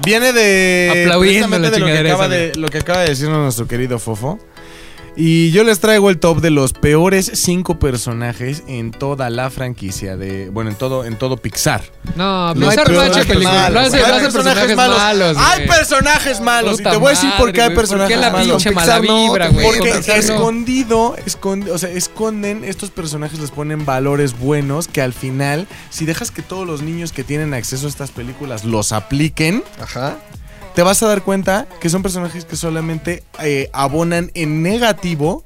Viene 0.05 0.32
de 0.32 1.03
Aplaudiendo 1.05 1.59
la 1.59 1.70
de 1.70 1.78
lo 1.78 1.86
que, 1.86 1.99
acaba 1.99 2.28
de 2.28 2.55
lo 2.55 2.68
que 2.68 2.78
acaba 2.78 3.01
de 3.03 3.09
decirnos 3.11 3.42
nuestro 3.42 3.66
querido 3.66 3.99
Fofo. 3.99 4.38
Y 5.20 5.50
yo 5.50 5.64
les 5.64 5.80
traigo 5.80 6.10
el 6.10 6.20
top 6.20 6.40
de 6.40 6.50
los 6.50 6.72
peores 6.72 7.28
cinco 7.34 7.80
personajes 7.80 8.62
en 8.68 8.92
toda 8.92 9.30
la 9.30 9.50
franquicia 9.50 10.16
de, 10.16 10.48
bueno, 10.50 10.70
en 10.70 10.76
todo, 10.76 11.04
en 11.04 11.18
todo 11.18 11.36
Pixar. 11.38 11.82
No, 12.14 12.54
Los 12.54 12.68
Pixar 12.76 12.92
no 12.92 13.00
ha 13.00 13.06
hecho 13.08 13.18
películas. 13.26 13.52
malos, 13.52 13.72
No 13.72 13.80
hace, 13.80 13.96
Hay 14.04 14.20
personajes 14.22 14.76
malos. 14.76 15.36
hay 15.36 15.56
güey. 15.66 15.78
personajes 15.78 16.40
malos. 16.40 16.76
Puta 16.76 16.88
y 16.88 16.92
te 16.92 16.98
voy 16.98 17.06
a 17.08 17.10
decir 17.10 17.30
por 17.36 17.52
qué 17.52 17.62
hay 17.62 17.74
personajes 17.74 18.14
¿Por 18.16 18.24
qué 18.24 18.30
la 18.30 18.30
malos. 18.32 18.62
pinche 18.62 18.70
mala 18.70 19.00
vibra, 19.00 19.48
güey? 19.48 19.66
Porque 19.66 19.90
no. 19.90 20.14
escondido, 20.14 21.16
escondi- 21.26 21.70
o 21.70 21.78
sea, 21.78 21.90
esconden, 21.90 22.62
estos 22.62 22.90
personajes 22.90 23.40
les 23.40 23.50
ponen 23.50 23.84
valores 23.84 24.38
buenos 24.38 24.86
que 24.86 25.02
al 25.02 25.12
final, 25.12 25.66
si 25.90 26.04
dejas 26.04 26.30
que 26.30 26.42
todos 26.42 26.64
los 26.64 26.82
niños 26.82 27.10
que 27.10 27.24
tienen 27.24 27.54
acceso 27.54 27.86
a 27.86 27.88
estas 27.88 28.12
películas 28.12 28.64
los 28.64 28.92
apliquen, 28.92 29.64
Ajá. 29.82 30.16
Te 30.74 30.82
vas 30.82 31.02
a 31.02 31.08
dar 31.08 31.22
cuenta 31.22 31.66
que 31.80 31.88
son 31.90 32.02
personajes 32.02 32.44
que 32.44 32.56
solamente 32.56 33.22
eh, 33.40 33.68
abonan 33.72 34.30
en 34.34 34.62
negativo 34.62 35.44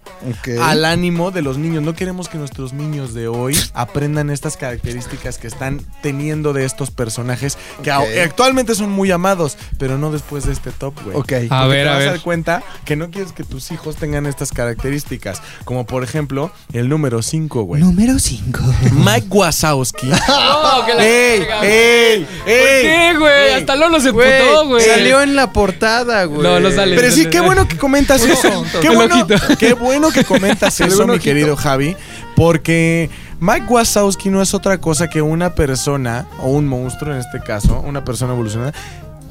al 0.60 0.84
ánimo 0.84 1.30
de 1.30 1.42
los 1.42 1.58
niños. 1.58 1.82
No 1.82 1.94
queremos 1.94 2.28
que 2.28 2.38
nuestros 2.38 2.72
niños 2.72 3.14
de 3.14 3.28
hoy 3.28 3.58
aprendan 3.74 4.30
estas 4.30 4.56
características 4.56 5.38
que 5.38 5.46
están 5.46 5.80
teniendo 6.02 6.52
de 6.52 6.64
estos 6.64 6.90
personajes 6.90 7.56
que 7.82 7.90
Ok. 7.92 8.02
a- 8.18 8.22
actualmente 8.24 8.74
son 8.74 8.90
muy 8.90 9.10
amados, 9.10 9.56
pero 9.78 9.98
no 9.98 10.10
después 10.12 10.44
de 10.44 10.52
este 10.52 10.70
top, 10.70 10.94
güey. 11.04 11.16
Ok. 11.16 11.32
A 11.50 11.62
Porque 11.62 11.68
ver, 11.76 11.84
te 11.84 11.88
a 11.88 11.92
vas 11.92 11.94
a 11.96 11.98
ver. 11.98 12.10
dar 12.10 12.20
cuenta 12.20 12.62
que 12.84 12.96
no 12.96 13.10
quieres 13.10 13.32
que 13.32 13.44
tus 13.44 13.70
hijos 13.72 13.96
tengan 13.96 14.26
estas 14.26 14.50
características. 14.52 15.40
Como 15.64 15.86
por 15.86 16.04
ejemplo, 16.04 16.52
el 16.72 16.88
número 16.88 17.22
5, 17.22 17.62
güey. 17.62 17.82
Número 17.82 18.18
5. 18.18 18.60
Mike 18.92 19.26
Wazowski. 19.30 20.08
No, 20.28 20.86
que 20.86 20.94
la 20.94 21.04
¡Ey! 21.04 21.38
verga. 21.40 21.60
¡Ey! 21.64 22.24
¿Por 22.24 22.48
¡Ey! 22.48 22.82
qué, 22.82 23.14
güey? 23.18 23.32
Ey. 23.48 23.54
Hasta 23.60 23.76
Lolo 23.76 24.00
se 24.00 24.12
putó, 24.12 24.66
güey. 24.68 24.84
Salió 24.84 25.21
en 25.22 25.36
la 25.36 25.52
portada, 25.52 26.24
güey. 26.24 26.42
No, 26.42 26.60
no 26.60 26.70
sale. 26.70 26.96
Pero 26.96 27.10
sí, 27.10 27.26
qué 27.26 27.40
bueno 27.40 27.66
que 27.68 27.76
comentas 27.76 28.22
eso. 28.26 28.64
Qué 28.80 28.90
bueno, 28.90 29.26
qué 29.58 29.74
bueno 29.74 30.10
que 30.10 30.24
comentas 30.24 30.80
eso, 30.80 31.06
mi 31.06 31.18
querido 31.18 31.56
Javi. 31.56 31.96
Porque 32.36 33.10
Mike 33.40 33.66
Wazowski 33.68 34.30
no 34.30 34.40
es 34.40 34.54
otra 34.54 34.78
cosa 34.78 35.08
que 35.08 35.20
una 35.22 35.54
persona, 35.54 36.26
o 36.40 36.48
un 36.48 36.66
monstruo 36.66 37.12
en 37.12 37.20
este 37.20 37.40
caso, 37.40 37.80
una 37.80 38.04
persona 38.04 38.32
evolucionada, 38.32 38.72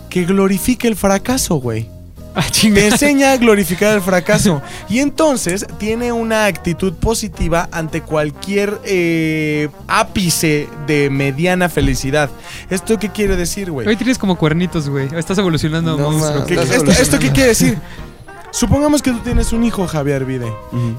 que 0.09 0.25
glorifica 0.25 0.87
el 0.87 0.95
fracaso, 0.95 1.55
güey. 1.55 1.89
Ah, 2.33 2.45
Te 2.61 2.87
enseña 2.87 3.33
a 3.33 3.37
glorificar 3.37 3.93
el 3.95 4.01
fracaso. 4.01 4.61
Y 4.89 4.99
entonces 4.99 5.65
tiene 5.77 6.11
una 6.13 6.45
actitud 6.45 6.93
positiva 6.93 7.67
ante 7.71 8.01
cualquier 8.01 8.79
eh, 8.85 9.67
ápice 9.87 10.69
de 10.87 11.09
mediana 11.09 11.67
felicidad. 11.67 12.29
¿Esto 12.69 12.97
qué 12.97 13.09
quiere 13.09 13.35
decir, 13.35 13.69
güey? 13.71 13.87
Hoy 13.87 13.97
tienes 13.97 14.17
como 14.17 14.37
cuernitos, 14.37 14.87
güey. 14.89 15.09
Estás 15.15 15.37
evolucionando, 15.39 15.97
No, 15.97 16.11
monstruo. 16.11 16.39
ma. 16.39 16.45
¿Qué- 16.45 16.53
Estás 16.53 16.71
esto, 16.71 16.91
¿Esto 16.91 17.19
qué 17.19 17.31
quiere 17.31 17.49
decir? 17.49 17.77
Supongamos 18.51 19.01
que 19.01 19.11
tú 19.11 19.19
tienes 19.19 19.53
un 19.53 19.63
hijo, 19.63 19.87
Javier 19.87 20.25
Vide, 20.25 20.51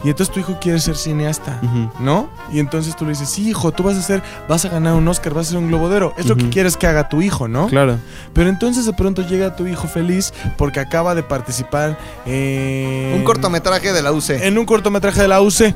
y 0.02 0.08
entonces 0.08 0.32
tu 0.32 0.40
hijo 0.40 0.58
quiere 0.58 0.80
ser 0.80 0.96
cineasta, 0.96 1.60
¿no? 2.00 2.30
Y 2.50 2.58
entonces 2.58 2.96
tú 2.96 3.04
le 3.04 3.10
dices, 3.10 3.28
sí, 3.28 3.50
hijo, 3.50 3.72
tú 3.72 3.82
vas 3.82 3.96
a 3.96 4.02
ser, 4.02 4.22
vas 4.48 4.64
a 4.64 4.68
ganar 4.70 4.94
un 4.94 5.06
Oscar, 5.06 5.34
vas 5.34 5.48
a 5.48 5.50
ser 5.50 5.58
un 5.58 5.68
globodero. 5.68 6.14
Es 6.16 6.24
lo 6.26 6.34
que 6.36 6.48
quieres 6.48 6.76
que 6.78 6.86
haga 6.86 7.10
tu 7.10 7.20
hijo, 7.20 7.48
¿no? 7.48 7.66
Claro. 7.68 7.98
Pero 8.32 8.48
entonces 8.48 8.86
de 8.86 8.94
pronto 8.94 9.20
llega 9.22 9.54
tu 9.54 9.66
hijo 9.66 9.86
feliz 9.86 10.32
porque 10.56 10.80
acaba 10.80 11.14
de 11.14 11.22
participar 11.22 11.98
en... 12.24 13.14
Un 13.18 13.24
cortometraje 13.24 13.92
de 13.92 14.00
la 14.02 14.12
UC. 14.12 14.30
En 14.30 14.56
un 14.56 14.64
cortometraje 14.64 15.20
de 15.20 15.28
la 15.28 15.42
UC. 15.42 15.74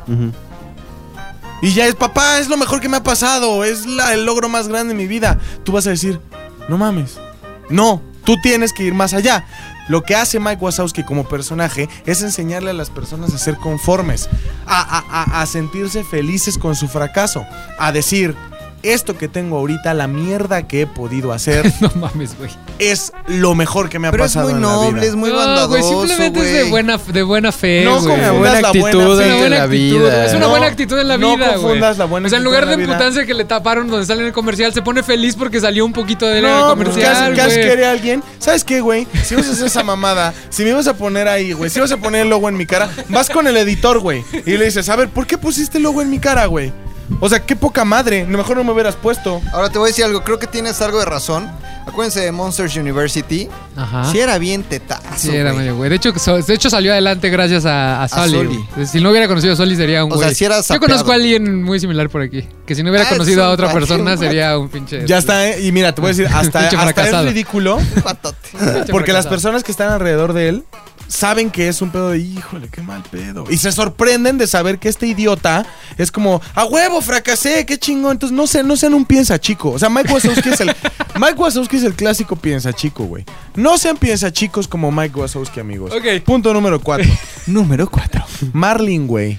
Y 1.62 1.72
ya 1.72 1.86
es, 1.86 1.94
papá, 1.94 2.38
es 2.38 2.48
lo 2.48 2.56
mejor 2.56 2.80
que 2.80 2.88
me 2.88 2.96
ha 2.98 3.02
pasado, 3.02 3.64
es 3.64 3.86
la- 3.86 4.12
el 4.14 4.24
logro 4.26 4.48
más 4.48 4.68
grande 4.68 4.94
de 4.94 4.98
mi 4.98 5.06
vida. 5.06 5.38
Tú 5.64 5.72
vas 5.72 5.86
a 5.86 5.90
decir, 5.90 6.20
no 6.68 6.76
mames. 6.78 7.18
No, 7.70 8.00
tú 8.24 8.36
tienes 8.42 8.72
que 8.72 8.82
ir 8.84 8.94
más 8.94 9.12
allá. 9.14 9.44
Lo 9.88 10.02
que 10.02 10.16
hace 10.16 10.40
Mike 10.40 10.62
Wazowski 10.64 11.04
como 11.04 11.28
personaje 11.28 11.88
es 12.06 12.22
enseñarle 12.22 12.70
a 12.70 12.74
las 12.74 12.90
personas 12.90 13.32
a 13.34 13.38
ser 13.38 13.56
conformes, 13.56 14.28
a, 14.66 14.80
a- 14.80 15.04
a- 15.22 15.42
a 15.42 15.46
sentirse 15.46 16.02
felices 16.04 16.58
con 16.58 16.74
su 16.74 16.88
fracaso, 16.88 17.44
a 17.78 17.92
decir, 17.92 18.34
esto 18.92 19.16
que 19.16 19.28
tengo 19.28 19.58
ahorita, 19.58 19.94
la 19.94 20.06
mierda 20.06 20.66
que 20.66 20.82
he 20.82 20.86
podido 20.86 21.32
hacer, 21.32 21.70
No 21.80 21.90
mames, 21.94 22.36
güey. 22.38 22.50
es 22.78 23.12
lo 23.26 23.54
mejor 23.54 23.88
que 23.88 23.98
me 23.98 24.08
ha 24.08 24.10
Pero 24.10 24.24
es 24.24 24.30
pasado 24.32 24.48
muy 24.48 24.54
en 24.56 24.62
la 24.62 24.68
noble, 24.68 24.92
vida. 25.00 25.04
es 25.04 25.14
muy 25.14 25.30
no, 25.30 25.36
bondadoso, 25.36 25.68
güey, 25.68 25.82
simplemente 25.82 26.40
es 26.40 26.52
de 26.64 26.70
buena, 26.70 26.98
de 26.98 27.22
buena 27.22 27.52
fe, 27.52 27.82
No 27.84 28.00
güey. 28.00 28.06
confundas 28.06 28.32
buena 28.38 28.60
la 28.60 28.68
actitud 28.68 28.82
buena 28.82 29.12
Es 29.24 29.30
fe. 29.30 29.38
buena 29.38 29.56
la 29.56 29.62
actitud, 29.64 29.96
vida. 29.98 30.24
es 30.26 30.30
una 30.32 30.40
No, 30.40 30.48
buena 30.50 30.66
actitud 30.66 30.98
en 30.98 31.08
la 31.08 31.18
no 31.18 31.36
vida, 31.36 31.46
güey. 31.48 31.60
confundas 31.62 31.98
la 31.98 32.04
buena 32.04 32.26
O 32.26 32.30
sea, 32.30 32.38
en 32.38 32.44
lugar 32.44 32.62
en 32.62 32.68
la 32.70 32.76
de 32.76 32.82
vida. 32.82 32.92
emputarse 32.92 33.26
que 33.26 33.34
le 33.34 33.44
taparon 33.44 33.88
donde 33.88 34.06
sale 34.06 34.20
en 34.22 34.26
el 34.28 34.32
comercial, 34.32 34.72
se 34.72 34.82
pone 34.82 35.02
feliz 35.02 35.36
porque 35.36 35.60
salió 35.60 35.84
un 35.84 35.92
poquito 35.92 36.26
de 36.26 36.38
él 36.38 36.44
en 36.44 36.50
el 36.50 36.56
No, 36.60 36.74
pues, 36.76 36.88
¿qué 36.88 36.94
comercial, 36.94 37.16
hace, 37.24 37.34
¿qué 37.34 37.40
hace 37.40 37.54
güey. 37.56 37.66
quiere 37.66 37.86
alguien? 37.86 38.22
¿Sabes 38.38 38.64
qué, 38.64 38.80
güey? 38.80 39.06
Si 39.24 39.34
vas 39.34 39.48
a 39.48 39.52
hacer 39.52 39.66
esa 39.66 39.82
mamada, 39.82 40.32
si 40.50 40.62
me 40.64 40.70
ibas 40.70 40.86
a 40.86 40.94
poner 40.96 41.28
ahí, 41.28 41.52
güey, 41.52 41.70
si 41.70 41.80
vas 41.80 41.92
a 41.92 41.96
poner 41.96 42.22
el 42.22 42.30
logo 42.30 42.48
en 42.48 42.56
mi 42.56 42.66
cara, 42.66 42.88
vas 43.08 43.28
con 43.30 43.46
el 43.46 43.56
editor, 43.56 43.98
güey, 44.00 44.22
y 44.44 44.56
le 44.56 44.64
dices, 44.66 44.88
a 44.88 44.96
ver, 44.96 45.08
¿por 45.08 45.26
qué 45.26 45.38
pusiste 45.38 45.78
el 45.78 45.84
logo 45.84 46.02
en 46.02 46.10
mi 46.10 46.18
cara, 46.18 46.46
güey? 46.46 46.72
O 47.20 47.28
sea, 47.28 47.40
qué 47.40 47.54
poca 47.56 47.84
madre, 47.84 48.24
mejor 48.24 48.56
no 48.56 48.64
me 48.64 48.72
hubieras 48.72 48.96
puesto. 48.96 49.40
Ahora 49.52 49.70
te 49.70 49.78
voy 49.78 49.86
a 49.86 49.90
decir 49.90 50.04
algo, 50.04 50.22
creo 50.24 50.38
que 50.38 50.46
tienes 50.46 50.80
algo 50.82 50.98
de 50.98 51.04
razón. 51.04 51.48
Acuérdense 51.86 52.20
de 52.20 52.32
Monsters 52.32 52.74
University. 52.76 53.48
Ajá. 53.76 54.10
Sí 54.10 54.18
era 54.18 54.38
bien 54.38 54.64
tetazo, 54.64 55.02
Sí, 55.16 55.30
era 55.30 55.52
güey. 55.52 55.60
medio 55.62 55.76
güey. 55.76 55.88
De 55.88 55.96
hecho, 55.96 56.12
so- 56.18 56.36
de 56.42 56.52
hecho 56.54 56.68
salió 56.68 56.90
adelante 56.90 57.30
gracias 57.30 57.64
a, 57.64 58.02
a 58.02 58.08
Sully. 58.08 58.30
Sully. 58.38 58.64
güey. 58.74 58.86
Si 58.88 59.00
no 59.00 59.10
hubiera 59.10 59.28
conocido 59.28 59.52
a 59.52 59.56
Sully 59.56 59.76
sería 59.76 60.04
un 60.04 60.10
O 60.12 60.16
güey. 60.16 60.26
sea, 60.28 60.34
si 60.36 60.44
era 60.44 60.56
Yo 60.56 60.62
sapeado. 60.64 60.86
conozco 60.88 61.12
a 61.12 61.14
alguien 61.14 61.62
muy 61.62 61.78
similar 61.78 62.10
por 62.10 62.22
aquí. 62.22 62.44
Que 62.66 62.74
si 62.74 62.82
no 62.82 62.90
hubiera 62.90 63.06
Ah, 63.06 63.10
conocido 63.10 63.40
es 63.42 63.44
a 63.44 63.48
un 63.48 63.54
otra 63.54 63.66
cuate, 63.70 63.86
persona 63.86 64.12
un 64.14 64.18
sería 64.18 64.58
un 64.58 64.68
pinche. 64.68 65.06
Ya 65.06 65.18
está, 65.18 65.48
¿eh? 65.48 65.62
Y 65.62 65.70
mira, 65.70 65.94
te 65.94 66.00
voy 66.00 66.08
a 66.10 66.12
decir, 66.14 66.26
hasta, 66.34 66.40
Pinche 66.60 66.76
hasta 66.76 66.76
es 66.76 66.94
fracasado. 66.94 67.28
ridículo, 67.28 67.78
Patote. 68.02 68.36
pinche 68.50 68.92
porque 68.92 69.12
las 69.12 69.26
fracasado. 69.26 69.30
personas 69.30 69.62
que 69.62 69.70
están 69.70 69.92
alrededor 69.92 70.32
de 70.32 70.48
él 70.48 70.64
saben 71.08 71.50
que 71.50 71.68
es 71.68 71.82
un 71.82 71.90
pedo 71.90 72.10
de, 72.10 72.18
híjole, 72.18 72.68
qué 72.68 72.80
mal 72.82 73.02
pedo. 73.10 73.44
Y 73.50 73.58
se 73.58 73.72
sorprenden 73.72 74.38
de 74.38 74.46
saber 74.46 74.78
que 74.78 74.88
este 74.88 75.06
idiota 75.06 75.66
es 75.98 76.10
como, 76.10 76.40
a 76.54 76.64
huevo, 76.64 77.00
fracasé, 77.00 77.64
qué 77.66 77.78
chingón. 77.78 78.12
Entonces, 78.12 78.36
no, 78.36 78.46
se, 78.46 78.62
no 78.62 78.76
sean 78.76 78.94
un 78.94 79.04
piensa 79.04 79.38
chico. 79.40 79.70
O 79.70 79.78
sea, 79.78 79.88
Mike 79.88 80.12
Wazowski 80.12 80.48
es 80.50 80.60
el, 80.60 80.68
Mike 81.18 81.34
Wazowski 81.36 81.76
es 81.76 81.84
el 81.84 81.94
clásico 81.94 82.36
piensa 82.36 82.72
chico, 82.72 83.04
güey. 83.04 83.24
No 83.54 83.78
sean 83.78 83.96
piensa 83.96 84.32
chicos 84.32 84.68
como 84.68 84.90
Mike 84.90 85.18
Wazowski, 85.18 85.60
amigos. 85.60 85.92
Ok. 85.92 86.22
Punto 86.24 86.52
número 86.52 86.80
cuatro. 86.80 87.08
Número 87.46 87.88
4. 87.88 88.24
Marlin, 88.52 89.06
güey. 89.06 89.38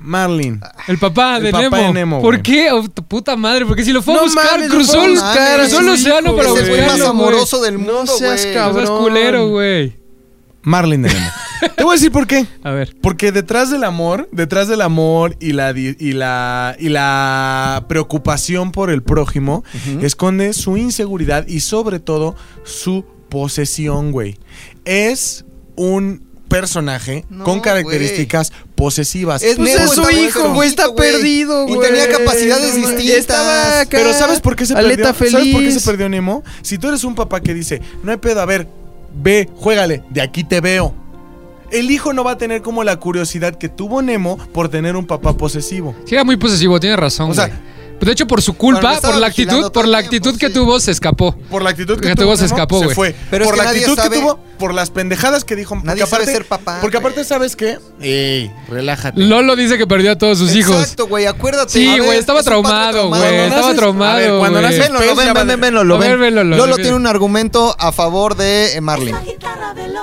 Marlin. 0.00 0.60
El 0.88 0.98
papá, 0.98 1.36
El 1.36 1.44
de, 1.44 1.52
papá 1.52 1.62
Nemo. 1.62 1.76
de 1.76 1.92
Nemo, 1.92 2.22
¿Por 2.22 2.42
qué? 2.42 2.72
Oh, 2.72 2.88
tu 2.88 3.04
puta 3.04 3.36
madre, 3.36 3.66
porque 3.66 3.84
si 3.84 3.92
lo 3.92 4.02
fue 4.02 4.14
a 4.14 4.16
No 4.16 4.22
buscar, 4.24 4.52
mames, 4.52 4.70
cruzó, 4.70 5.04
el- 5.04 5.12
cruzó 5.12 5.92
océano 5.92 6.34
para. 6.34 6.48
Es 6.48 6.56
el 6.56 6.70
más 6.70 6.92
buscarlo, 6.92 7.06
amoroso 7.08 7.62
del 7.62 7.78
mundo, 7.78 8.04
No 8.06 8.16
seas 8.16 8.46
cabrón. 8.46 8.84
No 8.84 8.88
seas 8.88 9.00
culero, 9.00 9.48
güey. 9.48 10.01
Marlin 10.62 11.02
de 11.02 11.08
Nemo. 11.12 11.26
Te 11.76 11.84
voy 11.84 11.92
a 11.92 11.94
decir 11.94 12.10
por 12.12 12.26
qué. 12.26 12.46
A 12.64 12.70
ver. 12.72 12.96
Porque 13.00 13.30
detrás 13.32 13.70
del 13.70 13.84
amor, 13.84 14.28
detrás 14.32 14.68
del 14.68 14.80
amor 14.80 15.36
y 15.40 15.52
la, 15.52 15.72
di- 15.72 15.96
y 15.98 16.12
la, 16.12 16.76
y 16.78 16.88
la 16.88 17.84
preocupación 17.88 18.72
por 18.72 18.90
el 18.90 19.02
prójimo, 19.02 19.64
esconde 20.00 20.52
su 20.52 20.76
inseguridad 20.76 21.46
y 21.46 21.60
sobre 21.60 22.00
todo 22.00 22.34
su 22.64 23.04
posesión, 23.28 24.12
güey. 24.12 24.38
Es 24.84 25.44
un 25.76 26.22
personaje 26.48 27.24
No, 27.30 27.44
con 27.44 27.60
características 27.60 28.52
posesivas. 28.74 29.42
Es 29.42 29.56
Pues 29.56 29.74
es 29.74 29.90
su 29.92 30.10
hijo, 30.10 30.52
güey, 30.52 30.68
está 30.68 30.86
Güey. 30.86 31.12
perdido, 31.12 31.66
Y 31.66 31.74
güey. 31.76 31.88
tenía 31.88 32.10
capacidades 32.10 32.74
distintas. 32.74 33.16
Estaba 33.16 33.80
acá. 33.80 33.96
Pero 33.98 34.12
¿sabes 34.12 34.40
por 34.40 34.54
qué 34.54 34.66
se 34.66 34.74
Aleta 34.74 35.12
perdió? 35.14 35.38
¿Sabes 35.38 35.52
por 35.52 35.60
qué 35.62 35.66
se 35.68 35.72
feliz. 35.80 35.86
perdió 35.86 36.08
Nemo? 36.08 36.42
Si 36.60 36.76
tú 36.76 36.88
eres 36.88 37.04
un 37.04 37.14
papá 37.14 37.40
que 37.40 37.54
dice, 37.54 37.80
no 38.02 38.10
hay 38.12 38.18
pedo, 38.18 38.40
a 38.42 38.44
ver, 38.46 38.68
ve, 39.14 39.48
juégale, 39.56 40.02
de 40.10 40.20
aquí 40.22 40.44
te 40.44 40.60
veo. 40.60 40.94
El 41.70 41.90
hijo 41.90 42.12
no 42.12 42.22
va 42.22 42.32
a 42.32 42.38
tener 42.38 42.60
como 42.60 42.84
la 42.84 42.96
curiosidad 42.96 43.54
que 43.54 43.68
tuvo 43.68 44.02
Nemo 44.02 44.36
por 44.52 44.68
tener 44.68 44.94
un 44.94 45.06
papá 45.06 45.36
posesivo. 45.36 45.94
Sí, 46.04 46.14
era 46.14 46.24
muy 46.24 46.36
posesivo, 46.36 46.78
tiene 46.78 46.96
razón. 46.96 47.30
O 47.30 47.34
sea, 47.34 47.46
güey. 47.46 47.58
Pero 48.02 48.10
de 48.10 48.14
hecho, 48.14 48.26
por 48.26 48.42
su 48.42 48.54
culpa, 48.54 49.00
por 49.00 49.16
la 49.16 49.28
actitud, 49.28 49.70
por 49.70 49.86
la 49.86 49.98
tiempo, 50.00 50.16
actitud 50.16 50.36
que 50.40 50.48
sí. 50.48 50.52
tuvo, 50.54 50.80
se 50.80 50.90
escapó. 50.90 51.36
Por 51.48 51.62
la 51.62 51.70
actitud 51.70 52.00
que, 52.00 52.08
Que 52.08 52.14
tuvo, 52.16 52.36
se 52.36 52.46
escapó, 52.46 52.80
se 52.80 52.84
güey. 52.86 52.96
fue. 52.96 53.14
Pero 53.30 53.44
es 53.44 53.48
por 53.48 53.54
que 53.54 53.58
la 53.58 53.64
nadie 53.68 53.78
actitud 53.84 53.96
sabe- 53.96 54.16
que 54.16 54.20
tuvo, 54.22 54.40
por 54.58 54.74
las 54.74 54.90
pendejadas 54.90 55.44
que 55.44 55.54
dijo. 55.54 55.76
Nadie 55.84 56.00
sabe 56.04 56.24
aparte, 56.24 56.32
ser 56.32 56.44
papá, 56.46 56.78
Porque 56.80 56.96
aparte, 56.96 57.22
¿sabes 57.22 57.54
qué? 57.54 57.78
Ey, 58.00 58.50
relájate. 58.68 59.20
Lolo 59.20 59.54
dice 59.54 59.78
que 59.78 59.86
perdió 59.86 60.10
a 60.10 60.18
todos 60.18 60.36
sus 60.38 60.52
hijos. 60.56 60.80
Exacto, 60.80 61.06
güey, 61.06 61.26
acuérdate. 61.26 61.70
Sí, 61.70 61.96
güey, 62.00 62.18
estaba 62.18 62.42
traumado, 62.42 63.06
güey. 63.06 63.22
Estaba 63.36 63.72
traumado, 63.76 64.40
cuando 64.40 64.58
güey. 64.58 64.72
naces- 64.72 64.80
Venlo, 64.82 64.94
lo 64.94 65.06
Pez 65.06 65.16
ven, 65.16 65.34
ven, 65.34 65.46
ven, 65.46 65.60
ven. 65.60 65.74
lo- 65.74 65.84
Lolo 66.56 66.74
ve- 66.76 66.82
tiene 66.82 66.96
un 66.96 67.06
argumento 67.06 67.76
a 67.78 67.92
favor 67.92 68.34
de 68.34 68.80
Marlin. 68.82 69.14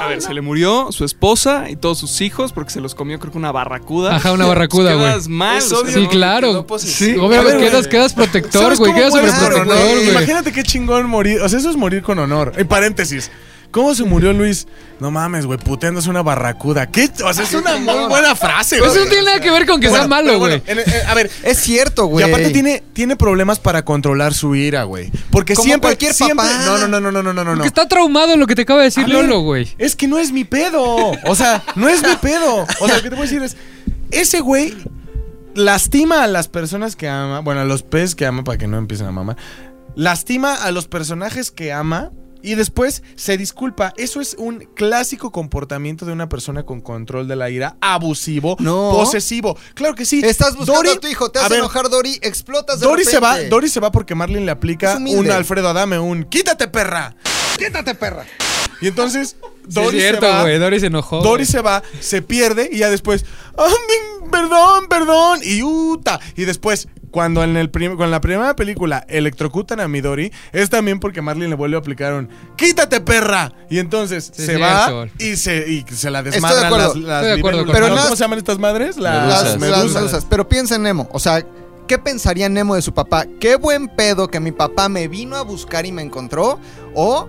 A 0.01 0.07
ver, 0.07 0.21
se 0.21 0.33
le 0.33 0.39
murió 0.41 0.87
su 0.91 1.03
esposa 1.03 1.69
y 1.69 1.75
todos 1.75 1.97
sus 1.99 2.21
hijos 2.21 2.53
porque 2.53 2.71
se 2.71 2.79
los 2.79 2.95
comió 2.95 3.19
creo 3.19 3.33
que 3.33 3.37
una 3.37 3.51
barracuda. 3.51 4.15
Ajá, 4.15 4.31
una 4.31 4.45
barracuda, 4.45 4.93
güey. 4.93 5.27
Mal. 5.27 5.61
Sí, 5.61 6.07
claro. 6.09 6.65
posesivo. 6.65 7.25
Obviamente 7.27 7.57
quedas. 7.69 7.88
Quedas 7.89 8.13
protector, 8.13 8.61
¿Sabes 8.63 8.79
güey. 8.79 8.93
Quedas 8.93 9.11
sobreprotector, 9.13 9.65
güey. 9.65 10.09
Imagínate 10.09 10.51
qué 10.51 10.63
chingón 10.63 11.07
morir. 11.07 11.41
O 11.41 11.49
sea, 11.49 11.59
eso 11.59 11.69
es 11.69 11.75
morir 11.75 12.01
con 12.03 12.19
honor. 12.19 12.53
En 12.57 12.67
paréntesis. 12.67 13.29
¿Cómo 13.71 13.93
se 13.93 14.03
murió 14.03 14.33
Luis? 14.33 14.65
No 14.99 15.11
mames, 15.11 15.45
güey, 15.45 15.59
puteando 15.59 15.99
es 15.99 16.07
una 16.07 16.23
barracuda. 16.23 16.87
¿Qué? 16.87 17.07
O 17.23 17.31
sea, 17.31 17.43
es 17.43 17.53
una 17.53 17.77
muy 17.77 18.07
buena 18.09 18.35
frase, 18.35 18.77
Eso 18.77 18.85
güey. 18.87 19.03
no 19.03 19.05
tiene 19.05 19.25
nada 19.25 19.39
que 19.39 19.51
ver 19.51 19.67
con 19.67 19.79
que 19.79 19.89
Bueno, 19.89 20.01
sea 20.05 20.07
malo, 20.07 20.39
güey. 20.39 20.59
bueno, 20.59 20.81
a 21.07 21.13
ver, 21.13 21.29
Es 21.43 21.59
cierto, 21.59 22.05
y 22.05 22.09
güey. 22.09 22.25
aparte 22.25 22.49
tiene, 22.49 22.81
tiene 22.93 23.15
problemas 23.15 23.59
para 23.59 23.85
controlar 23.85 24.33
su 24.33 24.55
ira, 24.55 24.85
güey. 24.85 25.11
Porque 25.29 25.53
Como 25.53 25.65
siempre, 25.67 25.89
cualquier 25.89 26.15
siempre. 26.15 26.37
papá. 26.47 26.65
No, 26.65 26.79
no, 26.79 26.87
no, 26.87 26.99
no, 26.99 27.11
no, 27.11 27.21
no, 27.21 27.31
no, 27.31 27.43
no. 27.43 27.53
Porque 27.53 27.67
está 27.67 27.87
traumado 27.87 28.35
lo 28.37 28.47
que 28.47 28.55
te 28.55 28.63
acaba 28.63 28.79
de 28.79 28.85
decir 28.85 29.03
A 29.05 29.07
Lolo, 29.07 29.41
güey. 29.41 29.67
Es 29.77 29.95
que 29.95 30.07
no 30.07 30.17
es 30.17 30.31
mi 30.31 30.45
pedo. 30.45 30.81
O 31.27 31.35
sea, 31.35 31.61
no 31.75 31.87
es 31.89 32.01
mi 32.01 32.15
pedo. 32.15 32.65
O 32.79 32.87
sea, 32.87 32.97
lo 32.97 33.03
que 33.03 33.09
te 33.11 33.15
voy 33.15 33.27
a 33.27 33.29
decir 33.29 33.43
es. 33.43 33.55
Ese 34.09 34.39
güey 34.39 34.73
lastima 35.55 36.23
a 36.23 36.27
las 36.27 36.47
personas 36.47 36.95
que 36.95 37.07
ama. 37.07 37.39
Bueno, 37.39 37.61
a 37.61 37.65
los 37.65 37.83
peces 37.83 38.15
que 38.15 38.25
ama 38.25 38.43
para 38.43 38.57
que 38.57 38.67
no 38.67 38.77
empiecen 38.77 39.07
a 39.07 39.11
mamar. 39.11 39.37
Lastima 39.95 40.55
a 40.55 40.71
los 40.71 40.87
personajes 40.87 41.51
que 41.51 41.71
ama. 41.73 42.11
Y 42.41 42.55
después 42.55 43.03
se 43.15 43.35
disculpa. 43.35 43.93
Eso 43.97 44.21
es 44.21 44.33
un 44.39 44.59
clásico 44.73 45.29
comportamiento 45.29 46.05
de 46.05 46.13
una 46.13 46.29
persona 46.29 46.63
con 46.63 46.79
control 46.79 47.27
de 47.27 47.35
la 47.35 47.49
ira, 47.49 47.75
abusivo, 47.81 48.55
No. 48.61 48.91
posesivo. 48.93 49.57
Claro 49.73 49.93
que 49.93 50.05
sí. 50.05 50.21
Estás 50.23 50.55
buscando 50.55 50.89
a 50.89 50.99
tu 51.01 51.07
hijo, 51.07 51.29
te 51.31 51.39
a 51.39 51.41
hace 51.41 51.55
ver, 51.55 51.59
enojar 51.59 51.89
Dori, 51.89 52.17
explotas 52.21 52.79
de 52.79 52.85
Dory 52.87 53.03
se 53.03 53.19
va. 53.19 53.37
Dory 53.43 53.67
se 53.67 53.81
va 53.81 53.91
porque 53.91 54.15
Marlin 54.15 54.45
le 54.45 54.51
aplica 54.53 54.95
un 54.95 55.29
Alfredo 55.29 55.67
Adame, 55.67 55.99
un 55.99 56.23
quítate 56.23 56.69
perra. 56.69 57.13
Quítate, 57.57 57.93
perra. 57.93 58.25
Y 58.81 58.87
entonces 58.87 59.35
Sí, 59.67 59.75
Dory 59.75 59.97
es 59.97 60.03
cierto, 60.03 60.25
se 60.25 60.31
va. 60.31 60.41
güey. 60.43 60.57
Dory 60.57 60.79
se 60.79 60.87
enojó. 60.87 61.21
Dory 61.21 61.45
se 61.45 61.61
va, 61.61 61.83
se 61.99 62.21
pierde 62.21 62.69
y 62.71 62.77
ya 62.79 62.89
después, 62.89 63.23
"Ah, 63.57 63.67
mi- 63.67 64.29
perdón, 64.29 64.87
perdón, 64.89 65.39
y 65.43 65.61
uta. 65.61 66.19
Y 66.35 66.45
después, 66.45 66.87
cuando 67.11 67.43
en, 67.43 67.55
el 67.57 67.69
prim- 67.69 67.95
con 67.97 68.09
la 68.09 68.19
primera 68.21 68.55
película 68.55 69.05
electrocutan 69.09 69.79
a 69.79 69.87
Midori, 69.87 70.31
es 70.53 70.69
también 70.69 70.99
porque 70.99 71.21
Marlin 71.21 71.49
le 71.49 71.55
vuelve 71.55 71.75
a 71.75 71.79
aplicar 71.79 72.13
un 72.13 72.29
¡Quítate, 72.55 73.01
perra! 73.01 73.51
Y 73.69 73.77
entonces 73.79 74.31
Sí, 74.33 74.45
se 74.45 74.57
va 74.57 75.07
y 75.19 75.35
se, 75.35 75.67
y 75.69 75.85
se 75.93 76.09
la 76.09 76.19
Estoy 76.19 76.31
de 76.31 76.35
desmadran 76.37 76.65
acuerdo. 76.65 76.87
las, 76.87 76.95
las 77.03 77.23
Estoy 77.23 77.27
de 77.33 77.39
acuerdo 77.39 77.59
libélulas. 77.59 77.65
con 77.65 77.89
Pero 77.91 78.03
¿Cómo 78.03 78.15
se 78.15 78.23
llaman 78.23 78.39
estas 78.39 78.59
madres? 78.59 78.97
Las 78.97 79.13
Las, 79.27 79.27
Medusas. 79.27 79.43
las 79.43 79.59
medusas. 79.59 79.95
medusas. 80.01 80.25
Pero 80.29 80.49
piensa 80.49 80.75
en 80.75 80.83
Nemo. 80.83 81.09
O 81.11 81.19
sea, 81.19 81.45
¿qué 81.87 81.97
pensaría 81.99 82.47
Nemo 82.49 82.75
de 82.75 82.81
su 82.81 82.93
papá? 82.93 83.25
¿Qué 83.39 83.55
buen 83.55 83.87
pedo 83.89 84.29
que 84.29 84.39
mi 84.39 84.51
papá 84.51 84.89
me 84.89 85.07
vino 85.07 85.35
a 85.35 85.41
buscar 85.43 85.85
y 85.85 85.91
me 85.91 86.01
encontró? 86.01 86.59
¿O 86.95 87.27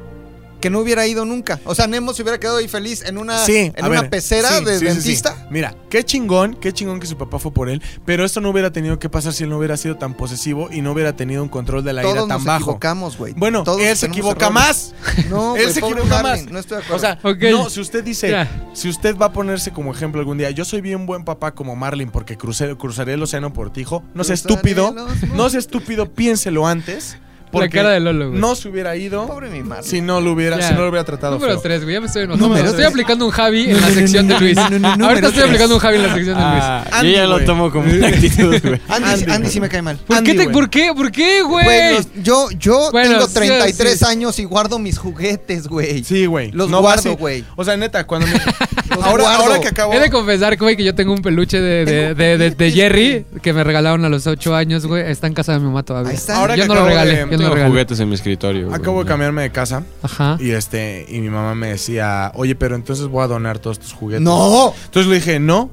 que 0.60 0.70
no 0.70 0.80
hubiera 0.80 1.06
ido 1.06 1.24
nunca? 1.24 1.58
O 1.64 1.74
sea, 1.74 1.86
Nemo 1.86 2.12
se 2.12 2.22
hubiera 2.22 2.38
quedado 2.38 2.58
ahí 2.58 2.68
feliz 2.68 3.02
en 3.04 3.18
una, 3.18 3.38
Sí, 3.44 3.72
en 3.74 3.84
una 3.84 4.02
ver, 4.02 4.10
pecera 4.10 4.58
sí, 4.58 4.64
de 4.64 4.72
sí, 4.74 4.78
sí, 4.78 4.86
sí. 4.86 4.94
dentista. 4.94 5.46
Mira, 5.50 5.74
qué 5.88 6.04
chingón, 6.04 6.54
qué 6.54 6.72
chingón 6.72 7.00
que 7.00 7.06
su 7.06 7.16
papá 7.16 7.38
fue 7.38 7.52
por 7.52 7.68
él, 7.68 7.82
pero 8.04 8.24
esto 8.24 8.40
no 8.40 8.50
hubiera 8.50 8.70
tenido 8.72 8.98
que 8.98 9.08
pasar 9.08 9.32
si 9.32 9.44
él 9.44 9.50
no 9.50 9.58
hubiera 9.58 9.76
sido 9.76 9.96
tan 9.96 10.14
posesivo 10.14 10.68
y 10.70 10.82
no 10.82 10.92
hubiera 10.92 11.14
tenido 11.16 11.42
un 11.42 11.48
control 11.48 11.82
de 11.84 11.92
la 11.92 12.02
ira 12.02 12.12
Todos 12.14 12.28
tan 12.28 12.38
nos 12.38 12.44
bajo. 12.44 12.60
equivocamos, 12.62 13.16
güey. 13.16 13.32
Bueno, 13.36 13.62
Todos 13.64 13.80
él 13.80 13.96
se 13.96 14.06
equivoca 14.06 14.46
errores. 14.46 14.94
más. 15.16 15.26
No, 15.30 15.56
él 15.56 15.72
se 15.72 15.80
equivoca 15.80 16.22
más. 16.22 16.44
No 16.46 16.58
estoy 16.58 16.78
de 16.78 16.84
acuerdo. 16.84 16.96
O 16.96 16.98
sea, 17.00 17.18
Ok. 17.22 17.42
no, 17.50 17.70
si 17.70 17.80
usted 17.80 18.04
dice, 18.04 18.46
si 18.74 18.88
usted 18.88 19.16
va 19.16 19.26
a 19.26 19.32
ponerse 19.32 19.70
como 19.72 19.92
ejemplo 19.92 20.20
algún 20.20 20.38
día, 20.38 20.50
yo 20.50 20.64
soy 20.64 20.80
bien 20.80 21.06
buen 21.06 21.24
papá 21.24 21.52
como 21.54 21.74
Marlin 21.76 22.10
porque 22.10 22.36
crucé, 22.36 22.76
cruzaré 22.76 23.14
el 23.14 23.22
océano 23.22 23.52
por 23.52 23.72
ti, 23.72 23.80
hijo. 23.82 24.02
No 24.14 24.24
sea 24.24 24.34
estúpido, 24.34 24.94
no 25.34 25.48
sea 25.50 25.58
estúpido, 25.58 26.10
piénselo 26.12 26.66
antes. 26.66 27.16
Porque 27.50 27.76
La 27.76 27.82
cara 27.82 27.90
de 27.94 28.00
Lolo, 28.00 28.28
güey. 28.30 28.40
no 28.40 28.54
se 28.54 28.68
hubiera 28.68 28.96
ido 28.96 29.26
pobre 29.26 29.50
mi 29.50 29.62
Marlin. 29.62 29.88
si 29.88 30.00
no 30.00 30.20
lo 30.20 30.32
hubiera, 30.32 30.58
Ya. 30.58 30.68
si 30.68 30.74
no 30.74 30.80
lo 30.82 30.88
hubiera 30.88 31.04
tratado 31.04 31.34
Número 31.34 31.54
feo. 31.54 31.62
3, 31.62 31.82
güey. 31.82 31.94
Ya 31.94 32.00
me 32.00 32.06
estoy 32.06 32.22
enojando. 32.24 32.46
Número 32.48 32.64
estoy 32.66 32.78
tres. 32.82 32.88
aplicando 32.90 33.24
un 33.26 33.30
Javi 33.32 33.70
en 33.70 33.80
la 33.80 33.90
sección 33.90 34.28
de 34.28 34.38
Luis. 34.40 34.56
Ahorita 34.58 35.28
estoy 35.28 35.42
aplicando 35.42 35.74
un 35.74 35.80
Javi 35.80 35.96
en 35.96 36.02
la 36.02 36.14
sección 36.14 36.38
de 36.38 36.44
Luis. 36.44 36.64
Andy, 36.92 37.10
yo 37.12 37.16
ya 37.16 37.26
lo 37.26 37.40
tomo 37.44 37.70
como 37.70 37.90
una 37.92 38.08
actitud, 38.08 38.54
güey. 38.62 38.80
Andy, 38.88 39.30
Andy, 39.30 39.48
sí 39.50 39.60
me 39.60 39.68
cae 39.68 39.82
mal. 39.82 39.98
¿Por, 39.98 40.16
Andy, 40.16 40.32
qué 40.32 40.38
te-. 40.44 40.50
¿Por 40.50 40.70
qué? 40.70 40.92
¿Por 40.94 41.10
qué, 41.12 41.42
Güey, 41.42 41.94
los- 41.96 42.08
yo, 42.22 42.48
yo 42.58 42.90
Bueno, 42.92 43.10
tengo 43.14 43.26
sí, 43.28 43.34
33 43.34 43.98
sí. 43.98 44.04
años 44.04 44.38
y 44.38 44.44
guardo 44.44 44.78
mis 44.78 44.98
juguetes, 44.98 45.66
güey. 45.68 46.04
Sí, 46.04 46.26
güey. 46.26 46.50
Los 46.52 46.70
no 46.70 46.80
guardo, 46.80 47.16
güey. 47.16 47.44
O 47.56 47.64
sea, 47.64 47.76
neta, 47.76 48.06
cuando 48.06 48.26
me- 48.28 48.34
ahora, 49.02 49.22
guardo. 49.24 49.42
ahora 49.44 49.60
que 49.60 49.68
acabo 49.68 49.92
He 49.92 49.98
de 50.00 50.10
confesar, 50.10 50.56
güey, 50.56 50.76
que 50.76 50.84
yo 50.84 50.94
tengo 50.94 51.12
un 51.12 51.22
peluche 51.22 51.60
de, 51.60 51.84
de, 51.84 52.14
de, 52.14 52.38
de- 52.38 52.50
de 52.50 52.70
Jerry 52.70 53.24
que 53.42 53.52
me 53.52 53.64
regalaron 53.64 54.04
a 54.04 54.08
los 54.08 54.26
8 54.26 54.54
años, 54.54 54.86
güey. 54.86 55.10
Está 55.10 55.26
en 55.26 55.34
casa 55.34 55.52
de 55.52 55.58
mi 55.58 55.64
mamá 55.66 55.82
todavía. 55.82 56.10
Ahí 56.10 56.16
está. 56.16 56.36
Ahora 56.36 56.54
yo 56.56 56.62
que 56.64 56.68
no 56.68 56.74
lo 56.74 56.84
regalé. 56.86 57.26
Tengo 57.48 57.66
juguetes 57.68 58.00
en 58.00 58.08
mi 58.08 58.14
escritorio. 58.14 58.66
güey. 58.68 58.78
acabo 58.80 59.02
de 59.02 59.08
cambiarme 59.08 59.42
de 59.42 59.50
casa 59.50 59.82
Ajá. 60.02 60.36
y 60.40 60.50
este 60.50 61.06
y 61.08 61.20
mi 61.20 61.28
mamá 61.30 61.54
me 61.54 61.68
decía, 61.68 62.32
"Oye, 62.34 62.54
pero 62.54 62.74
entonces 62.76 63.06
voy 63.06 63.24
a 63.24 63.26
donar 63.26 63.58
todos 63.58 63.78
tus 63.78 63.92
juguetes." 63.92 64.22
No. 64.22 64.74
Entonces 64.86 65.08
le 65.10 65.16
dije, 65.16 65.38
"No." 65.40 65.70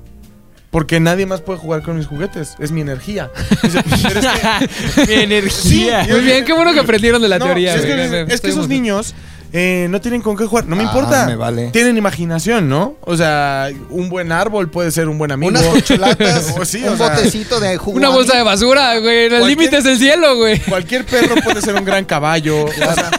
Porque 0.69 0.99
nadie 0.99 1.25
más 1.25 1.39
puede 1.41 1.59
jugar 1.59 1.81
con 1.81 1.97
mis 1.97 2.07
juguetes. 2.07 2.55
Es 2.59 2.71
mi 2.71 2.81
energía. 2.81 3.31
Dice, 3.63 3.81
"Pero 4.03 4.19
es 4.19 4.27
que- 4.27 5.07
Mi 5.07 5.13
energía. 5.23 6.03
Sí, 6.05 6.11
Muy 6.11 6.19
bien, 6.21 6.43
qué 6.45 6.53
bueno 6.53 6.73
que 6.73 6.79
aprendieron 6.81 7.21
de 7.21 7.29
la 7.29 7.39
No, 7.39 7.45
teoría, 7.45 7.73
es, 7.73 7.81
que, 7.85 7.95
Me- 7.95 8.09
me 8.09 8.21
es 8.21 8.25
que 8.27 8.33
estoy 8.33 8.51
esos 8.51 8.67
niños 8.67 9.15
eh, 9.53 9.87
no 9.89 10.01
tienen 10.01 10.21
con 10.21 10.35
qué 10.37 10.45
jugar. 10.45 10.65
No 10.65 10.75
me 10.75 10.83
Ah, 10.83 10.87
importa. 10.87 11.25
me 11.25 11.35
vale. 11.35 11.71
Tienen 11.71 11.97
imaginación, 11.97 12.67
¿no? 12.69 12.95
O 13.01 13.15
sea, 13.17 13.69
un 13.89 14.09
buen 14.09 14.31
árbol 14.31 14.69
puede 14.69 14.91
ser 14.91 15.07
un 15.09 15.17
buen 15.17 15.31
amigo. 15.31 15.49
Unas 15.49 15.65
cocholatas, 15.65 16.53
O 16.59 16.65
sí, 16.65 16.83
un 16.83 16.89
o 16.93 16.97
sea, 16.97 17.09
botecito 17.09 17.59
de 17.59 17.77
jugo. 17.77 17.97
Una 17.97 18.09
bolsa 18.09 18.35
de 18.37 18.43
basura, 18.43 18.97
güey. 18.99 19.25
El 19.25 19.29
Cualquier- 19.31 19.47
límite 19.47 19.77
es 19.77 19.85
el 19.85 19.97
cielo, 19.97 20.35
güey. 20.37 20.59
Cualquier 20.59 21.05
perro 21.05 21.35
puede 21.43 21.61
ser 21.61 21.75
un 21.75 21.85
gran 21.85 22.05
caballo. 22.05 22.65
O 22.65 22.71
sea, 22.71 23.09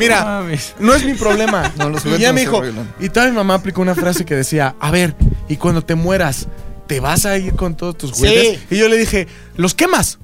mira, 0.00 0.42
no 0.78 0.94
es 0.94 1.04
mi 1.04 1.14
problema. 1.14 1.72
No, 1.76 1.88
los 1.90 2.00
y 2.00 2.04
juguetes 2.04 2.20
ya 2.22 2.28
no 2.28 2.34
me 2.34 2.40
se 2.40 2.46
dijo. 2.46 2.58
arreglan. 2.58 2.94
Y 3.00 3.08
toda 3.08 3.26
mi 3.26 3.32
mamá 3.32 3.54
aplicó 3.54 3.82
una 3.82 3.94
frase 3.94 4.24
que 4.24 4.34
decía: 4.34 4.74
A 4.80 4.90
ver, 4.90 5.14
y 5.48 5.56
cuando 5.56 5.82
te 5.82 5.94
mueras, 5.94 6.46
¿te 6.86 7.00
vas 7.00 7.26
a 7.26 7.36
ir 7.38 7.54
con 7.54 7.76
todos 7.76 7.96
tus 7.98 8.12
juguetes? 8.12 8.60
Y 8.70 8.76
yo 8.78 8.88
le 8.88 8.96
dije: 8.96 9.26
Los 9.56 9.74
quemas. 9.74 10.18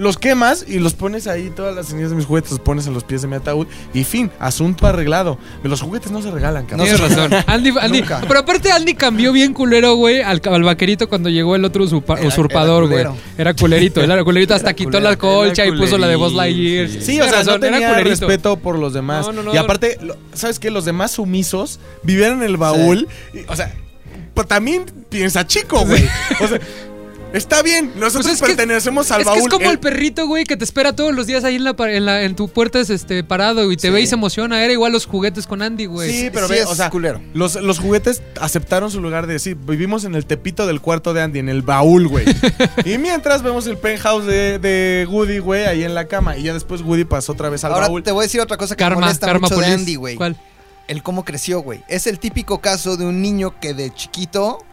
Los 0.00 0.16
quemas 0.16 0.64
y 0.66 0.78
los 0.78 0.94
pones 0.94 1.26
ahí, 1.26 1.50
todas 1.54 1.74
las 1.76 1.88
cenizas 1.88 2.10
de 2.10 2.16
mis 2.16 2.24
juguetes, 2.24 2.50
los 2.50 2.60
pones 2.60 2.86
en 2.86 2.94
los 2.94 3.04
pies 3.04 3.20
de 3.20 3.28
mi 3.28 3.36
ataúd. 3.36 3.66
Y 3.92 4.04
fin, 4.04 4.30
asunto 4.38 4.86
arreglado. 4.86 5.36
Los 5.62 5.82
juguetes 5.82 6.10
no 6.10 6.22
se 6.22 6.30
regalan, 6.30 6.64
cabrón. 6.64 6.88
Tienes 6.88 7.00
razón. 7.00 7.30
Andy, 7.46 7.70
Andy- 7.78 8.00
Nunca. 8.00 8.22
pero 8.26 8.40
aparte 8.40 8.72
Andy 8.72 8.94
cambió 8.94 9.30
bien 9.32 9.52
culero, 9.52 9.96
güey, 9.96 10.22
al, 10.22 10.40
al 10.44 10.62
vaquerito 10.62 11.08
cuando 11.08 11.28
llegó 11.28 11.54
el 11.54 11.64
otro 11.66 11.84
usurpa- 11.84 12.18
Era- 12.18 12.28
usurpador, 12.28 12.84
era 12.84 12.90
güey. 12.92 13.04
culero. 13.04 13.16
Era 13.36 13.54
culerito, 13.54 14.00
era 14.02 14.24
culerito, 14.24 14.54
hasta 14.54 14.72
quitó 14.72 15.00
la 15.00 15.16
colcha 15.16 15.66
y 15.66 15.72
puso 15.72 15.98
la 15.98 16.08
de 16.08 16.16
Buzz 16.16 16.32
Lightyear. 16.32 16.88
sí. 16.88 16.94
Sí, 16.94 17.20
o 17.20 17.24
Tienes 17.24 17.28
sea, 17.30 17.38
razón, 17.40 17.54
no 17.54 17.60
tenía 17.60 17.94
respeto 18.00 18.56
por 18.56 18.78
los 18.78 18.94
demás. 18.94 19.26
No, 19.26 19.32
no, 19.34 19.42
no. 19.42 19.54
y 19.54 19.58
aparte, 19.58 19.98
lo- 20.00 20.16
¿sabes 20.32 20.58
qué? 20.58 20.70
Los 20.70 20.86
demás 20.86 21.10
sumisos 21.10 21.78
vivían 22.02 22.32
en 22.38 22.42
el 22.44 22.56
baúl. 22.56 23.06
y, 23.34 23.40
o 23.50 23.54
sea, 23.54 23.74
pues 24.32 24.46
también 24.48 24.84
piensa 25.10 25.46
chico, 25.46 25.84
güey. 25.84 26.08
O 26.40 26.48
sea, 26.48 26.58
está 27.32 27.62
bien, 27.62 27.92
nosotros 27.96 28.26
Pues 28.26 28.34
es 28.34 28.40
que- 28.40 28.46
pertenecemos 28.48 29.10
al 29.10 29.20
Es 29.20 29.24
que 29.26 29.30
baúl. 29.30 29.42
es 29.42 29.48
como 29.48 29.64
El- 29.66 29.70
el 29.72 29.78
perrito, 29.78 30.26
güey, 30.26 30.44
que 30.44 30.56
te 30.56 30.64
espera 30.64 30.94
todos 30.94 31.14
los 31.14 31.26
días 31.26 31.44
ahí 31.44 31.56
en 31.56 31.64
la, 31.64 31.74
en, 31.78 32.04
la- 32.04 32.22
en 32.22 32.34
tu 32.36 32.48
puerta 32.48 32.80
este, 32.80 33.22
parado 33.24 33.70
y 33.70 33.76
te 33.76 33.88
Sí. 33.88 33.92
ve 33.94 34.00
y 34.02 34.06
se 34.06 34.14
emociona. 34.14 34.62
Era 34.64 34.72
igual 34.72 34.92
los 34.92 35.06
juguetes 35.06 35.46
con 35.46 35.62
Andy, 35.62 35.86
güey. 35.86 36.10
Sí, 36.10 36.30
pero 36.32 36.46
sí 36.48 36.54
ve, 36.54 36.60
es 36.60 36.66
o 36.66 36.74
sea, 36.74 36.90
culero. 36.90 37.20
Los, 37.34 37.54
los 37.56 37.78
juguetes 37.78 38.22
aceptaron 38.40 38.90
su 38.90 39.00
lugar 39.00 39.26
de 39.26 39.34
decir, 39.34 39.56
vivimos 39.56 40.04
en 40.04 40.14
el 40.14 40.26
tepito 40.26 40.66
del 40.66 40.80
cuarto 40.80 41.14
de 41.14 41.22
Andy, 41.22 41.38
en 41.38 41.48
el 41.48 41.62
baúl, 41.62 42.08
güey. 42.08 42.24
y 42.84 42.98
mientras 42.98 43.42
vemos 43.42 43.66
el 43.66 43.76
penthouse 43.78 44.26
de, 44.26 44.58
de 44.58 45.06
Woody, 45.08 45.38
güey, 45.38 45.64
ahí 45.66 45.84
en 45.84 45.94
la 45.94 46.06
cama. 46.06 46.36
Y 46.36 46.44
ya 46.44 46.52
después 46.54 46.82
Woody 46.82 47.04
pasó 47.04 47.32
otra 47.32 47.48
vez 47.48 47.62
al 47.64 47.72
Ahora 47.72 47.86
baúl. 47.86 48.02
te 48.02 48.12
voy 48.12 48.22
a 48.22 48.24
decir 48.24 48.40
otra 48.40 48.56
cosa 48.56 48.74
que 48.76 48.82
me 48.84 48.88
Karma, 48.90 49.00
molesta 49.02 49.26
Karma 49.26 49.40
mucho 49.42 49.54
Police. 49.54 49.70
de 49.70 49.76
Andy, 49.76 49.94
güey. 49.96 50.16
¿Cuál? 50.16 50.36
El 50.88 51.02
cómo 51.04 51.24
creció, 51.24 51.60
güey. 51.60 51.82
Es 51.88 52.08
el 52.08 52.18
típico 52.18 52.60
caso 52.60 52.96
de 52.96 53.04
un 53.04 53.22
niño 53.22 53.54
que 53.60 53.74
de 53.74 53.94
chiquito... 53.94 54.64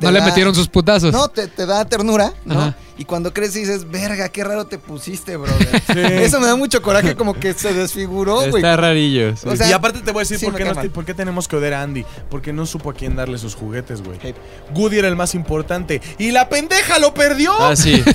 No 0.00 0.10
le 0.10 0.20
metieron 0.20 0.54
sus 0.54 0.68
putazos. 0.68 1.12
No, 1.12 1.28
te, 1.28 1.48
te 1.48 1.66
da 1.66 1.84
ternura, 1.84 2.32
¿no? 2.44 2.60
Ajá. 2.60 2.74
Y 2.98 3.04
cuando 3.04 3.32
creces 3.34 3.54
dices, 3.54 3.90
verga, 3.90 4.28
qué 4.30 4.42
raro 4.42 4.66
te 4.66 4.78
pusiste, 4.78 5.36
brother. 5.36 5.82
Eso 6.22 6.40
me 6.40 6.46
da 6.46 6.56
mucho 6.56 6.80
coraje, 6.80 7.14
como 7.14 7.34
que 7.34 7.52
se 7.52 7.74
desfiguró, 7.74 8.36
güey. 8.36 8.56
Está 8.56 8.76
rarillo. 8.76 9.36
sí. 9.36 9.46
O 9.48 9.54
sea, 9.56 9.68
y 9.68 9.72
aparte 9.72 10.00
te 10.00 10.12
voy 10.12 10.20
a 10.20 10.22
decir 10.22 10.38
sí 10.38 10.46
por, 10.46 10.54
qué 10.54 10.60
cae 10.64 10.68
nos- 10.68 10.76
mal. 10.76 10.90
por 10.90 11.04
qué 11.04 11.12
tenemos 11.14 11.46
que 11.46 11.56
odiar 11.56 11.74
a 11.74 11.82
Andy. 11.82 12.04
Porque 12.30 12.52
no 12.54 12.64
supo 12.64 12.90
a 12.90 12.94
quién 12.94 13.14
darle 13.14 13.36
sus 13.38 13.54
juguetes, 13.54 14.02
güey. 14.02 14.18
Hey. 14.22 14.34
Woody 14.74 14.98
era 14.98 15.08
el 15.08 15.16
más 15.16 15.34
importante. 15.34 16.00
¡Y 16.18 16.30
la 16.30 16.48
pendeja 16.48 16.98
lo 16.98 17.12
perdió! 17.12 17.52
Ah, 17.60 17.76
sí. 17.76 18.02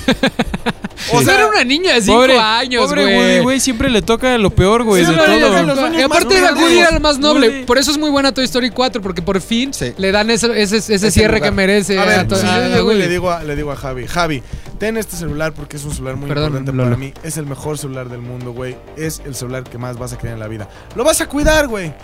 O 1.12 1.20
sea, 1.20 1.34
era 1.34 1.48
una 1.48 1.64
niña 1.64 1.94
de 1.94 2.02
5 2.02 2.16
Pobre, 2.16 2.38
años, 2.38 2.84
pobre 2.86 3.02
güey. 3.02 3.16
Woody, 3.16 3.38
güey, 3.40 3.60
siempre 3.60 3.90
le 3.90 4.02
toca 4.02 4.38
lo 4.38 4.50
peor, 4.50 4.84
güey, 4.84 5.04
Sí, 5.04 5.10
de 5.10 5.16
no, 5.16 5.26
no, 5.66 5.74
todo. 5.74 5.98
Y 5.98 6.00
aparte 6.00 6.40
nobles. 6.40 6.62
Woody 6.62 6.78
era 6.78 6.90
el 6.90 7.00
más 7.00 7.18
noble. 7.18 7.48
Woody. 7.48 7.64
Por 7.64 7.78
eso 7.78 7.90
es 7.90 7.98
muy 7.98 8.08
buena 8.10 8.32
Toy 8.32 8.44
Story 8.44 8.70
4, 8.70 9.02
porque 9.02 9.20
por 9.20 9.40
fin 9.40 9.74
Sí. 9.74 9.92
le 9.96 10.12
dan 10.12 10.30
ese, 10.30 10.46
ese, 10.62 10.76
ese 10.76 10.94
Ese 10.94 11.10
cierre 11.10 11.38
lugar. 11.38 11.50
que 11.50 11.56
merece 11.56 11.98
A 11.98 12.04
ver, 12.04 12.20
a- 12.20 12.76
yo 12.76 12.84
Woody. 12.84 12.98
le 12.98 13.08
digo, 13.08 13.32
a, 13.32 13.42
le 13.42 13.56
digo 13.56 13.72
a 13.72 13.76
Javi, 13.76 14.06
Javi, 14.06 14.42
ten 14.82 14.96
este 14.96 15.16
celular 15.16 15.52
porque 15.52 15.76
es 15.76 15.84
un 15.84 15.92
celular 15.92 16.16
muy 16.16 16.26
Perdón, 16.26 16.46
importante 16.46 16.72
Lolo. 16.72 16.90
para 16.90 16.96
mí. 16.96 17.14
Es 17.22 17.36
el 17.36 17.46
mejor 17.46 17.78
celular 17.78 18.08
del 18.08 18.20
mundo, 18.20 18.50
güey. 18.50 18.76
Es 18.96 19.22
el 19.24 19.36
celular 19.36 19.62
que 19.62 19.78
más 19.78 19.96
vas 19.96 20.12
a 20.12 20.18
querer 20.18 20.34
en 20.34 20.40
la 20.40 20.48
vida. 20.48 20.68
Lo 20.96 21.04
vas 21.04 21.20
a 21.20 21.28
cuidar, 21.28 21.68
güey. 21.68 21.94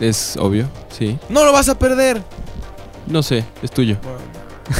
Es 0.00 0.38
obvio, 0.38 0.66
sí. 0.88 1.18
No 1.28 1.44
lo 1.44 1.52
vas 1.52 1.68
a 1.68 1.78
perder. 1.78 2.22
No 3.06 3.22
sé, 3.22 3.44
es 3.62 3.70
tuyo. 3.70 3.98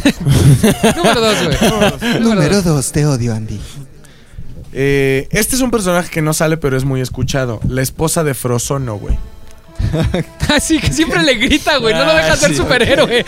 Número 0.97 1.21
2, 1.21 1.37
güey. 1.45 2.21
Número 2.21 2.63
dos, 2.63 2.91
te 2.91 3.05
odio, 3.05 3.35
Andy. 3.35 3.61
Eh, 4.73 5.29
este 5.31 5.55
es 5.55 5.61
un 5.61 5.71
personaje 5.71 6.09
que 6.11 6.23
no 6.23 6.33
sale, 6.33 6.57
pero 6.57 6.79
es 6.79 6.87
muy 6.87 7.03
escuchado. 7.03 7.61
La 7.69 7.83
esposa 7.83 8.25
de 8.25 8.33
Frozono, 8.33 8.95
güey. 8.97 9.19
Así 10.49 10.79
que 10.79 10.93
siempre 10.93 11.23
le 11.23 11.35
grita, 11.35 11.79
güey. 11.79 11.95
No 11.95 12.05
lo 12.05 12.11
Ah, 12.13 12.17
deja 12.17 12.37
ser 12.37 12.51
sí. 12.51 12.57
superhéroe. 12.57 13.25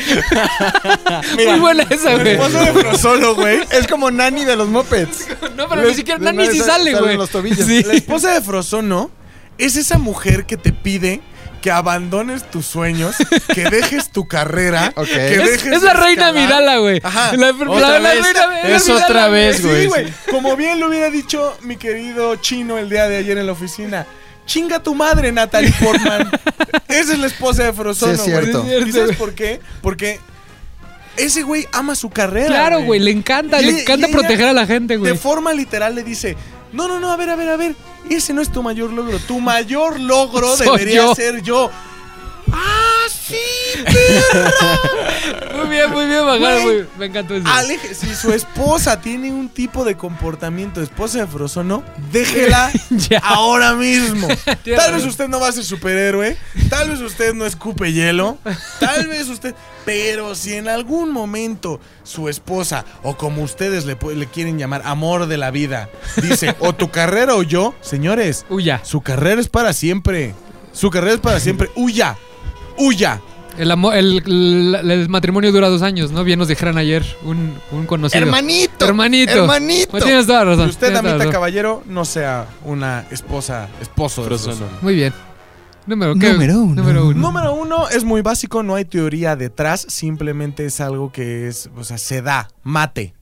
Muy 1.46 1.58
buena 1.60 1.84
esa, 1.88 2.10
La 2.12 2.22
güey. 2.22 2.32
esposa 2.34 2.60
de 2.64 2.72
Frozono, 2.72 3.34
güey. 3.34 3.60
Es 3.70 3.86
como 3.86 4.10
Nani 4.10 4.44
de 4.44 4.56
los 4.56 4.68
Mopeds. 4.68 5.26
No, 5.56 5.68
pero 5.68 5.82
ni 5.82 5.94
siquiera 5.94 6.18
Nani 6.18 6.46
sí 6.48 6.60
sale, 6.60 6.94
güey. 6.94 7.16
los 7.16 7.30
tobillos. 7.30 7.66
Sí. 7.66 7.82
La 7.84 7.94
esposa 7.94 8.32
de 8.34 8.40
Frozono 8.40 9.10
es 9.56 9.76
esa 9.76 9.98
mujer 9.98 10.46
que 10.46 10.56
te 10.56 10.72
pide 10.72 11.20
que 11.62 11.70
abandones 11.70 12.50
tus 12.50 12.66
sueños, 12.66 13.16
que 13.54 13.64
dejes 13.70 14.10
tu 14.12 14.28
carrera, 14.28 14.92
Ok. 14.96 15.06
que 15.06 15.34
Es, 15.36 15.44
dejes 15.50 15.72
es 15.72 15.82
la 15.82 15.94
de 15.94 16.00
reina. 16.00 16.32
Midala, 16.32 16.76
güey. 16.78 17.00
Ajá. 17.02 17.34
La, 17.36 17.50
Otra 17.50 17.64
la- 17.64 17.98
la 18.00 18.10
reina- 18.12 18.46
la 18.62 18.76
Es 18.76 18.88
otra 18.90 19.28
vez, 19.28 19.56
Sí, 19.58 19.62
güey. 19.62 19.86
güey. 19.86 20.12
Como 20.30 20.56
bien 20.56 20.78
lo 20.80 20.88
hubiera 20.88 21.08
dicho 21.08 21.56
mi 21.62 21.76
querido 21.76 22.36
chino 22.36 22.76
el 22.76 22.90
día 22.90 23.08
de 23.08 23.16
ayer 23.16 23.38
en 23.38 23.46
la 23.46 23.52
oficina. 23.52 24.06
Chinga 24.46 24.82
tu 24.82 24.94
madre, 24.94 25.32
Natalie 25.32 25.72
Portman. 25.82 26.30
Esa 26.88 27.12
es 27.14 27.18
la 27.18 27.26
esposa 27.26 27.64
de 27.64 27.72
Frozono, 27.72 28.14
Sí, 28.14 28.18
es 28.20 28.24
cierto. 28.24 28.62
güey. 28.62 28.70
Sí, 28.70 28.74
es 28.76 28.82
cierto, 28.84 28.88
¿Y 28.88 28.92
sabes 28.92 29.16
por 29.16 29.34
qué? 29.34 29.60
Porque 29.82 30.20
ese 31.16 31.42
güey 31.42 31.66
ama 31.72 31.94
su 31.94 32.10
carrera. 32.10 32.46
Claro, 32.48 32.82
güey, 32.82 33.00
le 33.00 33.10
encanta, 33.10 33.60
Y 33.62 33.66
le 33.66 33.80
encanta 33.82 34.08
proteger 34.08 34.48
a 34.48 34.52
la 34.52 34.66
gente, 34.66 34.94
De 34.94 34.98
güey. 34.98 35.16
forma 35.16 35.52
literal 35.54 35.94
le 35.94 36.02
dice, 36.02 36.36
no, 36.72 36.88
no, 36.88 37.00
no, 37.00 37.10
a 37.10 37.16
ver, 37.16 37.30
a 37.30 37.36
ver, 37.36 37.48
a 37.48 37.56
ver, 37.56 37.74
ese 38.10 38.32
no 38.34 38.42
es 38.42 38.50
tu 38.52 38.62
mayor 38.62 38.92
logro. 38.92 39.18
Tu 39.20 39.40
mayor 39.40 39.98
logro 40.00 40.56
Soy 40.56 40.66
debería 40.66 40.94
yo. 41.06 41.14
ser 41.14 41.42
yo. 41.42 41.70
¡Ah, 42.52 42.83
sí! 43.10 43.36
Muy 45.56 45.68
bien, 45.68 45.90
muy 45.90 46.06
bien, 46.06 46.24
bajado. 46.26 46.86
Me 46.98 47.06
encantó 47.06 47.34
eso. 47.34 47.46
Aleje, 47.48 47.94
si 47.94 48.14
su 48.14 48.32
esposa 48.32 49.00
tiene 49.00 49.32
un 49.32 49.48
tipo 49.48 49.84
de 49.84 49.96
comportamiento 49.96 50.80
de 50.80 50.86
esposa 50.86 51.18
de 51.20 51.26
Frozono, 51.26 51.82
déjela 52.12 52.70
ahora 53.22 53.74
mismo. 53.74 54.28
Tal 54.76 54.92
vez 54.94 55.04
usted 55.04 55.28
no 55.28 55.40
va 55.40 55.48
a 55.48 55.52
ser 55.52 55.64
superhéroe, 55.64 56.36
tal 56.68 56.90
vez 56.90 57.00
usted 57.00 57.34
no 57.34 57.46
escupe 57.46 57.92
hielo, 57.92 58.38
tal 58.80 59.06
vez 59.08 59.28
usted... 59.28 59.54
Pero 59.84 60.34
si 60.34 60.54
en 60.54 60.66
algún 60.66 61.12
momento 61.12 61.78
su 62.04 62.30
esposa, 62.30 62.86
o 63.02 63.18
como 63.18 63.42
ustedes 63.42 63.84
le, 63.84 63.98
le 64.14 64.26
quieren 64.26 64.58
llamar, 64.58 64.80
amor 64.86 65.26
de 65.26 65.36
la 65.36 65.50
vida, 65.50 65.90
dice, 66.22 66.54
o 66.60 66.74
tu 66.74 66.90
carrera 66.90 67.34
o 67.34 67.42
yo, 67.42 67.74
señores, 67.82 68.46
Huya. 68.48 68.80
su 68.82 69.02
carrera 69.02 69.42
es 69.42 69.50
para 69.50 69.74
siempre. 69.74 70.34
Su 70.72 70.90
carrera 70.90 71.14
es 71.14 71.20
para 71.20 71.38
siempre. 71.38 71.70
Huya. 71.76 72.16
Huya. 72.78 73.20
El, 73.56 73.70
amo- 73.70 73.92
el, 73.92 74.20
el- 74.26 74.90
el 74.90 75.08
matrimonio 75.08 75.52
dura 75.52 75.68
dos 75.68 75.82
años, 75.82 76.10
¿no? 76.10 76.24
Bien 76.24 76.38
nos 76.40 76.48
dijeron 76.48 76.76
ayer 76.76 77.04
un, 77.22 77.54
un 77.70 77.86
conocido. 77.86 78.24
Hermanito. 78.24 78.84
Hermanito. 78.84 79.32
Hermanito. 79.32 79.90
Pues 79.92 80.02
tienes 80.04 80.26
toda 80.26 80.40
la 80.40 80.50
razón. 80.52 80.66
Y 80.66 80.70
usted, 80.70 80.92
razón. 80.92 81.30
caballero, 81.30 81.82
no 81.86 82.04
sea 82.04 82.48
una 82.64 83.04
esposa, 83.12 83.68
esposo 83.80 84.22
de. 84.22 84.26
Frozono. 84.28 84.66
Muy 84.80 84.96
bien. 84.96 85.12
Número, 85.86 86.14
¿qué? 86.16 86.32
Número 86.32 86.60
uno. 86.62 86.74
Número 86.82 87.06
uno. 87.06 87.20
Número 87.20 87.52
uno 87.54 87.88
es 87.90 88.02
muy 88.04 88.22
básico, 88.22 88.62
no 88.62 88.74
hay 88.74 88.86
teoría 88.86 89.36
detrás, 89.36 89.84
simplemente 89.88 90.64
es 90.66 90.80
algo 90.80 91.12
que 91.12 91.46
es, 91.46 91.68
o 91.76 91.84
sea, 91.84 91.98
se 91.98 92.22
da, 92.22 92.48
mate. 92.62 93.14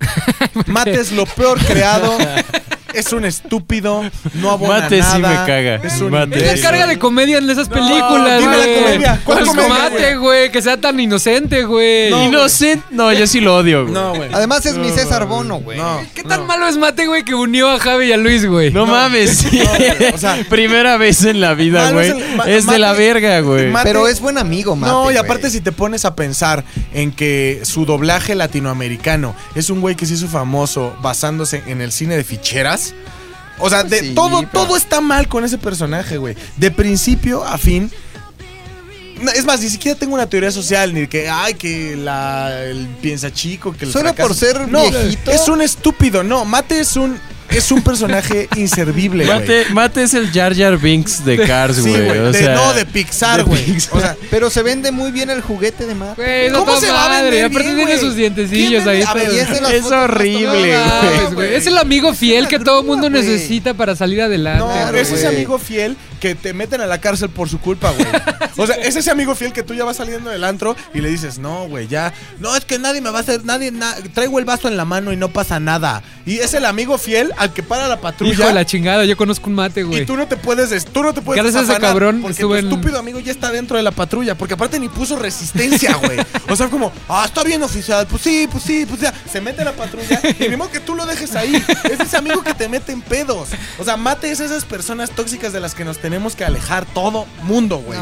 Mate 0.66 0.94
es 0.94 1.12
lo 1.12 1.26
peor 1.26 1.58
creado, 1.58 2.16
es 2.94 3.12
un 3.12 3.24
estúpido, 3.24 4.02
no 4.34 4.50
abona 4.50 4.80
Mate 4.80 5.02
sí 5.02 5.18
nada, 5.18 5.40
me 5.40 5.46
caga. 5.46 5.74
Es 5.82 6.00
un 6.00 6.10
Mate 6.10 6.52
Es 6.52 6.60
la 6.62 6.70
carga 6.70 6.86
de 6.86 6.98
comedia 6.98 7.38
en 7.38 7.48
esas 7.50 7.68
películas, 7.68 8.40
dime 8.40 8.56
la 8.56 8.64
güey. 8.66 8.78
comedia. 8.82 9.20
¿Cuál 9.24 9.38
Pues 9.38 9.50
comedia, 9.50 9.68
mate, 9.74 10.16
güey? 10.16 10.52
Que 10.52 10.62
sea 10.62 10.76
tan 10.80 10.98
inocente, 11.00 11.64
güey. 11.64 12.10
No, 12.10 12.24
Inocente. 12.26 12.84
No, 12.90 13.12
yo 13.12 13.26
sí 13.26 13.40
lo 13.40 13.56
odio, 13.56 13.82
güey. 13.82 13.94
No, 13.94 14.14
güey. 14.14 14.28
Además 14.32 14.64
es 14.66 14.76
mi 14.76 14.90
César 14.90 15.26
Bono, 15.26 15.56
güey. 15.60 15.78
No. 15.78 16.00
¿Qué 16.14 16.22
tan 16.22 16.40
no. 16.40 16.46
malo 16.46 16.66
es 16.68 16.76
Mate, 16.76 17.06
güey, 17.06 17.24
que 17.24 17.34
unió 17.34 17.70
a 17.70 17.78
Javi 17.78 18.06
y 18.06 18.12
a 18.12 18.16
Luis, 18.16 18.46
güey? 18.46 18.70
No, 18.72 18.86
mames. 18.86 19.38
sí. 19.38 19.60
güey, 19.60 20.12
o 20.14 20.18
sea, 20.18 20.38
Primera 20.48 20.96
vez 20.96 21.24
en 21.24 21.40
la 21.40 21.54
vida, 21.54 21.84
malo 21.84 21.94
güey. 21.96 22.08
es 22.08 22.14
el- 22.16 22.36
ma- 22.36 22.44
Es 22.44 22.66
de 22.66 22.78
la 22.78 22.88
mate- 22.92 22.98
verga, 22.98 23.40
güey. 23.40 23.70
mate- 23.70 23.84
Pero 23.88 24.08
es 24.08 24.20
buen 24.20 24.38
amigo, 24.38 24.76
Mate, 24.76 24.92
No, 24.92 25.00
y 25.02 25.04
güey. 25.14 25.16
aparte 25.18 25.50
si 25.50 25.60
te 25.60 25.72
pones 25.72 26.04
a 26.04 26.14
pensar 26.14 26.64
en 26.92 27.12
que 27.12 27.60
su 27.64 27.84
doblaje 27.86 28.34
latinoamericano 28.34 29.34
es 29.54 29.70
un 29.70 29.80
güey 29.80 29.94
que 29.94 30.06
se 30.06 30.14
hizo 30.14 30.28
famoso 30.28 30.96
basándose 31.02 31.62
en 31.66 31.80
el 31.80 31.92
cine 31.92 32.16
de 32.16 32.24
ficheras. 32.24 32.79
O 33.58 33.68
sea, 33.68 33.84
de 33.84 34.00
Sí, 34.00 34.14
todo, 34.14 34.42
todo 34.52 34.76
está 34.76 35.00
mal 35.00 35.28
con 35.28 35.44
ese 35.44 35.58
personaje, 35.58 36.16
güey. 36.16 36.34
De 36.56 36.70
principio 36.70 37.44
a 37.44 37.58
fin. 37.58 37.90
No, 39.20 39.30
Es 39.32 39.44
más, 39.44 39.60
ni 39.60 39.68
siquiera 39.68 39.98
tengo 39.98 40.14
una 40.14 40.26
teoría 40.26 40.50
social, 40.50 40.94
ni 40.94 41.06
que, 41.06 41.28
ay, 41.28 41.52
que 41.54 41.94
la, 41.94 42.62
el 42.64 42.86
piensa 43.02 43.30
chico, 43.30 43.74
que 43.76 43.84
el 43.84 43.92
Solo 43.92 44.08
fracaso- 44.14 44.28
por 44.28 44.34
ser 44.36 44.66
no, 44.68 44.88
viejito. 44.90 45.30
es 45.30 45.46
un 45.48 45.60
estúpido. 45.60 46.22
No, 46.22 46.46
Mate 46.46 46.80
es 46.80 46.96
un, 46.96 47.20
es 47.50 47.70
un 47.72 47.82
personaje 47.82 48.48
inservible, 48.56 49.24
güey. 49.26 49.38
Mate, 49.40 49.64
Mate 49.72 50.02
es 50.02 50.14
el 50.14 50.30
Jar 50.32 50.54
Jar 50.56 50.78
Binks 50.78 51.24
de 51.24 51.38
Cars, 51.46 51.76
Sí, 51.76 51.90
güey. 51.90 52.06
güey. 52.06 52.18
o 52.18 52.32
de- 52.32 52.38
sea, 52.38 52.54
no, 52.54 52.72
de 52.74 52.86
Pixar, 52.86 53.44
güey. 53.44 53.76
O 53.90 54.00
sea, 54.00 54.16
Pero 54.30 54.50
se 54.50 54.62
vende 54.62 54.90
muy 54.92 55.10
bien 55.10 55.30
el 55.30 55.40
juguete 55.42 55.86
de 55.86 55.94
Mate. 55.94 56.22
Güey, 56.22 56.46
eso 56.46 56.64
¿Cómo 56.64 56.80
se 56.80 56.90
va 56.90 57.04
a 57.06 57.08
madre. 57.08 57.22
vender 57.30 57.44
Aparte 57.46 57.74
bien, 57.74 57.86
tiene 57.86 58.00
sus 58.00 58.14
dientecillos 58.16 58.82
¿Quién 58.84 58.88
ahí. 58.96 59.02
a 59.02 59.14
ver, 59.14 59.28
es 59.74 59.84
horrible, 59.84 60.78
güey. 61.32 61.54
Es 61.54 61.66
el 61.66 61.78
amigo 61.78 62.14
fiel 62.14 62.48
que 62.48 62.58
todo 62.58 62.82
mundo 62.82 63.10
necesita 63.10 63.74
para 63.74 63.96
salir 63.96 64.22
adelante. 64.22 64.64
No, 64.64 64.96
es 64.96 65.10
ese 65.10 65.26
amigo 65.26 65.58
fiel 65.58 65.96
que 66.20 66.34
te 66.34 66.52
meten 66.52 66.82
a 66.82 66.86
la 66.86 67.00
cárcel 67.00 67.30
por 67.30 67.48
su 67.48 67.58
culpa, 67.60 67.90
güey. 67.92 68.06
O 68.56 68.66
sea, 68.66 68.76
es 68.76 68.94
ese 68.94 69.10
amigo 69.10 69.34
fiel 69.34 69.54
que 69.54 69.62
tú 69.62 69.72
ya 69.72 69.84
vas 69.84 69.96
saliendo 69.96 70.28
del 70.28 70.44
antro 70.44 70.76
y 70.92 71.00
le 71.00 71.08
dices, 71.08 71.38
no, 71.38 71.66
güey, 71.66 71.88
ya. 71.88 72.12
No, 72.40 72.54
es 72.54 72.66
que 72.66 72.78
nadie 72.78 73.00
me 73.00 73.08
va 73.10 73.18
a 73.18 73.22
hacer, 73.22 73.42
nadie, 73.44 73.70
na- 73.70 73.94
traigo 74.12 74.38
el 74.38 74.44
vaso 74.44 74.68
en 74.68 74.76
la 74.76 74.84
mano 74.84 75.12
y 75.14 75.16
no 75.16 75.28
pasa 75.28 75.58
nada. 75.60 76.02
Y 76.26 76.38
es 76.40 76.52
el 76.52 76.66
amigo 76.66 76.98
fiel 76.98 77.32
al 77.40 77.52
que 77.52 77.62
para 77.62 77.88
la 77.88 78.00
patrulla. 78.00 78.32
Hijo 78.32 78.46
de 78.46 78.52
la 78.52 78.64
chingada, 78.66 79.04
yo 79.06 79.16
conozco 79.16 79.48
un 79.48 79.56
mate, 79.56 79.82
güey. 79.82 80.02
y 80.02 80.06
tú 80.06 80.16
no 80.16 80.26
te 80.28 80.36
puedes, 80.36 80.70
des- 80.70 80.84
tú 80.84 81.02
no 81.02 81.12
te 81.14 81.22
puedes 81.22 81.42
Gracias 81.42 81.68
a 81.68 81.72
ese 81.72 81.80
cabrón 81.80 82.20
porque 82.20 82.34
tu 82.36 82.42
estuve 82.42 82.58
en- 82.58 82.66
estúpido 82.68 82.98
amigo 82.98 83.18
ya 83.18 83.32
está 83.32 83.50
dentro 83.50 83.76
de 83.76 83.82
la 83.82 83.90
patrulla, 83.92 84.34
porque 84.36 84.54
aparte 84.54 84.78
ni 84.78 84.88
puso 84.88 85.16
resistencia, 85.16 85.96
güey. 85.96 86.18
O 86.48 86.54
sea, 86.56 86.68
como, 86.68 86.92
ah, 87.08 87.24
está 87.26 87.42
bien 87.42 87.62
oficial, 87.62 88.06
pues 88.06 88.22
sí, 88.22 88.46
pues 88.50 88.62
sí, 88.62 88.84
pues 88.86 89.00
ya. 89.00 89.12
Se 89.30 89.40
mete 89.40 89.62
a 89.62 89.64
la 89.64 89.72
patrulla 89.72 90.20
y 90.38 90.56
modo 90.56 90.70
que 90.70 90.80
tú 90.80 90.94
lo 90.94 91.06
dejes 91.06 91.34
ahí. 91.34 91.54
Es 91.90 91.98
ese 92.00 92.16
amigo 92.16 92.42
que 92.42 92.52
te 92.54 92.68
mete 92.68 92.92
en 92.92 93.00
pedos. 93.02 93.48
O 93.78 93.84
sea, 93.84 93.96
Mate 93.96 94.30
es 94.30 94.40
esas 94.40 94.64
personas 94.64 95.10
tóxicas 95.10 95.52
de 95.52 95.60
las 95.60 95.74
que 95.74 95.84
nos 95.84 95.98
tenemos 95.98 96.36
que 96.36 96.44
alejar 96.44 96.84
todo 96.86 97.26
mundo, 97.42 97.78
güey. 97.78 97.98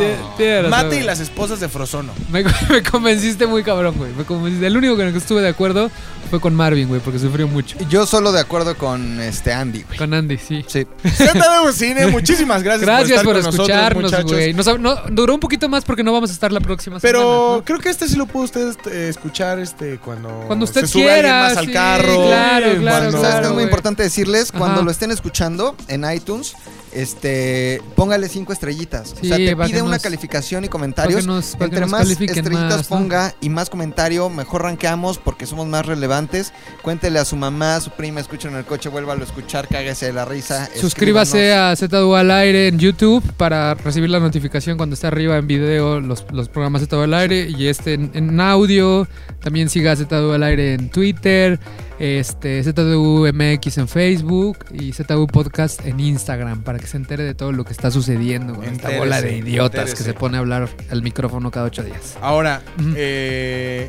Mate 0.69 1.01
y 1.01 1.03
las 1.03 1.21
esposas 1.21 1.61
de 1.61 1.69
Frozono. 1.69 2.13
Me, 2.31 2.45
me 2.71 2.83
convenciste 2.83 3.47
muy 3.47 3.63
cabrón, 3.63 3.95
güey. 3.97 4.13
Me 4.13 4.25
convenciste. 4.25 4.67
El 4.67 4.77
único 4.77 4.97
con 4.97 5.07
el 5.07 5.13
que 5.13 5.19
estuve 5.19 5.41
de 5.43 5.49
acuerdo 5.49 5.91
fue 6.31 6.41
con 6.41 6.55
Marvin, 6.55 6.89
güey, 6.89 7.01
porque 7.01 7.19
sufrió 7.19 7.47
mucho. 7.49 7.77
Yo 7.89 8.07
solo 8.07 8.33
de 8.33 8.41
acuerdo 8.41 8.77
con 8.77 9.21
este 9.29 9.53
Andy, 9.53 9.83
güey. 9.83 9.99
Con 9.99 10.13
Andy, 10.15 10.39
sí. 10.39 10.65
Sí. 10.67 10.87
ZDU 11.05 11.73
Cine, 11.73 12.07
muchísimas 12.09 12.63
gracias, 12.63 12.87
Gracias 12.87 13.23
por, 13.23 13.41
por, 13.41 13.51
estar 13.55 13.95
con 13.95 14.03
nosotros, 14.03 14.31
escucharnos, 14.41 14.67
güey. 14.67 14.79
No, 14.81 14.97
duró 15.11 15.35
un 15.35 15.41
poquito 15.41 15.69
más 15.69 15.85
porque 15.85 16.03
no 16.03 16.13
vamos 16.13 16.31
a 16.31 16.33
estar 16.33 16.51
la 16.53 16.61
próxima 16.61 16.99
Pero 17.01 17.21
semana. 17.21 17.65
creo 17.65 17.79
que 17.81 17.89
este 17.91 18.09
sí 18.09 18.17
lo 18.17 18.27
pudo 18.27 18.45
usted 18.45 18.69
este, 18.69 19.09
escuchar 19.09 19.59
este 19.59 19.99
cuando, 19.99 20.29
Cuando 20.47 20.65
usted 20.65 20.83
se 20.83 20.87
sube 20.89 21.05
quiera, 21.05 21.43
más 21.49 21.57
al 21.57 21.73
carro. 21.73 22.27
claro, 22.27 22.77
claro, 22.81 23.11
cuando- 23.11 23.21
¿Sabes 23.23 23.41
qué 23.41 23.47
es 23.47 23.53
muy 23.53 23.63
importante 23.65 24.03
decirles? 24.03 24.51
Cuando 24.53 24.77
Ajá. 24.77 24.85
lo 24.85 24.91
estén 24.91 25.11
escuchando 25.11 25.77
en 25.89 26.11
iTunes, 26.11 26.55
este, 27.03 27.81
póngale 27.95 28.29
cinco 28.29 28.53
estrellitas. 28.53 29.11
Sí, 29.21 29.27
o 29.27 29.29
sea, 29.29 29.37
te 29.37 29.57
pide 29.57 29.83
una 29.83 29.99
calificación 29.99 30.65
y 30.65 30.69
comentarios. 30.69 31.27
nos- 31.27 31.55
Entre 31.61 31.87
más 31.87 32.09
estrellitas 32.11 32.51
más, 32.81 32.91
¿no? 32.91 32.97
ponga 32.97 33.35
y 33.41 33.49
más 33.49 33.71
comentario, 33.71 34.29
mejor 34.31 34.63
rankeamos 34.63 35.19
porque 35.19 35.47
somos 35.47 35.67
más 35.67 35.87
relevantes. 35.87 36.53
Cuéntele 36.83 37.19
a 37.19 37.25
su 37.25 37.37
mamá, 37.37 37.77
a 37.77 37.81
su 37.81 37.91
prima, 37.91 38.21
escuchen 38.21 38.51
en 38.53 38.59
el 38.59 38.65
coche, 38.65 38.89
vuélvalo 38.89 39.23
a 39.23 39.27
escuchar, 39.27 39.69
cágase 39.69 40.07
de 40.07 40.13
la 40.13 40.25
risa. 40.25 40.69
Suscríbase 40.79 41.53
a 41.55 41.75
ZDU 41.77 42.15
al 42.15 42.31
aire 42.31 42.69
en 42.69 42.79
YouTube 42.79 43.23
para 43.37 43.75
recibir 43.75 44.11
la 44.11 44.21
notificación 44.21 44.77
cuando 44.77 44.95
esté 44.95 45.07
arriba 45.07 45.37
en 45.39 45.47
video 45.47 46.01
los, 46.01 46.25
los 46.33 46.49
programas 46.49 46.83
ZDU 46.83 47.03
al 47.03 47.15
aire 47.15 47.49
y 47.49 47.67
este 47.69 47.95
en, 47.95 48.11
en 48.15 48.41
audio. 48.41 49.07
También 49.41 49.69
siga 49.69 49.95
ZDU 49.95 50.33
al 50.33 50.43
aire 50.43 50.75
en 50.75 50.91
Twitter, 50.91 51.61
este 51.99 52.63
ZDU 52.63 53.27
MX 53.33 53.79
en 53.79 53.89
Facebook 53.89 54.59
y 54.73 54.93
ZDU 54.93 55.27
Podcast 55.27 55.85
en 55.85 55.99
Instagram 55.99 56.63
para 56.63 56.79
que 56.79 56.87
se 56.87 56.97
entere 56.97 57.25
de 57.25 57.35
todo 57.35 57.51
lo 57.53 57.65
que 57.65 57.73
está 57.73 57.91
sucediendo 57.91 58.55
con 58.55 58.65
esta 58.65 58.91
bola 58.97 59.21
de 59.21 59.39
idiotas 59.39 59.95
que 59.95 60.03
se 60.05 60.15
pone 60.15 60.37
a 60.37 60.41
hablar 60.41 60.69
al 60.91 61.03
micrófono 61.03 61.51
cada 61.51 61.67
ocho 61.67 61.83
días. 61.83 62.17
Ahora, 62.21 62.63
eh, 62.95 63.89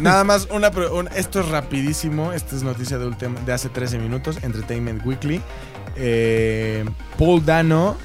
nada 0.00 0.24
más, 0.24 0.48
una, 0.50 0.68
un- 0.92 1.08
esto 1.16 1.40
es 1.40 1.48
rapidísimo, 1.48 2.32
esta 2.32 2.56
es 2.56 2.62
noticia 2.62 2.98
de, 2.98 3.06
ultim- 3.06 3.42
de 3.44 3.52
hace 3.52 3.68
13 3.70 3.98
minutos, 3.98 4.38
Entertainment 4.42 5.04
Weekly. 5.06 5.40
Eh, 5.96 6.84
Paul 7.18 7.44
Dano 7.44 7.96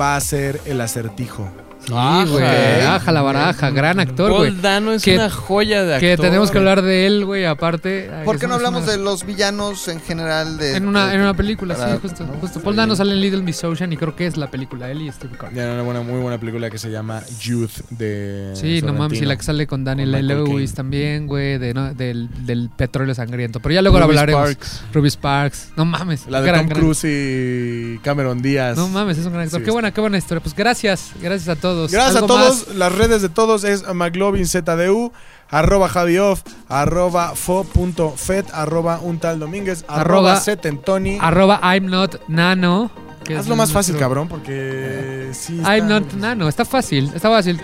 va 0.00 0.16
a 0.16 0.20
ser 0.20 0.60
el 0.66 0.80
acertijo. 0.80 1.48
Sí, 1.90 1.96
Ajá. 1.96 2.24
güey. 2.26 2.44
Aja 2.44 3.12
la 3.12 3.22
baraja, 3.22 3.70
gran 3.70 4.00
actor, 4.00 4.32
güey. 4.32 4.50
Paul 4.50 4.62
Dano 4.62 4.92
es 4.92 5.02
Que- 5.02 5.16
una 5.16 5.30
joya 5.30 5.82
de 5.84 5.94
actor. 5.94 6.08
Que 6.08 6.16
tenemos 6.16 6.50
que 6.50 6.58
hablar 6.58 6.82
de 6.82 7.06
él, 7.06 7.24
güey, 7.24 7.44
aparte. 7.44 8.10
¿Por 8.24 8.38
qué 8.38 8.46
no 8.46 8.56
una- 8.56 8.56
hablamos 8.56 8.86
de 8.86 8.96
los 8.98 9.24
villanos 9.26 9.88
en 9.88 10.00
general? 10.00 10.56
De, 10.58 10.76
En 10.76 10.86
una, 10.88 11.08
de- 11.08 11.14
en 11.16 11.20
una 11.22 11.34
película, 11.34 11.74
para- 11.76 11.92
sí, 11.94 11.98
justo. 12.02 12.24
¿no? 12.26 12.34
justo. 12.34 12.60
Paul 12.60 12.76
Dano 12.76 12.94
sale 12.96 13.12
en 13.12 13.20
Little 13.20 13.42
Miss 13.42 13.62
Ocean 13.64 13.92
y 13.92 13.96
creo 13.96 14.14
que 14.16 14.26
es 14.26 14.36
la 14.36 14.50
película, 14.50 14.90
él 14.90 15.02
y 15.02 15.10
Steve 15.12 15.36
Carell. 15.38 15.56
Ya 15.56 15.72
una 15.72 15.82
buena, 15.82 16.00
muy 16.02 16.20
buena 16.20 16.38
película 16.38 16.70
que 16.70 16.78
se 16.78 16.90
llama 16.90 17.22
Youth 17.42 17.70
de 17.90 18.52
Sí, 18.54 18.80
no 18.82 18.92
mames, 18.92 19.18
y 19.18 19.20
Sorrentino. 19.20 19.28
la 19.28 19.36
que 19.36 19.42
sale 19.42 19.66
con 19.66 19.84
Daniel 19.84 20.12
Con 20.12 20.26
Lewis 20.26 20.74
también, 20.74 21.26
güey, 21.26 21.58
de, 21.58 21.74
no, 21.74 21.94
del, 21.94 22.28
del 22.46 22.70
petróleo 22.76 23.14
sangriento. 23.14 23.60
Pero 23.60 23.74
ya 23.74 23.82
luego 23.82 23.98
lo 23.98 24.04
hablaremos. 24.04 24.50
Sparks. 24.50 24.82
Ruby 24.92 25.10
Sparks. 25.10 25.68
No 25.76 25.84
mames. 25.84 26.26
La 26.28 26.40
de 26.40 26.46
gran, 26.46 26.60
Tom 26.60 26.68
gran- 26.68 26.80
Cruise 26.80 27.04
y 27.04 27.98
Cameron 28.02 28.42
Díaz. 28.42 28.76
No 28.76 28.88
mames, 28.88 29.18
es 29.18 29.26
un 29.26 29.32
gran 29.32 29.44
actor. 29.44 29.60
Sí, 29.60 29.64
qué 29.64 29.70
buena, 29.70 29.90
qué 29.92 30.00
buena 30.00 30.18
historia. 30.18 30.42
Pues 30.42 30.54
gracias, 30.54 31.10
gracias 31.20 31.48
a 31.48 31.60
todos. 31.60 31.79
Gracias 31.88 32.16
a 32.16 32.18
¿Algo 32.18 32.26
todos. 32.28 32.66
más? 32.68 32.76
Las 32.76 32.92
redes 32.92 33.22
de 33.22 33.28
todos 33.28 33.64
es 33.64 33.84
McLovinZDU, 33.92 35.12
arroba 35.50 35.88
Javioff, 35.88 36.42
arroba 36.68 37.34
fo.fet, 37.34 38.46
arroba 38.52 39.00
un 39.02 39.18
tal 39.18 39.38
Domínguez, 39.38 39.84
arroba 39.88 40.32
Arroba- 40.34 40.40
Setentoni, 40.40 41.18
Arroba 41.20 41.60
I'm 41.62 41.86
not 41.86 42.16
nano. 42.28 42.90
que 43.24 43.36
Hazlo 43.36 43.54
es 43.54 43.58
más 43.58 43.72
fácil, 43.72 43.96
cabrón, 43.96 44.28
porque 44.28 45.30
sí. 45.32 45.60
Ay, 45.64 45.80
está- 45.80 46.00
no, 46.00 46.06
no, 46.16 46.34
no, 46.34 46.48
está 46.48 46.64
fácil, 46.64 47.10
está 47.14 47.28
fácil. 47.28 47.60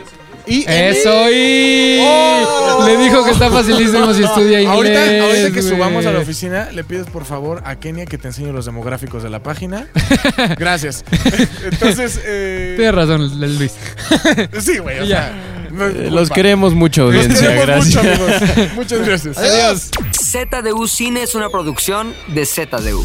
Y 0.47 0.64
Eso 0.68 1.31
y 1.31 1.98
¡Oh! 2.01 2.85
le 2.86 2.97
dijo 2.98 3.24
que 3.24 3.31
está 3.32 3.51
facilísimo 3.51 4.14
si 4.14 4.23
estudia 4.23 4.60
inglés. 4.60 4.97
Ahorita, 4.97 5.24
ahorita 5.27 5.51
que 5.52 5.62
subamos 5.62 6.06
a 6.06 6.12
la 6.12 6.20
oficina, 6.20 6.68
le 6.73 6.85
pides 6.85 7.06
por 7.06 7.24
favor 7.24 7.62
a 7.64 7.77
Kenia 7.77 8.06
que 8.06 8.16
te 8.18 8.28
enseñe 8.28 8.52
los 8.52 8.64
demográficos 8.66 9.23
de 9.23 9.31
la 9.31 9.43
página. 9.43 9.89
Gracias. 10.59 11.05
Entonces, 11.64 12.20
eh, 12.24 12.74
Tienes 12.77 12.94
razón, 12.94 13.23
el 13.23 13.59
Luis. 13.59 13.73
sí, 14.60 14.78
güey, 14.78 15.01
o 15.01 15.05
Ya. 15.05 15.16
sea, 15.16 15.32
no 15.73 15.86
Eh. 15.86 16.10
Los 16.10 16.31
queremos 16.31 16.74
mucho, 16.74 17.10
Los 17.10 17.24
audiencia. 17.24 17.48
queremos 17.48 17.66
Gracias. 17.66 17.97
mucho, 17.97 18.09
amigos. 18.24 18.74
Muchas 18.77 19.06
gracias. 19.06 19.39
Adiós. 19.39 19.90
ZDU 20.12 20.86
Cine 20.86 21.23
es 21.23 21.35
una 21.35 21.48
producción 21.48 22.14
de 22.28 22.47
ZDU. 22.47 23.05